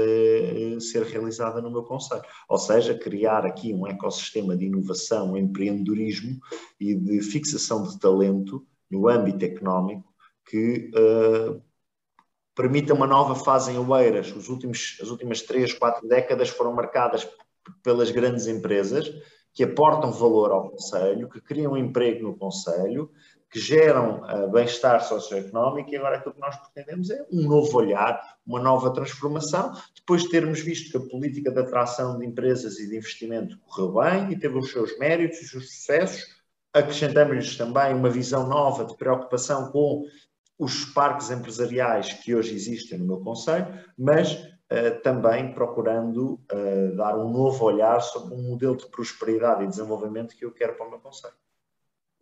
ser 0.80 1.02
realizada 1.02 1.60
no 1.60 1.70
meu 1.70 1.82
conselho. 1.84 2.22
Ou 2.48 2.58
seja, 2.58 2.98
criar 2.98 3.46
aqui 3.46 3.72
um 3.72 3.86
ecossistema 3.86 4.56
de 4.56 4.64
inovação, 4.64 5.36
empreendedorismo 5.36 6.40
e 6.80 6.94
de 6.94 7.20
fixação 7.20 7.84
de 7.84 7.98
talento 8.00 8.66
no 8.90 9.06
âmbito 9.06 9.44
económico 9.44 10.15
que 10.46 10.90
uh, 10.94 11.62
permita 12.54 12.94
uma 12.94 13.06
nova 13.06 13.34
fase 13.34 13.72
em 13.72 13.78
Oeiras. 13.78 14.34
Os 14.34 14.48
últimos, 14.48 14.98
as 15.02 15.08
últimas 15.08 15.42
três, 15.42 15.74
quatro 15.74 16.08
décadas 16.08 16.48
foram 16.48 16.72
marcadas 16.72 17.28
pelas 17.82 18.10
grandes 18.10 18.46
empresas 18.46 19.12
que 19.52 19.64
aportam 19.64 20.12
valor 20.12 20.52
ao 20.52 20.70
Conselho, 20.70 21.28
que 21.28 21.40
criam 21.40 21.76
emprego 21.76 22.22
no 22.22 22.36
Conselho, 22.36 23.10
que 23.50 23.58
geram 23.58 24.22
uh, 24.22 24.50
bem-estar 24.50 25.02
socioeconómico 25.02 25.90
e 25.90 25.96
agora 25.96 26.18
aquilo 26.18 26.34
que 26.34 26.40
nós 26.40 26.56
pretendemos 26.56 27.10
é 27.10 27.24
um 27.32 27.42
novo 27.42 27.78
olhar, 27.78 28.20
uma 28.46 28.60
nova 28.60 28.92
transformação, 28.92 29.72
depois 29.94 30.24
de 30.24 30.30
termos 30.30 30.60
visto 30.60 30.90
que 30.90 30.96
a 30.98 31.08
política 31.08 31.50
de 31.50 31.60
atração 31.60 32.18
de 32.18 32.26
empresas 32.26 32.78
e 32.78 32.88
de 32.88 32.96
investimento 32.96 33.58
correu 33.60 33.94
bem 33.94 34.32
e 34.32 34.38
teve 34.38 34.58
os 34.58 34.70
seus 34.70 34.98
méritos 34.98 35.40
os 35.40 35.50
seus 35.50 35.70
sucessos, 35.70 36.36
acrescentamos-lhes 36.74 37.56
também 37.56 37.94
uma 37.94 38.10
visão 38.10 38.46
nova 38.46 38.84
de 38.84 38.94
preocupação 38.96 39.70
com 39.70 40.04
os 40.58 40.84
parques 40.86 41.30
empresariais 41.30 42.12
que 42.12 42.34
hoje 42.34 42.54
existem 42.54 42.98
no 42.98 43.06
meu 43.06 43.20
conselho, 43.20 43.66
mas 43.98 44.32
uh, 44.34 45.00
também 45.02 45.52
procurando 45.52 46.40
uh, 46.52 46.96
dar 46.96 47.18
um 47.18 47.30
novo 47.30 47.64
olhar 47.64 48.00
sobre 48.00 48.34
um 48.34 48.42
modelo 48.42 48.76
de 48.76 48.86
prosperidade 48.86 49.64
e 49.64 49.68
desenvolvimento 49.68 50.34
que 50.34 50.44
eu 50.44 50.52
quero 50.52 50.74
para 50.74 50.86
o 50.86 50.90
meu 50.90 50.98
conselho. 50.98 51.34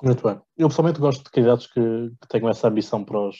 Muito 0.02 0.26
bem. 0.26 0.40
Eu 0.58 0.68
pessoalmente 0.68 1.00
gosto 1.00 1.22
de 1.22 1.30
candidatos 1.30 1.66
que, 1.66 1.80
que 2.20 2.28
tenham 2.28 2.48
essa 2.48 2.68
ambição 2.68 3.04
para 3.04 3.20
os, 3.20 3.36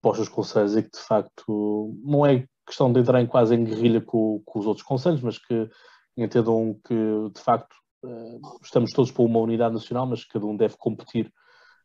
para 0.00 0.10
os 0.12 0.16
seus 0.16 0.28
conselhos 0.28 0.76
e 0.76 0.82
que 0.82 0.90
de 0.90 1.00
facto 1.00 1.94
não 2.04 2.24
é 2.24 2.46
questão 2.66 2.92
de 2.92 3.00
entrar 3.00 3.20
em 3.20 3.26
quase 3.26 3.54
em 3.54 3.64
guerrilha 3.64 4.00
com, 4.00 4.40
com 4.44 4.58
os 4.58 4.66
outros 4.66 4.86
conselhos, 4.86 5.20
mas 5.20 5.38
que 5.38 5.68
entendam 6.16 6.78
que 6.84 6.94
de 7.34 7.40
facto 7.40 7.74
uh, 8.04 8.40
estamos 8.62 8.92
todos 8.92 9.10
para 9.10 9.24
uma 9.24 9.40
unidade 9.40 9.74
nacional, 9.74 10.06
mas 10.06 10.24
cada 10.24 10.46
um 10.46 10.56
deve 10.56 10.76
competir 10.76 11.32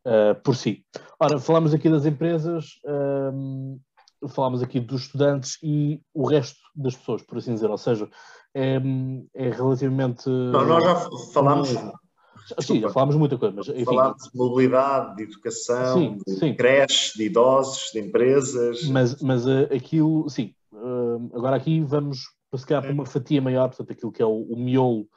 uh, 0.06 0.40
por 0.44 0.56
si. 0.56 0.86
Ora, 1.20 1.40
falamos 1.40 1.74
aqui 1.74 1.90
das 1.90 2.06
empresas, 2.06 2.80
uh, 2.86 4.30
falamos 4.30 4.62
aqui 4.62 4.80
dos 4.80 5.04
estudantes 5.04 5.58
e 5.64 6.02
o 6.14 6.28
resto 6.28 6.60
das 6.76 6.96
pessoas, 6.96 7.22
por 7.22 7.38
assim 7.38 7.54
dizer, 7.54 7.70
ou 7.70 7.78
seja, 7.78 8.10
é, 8.54 8.82
é 9.34 9.50
relativamente. 9.50 10.30
Não, 10.30 10.66
nós 10.66 10.84
já 10.84 10.96
falámos. 11.34 11.70
Sim, 12.60 12.82
já 12.82 12.90
falámos 12.90 13.16
muita 13.16 13.38
coisa, 13.38 13.56
mas 13.56 13.68
enfim. 13.70 13.86
Falar 13.86 14.14
de 14.14 14.30
mobilidade, 14.36 15.16
de 15.16 15.24
educação, 15.24 15.98
sim, 15.98 16.18
de 16.26 16.34
sim. 16.34 16.56
creches, 16.56 17.14
de 17.14 17.26
idosos, 17.26 17.92
de 17.94 18.00
empresas. 18.00 18.84
Mas, 18.88 19.22
mas 19.22 19.46
uh, 19.46 19.74
aquilo, 19.74 20.30
sim. 20.30 20.54
Uh, 20.74 21.30
agora 21.34 21.56
aqui 21.56 21.82
vamos 21.82 22.20
se 22.58 22.66
calhar 22.66 22.84
para 22.84 22.92
uma 22.92 23.06
fatia 23.06 23.42
maior, 23.42 23.70
portanto, 23.70 23.92
aquilo 23.92 24.12
que 24.12 24.22
é 24.22 24.26
o, 24.26 24.42
o 24.42 24.58
miolo 24.58 25.08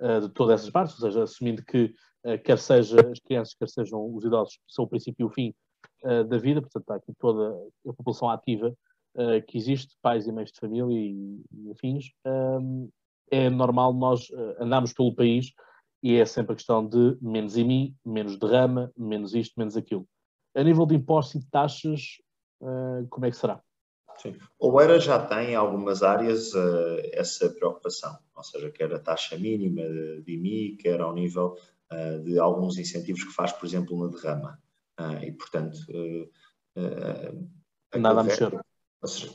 uh, 0.00 0.20
de 0.20 0.28
todas 0.28 0.60
essas 0.60 0.70
partes, 0.70 0.94
ou 1.00 1.08
seja, 1.08 1.24
assumindo 1.24 1.64
que 1.64 1.92
quer 2.44 2.58
seja 2.58 3.00
as 3.10 3.18
crianças, 3.20 3.54
quer 3.54 3.68
sejam 3.68 4.14
os 4.14 4.24
idosos, 4.24 4.58
são 4.68 4.84
o 4.84 4.88
princípio 4.88 5.24
e 5.24 5.26
o 5.26 5.30
fim 5.30 5.54
da 6.02 6.38
vida, 6.38 6.60
portanto, 6.60 6.82
está 6.82 6.94
aqui 6.96 7.12
toda 7.18 7.56
a 7.86 7.92
população 7.92 8.28
ativa 8.28 8.74
que 9.46 9.56
existe, 9.56 9.96
pais 10.02 10.26
e 10.26 10.32
mães 10.32 10.50
de 10.50 10.58
família 10.58 10.94
e, 10.94 11.42
e 11.52 11.70
afins. 11.70 12.10
é 13.30 13.48
normal 13.48 13.92
nós 13.94 14.28
andarmos 14.58 14.92
pelo 14.92 15.14
país 15.14 15.52
e 16.04 16.16
é 16.16 16.26
sempre 16.26 16.52
a 16.52 16.56
questão 16.56 16.86
de 16.86 17.16
menos 17.22 17.56
em 17.56 17.64
mim, 17.64 17.96
menos 18.04 18.38
derrama, 18.38 18.92
menos 18.94 19.34
isto, 19.34 19.54
menos 19.56 19.74
aquilo. 19.74 20.06
A 20.54 20.62
nível 20.62 20.84
de 20.84 20.94
impostos 20.94 21.42
e 21.42 21.50
taxas, 21.50 22.18
uh, 22.60 23.08
como 23.08 23.24
é 23.24 23.30
que 23.30 23.36
será? 23.38 23.58
Sim. 24.18 24.36
O 24.60 24.80
ERA 24.80 25.00
já 25.00 25.18
tem 25.26 25.52
em 25.52 25.54
algumas 25.56 26.02
áreas 26.02 26.52
essa 27.12 27.48
preocupação, 27.50 28.16
ou 28.36 28.44
seja, 28.44 28.70
quer 28.70 28.92
a 28.94 28.98
taxa 28.98 29.36
mínima 29.36 29.82
de 29.82 30.34
IMI, 30.34 30.76
quer 30.76 31.00
ao 31.00 31.12
nível 31.12 31.56
de 32.24 32.38
alguns 32.38 32.78
incentivos 32.78 33.22
que 33.24 33.32
faz, 33.32 33.52
por 33.52 33.66
exemplo, 33.66 33.98
na 34.04 34.12
derrama. 34.12 34.58
e, 35.22 35.32
portanto... 35.32 35.78
Nada 37.96 38.20
a 38.20 38.24
mexer. 38.24 38.52
Ou 39.00 39.08
seja, 39.08 39.34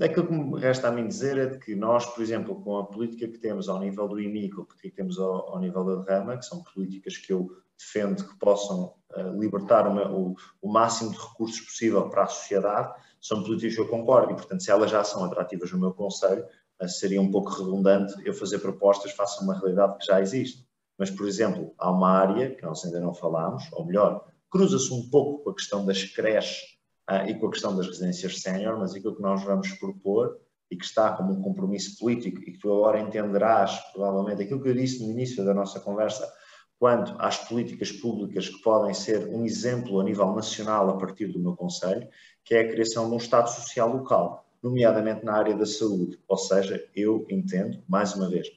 Aquilo 0.00 0.26
que 0.26 0.32
me 0.32 0.60
resta 0.60 0.88
a 0.88 0.90
mim 0.90 1.06
dizer 1.06 1.36
é 1.36 1.46
de 1.46 1.58
que 1.58 1.74
nós, 1.74 2.06
por 2.06 2.22
exemplo, 2.22 2.60
com 2.62 2.78
a 2.78 2.86
política 2.86 3.28
que 3.28 3.38
temos 3.38 3.68
ao 3.68 3.78
nível 3.78 4.08
do 4.08 4.18
IMI, 4.18 4.50
com 4.50 4.62
a 4.62 4.64
política 4.64 4.88
que 4.88 4.96
temos 4.96 5.18
ao, 5.18 5.50
ao 5.50 5.60
nível 5.60 5.84
da 5.84 5.96
derrama, 5.96 6.38
que 6.38 6.46
são 6.46 6.62
políticas 6.62 7.18
que 7.18 7.32
eu 7.32 7.50
defendo 7.78 8.24
que 8.26 8.38
possam 8.38 8.94
uh, 9.14 9.38
libertar 9.38 9.86
uma, 9.86 10.10
o, 10.10 10.34
o, 10.62 10.72
máximo 10.72 11.10
de 11.10 11.18
recursos 11.18 11.60
possível 11.60 12.08
para 12.08 12.22
a 12.22 12.26
sociedade, 12.26 12.94
são 13.20 13.42
políticas 13.42 13.74
que 13.74 13.80
eu 13.80 13.88
concordo 13.88 14.32
e, 14.32 14.36
portanto, 14.36 14.62
se 14.62 14.70
elas 14.70 14.90
já 14.90 15.04
são 15.04 15.24
atrativas 15.24 15.70
no 15.72 15.78
meu 15.78 15.92
Conselho, 15.92 16.46
uh, 16.80 16.88
seria 16.88 17.20
um 17.20 17.30
pouco 17.30 17.50
redundante 17.50 18.14
eu 18.24 18.32
fazer 18.32 18.60
propostas 18.60 19.12
face 19.12 19.38
a 19.40 19.44
uma 19.44 19.54
realidade 19.54 19.98
que 19.98 20.06
já 20.06 20.20
existe. 20.20 20.63
Mas, 20.98 21.10
por 21.10 21.26
exemplo, 21.26 21.74
há 21.78 21.90
uma 21.90 22.10
área 22.10 22.54
que 22.54 22.62
nós 22.62 22.84
ainda 22.84 23.00
não 23.00 23.14
falámos, 23.14 23.64
ou 23.72 23.84
melhor, 23.84 24.24
cruza-se 24.50 24.92
um 24.92 25.08
pouco 25.10 25.42
com 25.42 25.50
a 25.50 25.54
questão 25.54 25.84
das 25.84 26.04
creches 26.04 26.78
ah, 27.06 27.28
e 27.28 27.34
com 27.38 27.48
a 27.48 27.50
questão 27.50 27.76
das 27.76 27.86
residências 27.86 28.40
sénior, 28.40 28.78
mas 28.78 28.94
aquilo 28.94 29.16
que 29.16 29.22
nós 29.22 29.42
vamos 29.42 29.68
propor 29.72 30.38
e 30.70 30.76
que 30.76 30.84
está 30.84 31.12
como 31.12 31.32
um 31.32 31.42
compromisso 31.42 31.98
político 31.98 32.40
e 32.40 32.52
que 32.52 32.58
tu 32.58 32.72
agora 32.72 33.00
entenderás, 33.00 33.78
provavelmente, 33.92 34.42
aquilo 34.42 34.62
que 34.62 34.68
eu 34.68 34.74
disse 34.74 35.04
no 35.04 35.10
início 35.10 35.44
da 35.44 35.52
nossa 35.52 35.80
conversa, 35.80 36.32
quanto 36.78 37.14
às 37.18 37.36
políticas 37.36 37.92
públicas 37.92 38.48
que 38.48 38.62
podem 38.62 38.94
ser 38.94 39.28
um 39.28 39.44
exemplo 39.44 40.00
a 40.00 40.04
nível 40.04 40.34
nacional 40.34 40.88
a 40.90 40.96
partir 40.96 41.26
do 41.28 41.38
meu 41.38 41.54
Conselho, 41.54 42.08
que 42.44 42.54
é 42.54 42.60
a 42.60 42.68
criação 42.68 43.08
de 43.08 43.14
um 43.14 43.18
Estado 43.18 43.48
Social 43.48 43.88
local, 43.88 44.46
nomeadamente 44.62 45.24
na 45.24 45.34
área 45.34 45.56
da 45.56 45.66
saúde. 45.66 46.18
Ou 46.28 46.36
seja, 46.36 46.84
eu 46.94 47.26
entendo, 47.30 47.82
mais 47.88 48.14
uma 48.14 48.28
vez, 48.28 48.48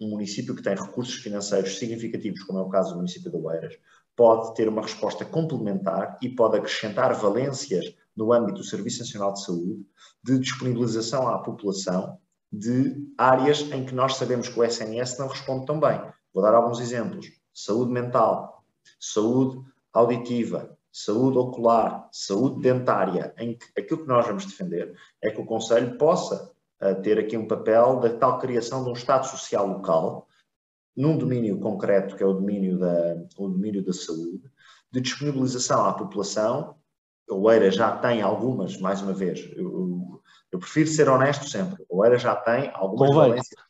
um 0.00 0.08
município 0.08 0.54
que 0.54 0.62
tem 0.62 0.74
recursos 0.74 1.14
financeiros 1.14 1.78
significativos, 1.78 2.42
como 2.44 2.58
é 2.58 2.62
o 2.62 2.68
caso 2.68 2.90
do 2.90 2.96
município 2.96 3.30
de 3.30 3.36
Oeiras, 3.36 3.74
pode 4.16 4.54
ter 4.54 4.68
uma 4.68 4.82
resposta 4.82 5.24
complementar 5.24 6.18
e 6.22 6.28
pode 6.28 6.56
acrescentar 6.56 7.14
valências 7.14 7.94
no 8.16 8.32
âmbito 8.32 8.58
do 8.58 8.64
Serviço 8.64 9.00
Nacional 9.00 9.32
de 9.34 9.44
Saúde 9.44 9.86
de 10.22 10.38
disponibilização 10.38 11.28
à 11.28 11.38
população 11.38 12.18
de 12.52 13.06
áreas 13.16 13.60
em 13.72 13.84
que 13.84 13.94
nós 13.94 14.16
sabemos 14.16 14.48
que 14.48 14.58
o 14.58 14.64
SNS 14.64 15.18
não 15.18 15.28
responde 15.28 15.66
tão 15.66 15.78
bem. 15.78 16.00
Vou 16.32 16.42
dar 16.42 16.54
alguns 16.54 16.80
exemplos. 16.80 17.26
Saúde 17.54 17.92
mental, 17.92 18.64
saúde 18.98 19.60
auditiva, 19.92 20.76
saúde 20.92 21.38
ocular, 21.38 22.08
saúde 22.12 22.60
dentária, 22.60 23.32
em 23.38 23.56
que 23.56 23.66
aquilo 23.78 24.02
que 24.02 24.08
nós 24.08 24.26
vamos 24.26 24.46
defender 24.46 24.94
é 25.22 25.30
que 25.30 25.40
o 25.40 25.46
Conselho 25.46 25.96
possa 25.96 26.52
ter 27.02 27.18
aqui 27.18 27.36
um 27.36 27.46
papel 27.46 28.00
da 28.00 28.10
tal 28.10 28.38
criação 28.38 28.82
de 28.82 28.90
um 28.90 28.94
Estado 28.94 29.26
social 29.26 29.66
local 29.66 30.26
num 30.96 31.16
domínio 31.16 31.58
concreto, 31.60 32.16
que 32.16 32.22
é 32.22 32.26
o 32.26 32.32
domínio 32.32 32.78
da, 32.78 33.16
o 33.38 33.48
domínio 33.48 33.84
da 33.84 33.92
saúde, 33.92 34.42
de 34.90 35.00
disponibilização 35.00 35.84
à 35.84 35.92
população. 35.92 36.76
A 37.30 37.34
Oeira 37.34 37.70
já 37.70 37.96
tem 37.96 38.22
algumas, 38.22 38.78
mais 38.78 39.00
uma 39.00 39.12
vez, 39.12 39.50
eu, 39.56 40.20
eu 40.50 40.58
prefiro 40.58 40.88
ser 40.88 41.08
honesto 41.08 41.48
sempre. 41.48 41.84
A 41.90 41.96
Oeira 41.96 42.18
já 42.18 42.34
tem 42.34 42.70
algumas 42.74 43.14
valências. 43.14 43.60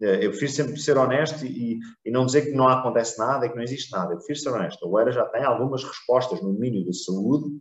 Eh, 0.00 0.24
eu 0.24 0.30
prefiro 0.30 0.52
sempre 0.52 0.76
ser 0.78 0.96
honesto 0.96 1.44
e, 1.44 1.78
e, 2.04 2.10
não 2.10 2.24
dizer 2.24 2.42
que 2.42 2.52
não 2.52 2.68
acontece 2.68 3.18
nada 3.18 3.46
e 3.46 3.50
que 3.50 3.56
não 3.56 3.62
existe 3.62 3.90
nada. 3.92 4.12
Eu 4.12 4.16
prefiro 4.18 4.38
ser 4.38 4.50
honesto. 4.50 4.84
A 4.84 4.88
Oeira 4.88 5.12
já 5.12 5.24
tem 5.26 5.42
algumas 5.42 5.84
respostas 5.84 6.40
no 6.40 6.52
domínio 6.52 6.86
da 6.86 6.92
saúde 6.92 7.60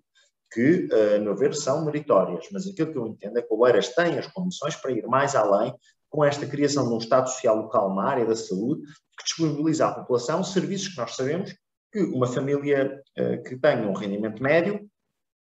que, 0.51 0.87
eh, 0.91 1.15
a 1.17 1.19
meu 1.19 1.35
ver, 1.35 1.53
são 1.53 1.85
meritórias. 1.85 2.47
Mas 2.51 2.67
aquilo 2.67 2.91
que 2.91 2.97
eu 2.97 3.07
entendo 3.07 3.37
é 3.37 3.41
que 3.41 3.53
a 3.53 3.57
Oeiras 3.57 3.89
tem 3.89 4.17
as 4.17 4.27
condições 4.27 4.75
para 4.75 4.91
ir 4.91 5.05
mais 5.07 5.35
além 5.35 5.73
com 6.09 6.25
esta 6.25 6.45
criação 6.45 6.87
de 6.87 6.93
um 6.93 6.97
Estado 6.97 7.29
Social 7.29 7.55
local 7.55 7.93
na 7.93 8.03
área 8.03 8.25
da 8.25 8.35
saúde, 8.35 8.81
que 9.17 9.23
disponibiliza 9.25 9.87
à 9.87 9.93
população 9.93 10.43
serviços 10.43 10.89
que 10.89 10.97
nós 10.97 11.15
sabemos 11.15 11.55
que 11.91 12.01
uma 12.01 12.27
família 12.27 13.01
uh, 13.17 13.43
que 13.43 13.57
tenha 13.57 13.87
um 13.87 13.93
rendimento 13.93 14.41
médio 14.41 14.89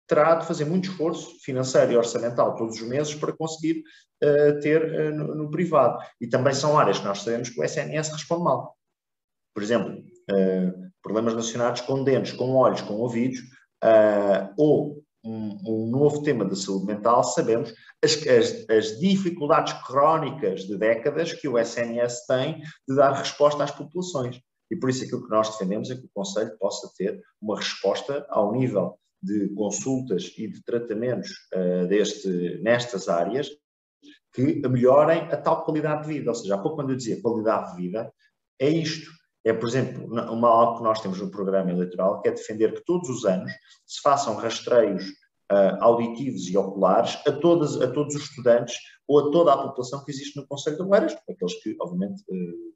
terá 0.08 0.36
de 0.36 0.46
fazer 0.46 0.66
muito 0.66 0.90
esforço 0.90 1.40
financeiro 1.40 1.94
e 1.94 1.98
orçamental 1.98 2.56
todos 2.56 2.76
os 2.76 2.88
meses 2.88 3.16
para 3.16 3.32
conseguir 3.32 3.84
uh, 4.24 4.60
ter 4.60 5.14
no, 5.14 5.36
no, 5.36 5.50
privado. 5.50 6.04
E 6.20 6.28
também 6.28 6.54
são 6.54 6.78
áreas 6.78 7.00
que 7.00 7.06
nós 7.06 7.22
sabemos 7.22 7.50
que 7.50 7.60
o 7.60 7.64
SNS 7.64 8.10
responde 8.10 8.44
mal. 8.44 8.76
Por 9.54 9.64
exemplo, 9.64 10.02
problemas 11.02 11.34
relacionados 11.34 11.82
com 11.82 12.04
dentes, 12.04 12.32
com 12.32 12.56
olhos, 12.56 12.82
com 12.82 12.94
ouvidos, 12.94 13.40
ou 14.58 15.02
um, 15.24 15.58
um, 15.66 15.88
novo 15.88 16.24
tema 16.24 16.46
da 16.46 16.56
saúde 16.56 16.86
mental, 16.86 17.24
sabemos 17.24 17.74
as, 18.04 18.16
as, 18.28 18.70
as, 18.70 19.00
dificuldades 19.00 19.74
crónicas 19.86 20.62
de 20.64 20.78
décadas 20.78 21.34
que 21.34 21.48
o 21.48 21.60
SNS 21.60 22.26
tem 22.26 22.62
de 22.88 22.96
dar 22.96 23.12
resposta 23.12 23.64
às 23.64 23.72
populações. 23.72 24.40
E 24.72 24.76
por 24.76 24.90
isso 24.90 25.04
aquilo 25.04 25.24
que 25.24 25.30
nós 25.30 25.50
defendemos 25.50 25.92
é 25.92 25.96
que 25.96 26.06
o 26.06 26.12
Conselho 26.14 26.58
possa 26.58 26.90
ter 26.98 27.22
uma 27.42 27.58
resposta 27.58 28.26
ao 28.30 28.52
nível 28.54 28.98
de 29.22 29.50
consultas 29.50 30.34
e 30.38 30.48
de 30.48 30.64
tratamentos 30.64 31.30
uh, 31.54 31.88
deste, 31.88 32.60
nestas 32.64 33.08
áreas 33.08 33.50
que 34.34 34.68
melhorem 34.68 35.24
a 35.24 35.38
tal 35.38 35.64
qualidade 35.64 36.04
de 36.04 36.14
vida. 36.14 36.32
Ou 36.32 36.36
seja, 36.36 36.56
há 36.56 36.58
pouco 36.58 36.78
quando 36.78 36.92
eu 36.92 36.96
dizia 36.96 37.22
qualidade 37.22 37.72
de 37.72 37.82
vida, 37.82 38.12
é 38.60 38.70
isto. 38.70 39.12
É, 39.44 39.52
por 39.52 39.68
exemplo, 39.68 40.06
uma, 40.06 40.48
algo 40.48 40.78
que 40.78 40.84
nós 40.84 41.02
temos 41.02 41.20
no 41.20 41.32
programa 41.32 41.72
eleitoral, 41.72 42.22
que 42.22 42.30
é 42.30 42.32
defender 42.32 42.74
que 42.74 42.86
todos 42.86 43.10
os 43.10 43.26
anos 43.26 43.52
se 43.88 44.00
façam 44.02 44.36
rastreios 44.36 45.04
uh, 45.52 45.78
auditivos 45.80 46.48
e 46.48 46.58
oculares 46.58 47.18
a, 47.26 47.32
todas, 47.32 47.82
a 47.82 47.92
todos 47.92 48.16
os 48.16 48.24
estudantes 48.24 48.76
ou 49.08 49.20
a 49.20 49.32
toda 49.32 49.54
a 49.54 49.58
população 49.58 50.04
que 50.06 50.12
existe 50.12 50.40
no 50.40 50.48
Conselho 50.48 50.78
de 50.78 50.84
Oeiras, 50.84 51.18
aqueles 51.30 51.62
que, 51.64 51.76
obviamente, 51.82 52.22
uh, 52.30 52.74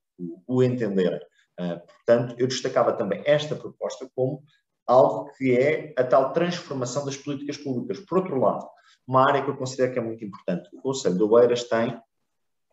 o, 0.47 0.57
o 0.57 0.63
entenderem. 0.63 1.20
Uh, 1.59 1.80
portanto, 1.86 2.36
eu 2.38 2.47
destacava 2.47 2.93
também 2.93 3.22
esta 3.26 3.55
proposta 3.55 4.09
como 4.16 4.43
algo 4.88 5.32
que 5.38 5.55
é 5.55 5.93
a 5.97 6.03
tal 6.03 6.34
transformação 6.34 7.05
das 7.05 7.18
políticas 7.18 7.57
públicas. 7.57 7.99
Por 8.05 8.20
outro 8.20 8.39
lado, 8.39 8.68
uma 9.07 9.28
área 9.28 9.43
que 9.43 9.49
eu 9.49 9.57
considero 9.57 9.93
que 9.93 9.99
é 9.99 10.01
muito 10.01 10.24
importante. 10.26 10.70
O 10.74 10.82
Conselho 10.82 11.16
de 11.16 11.24
Oeiras 11.24 11.63
tem 11.63 11.99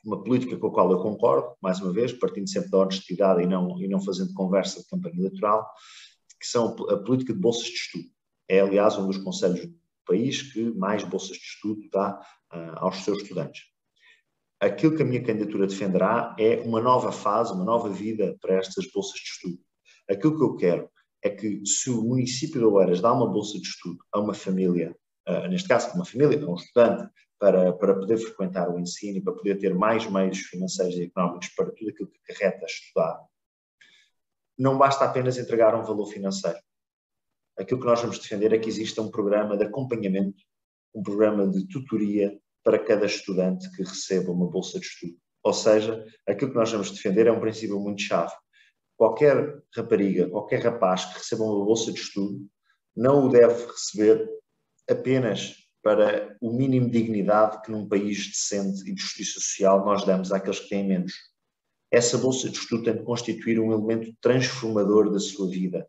uma 0.05 0.22
política 0.22 0.57
com 0.57 0.66
a 0.66 0.72
qual 0.72 0.90
eu 0.90 1.00
concordo, 1.00 1.55
mais 1.62 1.80
uma 1.80 1.92
vez, 1.92 2.12
partindo 2.12 2.48
sempre 2.48 2.70
da 2.70 2.78
honestidade 2.78 3.42
e 3.42 3.46
não, 3.46 3.80
e 3.80 3.86
não 3.86 4.00
fazendo 4.00 4.34
conversa 4.34 4.80
de 4.80 4.88
campanha 4.88 5.16
eleitoral, 5.16 5.68
que 6.40 6.46
são 6.46 6.74
a 6.88 6.96
política 6.96 7.32
de 7.32 7.38
bolsas 7.38 7.66
de 7.66 7.74
estudo. 7.74 8.05
É, 8.48 8.61
aliás, 8.61 8.98
um 8.98 9.07
dos 9.07 9.18
conselhos 9.18 9.64
do 9.64 9.74
país 10.05 10.42
que 10.42 10.74
mais 10.74 11.05
bolsas 11.05 11.36
de 11.36 11.44
estudo 11.44 11.88
dá 11.92 12.20
uh, 12.53 12.78
aos 12.78 13.05
seus 13.05 13.22
estudantes. 13.22 13.62
Aquilo 14.61 14.96
que 14.96 15.03
a 15.03 15.07
minha 15.07 15.22
candidatura 15.22 15.66
defenderá 15.66 16.36
é 16.38 16.61
uma 16.61 16.80
nova 16.80 17.12
fase, 17.12 17.53
uma 17.53 17.64
nova 17.64 17.88
vida 17.88 18.36
para 18.40 18.57
estas 18.57 18.90
bolsas 18.92 19.20
de 19.20 19.26
estudo. 19.26 19.59
Aquilo 20.09 20.36
que 20.36 20.44
eu 20.44 20.57
quero 20.57 20.90
é 21.22 21.30
que 21.30 21.64
se 21.64 21.90
o 21.90 22.03
município 22.03 22.61
de 22.61 22.66
Oeiras 22.66 23.00
dá 23.00 23.12
uma 23.12 23.28
bolsa 23.28 23.59
de 23.59 23.66
estudo 23.66 23.98
a 24.12 24.18
uma 24.18 24.34
família, 24.34 24.96
uh, 25.28 25.48
neste 25.48 25.68
caso 25.68 25.94
uma 25.94 26.05
família, 26.05 26.44
a 26.44 26.50
um 26.50 26.55
estudante, 26.57 27.09
para, 27.43 27.72
para 27.72 27.93
poder 27.97 28.18
frequentar 28.18 28.70
o 28.70 28.78
ensino 28.78 29.18
e 29.18 29.20
para 29.20 29.32
poder 29.32 29.59
ter 29.59 29.74
mais 29.74 30.09
meios 30.09 30.38
financeiros 30.43 30.95
e 30.95 31.03
económicos 31.03 31.49
para 31.49 31.72
tudo 31.72 31.90
aquilo 31.90 32.09
que 32.09 32.32
carreta 32.32 32.64
estudar, 32.64 33.20
não 34.57 34.78
basta 34.78 35.05
apenas 35.05 35.36
entregar 35.38 35.74
um 35.74 35.82
valor 35.82 36.07
financeiro. 36.07 36.61
Aquilo 37.59 37.80
que 37.80 37.86
nós 37.86 38.01
vamos 38.01 38.20
defender 38.20 38.53
é 38.53 38.59
que 38.59 38.68
exista 38.68 39.03
um 39.03 39.11
programa 39.11 39.57
de 39.57 39.64
acompanhamento, 39.64 40.40
um 40.95 41.03
programa 41.03 41.49
de 41.49 41.66
tutoria 41.66 42.38
para 42.62 42.78
cada 42.78 43.07
estudante 43.07 43.68
que 43.72 43.82
receba 43.82 44.30
uma 44.30 44.49
bolsa 44.49 44.78
de 44.78 44.86
estudo. 44.86 45.16
Ou 45.43 45.53
seja, 45.53 46.07
aquilo 46.28 46.53
que 46.53 46.57
nós 46.57 46.70
vamos 46.70 46.93
defender 46.93 47.26
é 47.26 47.32
um 47.32 47.40
princípio 47.40 47.80
muito 47.80 48.03
chave. 48.03 48.32
Qualquer 48.97 49.61
rapariga, 49.74 50.30
qualquer 50.30 50.62
rapaz 50.62 51.07
que 51.07 51.18
receba 51.18 51.43
uma 51.43 51.64
bolsa 51.64 51.93
de 51.93 51.99
estudo, 51.99 52.47
não 52.95 53.26
o 53.26 53.28
deve 53.28 53.66
receber 53.66 54.30
apenas 54.88 55.62
para 55.83 56.37
o 56.41 56.53
mínimo 56.53 56.87
de 56.87 56.93
dignidade 56.93 57.61
que 57.62 57.70
num 57.70 57.89
país 57.89 58.28
decente 58.28 58.89
e 58.89 58.95
de 58.95 59.01
justiça 59.01 59.41
social 59.41 59.85
nós 59.85 60.05
damos 60.05 60.33
àqueles 60.33 60.61
que 60.61 60.68
têm 60.68 60.87
menos. 60.87 61.12
Essa 61.91 62.16
bolsa 62.16 62.49
de 62.49 62.57
estudo 62.57 62.85
tem 62.85 62.95
de 62.95 63.03
constituir 63.03 63.59
um 63.59 63.72
elemento 63.72 64.14
transformador 64.20 65.11
da 65.11 65.18
sua 65.18 65.49
vida. 65.51 65.87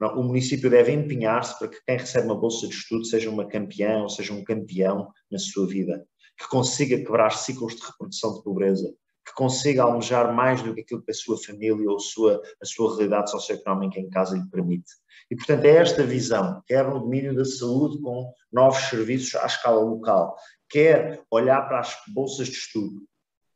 O 0.00 0.22
município 0.22 0.70
deve 0.70 0.92
empenhar-se 0.92 1.58
para 1.58 1.68
que 1.68 1.82
quem 1.84 1.96
recebe 1.96 2.26
uma 2.26 2.38
bolsa 2.38 2.66
de 2.66 2.74
estudo 2.74 3.04
seja 3.04 3.30
uma 3.30 3.46
campeã 3.46 4.02
ou 4.02 4.08
seja 4.08 4.32
um 4.32 4.44
campeão 4.44 5.10
na 5.30 5.38
sua 5.38 5.66
vida, 5.66 6.06
que 6.38 6.48
consiga 6.48 6.98
quebrar 6.98 7.30
ciclos 7.30 7.76
de 7.76 7.82
reprodução 7.82 8.34
de 8.34 8.42
pobreza, 8.42 8.94
que 9.24 9.32
consiga 9.34 9.82
almejar 9.82 10.34
mais 10.34 10.62
do 10.62 10.74
que 10.74 10.82
aquilo 10.82 11.02
que 11.02 11.10
a 11.10 11.14
sua 11.14 11.36
família 11.42 11.88
ou 11.88 11.96
a 11.96 12.00
sua, 12.00 12.42
a 12.60 12.64
sua 12.64 12.96
realidade 12.96 13.30
socioeconómica 13.30 13.98
em 13.98 14.10
casa 14.10 14.36
lhe 14.36 14.48
permite. 14.50 14.92
E, 15.30 15.36
portanto, 15.36 15.64
é 15.64 15.76
esta 15.76 16.02
visão, 16.02 16.62
quer 16.66 16.86
no 16.86 17.00
domínio 17.00 17.34
da 17.34 17.44
saúde 17.44 18.00
com 18.02 18.30
novos 18.52 18.82
serviços 18.84 19.34
à 19.36 19.46
escala 19.46 19.80
local, 19.80 20.36
quer 20.68 21.22
olhar 21.30 21.62
para 21.62 21.80
as 21.80 21.96
bolsas 22.12 22.48
de 22.48 22.54
estudo, 22.54 23.02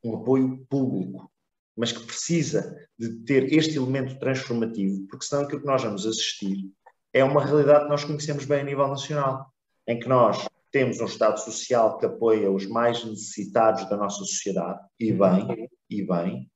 um 0.03 0.17
apoio 0.17 0.65
público, 0.71 1.31
mas 1.77 1.93
que 1.93 2.05
precisa 2.05 2.77
de 2.99 3.25
ter 3.25 3.53
este 3.53 3.77
elemento 3.77 4.19
transformativo, 4.19 5.07
porque 5.09 5.27
senão 5.27 5.43
aquilo 5.43 5.61
que 5.61 5.67
nós 5.67 5.83
vamos 5.83 6.07
assistir 6.07 6.73
é 7.13 7.23
uma 7.23 7.45
realidade 7.45 7.85
que 7.85 7.91
nós 7.91 8.05
conhecemos 8.05 8.45
bem 8.45 8.61
a 8.61 8.65
nível 8.65 8.89
nacional, 8.89 9.53
em 9.87 9.99
que 9.99 10.09
nós 10.09 10.48
temos 10.71 11.01
um 11.01 11.07
Estado 11.07 11.39
social 11.41 11.99
que 11.99 12.07
apoia 12.07 12.51
os 12.51 12.67
mais 12.67 13.05
necessitados 13.05 13.89
da 13.89 13.97
nossa 13.97 14.19
sociedade, 14.19 14.81
e 14.99 15.13
bem, 15.13 15.69
e 15.89 16.03
bem, 16.07 16.51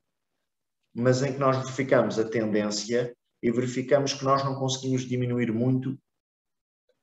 mas 0.94 1.22
em 1.22 1.32
que 1.32 1.38
nós 1.38 1.56
verificamos 1.56 2.18
a 2.18 2.28
tendência 2.28 3.14
e 3.42 3.50
verificamos 3.50 4.12
que 4.12 4.24
nós 4.24 4.44
não 4.44 4.54
conseguimos 4.54 5.02
diminuir 5.02 5.52
muito 5.52 5.98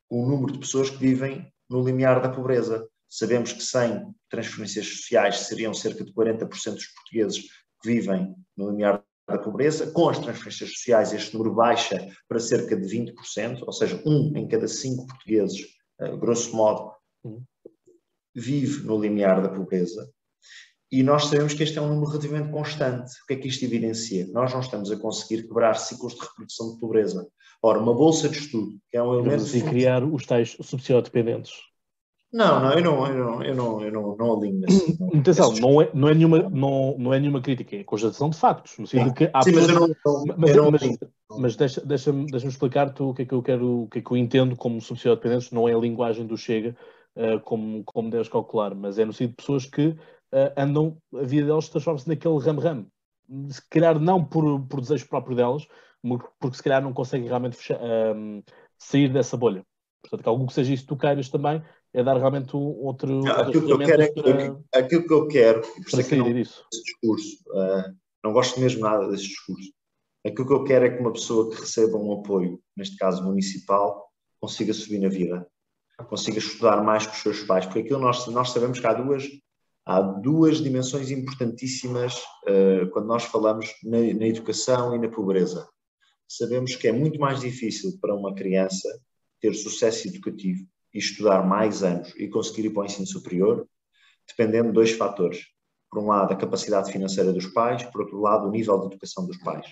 o 0.10 0.26
número 0.26 0.54
de 0.54 0.60
pessoas 0.60 0.90
que 0.90 0.98
vivem 0.98 1.52
no 1.70 1.84
limiar 1.84 2.22
da 2.22 2.30
pobreza. 2.30 2.88
Sabemos 3.10 3.52
que 3.52 3.62
sem 3.62 4.14
transferências 4.30 4.88
sociais 4.88 5.40
seriam 5.42 5.74
cerca 5.74 6.04
de 6.04 6.14
40% 6.14 6.48
dos 6.74 6.88
portugueses 6.88 7.42
que 7.82 7.90
vivem 7.90 8.36
no 8.56 8.70
limiar 8.70 9.04
da 9.28 9.38
pobreza. 9.38 9.92
Com 9.92 10.10
as 10.10 10.20
transferências 10.20 10.72
sociais, 10.72 11.14
este 11.14 11.36
número 11.36 11.56
baixa 11.56 12.08
para 12.28 12.40
cerca 12.40 12.76
de 12.76 12.88
20%, 12.88 13.64
ou 13.66 13.74
seja, 13.74 14.02
um 14.06 14.36
em 14.36 14.48
cada 14.48 14.68
cinco 14.68 15.06
portugueses, 15.08 15.66
eh, 16.00 16.16
grosso 16.18 16.56
modo, 16.56 16.84
uhum. 16.84 16.92
Vive 18.36 18.86
no 18.86 19.00
limiar 19.00 19.42
da 19.42 19.50
pobreza. 19.50 20.10
E 20.92 21.04
nós 21.04 21.26
sabemos 21.26 21.54
que 21.54 21.62
este 21.62 21.78
é 21.78 21.82
um 21.82 21.90
número 21.90 22.10
relativamente 22.10 22.52
constante. 22.52 23.12
O 23.24 23.28
que 23.28 23.34
é 23.34 23.36
que 23.38 23.48
isto 23.48 23.64
evidencia? 23.64 24.28
Nós 24.32 24.52
não 24.54 24.60
estamos 24.60 24.92
a 24.92 24.98
conseguir 24.98 25.48
quebrar 25.48 25.76
ciclos 25.76 26.16
de 26.16 26.22
reprodução 26.22 26.74
de 26.74 26.80
pobreza. 26.80 27.28
Ora, 27.62 27.80
uma 27.80 27.94
bolsa 27.94 28.28
de 28.28 28.40
estudo, 28.40 28.72
que 28.90 28.98
é 28.98 29.04
um 29.04 29.14
elemento. 29.14 29.56
E 29.56 29.62
criar 29.62 30.04
os 30.04 30.26
tais 30.26 30.58
subsidiodependentes. 30.62 31.54
Não, 32.32 32.60
não, 32.60 32.74
eu 32.74 32.84
não, 32.84 33.08
eu 33.08 33.26
não, 33.26 33.44
eu 33.44 33.56
não, 33.56 33.82
eu 33.82 33.92
não, 33.92 34.16
não 34.16 34.38
alinho 34.38 34.60
nesse. 34.60 34.98
Atenção, 35.18 35.52
não 35.56 35.82
é, 35.82 35.90
não, 35.94 36.08
é 36.08 36.14
nenhuma, 36.14 36.38
não, 36.50 36.96
não 36.98 37.14
é 37.14 37.20
nenhuma 37.20 37.42
crítica, 37.42 37.76
é 37.76 37.84
constatação 37.84 38.30
de 38.30 38.38
factos, 38.38 38.78
no 38.78 38.86
sentido 38.86 39.14
que 39.14 39.30
há 39.34 39.42
Sim, 39.42 39.52
mas 39.54 39.68
eu 39.68 39.76
não, 39.76 39.88
mas, 40.38 40.72
mas, 40.72 41.00
mas 41.40 41.56
deixa-me 41.56 41.88
deixa 41.88 42.12
deixa 42.12 42.48
explicar-te 42.48 43.02
o 43.02 43.16
que 43.16 43.24
é 43.24 43.26
que 43.26 43.34
eu 43.34 43.42
quero, 43.42 43.84
o 43.84 43.88
que 43.88 43.98
é 43.98 44.02
que 44.02 44.12
eu 44.12 44.18
entendo 44.18 44.56
como 44.56 44.80
subsidiodependentes, 44.80 45.50
não 45.50 45.68
é 45.68 45.74
a 45.74 45.80
linguagem 45.80 46.26
do 46.28 46.38
Chega, 46.38 46.76
uh, 47.20 47.40
como, 47.42 47.84
como 47.84 48.10
deves 48.10 48.30
calcular, 48.30 48.74
mas 48.74 48.98
é 48.98 49.06
no 49.06 49.14
sentido 49.14 49.32
de 49.32 49.36
pessoas 49.36 49.66
que 49.66 49.88
uh, 49.88 49.98
andam, 50.58 50.98
a 51.14 51.24
vida 51.24 51.48
delas 51.48 51.70
transforma-se 51.70 52.08
naquele 52.08 52.40
ram-ram. 52.40 52.88
Se 53.50 53.62
calhar 53.70 54.00
não 54.00 54.24
por, 54.24 54.66
por 54.68 54.82
desejo 54.82 55.08
próprio 55.08 55.36
delas, 55.36 55.68
porque 56.40 56.58
se 56.58 56.64
calhar 56.64 56.82
não 56.82 56.94
conseguem 56.94 57.28
realmente 57.28 57.58
fechar, 57.58 57.80
um, 58.16 58.42
sair 58.78 59.12
dessa 59.12 59.38
bolha. 59.38 59.64
Portanto, 60.02 60.24
que 60.24 60.30
algo 60.30 60.48
que 60.48 60.54
seja 60.54 60.74
isso 60.74 60.84
que 60.84 60.90
tu 60.90 60.98
queiras 60.98 61.30
também 61.30 61.62
é 61.94 62.04
dar 62.04 62.18
realmente 62.18 62.56
outro. 62.56 63.22
Não, 63.22 63.32
aquilo, 63.34 63.66
que 63.66 63.74
eu 63.74 63.78
quero 63.80 64.02
é, 64.02 64.12
para, 64.12 64.80
aquilo 64.80 65.08
que 65.08 65.14
eu 65.14 65.28
quero, 65.28 65.62
por 65.62 66.00
isso 66.00 66.14
é 66.14 66.18
não 66.18 66.34
disso. 66.34 66.66
esse 66.72 66.84
discurso, 66.84 67.38
uh, 67.50 67.96
não 68.24 68.32
gosto 68.32 68.60
mesmo 68.60 68.82
nada 68.82 69.10
desse 69.10 69.24
discurso. 69.24 69.72
Aquilo 70.26 70.48
que 70.48 70.54
eu 70.54 70.64
quero 70.64 70.86
é 70.86 70.90
que 70.90 71.02
uma 71.02 71.14
pessoa 71.14 71.50
que 71.50 71.60
receba 71.60 71.98
um 71.98 72.14
apoio, 72.14 72.62
neste 72.76 72.98
caso 72.98 73.24
municipal, 73.24 74.10
consiga 74.40 74.74
subir 74.74 75.00
na 75.00 75.10
vida, 75.10 75.48
consiga 76.06 76.40
estudar 76.40 76.84
mais 76.84 77.06
com 77.06 77.14
os 77.14 77.20
seus 77.20 77.44
pais, 77.44 77.66
porque 77.66 77.80
aquilo 77.80 78.00
nós, 78.00 78.28
nós 78.28 78.52
sabemos 78.52 78.80
que 78.80 78.88
há 78.88 78.94
duas, 78.94 79.28
há 79.86 80.02
duas 80.02 80.58
dimensões 80.62 81.12
importantíssimas 81.12 82.16
uh, 82.48 82.90
quando 82.92 83.08
nós 83.08 83.24
falamos 83.24 83.68
na, 83.84 84.00
na, 84.00 84.28
educação 84.28 84.96
e 84.96 85.00
na 85.00 85.10
pobreza. 85.10 85.68
Sabemos 86.28 86.76
que 86.76 86.88
é 86.88 86.92
muito 86.92 87.20
mais 87.20 87.42
difícil 87.42 87.98
para 88.00 88.16
uma 88.16 88.34
criança 88.34 88.88
ter 89.42 89.54
sucesso 89.54 90.08
educativo 90.08 90.66
e 90.94 91.00
estudar 91.00 91.46
mais 91.46 91.84
anos 91.84 92.14
e 92.18 92.28
conseguir 92.28 92.68
ir 92.68 92.70
para 92.72 92.84
o 92.84 92.86
ensino 92.86 93.08
superior, 93.08 93.68
dependendo 94.28 94.68
de 94.68 94.74
dois 94.74 94.92
fatores. 94.92 95.46
Por 95.90 96.04
um 96.04 96.08
lado, 96.08 96.34
a 96.34 96.36
capacidade 96.36 96.92
financeira 96.92 97.34
dos 97.34 97.48
pais, 97.48 97.84
por 97.84 98.02
outro 98.02 98.20
lado, 98.20 98.48
o 98.48 98.52
nível 98.52 98.80
de 98.80 98.88
educação 98.88 99.26
dos 99.26 99.38
pais. 99.38 99.66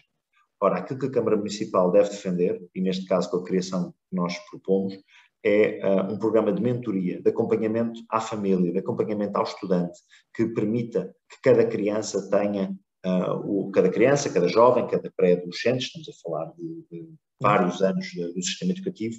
Ora, 0.59 0.79
aquilo 0.79 0.99
que 0.99 1.05
a 1.05 1.11
Câmara 1.11 1.37
Municipal 1.37 1.91
deve 1.91 2.09
defender, 2.09 2.59
e 2.73 2.81
neste 2.81 3.05
caso 3.05 3.29
com 3.29 3.37
a 3.37 3.43
criação 3.43 3.93
que 4.09 4.15
nós 4.15 4.35
propomos, 4.49 4.95
é 5.43 5.79
uh, 5.83 6.13
um 6.13 6.17
programa 6.17 6.51
de 6.51 6.61
mentoria, 6.61 7.21
de 7.21 7.29
acompanhamento 7.29 8.01
à 8.09 8.19
família, 8.19 8.71
de 8.71 8.79
acompanhamento 8.79 9.37
ao 9.37 9.43
estudante, 9.43 9.99
que 10.35 10.47
permita 10.47 11.13
que 11.29 11.41
cada 11.41 11.65
criança 11.65 12.29
tenha, 12.29 12.75
uh, 13.05 13.35
o, 13.45 13.71
cada 13.71 13.89
criança, 13.89 14.29
cada 14.29 14.47
jovem, 14.47 14.87
cada 14.87 15.11
pré-adolescente, 15.15 15.85
estamos 15.85 16.09
a 16.09 16.13
falar 16.21 16.51
de, 16.57 16.85
de 16.91 17.09
vários 17.41 17.81
anos 17.81 18.07
do 18.13 18.41
sistema 18.41 18.71
educativo, 18.71 19.17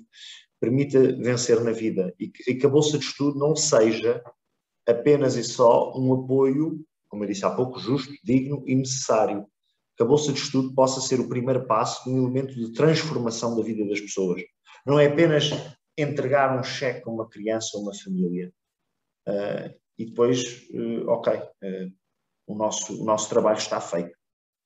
permita 0.60 1.00
vencer 1.16 1.62
na 1.62 1.70
vida 1.70 2.12
e 2.18 2.28
que, 2.28 2.50
e 2.50 2.54
que 2.56 2.66
a 2.66 2.68
bolsa 2.68 2.98
de 2.98 3.04
estudo 3.04 3.38
não 3.38 3.54
seja 3.54 4.22
apenas 4.86 5.36
e 5.36 5.44
só 5.44 5.92
um 5.96 6.12
apoio, 6.14 6.84
como 7.08 7.24
eu 7.24 7.28
disse 7.28 7.44
há 7.44 7.50
pouco, 7.50 7.78
justo, 7.78 8.12
digno 8.24 8.64
e 8.66 8.74
necessário. 8.74 9.46
Que 9.96 10.02
a 10.02 10.06
bolsa 10.06 10.32
de 10.32 10.38
estudo 10.38 10.74
possa 10.74 11.00
ser 11.00 11.20
o 11.20 11.28
primeiro 11.28 11.66
passo 11.66 12.04
de 12.04 12.10
um 12.10 12.22
elemento 12.22 12.54
de 12.54 12.72
transformação 12.72 13.56
da 13.56 13.62
vida 13.62 13.86
das 13.86 14.00
pessoas. 14.00 14.42
Não 14.86 14.98
é 14.98 15.06
apenas 15.06 15.50
entregar 15.98 16.58
um 16.58 16.62
cheque 16.62 17.02
a 17.06 17.10
uma 17.10 17.28
criança 17.28 17.76
ou 17.76 17.82
uma 17.82 17.94
família 17.94 18.52
uh, 19.28 19.74
e 19.98 20.06
depois, 20.06 20.68
uh, 20.70 21.08
ok, 21.08 21.34
uh, 21.34 21.92
o, 22.46 22.54
nosso, 22.54 23.02
o 23.02 23.04
nosso 23.04 23.28
trabalho 23.28 23.58
está 23.58 23.80
feito. 23.80 24.16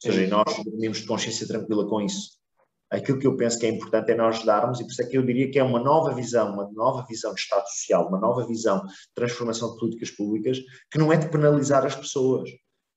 Ou 0.05 0.13
seja, 0.13 0.27
nós 0.27 0.63
dormimos 0.65 0.99
de 0.99 1.07
consciência 1.07 1.47
tranquila 1.47 1.89
com 1.89 2.01
isso. 2.01 2.43
Aquilo 2.91 3.19
que 3.19 3.27
eu 3.27 3.37
penso 3.37 3.59
que 3.59 3.65
é 3.65 3.71
importante 3.71 4.11
é 4.11 4.15
nós 4.15 4.45
darmos, 4.45 4.79
e 4.79 4.85
por 4.85 4.91
isso 4.91 5.03
é 5.03 5.07
que 5.07 5.17
eu 5.17 5.25
diria 5.25 5.51
que 5.51 5.59
é 5.59 5.63
uma 5.63 5.81
nova 5.81 6.15
visão, 6.15 6.53
uma 6.53 6.71
nova 6.71 7.07
visão 7.09 7.33
de 7.33 7.41
Estado 7.41 7.67
Social, 7.67 8.09
uma 8.09 8.19
nova 8.19 8.47
visão 8.47 8.85
de 8.85 8.93
transformação 9.15 9.73
de 9.73 9.79
políticas 9.79 10.11
públicas, 10.11 10.59
que 10.91 10.99
não 10.99 11.11
é 11.11 11.17
de 11.17 11.31
penalizar 11.31 11.87
as 11.87 11.97
pessoas, 11.97 12.51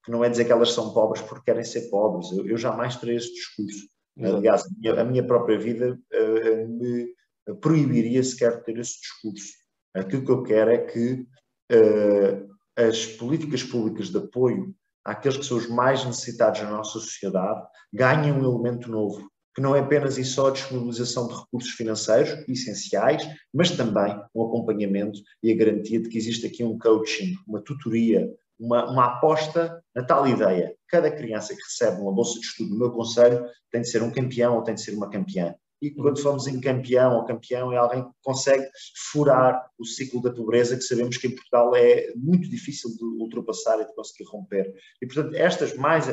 que 0.04 0.12
não 0.12 0.22
é 0.22 0.30
dizer 0.30 0.44
que 0.44 0.52
elas 0.52 0.74
são 0.74 0.94
pobres 0.94 1.22
porque 1.22 1.46
querem 1.46 1.64
ser 1.64 1.90
pobres. 1.90 2.30
Eu, 2.34 2.46
eu 2.46 2.58
jamais 2.58 2.98
terei 2.98 3.16
esse 3.16 3.34
discurso. 3.34 3.88
Aliás, 4.20 4.64
a 4.64 4.70
minha, 4.78 5.02
a 5.02 5.04
minha 5.04 5.26
própria 5.26 5.58
vida 5.58 5.98
uh, 6.14 6.68
me 6.68 7.08
proibiria 7.54 8.24
sequer 8.24 8.64
ter 8.64 8.78
esse 8.80 9.00
discurso. 9.00 9.54
Aquilo 9.94 10.26
que 10.26 10.32
eu 10.32 10.44
quero 10.44 10.72
é 10.72 10.78
que 10.80 11.28
uh, 11.72 12.56
as 12.76 13.06
políticas 13.06 13.64
públicas 13.64 14.10
de 14.10 14.18
apoio 14.18 14.76
àqueles 15.04 15.38
que 15.38 15.46
são 15.46 15.58
os 15.58 15.70
mais 15.70 16.04
necessitados 16.04 16.62
na 16.62 16.72
nossa 16.72 17.00
sociedade 17.00 17.62
ganhem 17.94 18.34
um 18.34 18.44
elemento 18.44 18.90
novo. 18.90 19.30
que 19.56 19.62
não 19.62 19.74
é 19.74 19.80
apenas 19.80 20.18
e 20.18 20.26
só 20.26 20.50
a 20.50 20.52
disponibilização 20.52 21.30
de 21.30 21.34
recursos 21.34 21.72
financeiros 21.72 22.44
essenciais, 22.46 23.26
mas 23.54 23.72
também 23.72 24.14
um 24.36 24.44
acompanhamento 24.44 25.18
e 25.42 25.50
a 25.50 25.56
garantia 25.56 26.02
de 26.02 26.10
que 26.10 26.18
existe 26.18 26.46
aqui 26.46 26.62
um 26.62 26.78
coaching, 26.78 27.36
uma 27.48 27.62
tutoria, 27.62 28.30
uma, 28.60 28.92
uma 28.92 29.06
aposta 29.06 29.82
na 29.96 30.04
tal 30.04 30.28
ideia. 30.28 30.76
Cada 30.90 31.10
criança 31.10 31.56
que 31.56 31.62
recebe 31.62 32.02
uma 32.02 32.12
bolsa 32.12 32.38
de 32.38 32.46
estudo 32.46 32.72
no 32.72 32.80
meu 32.80 32.92
conselho 32.92 33.46
tem 33.72 33.80
de 33.82 33.90
ser 33.90 34.04
um 34.04 34.12
campeão 34.12 34.56
ou 34.56 34.62
tem 34.62 34.76
de 34.76 34.82
ser 34.82 34.94
uma 34.94 35.10
campeã. 35.10 35.56
E 35.82 35.92
quando 35.92 36.22
falamos 36.22 36.48
em 36.48 36.60
campeão 36.60 37.18
ou 37.18 37.26
campeão, 37.26 37.72
é 37.72 37.78
alguém 37.78 38.04
que 38.04 38.12
consegue 38.24 38.68
furar 39.12 39.70
o 39.78 39.86
ciclo 39.86 40.22
da 40.22 40.32
pobreza, 40.32 40.76
que 40.76 40.84
sabemos 40.84 41.18
que 41.18 41.28
em 41.28 41.36
Portugal 41.36 41.76
é 41.76 42.12
muito 42.16 42.50
difícil 42.50 42.96
de 42.96 43.04
ultrapassar 43.04 43.80
e 43.82 43.86
de 43.86 43.94
conseguir 43.94 44.30
romper. 44.30 44.74
E, 45.02 45.06
portanto, 45.06 45.36
estas 45.36 45.76
mais. 45.76 46.06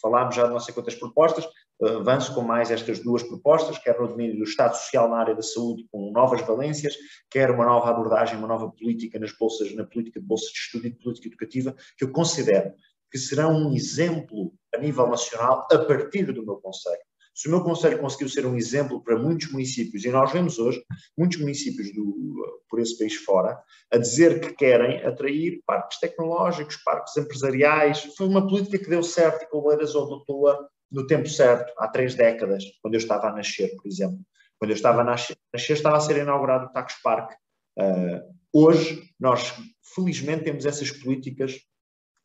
Falámos 0.00 0.36
já 0.36 0.44
de 0.44 0.50
não 0.50 0.60
sei 0.60 0.72
quantas 0.72 0.94
propostas, 0.94 1.44
avanço 1.82 2.34
com 2.34 2.42
mais 2.42 2.70
estas 2.70 3.00
duas 3.00 3.22
propostas, 3.22 3.78
quer 3.78 3.98
no 3.98 4.08
domínio 4.08 4.36
do 4.36 4.44
Estado 4.44 4.76
Social 4.76 5.08
na 5.08 5.16
área 5.16 5.34
da 5.34 5.42
saúde, 5.42 5.88
com 5.90 6.12
novas 6.12 6.40
valências, 6.42 6.94
quer 7.30 7.50
uma 7.50 7.64
nova 7.64 7.90
abordagem, 7.90 8.38
uma 8.38 8.46
nova 8.48 8.70
política 8.70 9.18
nas 9.18 9.32
bolsas, 9.36 9.74
na 9.74 9.84
política 9.84 10.20
de 10.20 10.26
bolsas 10.26 10.52
de 10.52 10.58
estudo 10.58 10.86
e 10.86 10.90
de 10.90 10.98
política 10.98 11.28
educativa, 11.28 11.74
que 11.96 12.04
eu 12.04 12.12
considero 12.12 12.72
que 13.10 13.18
serão 13.18 13.52
um 13.52 13.74
exemplo 13.74 14.52
a 14.74 14.78
nível 14.78 15.06
nacional 15.08 15.66
a 15.70 15.78
partir 15.78 16.32
do 16.32 16.44
meu 16.44 16.56
Conselho. 16.56 17.00
Se 17.38 17.46
o 17.46 17.52
meu 17.52 17.62
Conselho 17.62 18.00
conseguiu 18.00 18.28
ser 18.28 18.44
um 18.44 18.56
exemplo 18.56 19.00
para 19.00 19.16
muitos 19.16 19.52
municípios, 19.52 20.04
e 20.04 20.10
nós 20.10 20.32
vemos 20.32 20.58
hoje 20.58 20.82
muitos 21.16 21.38
municípios 21.38 21.94
do, 21.94 22.64
por 22.68 22.80
esse 22.80 22.98
país 22.98 23.14
fora, 23.14 23.56
a 23.92 23.96
dizer 23.96 24.40
que 24.40 24.54
querem 24.54 25.04
atrair 25.04 25.62
parques 25.64 26.00
tecnológicos, 26.00 26.78
parques 26.78 27.16
empresariais, 27.16 28.12
foi 28.16 28.26
uma 28.26 28.44
política 28.44 28.78
que 28.78 28.90
deu 28.90 29.04
certo 29.04 29.44
e 29.44 29.46
que 29.46 29.56
o 29.56 29.62
Oeiras 29.62 29.90
adotou 29.90 30.52
no 30.90 31.06
tempo 31.06 31.28
certo, 31.28 31.72
há 31.78 31.86
três 31.86 32.16
décadas, 32.16 32.64
quando 32.82 32.94
eu 32.94 32.98
estava 32.98 33.28
a 33.28 33.32
nascer, 33.32 33.72
por 33.76 33.86
exemplo. 33.86 34.18
Quando 34.58 34.72
eu 34.72 34.76
estava 34.76 35.02
a 35.02 35.04
nascer 35.04 35.36
estava 35.54 35.96
a 35.96 36.00
ser 36.00 36.16
inaugurado 36.16 36.66
o 36.66 36.72
Tacos 36.72 36.96
Park. 37.04 37.34
Uh, 37.78 38.34
hoje, 38.52 39.12
nós, 39.20 39.54
felizmente, 39.94 40.42
temos 40.42 40.66
essas 40.66 40.90
políticas 40.90 41.54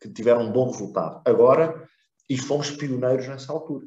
que 0.02 0.10
tiveram 0.10 0.42
um 0.42 0.52
bom 0.52 0.72
resultado. 0.72 1.22
Agora, 1.24 1.88
e 2.28 2.36
fomos 2.36 2.72
pioneiros 2.72 3.28
nessa 3.28 3.54
altura. 3.54 3.86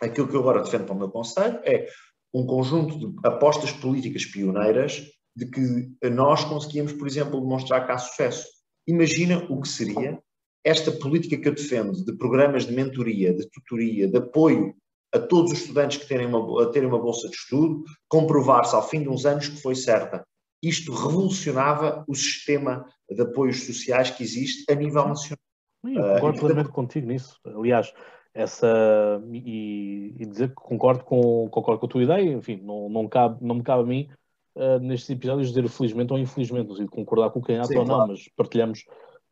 Aquilo 0.00 0.28
que 0.28 0.34
eu 0.34 0.40
agora 0.40 0.62
defendo 0.62 0.84
para 0.84 0.94
o 0.94 0.98
meu 0.98 1.10
conselho 1.10 1.58
é 1.64 1.88
um 2.34 2.44
conjunto 2.44 2.98
de 2.98 3.06
apostas 3.26 3.72
políticas 3.72 4.24
pioneiras 4.26 5.02
de 5.34 5.46
que 5.46 6.10
nós 6.10 6.44
conseguimos, 6.44 6.92
por 6.92 7.06
exemplo, 7.06 7.40
demonstrar 7.40 7.86
que 7.86 7.92
há 7.92 7.98
sucesso. 7.98 8.46
Imagina 8.86 9.46
o 9.50 9.60
que 9.60 9.68
seria 9.68 10.18
esta 10.64 10.90
política 10.90 11.36
que 11.36 11.48
eu 11.48 11.54
defendo 11.54 12.04
de 12.04 12.16
programas 12.16 12.66
de 12.66 12.74
mentoria, 12.74 13.32
de 13.32 13.48
tutoria, 13.50 14.08
de 14.08 14.16
apoio 14.16 14.74
a 15.14 15.18
todos 15.18 15.52
os 15.52 15.60
estudantes 15.60 15.98
que 15.98 16.08
terem 16.08 16.26
uma, 16.26 16.64
a 16.64 16.70
terem 16.70 16.88
uma 16.88 16.98
bolsa 16.98 17.28
de 17.28 17.36
estudo, 17.36 17.84
comprovar-se 18.08 18.74
ao 18.74 18.86
fim 18.86 19.02
de 19.02 19.08
uns 19.08 19.24
anos 19.24 19.48
que 19.48 19.62
foi 19.62 19.74
certa. 19.74 20.26
Isto 20.62 20.92
revolucionava 20.92 22.04
o 22.08 22.14
sistema 22.14 22.84
de 23.08 23.22
apoios 23.22 23.64
sociais 23.64 24.10
que 24.10 24.22
existe 24.22 24.70
a 24.70 24.74
nível 24.74 25.06
nacional. 25.06 25.38
Sim, 25.84 25.94
concordo 25.94 26.38
uh, 26.38 26.40
plenamente 26.40 26.70
contigo 26.70 27.06
nisso. 27.06 27.38
Aliás, 27.44 27.92
essa 28.36 29.20
e, 29.32 30.14
e, 30.18 30.26
dizer 30.26 30.48
que 30.48 30.54
concordo 30.56 31.02
com, 31.04 31.48
concordo 31.48 31.80
com 31.80 31.86
a 31.86 31.88
tua 31.88 32.02
ideia, 32.02 32.32
enfim, 32.32 32.60
não, 32.62 32.88
não, 32.88 33.08
cabe, 33.08 33.42
não 33.42 33.54
me 33.54 33.62
cabe 33.62 33.82
a 33.82 33.86
mim 33.86 34.08
uh, 34.54 34.78
nestes 34.78 35.08
episódios 35.08 35.48
dizer 35.48 35.66
felizmente 35.68 36.12
ou 36.12 36.18
infelizmente, 36.18 36.76
sei 36.76 36.86
concordar 36.86 37.30
com 37.30 37.40
quem 37.40 37.56
há 37.58 37.62
ou 37.62 37.84
não, 37.86 38.08
mas 38.08 38.28
partilhamos, 38.36 38.84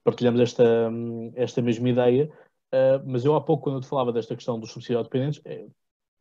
partilhamos 0.03 0.41
esta, 0.41 0.91
esta 1.37 1.61
mesma 1.61 1.91
ideia. 1.91 2.31
Uh, 2.73 2.99
mas 3.05 3.25
eu 3.25 3.35
há 3.35 3.41
pouco, 3.43 3.65
quando 3.65 3.77
eu 3.77 3.81
te 3.83 3.87
falava 3.87 4.11
desta 4.11 4.35
questão 4.35 4.59
dos 4.59 4.73
subsídios 4.73 5.05
dependentes, 5.05 5.41
é, 5.45 5.67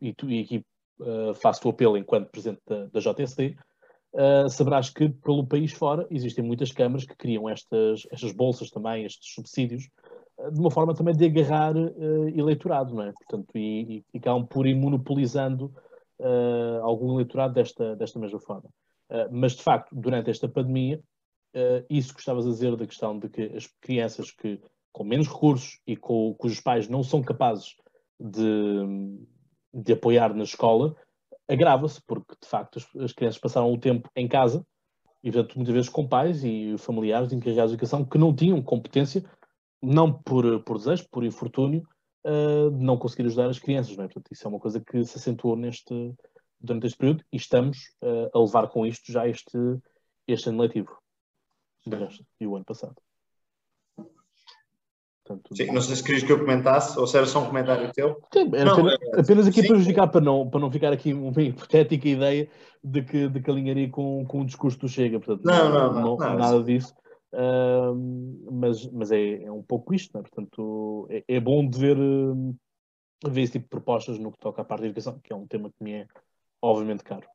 e, 0.02 0.14
tu, 0.14 0.30
e 0.30 0.42
aqui 0.42 0.66
uh, 1.00 1.34
faço 1.34 1.66
o 1.66 1.72
apelo 1.72 1.98
enquanto 1.98 2.30
presidente 2.30 2.62
da, 2.68 2.86
da 2.88 3.00
JSD, 3.00 3.56
uh, 4.14 4.50
saberás 4.50 4.90
que 4.90 5.08
pelo 5.08 5.48
país 5.48 5.72
fora 5.72 6.06
existem 6.12 6.44
muitas 6.44 6.72
câmaras 6.72 7.06
que 7.06 7.16
criam 7.16 7.50
estas, 7.50 8.06
estas 8.12 8.34
bolsas 8.34 8.70
também, 8.70 9.06
estes 9.06 9.34
subsídios, 9.34 9.88
de 10.52 10.60
uma 10.60 10.72
forma 10.72 10.94
também 10.94 11.16
de 11.16 11.26
agarrar 11.26 11.76
uh, 11.76 12.30
eleitorado, 12.30 12.94
não 12.94 13.04
é? 13.04 13.12
Portanto, 13.12 13.50
e, 13.56 13.98
e 13.98 14.06
ficam 14.12 14.46
por 14.46 14.66
ir 14.66 14.76
monopolizando 14.76 15.74
uh, 16.20 16.84
algum 16.84 17.14
eleitorado 17.14 17.54
desta, 17.54 17.96
desta 17.96 18.20
mesma 18.20 18.40
forma. 18.40 18.70
Uh, 19.10 19.30
mas, 19.32 19.54
de 19.54 19.64
facto, 19.64 19.96
durante 19.96 20.30
esta 20.30 20.48
pandemia, 20.48 21.02
isso 21.88 22.16
que 22.16 22.20
estavas 22.20 22.48
a 22.48 22.50
dizer 22.50 22.76
da 22.76 22.88
questão 22.88 23.20
de 23.20 23.30
que 23.30 23.44
as 23.56 23.68
crianças 23.80 24.32
que 24.32 24.60
com 24.92 25.04
menos 25.04 25.28
recursos 25.28 25.80
e 25.86 25.96
com, 25.96 26.34
cujos 26.36 26.60
pais 26.60 26.88
não 26.88 27.04
são 27.04 27.22
capazes 27.22 27.76
de, 28.20 29.20
de 29.74 29.94
apoiar 29.94 30.34
na 30.34 30.44
escola, 30.44 30.96
agrava-se, 31.48 32.02
porque, 32.08 32.36
de 32.42 32.48
facto, 32.48 32.80
as, 32.80 33.04
as 33.04 33.14
crianças 33.14 33.40
passaram 33.40 33.72
o 33.72 33.78
tempo 33.78 34.10
em 34.16 34.28
casa 34.28 34.66
e, 35.24 35.32
portanto, 35.32 35.56
muitas 35.56 35.74
vezes 35.74 35.90
com 35.90 36.08
pais 36.08 36.44
e 36.44 36.76
familiares 36.78 37.32
encarregados 37.32 37.72
de 37.72 37.76
educação 37.76 38.06
que 38.06 38.18
não 38.18 38.36
tinham 38.36 38.62
competência 38.62 39.24
não 39.84 40.12
por, 40.12 40.64
por 40.64 40.78
desejo, 40.78 41.06
por 41.12 41.24
infortúnio, 41.26 41.84
uh, 42.26 42.72
não 42.72 42.98
conseguir 42.98 43.28
ajudar 43.28 43.50
as 43.50 43.60
crianças. 43.60 43.96
Não 43.98 44.06
é? 44.06 44.08
Portanto, 44.08 44.32
isso 44.32 44.48
é 44.48 44.50
uma 44.50 44.60
coisa 44.60 44.80
que 44.80 45.04
se 45.04 45.18
acentuou 45.18 45.56
neste, 45.56 46.14
durante 46.60 46.88
este 46.88 46.98
período 46.98 47.24
e 47.32 47.38
estamos 47.38 47.78
uh, 48.02 48.30
a 48.34 48.42
levar 48.42 48.70
com 48.70 48.86
isto 48.86 49.12
já 49.12 49.28
este, 49.28 49.58
este 50.28 50.50
ano 50.50 50.62
letivo. 50.62 50.98
E 52.40 52.48
o 52.48 52.56
ano 52.56 52.64
passado. 52.64 52.96
Portanto, 55.26 55.56
sim, 55.56 55.68
não 55.68 55.82
sei 55.82 55.96
se 55.96 56.04
querias 56.04 56.24
que 56.24 56.32
eu 56.32 56.40
comentasse 56.40 57.00
ou 57.00 57.08
se 57.08 57.16
era 57.16 57.26
só 57.26 57.42
um 57.42 57.48
comentário 57.48 57.92
teu. 57.94 58.22
Sim, 58.34 58.50
não, 58.50 58.74
apenas, 58.74 58.94
é, 58.94 59.20
apenas, 59.20 59.48
aqui 59.48 59.62
sim. 59.62 59.68
para 59.68 59.78
justificar, 59.78 60.12
para 60.12 60.20
não, 60.20 60.50
para 60.50 60.60
não 60.60 60.70
ficar 60.70 60.92
aqui 60.92 61.14
uma 61.14 61.42
hipotética 61.42 62.10
ideia 62.10 62.50
de 62.84 63.02
que, 63.02 63.30
de 63.30 63.42
que 63.42 63.50
alinharia 63.50 63.90
com, 63.90 64.26
com 64.26 64.42
o 64.42 64.46
discurso 64.46 64.78
do 64.80 64.90
Chega. 64.90 65.20
Portanto, 65.20 65.46
não, 65.46 65.70
não, 65.70 65.94
não, 65.94 66.18
não 66.18 66.38
nada 66.38 66.62
disso. 66.62 66.94
Uh, 67.34 68.52
mas 68.52 68.86
mas 68.92 69.12
é, 69.12 69.44
é, 69.44 69.52
um 69.52 69.64
pouco 69.64 69.92
isto, 69.92 70.16
é? 70.16 70.22
portanto 70.22 71.08
é, 71.10 71.24
é, 71.28 71.40
bom 71.40 71.68
de 71.68 71.80
ver, 71.80 71.98
uh, 71.98 72.56
ver 73.28 73.42
esse 73.42 73.54
tipo 73.54 73.66
de 73.66 73.70
propostas 73.70 74.20
no 74.20 74.32
que 74.32 74.38
toca 74.38 74.62
à 74.62 74.66
parte 74.66 74.82
da 74.82 74.88
educação, 74.88 75.20
que 75.20 75.34
é 75.34 75.36
um 75.36 75.48
tema 75.48 75.72
que 75.72 75.84
me 75.84 75.94
é 75.94 76.08
obviamente 76.62 77.04
caro. 77.04 77.28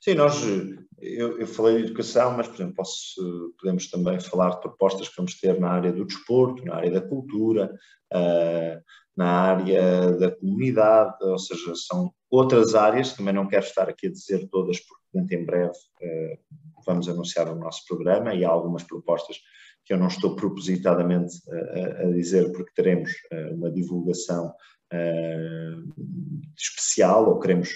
Sim, 0.00 0.14
nós, 0.14 0.42
eu, 1.00 1.40
eu 1.40 1.46
falei 1.46 1.78
de 1.78 1.84
educação, 1.84 2.36
mas, 2.36 2.46
por 2.46 2.56
exemplo, 2.56 2.74
posso, 2.74 3.54
podemos 3.58 3.88
também 3.90 4.20
falar 4.20 4.50
de 4.50 4.60
propostas 4.60 5.08
que 5.08 5.16
vamos 5.16 5.40
ter 5.40 5.58
na 5.58 5.70
área 5.70 5.90
do 5.90 6.04
desporto, 6.04 6.62
na 6.62 6.76
área 6.76 6.90
da 6.90 7.00
cultura, 7.00 7.74
uh, 8.12 8.82
na 9.16 9.30
área 9.30 10.12
da 10.12 10.30
comunidade, 10.30 11.16
ou 11.22 11.38
seja, 11.38 11.74
são 11.74 12.12
outras 12.30 12.74
áreas, 12.74 13.12
também 13.12 13.32
não 13.32 13.46
quero 13.46 13.64
estar 13.64 13.88
aqui 13.88 14.08
a 14.08 14.12
dizer 14.12 14.48
todas, 14.48 14.80
porque 14.80 15.34
em 15.36 15.44
breve 15.44 15.70
uh, 15.70 16.38
vamos 16.84 17.08
anunciar 17.08 17.48
o 17.48 17.54
nosso 17.54 17.84
programa 17.86 18.34
e 18.34 18.44
há 18.44 18.48
algumas 18.48 18.82
propostas 18.82 19.38
que 19.84 19.92
eu 19.92 19.98
não 19.98 20.08
estou 20.08 20.34
propositadamente 20.34 21.36
a, 21.48 22.02
a 22.02 22.10
dizer, 22.10 22.50
porque 22.52 22.72
teremos 22.74 23.10
uh, 23.32 23.54
uma 23.54 23.70
divulgação 23.70 24.52
especial, 26.56 27.28
ou 27.28 27.40
queremos 27.40 27.70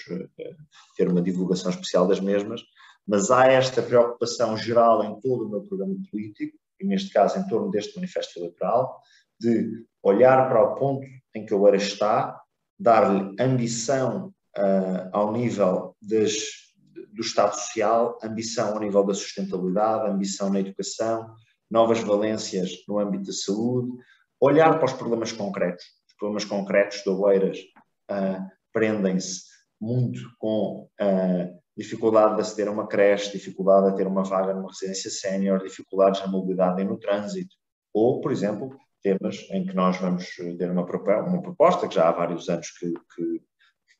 ter 0.95 1.09
uma 1.09 1.21
divulgação 1.21 1.69
especial 1.69 2.07
das 2.07 2.21
mesmas, 2.21 2.61
mas 3.05 3.29
há 3.29 3.47
esta 3.47 3.81
preocupação 3.81 4.55
geral 4.55 5.03
em 5.03 5.19
todo 5.19 5.45
o 5.45 5.49
meu 5.49 5.61
programa 5.63 5.95
político, 6.09 6.57
e 6.79 6.85
neste 6.85 7.11
caso 7.11 7.37
em 7.37 7.47
torno 7.47 7.69
deste 7.71 7.95
manifesto 7.97 8.39
eleitoral, 8.39 9.01
de 9.37 9.85
olhar 10.01 10.47
para 10.47 10.63
o 10.63 10.75
ponto 10.75 11.05
em 11.35 11.45
que 11.45 11.53
o 11.53 11.67
ERA 11.67 11.77
está, 11.77 12.41
dar-lhe 12.79 13.35
ambição 13.39 14.33
uh, 14.57 15.09
ao 15.11 15.31
nível 15.31 15.95
das, 16.01 16.33
do 17.13 17.21
Estado 17.21 17.55
Social, 17.55 18.17
ambição 18.23 18.73
ao 18.73 18.79
nível 18.79 19.03
da 19.03 19.13
sustentabilidade, 19.13 20.09
ambição 20.09 20.49
na 20.49 20.59
educação, 20.59 21.33
novas 21.69 21.99
valências 21.99 22.71
no 22.87 22.99
âmbito 22.99 23.25
da 23.25 23.33
saúde, 23.33 23.91
olhar 24.39 24.77
para 24.77 24.85
os 24.85 24.93
problemas 24.93 25.31
concretos. 25.31 25.83
Os 26.07 26.15
problemas 26.17 26.45
concretos 26.45 27.03
de 27.03 27.09
Oeiras 27.09 27.59
uh, 28.09 28.47
prendem-se 28.73 29.43
muito 29.79 30.19
com 30.37 30.89
a 30.99 31.05
uh, 31.05 31.59
dificuldade 31.77 32.35
de 32.35 32.41
aceder 32.41 32.67
a 32.67 32.71
uma 32.71 32.87
creche, 32.87 33.31
dificuldade 33.31 33.91
de 33.91 33.97
ter 33.97 34.07
uma 34.07 34.23
vaga 34.23 34.53
numa 34.53 34.69
residência 34.69 35.09
sénior, 35.09 35.63
dificuldades 35.63 36.19
na 36.21 36.27
mobilidade 36.27 36.81
e 36.81 36.85
no 36.85 36.97
trânsito, 36.97 37.55
ou, 37.93 38.19
por 38.19 38.31
exemplo, 38.31 38.77
temas 39.01 39.47
em 39.51 39.65
que 39.65 39.75
nós 39.75 39.97
vamos 39.97 40.27
ter 40.35 40.69
uma, 40.71 40.83
uma 40.83 41.41
proposta, 41.41 41.87
que 41.87 41.95
já 41.95 42.09
há 42.09 42.11
vários 42.11 42.49
anos 42.49 42.69
que, 42.71 42.91
que, 42.91 43.41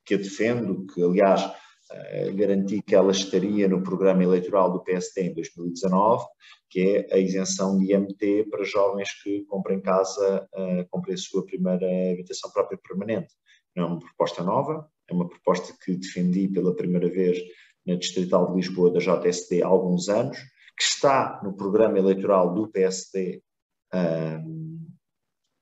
que 0.05 0.13
a 0.15 0.17
defendo, 0.17 0.85
que 0.87 1.01
aliás 1.03 1.49
eh, 1.91 2.31
garanti 2.33 2.83
que 2.83 2.93
ela 2.93 3.11
estaria 3.11 3.67
no 3.67 3.81
programa 3.81 4.23
eleitoral 4.23 4.71
do 4.71 4.83
PSD 4.83 5.23
em 5.23 5.33
2019, 5.33 6.23
que 6.69 6.81
é 6.81 7.15
a 7.15 7.17
isenção 7.17 7.79
de 7.79 7.91
IMT 7.91 8.47
para 8.51 8.63
jovens 8.63 9.11
que 9.23 9.43
comprem 9.45 9.81
casa, 9.81 10.47
uh, 10.53 10.87
comprem 10.91 11.15
a 11.15 11.17
sua 11.17 11.43
primeira 11.43 11.87
habitação 12.11 12.51
própria 12.51 12.77
permanente. 12.77 13.33
Não 13.75 13.83
é 13.83 13.87
uma 13.87 13.99
proposta 13.99 14.43
nova, 14.43 14.87
é 15.09 15.13
uma 15.13 15.27
proposta 15.27 15.73
que 15.83 15.95
defendi 15.95 16.47
pela 16.47 16.75
primeira 16.75 17.09
vez 17.09 17.39
na 17.87 17.95
Distrital 17.95 18.47
de 18.47 18.57
Lisboa 18.57 18.91
da 18.91 18.99
JSD 18.99 19.63
há 19.63 19.67
alguns 19.67 20.09
anos, 20.09 20.37
que 20.77 20.83
está 20.83 21.41
no 21.43 21.55
programa 21.55 21.97
eleitoral 21.97 22.53
do 22.53 22.67
PSD 22.67 23.41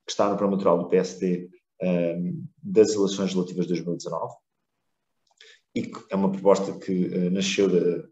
que 0.08 0.14
está 0.14 0.30
no 0.30 0.38
programa 0.38 0.54
eleitoral 0.54 0.80
do 0.80 0.90
PSD 0.90 1.50
um, 1.84 2.48
das 2.64 2.96
eleições 2.96 3.34
legislativas 3.36 3.68
de 3.68 3.74
2019. 3.74 4.34
e 5.76 5.92
é 6.10 6.16
uma 6.16 6.32
proposta 6.32 6.80
que 6.80 7.30
nasceu 7.30 7.68
da, 7.70 8.08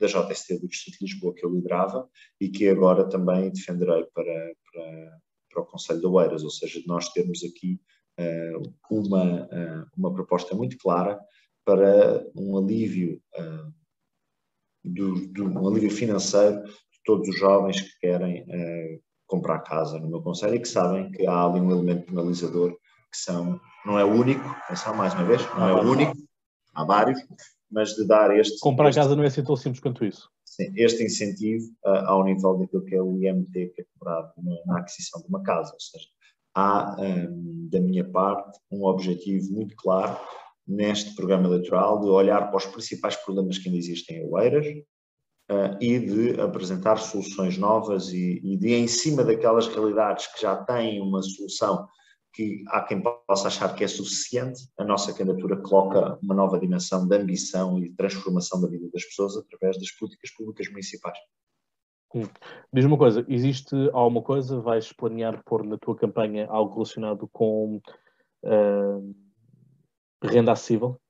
da 0.00 0.06
JST 0.06 0.58
do 0.58 0.68
Distrito 0.68 0.98
de 0.98 1.04
Lisboa 1.04 1.34
que 1.34 1.44
eu 1.44 1.50
liderava 1.52 2.08
e 2.40 2.48
que 2.48 2.68
agora 2.68 3.08
também 3.08 3.50
defenderei 3.50 4.04
para, 4.14 4.52
para, 4.72 5.18
para 5.50 5.62
o 5.62 5.66
Conselho 5.66 6.00
de 6.00 6.06
Oeiras, 6.06 6.42
ou 6.42 6.50
seja, 6.50 6.80
de 6.80 6.86
nós 6.86 7.08
termos 7.10 7.42
aqui 7.44 7.80
uh, 8.18 8.74
uma, 8.90 9.44
uh, 9.44 9.86
uma 9.96 10.12
proposta 10.12 10.54
muito 10.54 10.76
clara 10.78 11.20
para 11.64 12.26
um 12.36 12.58
alívio, 12.58 13.22
uh, 13.38 13.72
do, 14.84 15.26
do, 15.28 15.44
um 15.44 15.68
alívio 15.68 15.90
financeiro 15.90 16.62
de 16.64 17.00
todos 17.04 17.28
os 17.28 17.38
jovens 17.38 17.80
que 17.80 18.00
querem 18.00 18.44
comprar 19.34 19.58
casa 19.60 19.98
no 19.98 20.08
meu 20.08 20.22
Conselho 20.22 20.54
e 20.54 20.60
que 20.60 20.68
sabem 20.68 21.10
que 21.10 21.26
há 21.26 21.44
ali 21.44 21.60
um 21.60 21.70
elemento 21.70 22.06
penalizador 22.06 22.72
que 22.72 23.18
são, 23.18 23.60
não 23.84 23.98
é 23.98 24.04
o 24.04 24.12
único, 24.12 24.44
atenção 24.64 24.94
mais 24.94 25.12
uma 25.14 25.24
vez, 25.24 25.42
não 25.54 25.68
é 25.68 25.72
o 25.74 25.90
único, 25.90 26.16
há 26.74 26.84
vários, 26.84 27.20
mas 27.70 27.94
de 27.94 28.06
dar 28.06 28.36
este. 28.36 28.58
Comprar 28.60 28.88
este, 28.88 28.98
casa 28.98 29.16
não 29.16 29.24
é 29.24 29.26
assim 29.26 29.42
tão 29.42 29.56
simples 29.56 29.80
quanto 29.80 30.04
isso. 30.04 30.28
Sim, 30.44 30.72
este 30.76 31.02
incentivo 31.02 31.66
uh, 31.84 32.06
ao 32.06 32.24
nível 32.24 32.58
daquilo 32.58 32.84
que 32.84 32.94
é 32.94 33.02
o 33.02 33.18
IMT 33.18 33.52
que 33.74 33.82
é 33.82 33.84
cobrado 33.98 34.32
na, 34.38 34.54
na 34.66 34.78
aquisição 34.80 35.20
de 35.20 35.28
uma 35.28 35.42
casa. 35.42 35.72
Ou 35.72 35.80
seja, 35.80 36.06
há, 36.54 36.96
um, 37.00 37.68
da 37.70 37.80
minha 37.80 38.04
parte, 38.04 38.58
um 38.70 38.84
objetivo 38.84 39.52
muito 39.52 39.74
claro 39.76 40.16
neste 40.66 41.14
programa 41.16 41.46
eleitoral 41.48 42.00
de 42.00 42.06
olhar 42.06 42.48
para 42.48 42.56
os 42.56 42.66
principais 42.66 43.16
problemas 43.16 43.58
que 43.58 43.68
ainda 43.68 43.78
existem 43.78 44.18
em 44.18 44.32
Oeiras 44.32 44.66
uh, 45.50 45.76
e 45.80 45.98
de 45.98 46.40
apresentar 46.40 46.96
soluções 46.96 47.58
novas 47.58 48.12
e, 48.12 48.40
e 48.42 48.56
de, 48.56 48.74
em 48.74 48.86
cima 48.86 49.24
daquelas 49.24 49.66
realidades 49.68 50.26
que 50.28 50.42
já 50.42 50.56
têm 50.64 51.00
uma 51.00 51.22
solução 51.22 51.88
que 52.34 52.64
há 52.68 52.82
quem 52.82 53.00
possa 53.00 53.46
achar 53.46 53.74
que 53.76 53.84
é 53.84 53.88
suficiente, 53.88 54.68
a 54.76 54.84
nossa 54.84 55.14
candidatura 55.14 55.56
coloca 55.56 56.18
uma 56.20 56.34
nova 56.34 56.58
dimensão 56.58 57.06
de 57.06 57.16
ambição 57.16 57.78
e 57.78 57.88
de 57.88 57.94
transformação 57.94 58.60
da 58.60 58.68
vida 58.68 58.88
das 58.92 59.04
pessoas 59.04 59.36
através 59.36 59.78
das 59.78 59.92
políticas 59.92 60.32
públicas 60.32 60.68
municipais. 60.68 61.16
Hum. 62.12 62.24
Diz 62.72 62.84
uma 62.84 62.98
coisa, 62.98 63.24
existe 63.28 63.74
alguma 63.92 64.22
coisa, 64.22 64.60
vais 64.60 64.92
planear 64.92 65.42
pôr 65.44 65.64
na 65.64 65.78
tua 65.78 65.96
campanha 65.96 66.46
algo 66.48 66.74
relacionado 66.74 67.28
com 67.32 67.80
uh, 68.44 69.14
renda 70.22 70.52
acessível? 70.52 71.00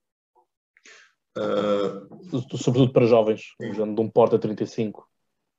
Uh, 1.37 2.57
Sobretudo 2.57 2.93
para 2.93 3.07
jovens, 3.07 3.43
de 3.59 4.01
um 4.01 4.09
porta 4.09 4.39
35. 4.39 5.09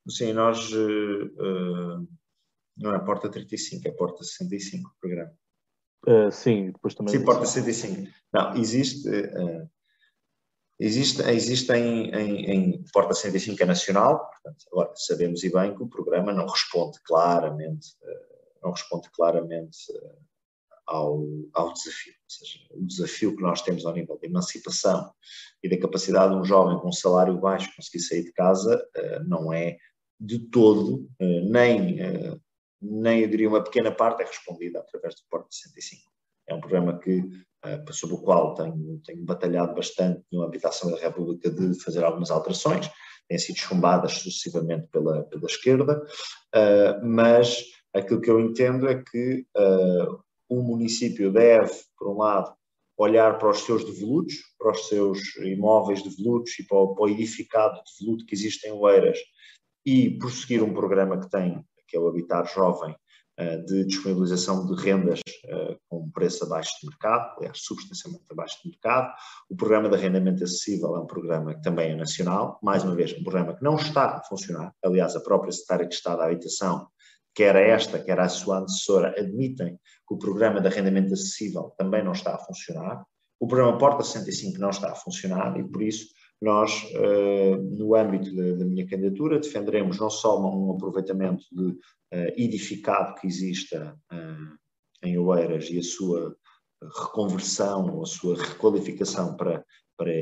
Sim, 0.08 0.32
nós 0.32 0.70
uh, 0.72 2.08
não 2.76 2.94
é 2.94 2.98
porta 2.98 3.28
35, 3.28 3.88
é 3.88 3.90
porta 3.90 4.24
65 4.24 4.88
o 4.88 5.00
programa. 5.00 5.32
Uh, 6.06 6.30
sim, 6.30 6.70
depois 6.70 6.94
também. 6.94 7.12
Sim, 7.12 7.24
porta 7.24 7.44
65. 7.44 8.10
Não, 8.32 8.54
existe. 8.56 9.08
Uh, 9.08 9.68
existe, 10.78 11.22
existe 11.22 11.72
em, 11.72 12.10
em, 12.10 12.50
em, 12.50 12.84
Porta 12.92 13.14
105 13.14 13.62
é 13.62 13.66
nacional, 13.66 14.30
portanto, 14.30 14.66
agora 14.70 14.92
sabemos 14.94 15.42
e 15.42 15.52
bem 15.52 15.74
que 15.74 15.82
o 15.82 15.88
programa 15.88 16.32
não 16.32 16.46
responde 16.46 17.00
claramente, 17.02 17.88
não 18.62 18.72
responde 18.72 19.10
claramente 19.10 19.78
ao, 20.86 21.24
ao 21.52 21.72
desafio. 21.72 22.12
Ou 22.12 22.30
seja, 22.30 22.58
o 22.70 22.86
desafio 22.86 23.36
que 23.36 23.42
nós 23.42 23.62
temos 23.62 23.84
ao 23.84 23.92
nível 23.92 24.18
da 24.18 24.26
emancipação 24.26 25.10
e 25.62 25.68
da 25.68 25.78
capacidade 25.78 26.32
de 26.32 26.40
um 26.40 26.44
jovem 26.44 26.78
com 26.78 26.88
um 26.88 26.92
salário 26.92 27.38
baixo 27.38 27.74
conseguir 27.74 28.00
sair 28.00 28.24
de 28.24 28.32
casa 28.32 28.82
não 29.26 29.52
é 29.52 29.76
de 30.18 30.38
todo, 30.38 31.08
nem 31.20 31.98
nem 32.80 33.22
eu 33.22 33.28
diria 33.28 33.48
uma 33.48 33.62
pequena 33.62 33.90
parte 33.90 34.22
é 34.22 34.26
respondida 34.26 34.80
através 34.80 35.14
do 35.14 35.22
Porto 35.30 35.52
65. 35.52 36.10
É 36.48 36.54
um 36.54 36.60
programa 36.60 36.98
que, 36.98 37.22
sobre 37.90 38.16
o 38.16 38.22
qual 38.22 38.54
tenho, 38.54 39.00
tenho 39.04 39.24
batalhado 39.24 39.74
bastante 39.74 40.22
no 40.30 40.42
âmbito 40.42 40.68
da 40.68 40.96
República 41.00 41.50
de 41.50 41.74
fazer 41.82 42.04
algumas 42.04 42.30
alterações, 42.30 42.88
têm 43.28 43.38
sido 43.38 43.56
chumbadas 43.56 44.12
sucessivamente 44.12 44.86
pela, 44.88 45.24
pela 45.24 45.46
esquerda, 45.46 46.00
mas 47.02 47.64
aquilo 47.92 48.20
que 48.20 48.30
eu 48.30 48.38
entendo 48.38 48.88
é 48.88 49.02
que 49.02 49.44
o 50.48 50.62
município 50.62 51.32
deve, 51.32 51.72
por 51.98 52.08
um 52.08 52.18
lado, 52.18 52.54
olhar 52.96 53.38
para 53.38 53.50
os 53.50 53.60
seus 53.60 53.84
devolutos, 53.84 54.34
para 54.58 54.72
os 54.72 54.88
seus 54.88 55.36
imóveis 55.36 56.02
devolutos 56.02 56.58
e 56.58 56.66
para 56.66 56.78
o, 56.78 56.94
para 56.94 57.04
o 57.04 57.08
edificado 57.08 57.80
devoluto 57.98 58.24
que 58.24 58.34
existe 58.34 58.66
em 58.66 58.72
Oeiras 58.72 59.18
e 59.84 60.18
prosseguir 60.18 60.62
um 60.62 60.72
programa 60.72 61.20
que 61.20 61.28
tem 61.28 61.64
que 61.86 61.96
é 61.96 62.00
o 62.00 62.08
Habitar 62.08 62.46
Jovem, 62.52 62.94
eh, 63.38 63.58
de 63.58 63.84
disponibilização 63.84 64.66
de 64.66 64.82
rendas 64.82 65.20
eh, 65.44 65.76
com 65.88 66.04
um 66.04 66.10
preço 66.10 66.44
abaixo 66.44 66.72
de 66.80 66.88
mercado, 66.88 67.36
aliás, 67.36 67.58
substancialmente 67.60 68.24
abaixo 68.30 68.58
de 68.62 68.70
mercado. 68.70 69.12
O 69.48 69.56
programa 69.56 69.88
de 69.88 69.94
arrendamento 69.94 70.42
acessível 70.42 70.96
é 70.96 71.00
um 71.00 71.06
programa 71.06 71.54
que 71.54 71.62
também 71.62 71.92
é 71.92 71.94
nacional, 71.94 72.58
mais 72.62 72.82
uma 72.82 72.94
vez, 72.94 73.12
um 73.12 73.22
programa 73.22 73.56
que 73.56 73.62
não 73.62 73.76
está 73.76 74.16
a 74.16 74.22
funcionar. 74.24 74.74
Aliás, 74.84 75.14
a 75.14 75.20
própria 75.20 75.52
Secretária 75.52 75.86
de 75.86 75.94
Estado 75.94 76.18
da 76.18 76.24
Habitação, 76.26 76.88
quer 77.34 77.54
esta, 77.56 77.98
quer 77.98 78.18
a 78.18 78.28
sua 78.28 78.58
antecessora, 78.58 79.14
admitem 79.18 79.78
que 80.06 80.14
o 80.14 80.18
programa 80.18 80.60
de 80.60 80.68
arrendamento 80.68 81.12
acessível 81.12 81.74
também 81.76 82.04
não 82.04 82.12
está 82.12 82.34
a 82.34 82.38
funcionar. 82.38 83.04
O 83.40 83.46
programa 83.46 83.76
Porta 83.76 84.02
65 84.02 84.58
não 84.58 84.70
está 84.70 84.92
a 84.92 84.94
funcionar 84.94 85.58
e, 85.58 85.64
por 85.64 85.82
isso, 85.82 86.06
nós, 86.40 86.84
uh, 86.94 87.56
no 87.62 87.94
âmbito 87.94 88.34
da, 88.34 88.64
minha 88.64 88.86
candidatura, 88.86 89.38
defenderemos 89.38 89.98
não 89.98 90.10
só 90.10 90.40
um 90.40 90.72
aproveitamento 90.72 91.44
de, 91.52 91.68
uh, 91.68 92.32
edificado 92.36 93.14
que 93.14 93.26
exista 93.26 93.96
uh, 94.12 94.56
em 95.02 95.18
Oeiras 95.18 95.68
e 95.70 95.78
a 95.78 95.82
sua 95.82 96.36
reconversão, 96.82 98.02
a 98.02 98.06
sua 98.06 98.36
requalificação 98.36 99.34
para, 99.36 99.64
para, 99.96 100.12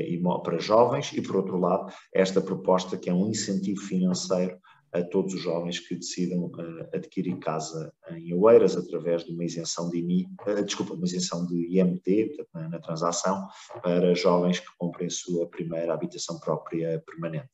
para 0.43 0.57
jovens, 0.57 1.11
e, 1.13 1.21
por 1.21 1.37
outro 1.37 1.57
lado, 1.57 1.93
esta 2.13 2.41
proposta 2.41 2.97
que 2.97 3.09
é 3.09 3.13
um 3.13 3.27
incentivo 3.27 3.81
financeiro 3.81 4.57
a 4.95 5.03
todos 5.03 5.33
os 5.33 5.41
jovens 5.41 5.79
que 5.79 5.95
decidam 5.95 6.45
uh, 6.45 6.89
adquirir 6.93 7.37
casa 7.39 7.93
em 8.11 8.33
Oeiras 8.33 8.77
através 8.77 9.25
de 9.25 9.33
uma 9.33 9.43
isenção 9.43 9.89
de 9.89 9.99
IMI, 9.99 10.25
uh, 10.47 10.63
desculpa, 10.63 10.93
uma 10.93 11.05
isenção 11.05 11.45
de 11.45 11.77
IMT, 11.77 12.47
na, 12.53 12.69
na, 12.69 12.79
transação, 12.79 13.45
para 13.83 14.15
jovens 14.15 14.59
que 14.59 14.67
comprem 14.77 15.07
a 15.07 15.11
sua 15.11 15.49
primeira 15.49 15.93
habitação 15.93 16.39
própria 16.39 17.03
permanente. 17.05 17.49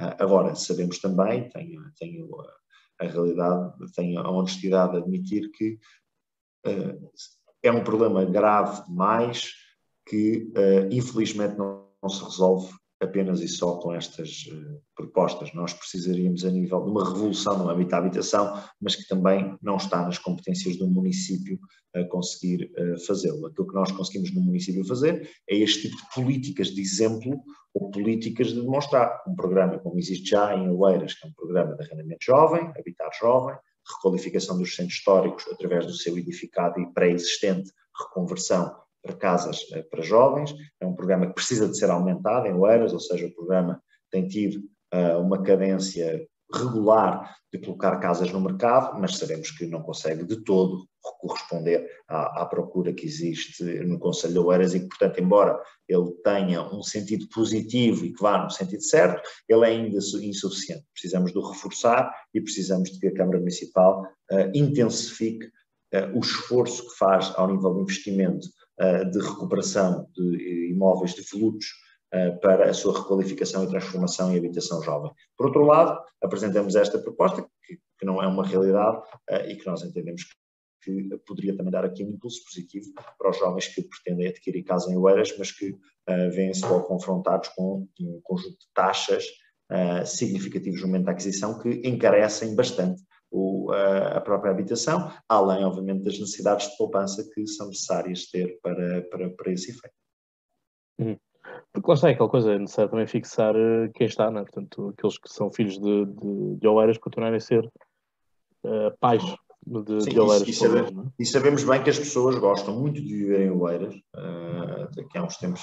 Uh, 0.00 0.16
agora, 0.18 0.54
sabemos 0.54 0.98
também, 0.98 1.50
tenho, 1.50 1.82
tenho 1.98 2.28
a 2.98 3.06
realidade, 3.06 3.74
tenho 3.94 4.18
a 4.20 4.30
honestidade 4.30 4.92
de 4.92 4.98
admitir 4.98 5.50
que 5.50 5.78
é 7.62 7.70
um 7.70 7.84
problema 7.84 8.24
grave 8.24 8.84
demais 8.86 9.52
que, 10.08 10.50
infelizmente, 10.90 11.56
não, 11.56 11.88
não 12.02 12.08
se 12.08 12.24
resolve 12.24 12.72
apenas 13.00 13.40
e 13.40 13.48
só 13.48 13.76
com 13.76 13.92
estas 13.92 14.46
uh, 14.46 14.80
propostas. 14.94 15.52
Nós 15.52 15.72
precisaríamos, 15.72 16.44
a 16.44 16.50
nível 16.50 16.82
de 16.82 16.90
uma 16.90 17.04
revolução 17.04 17.58
no 17.58 17.68
âmbito 17.68 17.90
da 17.90 17.98
habitação, 17.98 18.62
mas 18.80 18.96
que 18.96 19.06
também 19.06 19.56
não 19.62 19.76
está 19.76 20.02
nas 20.02 20.18
competências 20.18 20.76
do 20.76 20.88
município 20.88 21.58
a 21.94 22.04
conseguir 22.04 22.70
uh, 22.78 22.98
fazê-lo. 23.06 23.46
Aquilo 23.46 23.68
que 23.68 23.74
nós 23.74 23.92
conseguimos 23.92 24.34
no 24.34 24.40
município 24.40 24.84
fazer 24.84 25.28
é 25.48 25.56
este 25.56 25.88
tipo 25.88 25.96
de 25.96 26.14
políticas 26.14 26.68
de 26.68 26.80
exemplo 26.80 27.40
ou 27.74 27.90
políticas 27.90 28.48
de 28.48 28.60
demonstrar. 28.60 29.22
Um 29.28 29.34
programa 29.34 29.78
como 29.78 29.98
existe 29.98 30.30
já 30.30 30.54
em 30.56 30.70
Oeiras, 30.70 31.14
que 31.14 31.26
é 31.26 31.30
um 31.30 31.34
programa 31.34 31.76
de 31.76 31.84
arrendamento 31.84 32.24
jovem, 32.24 32.72
habitar 32.78 33.10
jovem, 33.18 33.54
requalificação 33.96 34.58
dos 34.58 34.74
centros 34.74 34.96
históricos 34.96 35.44
através 35.52 35.86
do 35.86 35.92
seu 35.92 36.16
edificado 36.18 36.80
e 36.80 36.92
pré-existente 36.92 37.70
reconversão 37.98 38.85
para 39.06 39.16
casas 39.16 39.60
eh, 39.72 39.82
para 39.82 40.02
jovens. 40.02 40.52
É 40.80 40.86
um 40.86 40.94
programa 40.94 41.28
que 41.28 41.34
precisa 41.34 41.68
de 41.68 41.78
ser 41.78 41.90
aumentado 41.90 42.46
em 42.46 42.54
Oeiras, 42.54 42.92
ou 42.92 43.00
seja, 43.00 43.26
o 43.26 43.34
programa 43.34 43.80
tem 44.10 44.26
tido 44.26 44.58
uh, 44.92 45.20
uma 45.20 45.42
cadência 45.42 46.26
regular 46.52 47.34
de 47.52 47.58
colocar 47.58 47.98
casas 47.98 48.30
no 48.30 48.40
mercado, 48.40 49.00
mas 49.00 49.16
sabemos 49.16 49.50
que 49.50 49.66
não 49.66 49.82
consegue 49.82 50.24
de 50.24 50.42
todo 50.44 50.86
corresponder 51.18 51.88
à, 52.08 52.42
à, 52.42 52.46
procura 52.46 52.92
que 52.92 53.06
existe 53.06 53.62
no 53.84 53.98
Conselho 53.98 54.34
de 54.34 54.38
Oeiras 54.40 54.74
e 54.74 54.80
que, 54.80 54.88
portanto, 54.88 55.20
embora 55.20 55.60
ele 55.88 56.12
tenha 56.24 56.62
um 56.74 56.82
sentido 56.82 57.28
positivo 57.28 58.04
e 58.04 58.12
que 58.12 58.22
vá 58.22 58.42
no 58.42 58.50
sentido 58.50 58.82
certo, 58.82 59.22
ele 59.48 59.64
é 59.64 59.68
ainda 59.68 59.96
insuficiente. 59.96 60.84
Precisamos 60.92 61.32
de 61.32 61.38
o 61.38 61.48
reforçar 61.48 62.12
e 62.34 62.40
precisamos 62.40 62.90
de 62.90 62.98
que 62.98 63.08
a 63.08 63.14
Câmara 63.14 63.38
Municipal 63.38 64.02
uh, 64.02 64.50
intensifique 64.54 65.46
uh, 65.94 66.16
o 66.16 66.20
esforço 66.20 66.88
que 66.88 66.96
faz 66.96 67.32
ao 67.36 67.48
nível 67.52 67.74
de 67.74 67.80
investimento 67.82 68.46
eh, 68.46 68.65
de 68.78 69.18
recuperação 69.18 70.06
de 70.14 70.70
imóveis 70.70 71.14
devolutos 71.14 71.66
eh, 72.12 72.30
para 72.40 72.70
a 72.70 72.74
sua 72.74 72.96
requalificação 72.96 73.64
e 73.64 73.68
transformação 73.68 74.32
em 74.32 74.38
habitação 74.38 74.80
jovem. 74.80 75.10
Por 75.36 75.46
outro 75.46 75.64
lado, 75.64 76.00
apresentamos 76.22 76.76
esta 76.76 77.00
proposta, 77.00 77.44
que, 77.64 77.78
não 78.04 78.22
é 78.22 78.26
uma 78.28 78.46
realidade 78.46 79.02
eh, 79.28 79.50
e 79.50 79.56
que 79.56 79.66
nós 79.66 79.82
entendemos 79.82 80.22
que, 80.82 81.02
que 81.02 81.18
poderia 81.26 81.56
também 81.56 81.72
dar 81.72 81.84
aqui 81.84 82.04
um 82.04 82.10
impulso 82.10 82.44
positivo 82.44 82.86
para 83.18 83.30
os 83.30 83.36
jovens 83.36 83.66
que 83.66 83.82
pretendem 83.82 84.28
adquirir 84.28 84.62
casa 84.62 84.88
em 84.88 84.96
Oeiras, 84.96 85.36
mas 85.36 85.50
que 85.50 85.70
uh, 85.70 86.30
vêm-se 86.30 86.64
logo 86.64 86.84
confrontados 86.84 87.48
com 87.48 87.88
um 88.00 88.20
conjunto 88.22 88.56
de 88.56 88.66
taxas 88.72 89.24
uh, 89.72 90.06
momento 90.86 91.06
da 91.06 91.12
aquisição 91.12 91.58
que 91.58 91.82
encarecem 91.84 92.54
bastante 92.54 93.02
o, 93.30 93.70
a 93.72 94.20
própria 94.20 94.50
habitação, 94.50 95.10
além, 95.28 95.64
obviamente, 95.64 96.04
das 96.04 96.18
necessidades 96.18 96.70
de 96.70 96.76
poupança 96.76 97.28
que 97.34 97.46
são 97.46 97.68
necessárias 97.68 98.26
ter 98.26 98.58
para, 98.62 99.02
para, 99.02 99.30
para 99.30 99.52
esse 99.52 99.70
efeito. 99.70 99.94
Hum. 100.98 101.16
Porque 101.72 101.88
lá 101.88 101.94
está, 101.94 102.08
é 102.08 102.12
aquela 102.12 102.28
coisa, 102.28 102.52
é 102.52 102.58
necessário 102.58 102.90
também 102.90 103.06
fixar 103.06 103.54
uh, 103.54 103.90
quem 103.94 104.06
está, 104.06 104.30
né? 104.30 104.42
portanto, 104.42 104.94
aqueles 104.96 105.18
que 105.18 105.28
são 105.28 105.50
filhos 105.50 105.78
de, 105.78 106.06
de, 106.06 106.56
de 106.56 106.68
Oeiras 106.68 106.98
continuarem 106.98 107.36
a 107.36 107.40
ser 107.40 107.64
uh, 108.64 108.96
pais 108.98 109.22
de, 109.66 110.00
Sim, 110.00 110.10
de 110.10 110.20
Oeiras. 110.20 110.48
E, 110.48 110.52
sabemos, 110.52 110.90
é? 110.90 111.10
e, 111.18 111.26
sabemos 111.26 111.64
bem 111.64 111.82
que 111.82 111.90
as 111.90 111.98
pessoas 111.98 112.36
gostam 112.36 112.74
muito 112.78 113.00
de 113.00 113.14
viver 113.14 113.46
em 113.46 113.50
Oeiras, 113.50 113.94
uh, 113.94 114.94
daqui 114.96 115.18
há 115.18 115.24
uns 115.24 115.36
tempos 115.36 115.62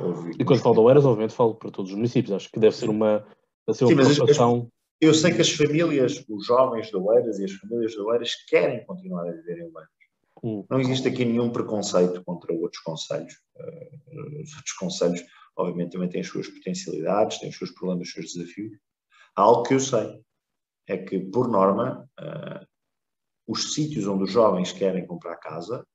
houve... 0.00 0.32
E 0.38 0.44
quando 0.44 0.60
falo 0.60 0.74
de 0.74 0.80
Oeiras, 0.82 1.04
obviamente 1.04 1.34
falo 1.34 1.54
para 1.54 1.70
todos 1.70 1.90
os 1.90 1.96
municípios, 1.96 2.34
acho 2.34 2.50
que 2.50 2.60
deve 2.60 2.76
ser 2.76 2.90
uma, 2.90 3.24
deve 3.66 3.78
ser 3.78 3.84
uma 3.84 4.04
Sim, 4.04 4.14
preocupação... 4.14 4.70
Eu 5.00 5.12
sei 5.12 5.32
que 5.34 5.42
as 5.42 5.50
famílias, 5.50 6.24
os 6.28 6.46
jovens 6.46 6.88
de 6.88 6.96
Oeiras 6.96 7.38
e 7.38 7.44
as 7.44 7.52
famílias 7.52 7.92
de 7.92 8.00
Oeiras 8.00 8.34
querem 8.48 8.84
continuar 8.86 9.28
a 9.28 9.32
viver 9.32 9.58
em 9.58 9.64
Oeiras. 9.64 9.90
Hum. 10.42 10.64
Não 10.70 10.80
existe 10.80 11.08
aqui 11.08 11.24
nenhum 11.24 11.50
preconceito 11.50 12.22
contra 12.24 12.52
outros 12.54 12.82
conselhos. 12.82 13.34
Uh, 13.56 14.42
os 14.42 14.54
outros 14.56 14.72
conselhos, 14.72 15.22
obviamente, 15.56 15.92
também 15.92 16.08
têm 16.08 16.20
as 16.20 16.26
suas 16.26 16.48
potencialidades, 16.48 17.38
têm 17.38 17.50
os 17.50 17.58
seus 17.58 17.70
problemas, 17.72 18.08
os 18.08 18.14
seus 18.14 18.32
desafios. 18.32 18.78
Há 19.34 19.42
algo 19.42 19.64
que 19.64 19.74
eu 19.74 19.80
sei, 19.80 20.22
é 20.86 20.96
que, 20.96 21.18
por 21.18 21.48
norma, 21.48 22.08
uh, 22.18 22.66
os 23.46 23.74
sítios 23.74 24.06
onde 24.06 24.24
os 24.24 24.32
jovens 24.32 24.72
querem 24.72 25.06
comprar 25.06 25.36
casa, 25.36 25.86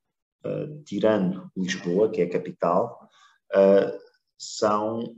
uh, 0.46 0.84
tirando 0.84 1.50
Lisboa, 1.58 2.12
que 2.12 2.22
é 2.22 2.26
a 2.26 2.30
capital, 2.30 3.10
são, 4.42 5.16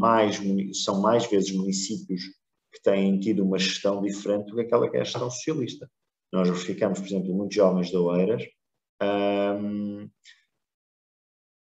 mais, 0.00 0.40
são 0.82 1.02
mais 1.02 1.26
vezes 1.26 1.54
municípios 1.54 2.22
que 2.72 2.82
têm 2.82 3.20
tido 3.20 3.44
uma 3.44 3.58
gestão 3.58 4.00
diferente 4.00 4.46
do 4.46 4.56
que 4.56 4.62
aquela 4.62 4.88
que 4.88 4.96
é 4.96 5.00
a 5.02 5.04
gestão 5.04 5.30
socialista. 5.30 5.90
Nós 6.32 6.48
verificamos, 6.48 6.98
por 6.98 7.06
exemplo, 7.06 7.34
muitos 7.34 7.54
jovens 7.54 7.88
de 7.88 7.96
Oeiras 7.96 8.42
um, 9.02 10.08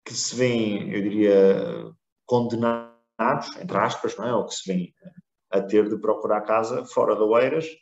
que 0.05 0.15
se 0.15 0.37
veem, 0.37 0.93
eu 0.93 1.03
diria, 1.03 1.93
condenados, 2.25 3.57
entre 3.61 3.77
aspas, 3.77 4.17
não 4.17 4.27
é? 4.27 4.35
ou 4.35 4.47
que 4.47 4.55
se 4.55 4.73
veem 4.73 4.95
a 5.51 5.61
ter 5.61 5.89
de 5.89 5.99
procurar 5.99 6.43
casa 6.43 6.85
fora 6.85 7.17
de 7.17 7.23
Oeiras, 7.23 7.67
uh, 7.67 7.75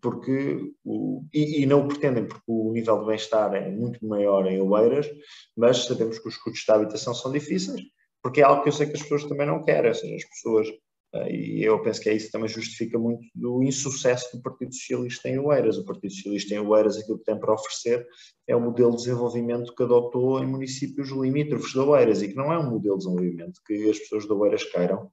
porque 0.00 0.72
o, 0.84 1.22
e, 1.32 1.62
e, 1.62 1.66
não 1.66 1.84
o 1.84 1.88
pretendem, 1.88 2.26
porque 2.26 2.44
o 2.46 2.72
nível 2.72 3.00
de 3.00 3.06
bem-estar 3.06 3.54
é 3.54 3.70
muito 3.70 4.04
maior 4.06 4.46
em 4.46 4.60
Oeiras, 4.60 5.08
mas 5.56 5.84
sabemos 5.84 6.18
que 6.18 6.28
os 6.28 6.36
custos 6.36 6.64
da 6.66 6.74
habitação 6.74 7.14
são 7.14 7.30
difíceis, 7.30 7.82
porque 8.22 8.40
é 8.40 8.44
algo 8.44 8.62
que 8.62 8.68
eu 8.68 8.72
sei 8.72 8.86
que 8.86 8.94
as 8.94 9.02
pessoas 9.02 9.24
também 9.24 9.46
não 9.46 9.62
querem, 9.62 9.90
ou 9.90 9.94
seja, 9.94 10.14
as 10.14 10.24
pessoas 10.24 10.68
e 11.30 11.62
eu 11.62 11.80
penso 11.80 12.00
que 12.00 12.08
é 12.08 12.14
isso 12.14 12.26
que 12.26 12.32
também 12.32 12.48
justifica 12.48 12.98
muito 12.98 13.24
do 13.34 13.62
insucesso 13.62 14.36
do 14.36 14.42
Partido 14.42 14.74
Socialista 14.74 15.28
em 15.28 15.38
Oeiras. 15.38 15.78
O 15.78 15.84
Partido 15.84 16.12
Socialista 16.12 16.54
em 16.54 16.58
Oeiras, 16.58 16.96
aquilo 16.98 17.18
que 17.18 17.24
tem 17.24 17.38
para 17.38 17.54
oferecer 17.54 18.04
é 18.48 18.56
o 18.56 18.60
modelo 18.60 18.90
de 18.90 18.96
desenvolvimento 18.96 19.74
que 19.74 19.82
adotou 19.84 20.42
em 20.42 20.46
municípios 20.46 21.10
limítrofes 21.10 21.70
de 21.70 21.78
Oeiras 21.78 22.20
e 22.20 22.28
que 22.28 22.34
não 22.34 22.52
é 22.52 22.58
um 22.58 22.68
modelo 22.68 22.98
de 22.98 23.04
desenvolvimento 23.04 23.60
que 23.64 23.88
as 23.88 23.98
pessoas 24.00 24.24
de 24.24 24.32
Oeiras 24.32 24.64
queiram 24.64 25.08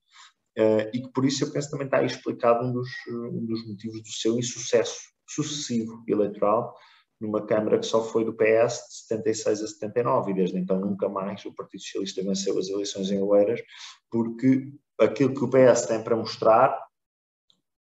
e 0.58 1.02
que 1.02 1.12
por 1.14 1.26
isso 1.26 1.44
eu 1.44 1.52
penso 1.52 1.72
também 1.72 1.86
está 1.86 2.04
explicado 2.04 2.66
um 2.66 2.74
dos, 2.74 2.90
um 3.08 3.46
dos 3.46 3.68
motivos 3.68 4.02
do 4.02 4.10
seu 4.10 4.38
insucesso 4.38 5.00
sucessivo 5.28 6.04
eleitoral 6.08 6.76
numa 7.22 7.46
Câmara 7.46 7.80
que 7.80 7.86
só 7.86 8.04
foi 8.04 8.26
do 8.26 8.34
PS 8.34 8.88
de 8.88 8.96
76 9.08 9.62
a 9.62 9.68
79 9.68 10.32
e 10.32 10.34
desde 10.34 10.58
então 10.58 10.80
nunca 10.80 11.08
mais 11.08 11.46
o 11.46 11.54
Partido 11.54 11.82
Socialista 11.82 12.24
venceu 12.24 12.58
as 12.58 12.68
eleições 12.68 13.12
em 13.12 13.22
Oeiras 13.22 13.62
porque 14.10 14.72
aquilo 15.00 15.34
que 15.34 15.44
o 15.44 15.50
PS 15.50 15.86
tem 15.86 16.04
para 16.04 16.16
mostrar 16.16 16.78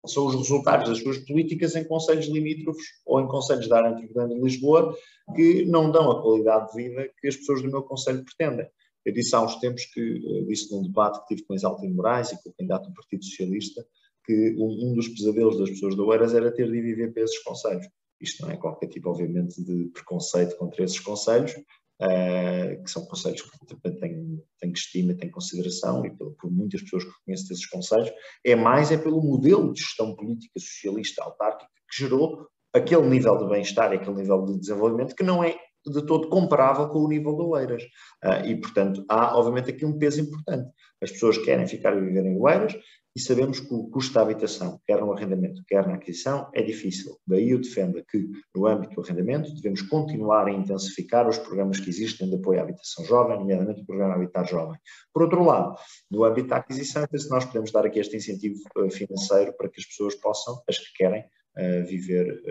são 0.06 0.26
os 0.26 0.34
resultados 0.34 0.88
das 0.88 0.98
suas 0.98 1.18
políticas 1.18 1.74
em 1.74 1.84
conselhos 1.84 2.26
limítrofes 2.26 2.86
ou 3.04 3.20
em 3.20 3.26
conselhos 3.26 3.68
da 3.68 3.78
área 3.78 3.90
metropolitana 3.90 4.34
de 4.34 4.40
Lisboa 4.40 4.96
que 5.34 5.64
não 5.64 5.90
dão 5.90 6.10
a 6.10 6.22
qualidade 6.22 6.72
de 6.72 6.82
vida 6.82 7.10
que 7.20 7.28
as 7.28 7.36
pessoas 7.36 7.62
do 7.62 7.70
meu 7.70 7.82
conselho 7.82 8.24
pretendem. 8.24 8.68
Eu 9.04 9.12
disse 9.12 9.34
há 9.34 9.42
uns 9.42 9.56
tempos 9.56 9.84
que, 9.86 10.00
eh, 10.00 10.44
disse 10.46 10.72
num 10.72 10.82
debate 10.82 11.20
que 11.20 11.34
tive 11.34 11.46
com 11.46 11.54
Exaltino 11.54 11.94
Moraes 11.94 12.32
e 12.32 12.42
com 12.42 12.50
o 12.50 12.54
candidato 12.54 12.88
do 12.88 12.94
Partido 12.94 13.24
Socialista, 13.24 13.84
que 14.24 14.54
um, 14.58 14.90
um 14.90 14.94
dos 14.94 15.08
pesadelos 15.08 15.58
das 15.58 15.70
pessoas 15.70 15.94
do 15.94 16.06
Oeiras 16.06 16.34
era 16.34 16.50
ter 16.50 16.70
de 16.70 16.80
viver 16.80 17.12
para 17.12 17.22
esses 17.22 17.38
conselhos. 17.42 17.86
Isto 18.20 18.42
não 18.42 18.50
é 18.50 18.56
qualquer 18.56 18.88
tipo, 18.88 19.10
obviamente, 19.10 19.62
de 19.62 19.90
preconceito 19.92 20.56
contra 20.56 20.84
esses 20.84 20.98
conselhos, 21.00 21.52
uh, 21.52 22.82
que 22.82 22.90
são 22.90 23.04
conselhos 23.04 23.42
que 23.42 23.90
têm, 24.00 24.42
têm 24.58 24.72
estima, 24.72 25.14
têm 25.14 25.30
consideração, 25.30 26.04
e 26.06 26.10
por, 26.10 26.32
por, 26.36 26.50
muitas 26.50 26.82
pessoas 26.82 27.04
que 27.04 27.10
conhecem 27.24 27.52
esses 27.52 27.66
conselhos, 27.66 28.10
é 28.44 28.54
mais 28.54 28.90
é 28.90 28.96
pelo 28.96 29.22
modelo 29.22 29.72
de 29.72 29.80
gestão 29.80 30.14
política 30.16 30.58
socialista 30.58 31.22
autárquica 31.22 31.70
que 31.90 32.02
gerou 32.02 32.48
aquele 32.72 33.08
nível 33.08 33.36
de 33.36 33.48
bem-estar 33.48 33.92
e 33.92 33.96
aquele 33.96 34.16
nível 34.16 34.44
de 34.44 34.58
desenvolvimento 34.58 35.14
que 35.14 35.22
não 35.22 35.44
é 35.44 35.56
de 35.86 36.06
todo 36.06 36.28
comparável 36.28 36.88
com 36.88 37.00
o 37.00 37.08
nível 37.08 37.36
de 37.36 37.42
Oeiras. 37.42 37.82
Uh, 38.24 38.46
e, 38.46 38.60
portanto, 38.60 39.04
há, 39.08 39.36
obviamente, 39.36 39.70
aqui 39.70 39.84
um 39.84 39.98
peso 39.98 40.20
importante. 40.20 40.70
As 41.02 41.10
pessoas 41.10 41.38
querem 41.38 41.66
ficar 41.66 41.92
a 41.92 42.00
viver 42.00 42.24
em 42.24 42.40
Oeiras, 42.40 42.74
e 43.16 43.20
sabemos 43.20 43.60
que 43.60 43.72
o 43.72 43.88
custo 43.90 44.12
da 44.12 44.22
habitação, 44.22 44.80
quer 44.84 45.00
no 45.00 45.12
arrendamento, 45.12 45.62
quer 45.68 45.86
na 45.86 45.94
aquisição, 45.94 46.50
é 46.52 46.60
difícil. 46.62 47.16
Daí 47.24 47.50
eu 47.50 47.60
defendo 47.60 48.04
que, 48.04 48.28
no 48.52 48.66
âmbito 48.66 48.96
do 48.96 49.02
arrendamento, 49.02 49.54
devemos 49.54 49.82
continuar 49.82 50.48
a 50.48 50.50
intensificar 50.50 51.28
os 51.28 51.38
programas 51.38 51.78
que 51.78 51.88
existem 51.88 52.28
de 52.28 52.34
apoio 52.34 52.58
à 52.58 52.62
habitação 52.64 53.04
jovem, 53.04 53.38
nomeadamente 53.38 53.82
o 53.82 53.86
programa 53.86 54.14
Habitar 54.14 54.48
Jovem. 54.48 54.80
Por 55.12 55.22
outro 55.22 55.44
lado, 55.44 55.76
no 56.10 56.24
âmbito 56.24 56.48
da 56.48 56.56
aquisição, 56.56 57.06
penso 57.08 57.28
nós 57.28 57.44
podemos 57.44 57.70
dar 57.70 57.86
aqui 57.86 58.00
este 58.00 58.16
incentivo 58.16 58.56
eh, 58.78 58.90
financeiro 58.90 59.52
para 59.56 59.68
que 59.68 59.78
as 59.78 59.86
pessoas 59.86 60.16
possam, 60.16 60.60
as 60.68 60.78
que 60.78 60.92
querem, 60.96 61.24
eh, 61.56 61.82
viver, 61.82 62.42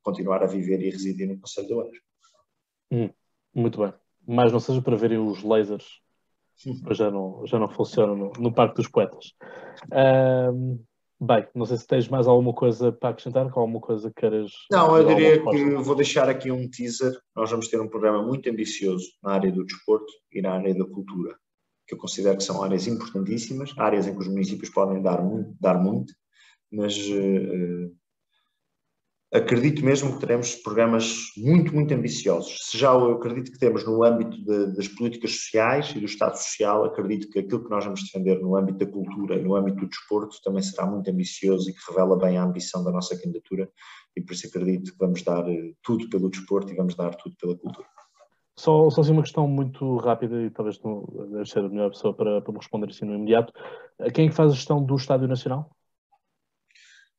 continuar 0.00 0.44
a 0.44 0.46
viver 0.46 0.80
e 0.80 0.90
residir 0.90 1.26
no 1.26 1.40
Conselho 1.40 1.66
de 1.66 1.74
Oeiras. 1.74 2.11
Hum, 2.92 3.10
muito 3.54 3.80
bem. 3.80 3.92
Mas 4.28 4.52
não 4.52 4.60
seja 4.60 4.80
para 4.80 4.96
verem 4.96 5.18
os 5.18 5.42
lasers 5.42 6.02
depois 6.64 6.96
já 6.96 7.10
não, 7.10 7.44
já 7.46 7.58
não 7.58 7.68
funciona 7.68 8.14
no, 8.14 8.32
no 8.38 8.52
Parque 8.52 8.76
dos 8.76 8.88
Poetas. 8.88 9.34
Um, 9.90 10.78
bem, 11.20 11.46
não 11.54 11.66
sei 11.66 11.76
se 11.76 11.86
tens 11.86 12.08
mais 12.08 12.28
alguma 12.28 12.52
coisa 12.52 12.92
para 12.92 13.10
acrescentar, 13.10 13.44
alguma 13.44 13.80
coisa 13.80 14.08
que 14.10 14.20
queiras. 14.20 14.52
Não, 14.70 14.96
eu 14.96 15.06
diria 15.06 15.42
que 15.42 15.74
vou 15.76 15.94
deixar 15.94 16.28
aqui 16.28 16.50
um 16.50 16.68
teaser. 16.68 17.18
Nós 17.34 17.50
vamos 17.50 17.68
ter 17.68 17.80
um 17.80 17.88
programa 17.88 18.22
muito 18.22 18.48
ambicioso 18.48 19.06
na 19.22 19.32
área 19.32 19.50
do 19.50 19.64
desporto 19.64 20.12
e 20.30 20.40
na 20.40 20.52
área 20.52 20.74
da 20.74 20.84
cultura, 20.84 21.36
que 21.86 21.94
eu 21.94 21.98
considero 21.98 22.36
que 22.36 22.44
são 22.44 22.62
áreas 22.62 22.86
importantíssimas, 22.86 23.74
áreas 23.76 24.06
em 24.06 24.12
que 24.12 24.20
os 24.20 24.28
municípios 24.28 24.70
podem 24.70 25.02
dar 25.02 25.22
muito, 25.22 25.54
dar 25.60 25.78
muito 25.78 26.12
mas 26.74 26.96
uh, 26.96 27.94
acredito 29.32 29.82
mesmo 29.82 30.12
que 30.12 30.20
teremos 30.20 30.54
programas 30.56 31.32
muito, 31.38 31.74
muito 31.74 31.94
ambiciosos. 31.94 32.58
Se 32.60 32.76
já 32.76 32.92
eu 32.92 33.12
acredito 33.12 33.50
que 33.50 33.58
temos 33.58 33.84
no 33.84 34.04
âmbito 34.04 34.36
de, 34.44 34.76
das 34.76 34.88
políticas 34.88 35.32
sociais 35.32 35.90
e 35.96 36.00
do 36.00 36.04
Estado 36.04 36.36
Social, 36.36 36.84
acredito 36.84 37.30
que 37.30 37.38
aquilo 37.38 37.64
que 37.64 37.70
nós 37.70 37.84
vamos 37.84 38.02
defender 38.02 38.38
no 38.40 38.54
âmbito 38.56 38.84
da 38.84 38.92
cultura 38.92 39.36
e 39.36 39.42
no 39.42 39.56
âmbito 39.56 39.78
do 39.80 39.88
desporto 39.88 40.36
também 40.44 40.62
será 40.62 40.86
muito 40.86 41.10
ambicioso 41.10 41.70
e 41.70 41.72
que 41.72 41.80
revela 41.88 42.18
bem 42.18 42.36
a 42.36 42.44
ambição 42.44 42.84
da 42.84 42.92
nossa 42.92 43.18
candidatura 43.18 43.70
e 44.14 44.20
por 44.20 44.34
isso 44.34 44.46
acredito 44.46 44.92
que 44.92 44.98
vamos 44.98 45.22
dar 45.22 45.48
eh, 45.48 45.72
tudo 45.82 46.10
pelo 46.10 46.28
desporto 46.28 46.70
e 46.70 46.76
vamos 46.76 46.94
dar 46.94 47.14
tudo 47.14 47.34
pela 47.40 47.56
cultura. 47.56 47.88
Só, 48.54 48.90
só 48.90 49.00
assim 49.00 49.12
uma 49.12 49.22
questão 49.22 49.48
muito 49.48 49.96
rápida 49.96 50.42
e 50.42 50.50
talvez 50.50 50.78
não 50.82 51.06
ser 51.46 51.60
a 51.60 51.68
melhor 51.70 51.88
pessoa 51.88 52.12
para, 52.12 52.42
para 52.42 52.52
me 52.52 52.58
responder 52.58 52.90
assim 52.90 53.06
no 53.06 53.14
imediato. 53.14 53.50
Quem 54.12 54.26
é 54.26 54.28
que 54.28 54.34
faz 54.34 54.52
a 54.52 54.54
gestão 54.54 54.84
do 54.84 54.94
Estádio 54.94 55.26
Nacional? 55.26 55.70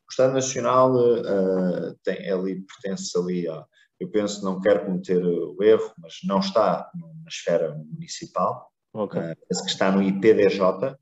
O 0.08 0.12
Estado 0.12 0.34
Nacional 0.34 0.94
uh, 0.96 1.96
tem, 2.04 2.30
ali, 2.30 2.62
pertence 2.62 3.18
ali 3.18 3.48
a, 3.48 3.66
eu 4.00 4.10
penso, 4.10 4.44
não 4.44 4.60
quero 4.60 4.86
cometer 4.86 5.24
o 5.24 5.62
erro, 5.62 5.92
mas 5.98 6.20
não 6.26 6.40
está 6.40 6.90
na 6.94 7.28
esfera 7.28 7.74
municipal, 7.92 8.70
okay. 8.94 9.22
uh, 9.22 9.36
penso 9.48 9.64
que 9.64 9.72
está 9.72 9.92
no 9.92 10.04
IPDJ, 10.04 10.60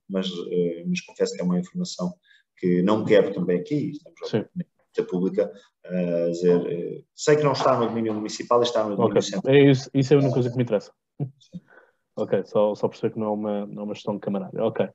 mas, 0.10 0.30
uh, 0.30 0.84
mas 0.88 1.02
confesso 1.02 1.34
que 1.36 1.42
é 1.42 1.44
uma 1.44 1.60
informação 1.60 2.14
que 2.58 2.82
não 2.84 3.04
quero 3.04 3.34
também 3.34 3.60
aqui, 3.60 3.92
estamos 3.92 4.50
na 4.98 5.06
pública, 5.06 5.52
a 5.86 6.30
dizer, 6.30 7.06
sei 7.16 7.38
que 7.38 7.44
não 7.44 7.54
está 7.54 7.80
no 7.80 7.88
domínio 7.88 8.14
municipal, 8.14 8.62
está 8.62 8.84
no 8.84 8.96
domínio 8.96 9.12
okay. 9.12 9.22
central. 9.22 9.56
É 9.56 9.72
isso, 9.72 9.90
isso 9.94 10.14
é 10.14 10.16
a 10.16 10.20
única 10.20 10.34
coisa 10.34 10.52
que 10.52 10.58
me 10.58 10.64
interessa. 10.64 10.92
ok, 12.16 12.44
só, 12.46 12.76
só 12.76 12.88
perceber 12.88 13.14
que 13.14 13.20
não 13.20 13.28
é 13.28 13.32
uma, 13.32 13.66
não 13.66 13.82
é 13.82 13.86
uma 13.86 13.96
gestão 13.96 14.14
de 14.14 14.20
camarada. 14.20 14.64
Ok. 14.64 14.88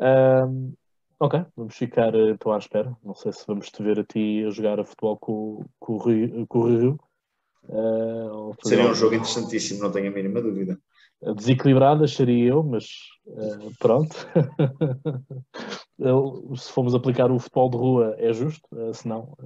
Um, 0.00 0.74
Ok, 1.20 1.44
vamos 1.56 1.74
ficar 1.74 2.14
eh, 2.14 2.30
então 2.30 2.52
à 2.52 2.58
espera. 2.58 2.96
Não 3.02 3.14
sei 3.14 3.32
se 3.32 3.44
vamos 3.46 3.70
te 3.70 3.82
ver 3.82 3.98
a 3.98 4.04
ti 4.04 4.44
a 4.46 4.50
jogar 4.50 4.78
a 4.78 4.84
futebol 4.84 5.16
com, 5.16 5.64
com, 5.80 5.94
o, 5.94 5.98
Rio, 5.98 6.46
com 6.46 6.58
o 6.60 6.68
Rio. 6.68 7.00
Uh, 7.64 8.54
Seria 8.62 8.88
um 8.88 8.94
jogo 8.94 9.16
interessantíssimo, 9.16 9.82
não 9.82 9.90
tenho 9.90 10.08
a 10.08 10.14
mínima 10.14 10.40
dúvida. 10.40 10.78
Desequilibrado 11.34 12.06
seria 12.06 12.50
eu, 12.50 12.62
mas 12.62 12.84
uh, 13.26 13.72
pronto. 13.80 14.14
se 16.56 16.70
formos 16.70 16.94
aplicar 16.94 17.32
o 17.32 17.40
futebol 17.40 17.70
de 17.70 17.76
rua 17.76 18.14
é 18.18 18.32
justo, 18.32 18.68
uh, 18.72 18.94
se 18.94 19.08
não, 19.08 19.36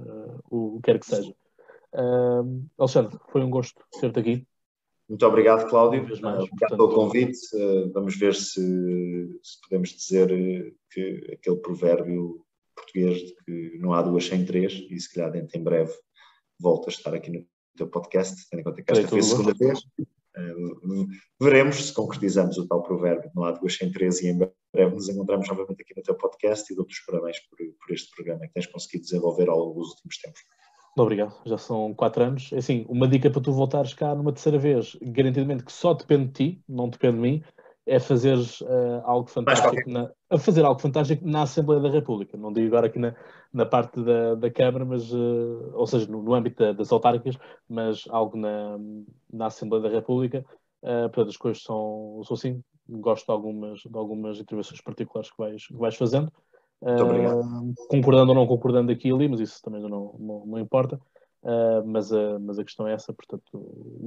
o, 0.51 0.75
o 0.75 0.79
que 0.79 0.91
quer 0.91 0.99
que 0.99 1.07
seja. 1.07 1.33
Alexandre, 2.77 3.17
foi 3.29 3.43
um 3.43 3.49
gosto 3.49 3.83
ter-te 3.99 4.19
aqui. 4.19 4.47
Muito 5.07 5.25
obrigado, 5.25 5.69
Cláudio. 5.69 6.01
Mais, 6.03 6.21
obrigado 6.21 6.49
portanto... 6.49 6.77
pelo 6.77 6.93
convite. 6.93 7.39
Eh, 7.53 7.89
vamos 7.93 8.17
ver 8.17 8.33
se, 8.33 8.61
se, 9.43 9.61
podemos 9.61 9.89
dizer 9.89 10.31
eh, 10.31 10.73
que 10.91 11.31
aquele 11.33 11.57
provérbio 11.57 12.45
português 12.75 13.19
de 13.19 13.35
que 13.45 13.77
não 13.79 13.93
há 13.93 14.01
duas 14.01 14.25
sem 14.25 14.45
três, 14.45 14.73
e 14.89 14.99
se 14.99 15.13
calhar 15.13 15.31
dentro 15.31 15.57
em 15.57 15.63
breve 15.63 15.93
volto 16.59 16.87
a 16.87 16.89
estar 16.89 17.13
aqui 17.13 17.31
no 17.31 17.45
teu 17.75 17.87
podcast, 17.87 18.49
tendo 18.49 18.61
em 18.61 18.63
conta 18.63 18.81
que 18.81 18.91
esta 18.91 19.07
foi 19.07 19.19
a 19.19 19.23
segunda 19.23 19.53
vez. 19.53 19.79
Eh, 20.35 20.53
veremos 21.39 21.87
se 21.87 21.93
concretizamos 21.93 22.57
o 22.57 22.67
tal 22.67 22.81
provérbio, 22.81 23.29
não 23.35 23.43
há 23.43 23.51
duas 23.51 23.75
sem 23.75 23.91
três 23.91 24.21
e 24.21 24.29
em 24.29 24.37
breve 24.37 24.95
nos 24.95 25.09
encontramos 25.09 25.47
novamente 25.47 25.81
aqui 25.81 25.93
no 25.95 26.01
teu 26.01 26.15
podcast 26.15 26.71
e 26.71 26.75
dou-te 26.75 26.93
os 26.93 27.05
parabéns 27.05 27.37
por, 27.47 27.57
por 27.57 27.93
este 27.93 28.09
programa 28.15 28.47
que 28.47 28.53
tens 28.53 28.67
conseguido 28.67 29.03
desenvolver 29.03 29.49
ao 29.49 29.59
longo 29.59 29.81
dos 29.81 29.91
últimos 29.91 30.17
tempos. 30.17 30.41
Obrigado, 30.95 31.33
já 31.45 31.57
são 31.57 31.93
quatro 31.93 32.23
anos. 32.23 32.53
É 32.53 32.57
assim, 32.57 32.85
uma 32.87 33.07
dica 33.07 33.29
para 33.29 33.41
tu 33.41 33.51
voltares 33.51 33.93
cá 33.93 34.13
numa 34.13 34.31
terceira 34.31 34.59
vez, 34.59 34.95
garantidamente 35.01 35.63
que 35.63 35.71
só 35.71 35.93
depende 35.93 36.25
de 36.27 36.31
ti, 36.31 36.61
não 36.69 36.87
depende 36.87 37.15
de 37.15 37.21
mim, 37.21 37.43
é 37.85 37.99
fazer 37.99 38.37
uh, 38.37 39.01
algo 39.03 39.27
fantástico 39.27 39.89
na, 39.89 40.09
a 40.29 40.37
fazer 40.37 40.63
algo 40.63 40.79
fantástico 40.79 41.27
na 41.27 41.41
Assembleia 41.41 41.81
da 41.81 41.89
República. 41.89 42.37
Não 42.37 42.53
digo 42.53 42.67
agora 42.67 42.87
aqui 42.87 42.99
na, 42.99 43.15
na 43.51 43.65
parte 43.65 44.01
da, 44.01 44.35
da 44.35 44.51
Câmara, 44.51 44.85
mas, 44.85 45.11
uh, 45.11 45.71
ou 45.73 45.87
seja, 45.87 46.09
no, 46.09 46.21
no 46.21 46.33
âmbito 46.33 46.63
da, 46.63 46.71
das 46.73 46.91
autárquicas, 46.91 47.37
mas 47.67 48.05
algo 48.09 48.37
na, 48.37 48.77
na 49.31 49.47
Assembleia 49.47 49.83
da 49.83 49.89
República. 49.89 50.45
Uh, 50.81 51.09
portanto, 51.09 51.29
as 51.29 51.37
coisas 51.37 51.63
são, 51.63 52.21
são 52.23 52.35
assim. 52.35 52.63
Gosto 52.87 53.25
de 53.25 53.31
algumas, 53.31 53.79
de 53.79 53.97
algumas 53.97 54.39
intervenções 54.39 54.81
particulares 54.81 55.31
que 55.31 55.37
vais, 55.37 55.67
que 55.67 55.73
vais 55.73 55.95
fazendo. 55.95 56.31
Uh, 56.83 57.73
concordando 57.87 58.31
ou 58.31 58.35
não 58.35 58.45
concordando 58.45 58.91
aqui 58.91 59.07
e 59.07 59.11
ali, 59.11 59.29
mas 59.29 59.39
isso 59.39 59.61
também 59.61 59.81
não, 59.81 60.15
não, 60.19 60.45
não 60.45 60.59
importa. 60.59 60.99
Uh, 61.41 61.85
mas, 61.85 62.11
a, 62.11 62.39
mas 62.39 62.59
a 62.59 62.63
questão 62.63 62.87
é 62.87 62.93
essa, 62.93 63.13
portanto, 63.13 63.43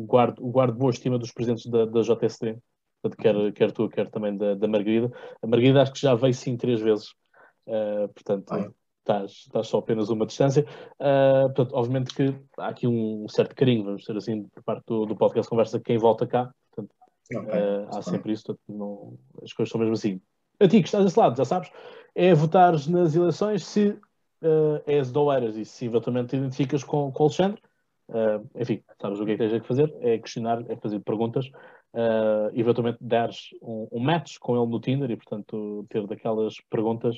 guardo, 0.06 0.42
guardo 0.42 0.76
boa 0.76 0.90
estima 0.90 1.18
dos 1.18 1.32
presentes 1.32 1.66
da, 1.66 1.86
da 1.86 2.02
JSD, 2.02 2.58
portanto, 3.00 3.22
quer, 3.22 3.52
quer 3.52 3.72
tu, 3.72 3.88
quer 3.88 4.10
também 4.10 4.36
da, 4.36 4.54
da 4.54 4.68
Margarida. 4.68 5.10
A 5.42 5.46
Margarida 5.46 5.82
acho 5.82 5.92
que 5.92 6.00
já 6.00 6.14
veio 6.14 6.34
sim 6.34 6.56
três 6.56 6.80
vezes, 6.80 7.08
uh, 7.66 8.08
portanto, 8.12 8.74
estás, 8.98 9.30
estás 9.32 9.68
só 9.68 9.78
apenas 9.78 10.10
uma 10.10 10.26
distância. 10.26 10.66
Portanto, 10.98 11.74
obviamente 11.74 12.14
que 12.14 12.34
há 12.58 12.68
aqui 12.68 12.86
um 12.86 13.26
certo 13.28 13.54
carinho, 13.54 13.84
vamos 13.84 14.02
dizer 14.02 14.16
assim, 14.16 14.44
por 14.48 14.62
parte 14.62 14.84
do, 14.86 15.06
do 15.06 15.16
podcast 15.16 15.48
Conversa, 15.48 15.80
quem 15.80 15.96
volta 15.96 16.26
cá, 16.26 16.50
portanto, 16.74 16.94
okay. 17.34 17.60
há 17.90 18.02
sempre 18.02 18.32
isso, 18.32 18.44
portanto, 18.46 18.62
não, 18.68 19.18
as 19.42 19.52
coisas 19.52 19.70
são 19.70 19.80
mesmo 19.80 19.94
assim. 19.94 20.20
A 20.60 20.68
ti 20.68 20.80
que 20.80 20.88
estás 20.88 21.04
desse 21.04 21.18
lado, 21.18 21.36
já 21.36 21.44
sabes, 21.44 21.70
é 22.14 22.34
votares 22.34 22.86
nas 22.86 23.14
eleições 23.14 23.64
se 23.64 23.88
uh, 23.88 24.82
és 24.86 25.12
do 25.12 25.22
Oeiras 25.24 25.56
e 25.56 25.64
se 25.64 25.86
eventualmente 25.86 26.30
te 26.30 26.36
identificas 26.36 26.82
com, 26.82 27.12
com 27.12 27.24
o 27.24 27.26
Alexandre. 27.26 27.60
Uh, 28.08 28.48
enfim, 28.54 28.82
sabes 29.00 29.20
o 29.20 29.24
que 29.24 29.32
é 29.32 29.36
que 29.36 29.48
tens 29.48 29.60
que 29.60 29.68
fazer? 29.68 29.94
É 30.00 30.18
questionar, 30.18 30.64
é 30.70 30.76
fazer 30.76 31.00
perguntas 31.00 31.50
uh, 31.96 32.50
eventualmente 32.54 32.98
dares 33.00 33.50
um, 33.60 33.88
um, 33.92 34.00
match 34.00 34.38
com 34.38 34.56
ele 34.56 34.70
no 34.70 34.80
Tinder 34.80 35.10
e, 35.10 35.16
portanto, 35.16 35.86
ter 35.88 36.06
daquelas 36.06 36.54
perguntas 36.70 37.16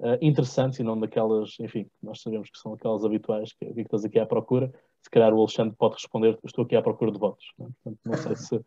uh, 0.00 0.18
interessantes 0.20 0.78
e 0.78 0.82
não 0.82 0.98
daquelas, 0.98 1.56
enfim, 1.60 1.88
nós 2.02 2.20
sabemos 2.20 2.50
que 2.50 2.58
são 2.58 2.74
aquelas 2.74 3.04
habituais 3.04 3.52
que, 3.52 3.72
que 3.72 3.80
estás 3.80 4.04
aqui 4.04 4.18
à 4.18 4.26
procura. 4.26 4.72
Se 5.02 5.10
calhar 5.10 5.32
o 5.32 5.38
Alexandre 5.38 5.74
pode 5.78 5.94
responder: 5.94 6.38
Estou 6.44 6.64
aqui 6.64 6.76
à 6.76 6.82
procura 6.82 7.12
de 7.12 7.18
votos. 7.18 7.46
Não, 7.58 7.66
é? 7.66 7.70
portanto, 7.82 8.00
não 8.04 8.16
sei 8.16 8.36
se, 8.36 8.60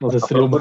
não 0.00 0.10
sei 0.10 0.20
se 0.20 0.26
seria 0.28 0.44
uma. 0.44 0.58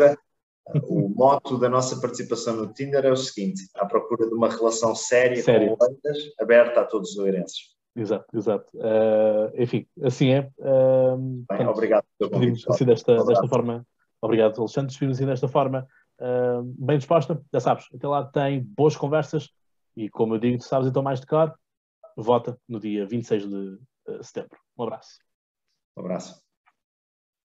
O 0.87 1.09
moto 1.09 1.59
da 1.59 1.69
nossa 1.69 1.99
participação 2.01 2.55
no 2.55 2.73
Tinder 2.73 3.05
é 3.05 3.11
o 3.11 3.15
seguinte: 3.15 3.67
à 3.75 3.85
procura 3.85 4.27
de 4.27 4.33
uma 4.33 4.49
relação 4.49 4.95
séria 4.95 5.41
Sério? 5.43 5.77
com 5.77 5.85
outras, 5.85 6.17
aberta 6.39 6.81
a 6.81 6.85
todos 6.85 7.11
os 7.11 7.17
oeirenses. 7.17 7.75
Exato, 7.95 8.25
exato. 8.35 8.77
Uh, 8.77 9.61
enfim, 9.61 9.87
assim 10.01 10.31
é. 10.31 10.49
Uh, 10.57 11.17
Bem, 11.17 11.45
portanto, 11.47 11.69
obrigado 11.69 12.05
convite. 12.19 12.65
Assim 12.67 12.83
desta, 12.83 13.23
desta 13.23 13.47
forma 13.47 13.85
Obrigado, 14.25 14.59
Alexandre. 14.59 14.87
Despedimos 14.87 15.17
assim 15.17 15.27
desta 15.27 15.47
forma 15.47 15.87
uh, 16.19 16.63
bem 16.63 16.97
disposta. 16.97 17.41
Já 17.53 17.59
sabes, 17.59 17.85
até 17.93 18.07
lá 18.07 18.25
tem 18.25 18.63
boas 18.63 18.95
conversas 18.97 19.51
e, 19.95 20.09
como 20.09 20.35
eu 20.35 20.39
digo, 20.39 20.57
tu 20.57 20.63
sabes 20.63 20.87
então 20.87 21.03
mais 21.03 21.19
de 21.19 21.27
claro, 21.27 21.53
vota 22.17 22.59
no 22.67 22.79
dia 22.79 23.05
26 23.05 23.47
de 23.47 23.55
uh, 23.55 24.23
setembro. 24.23 24.57
Um 24.77 24.83
abraço. 24.83 25.19
Um 25.95 26.01
abraço. 26.01 26.44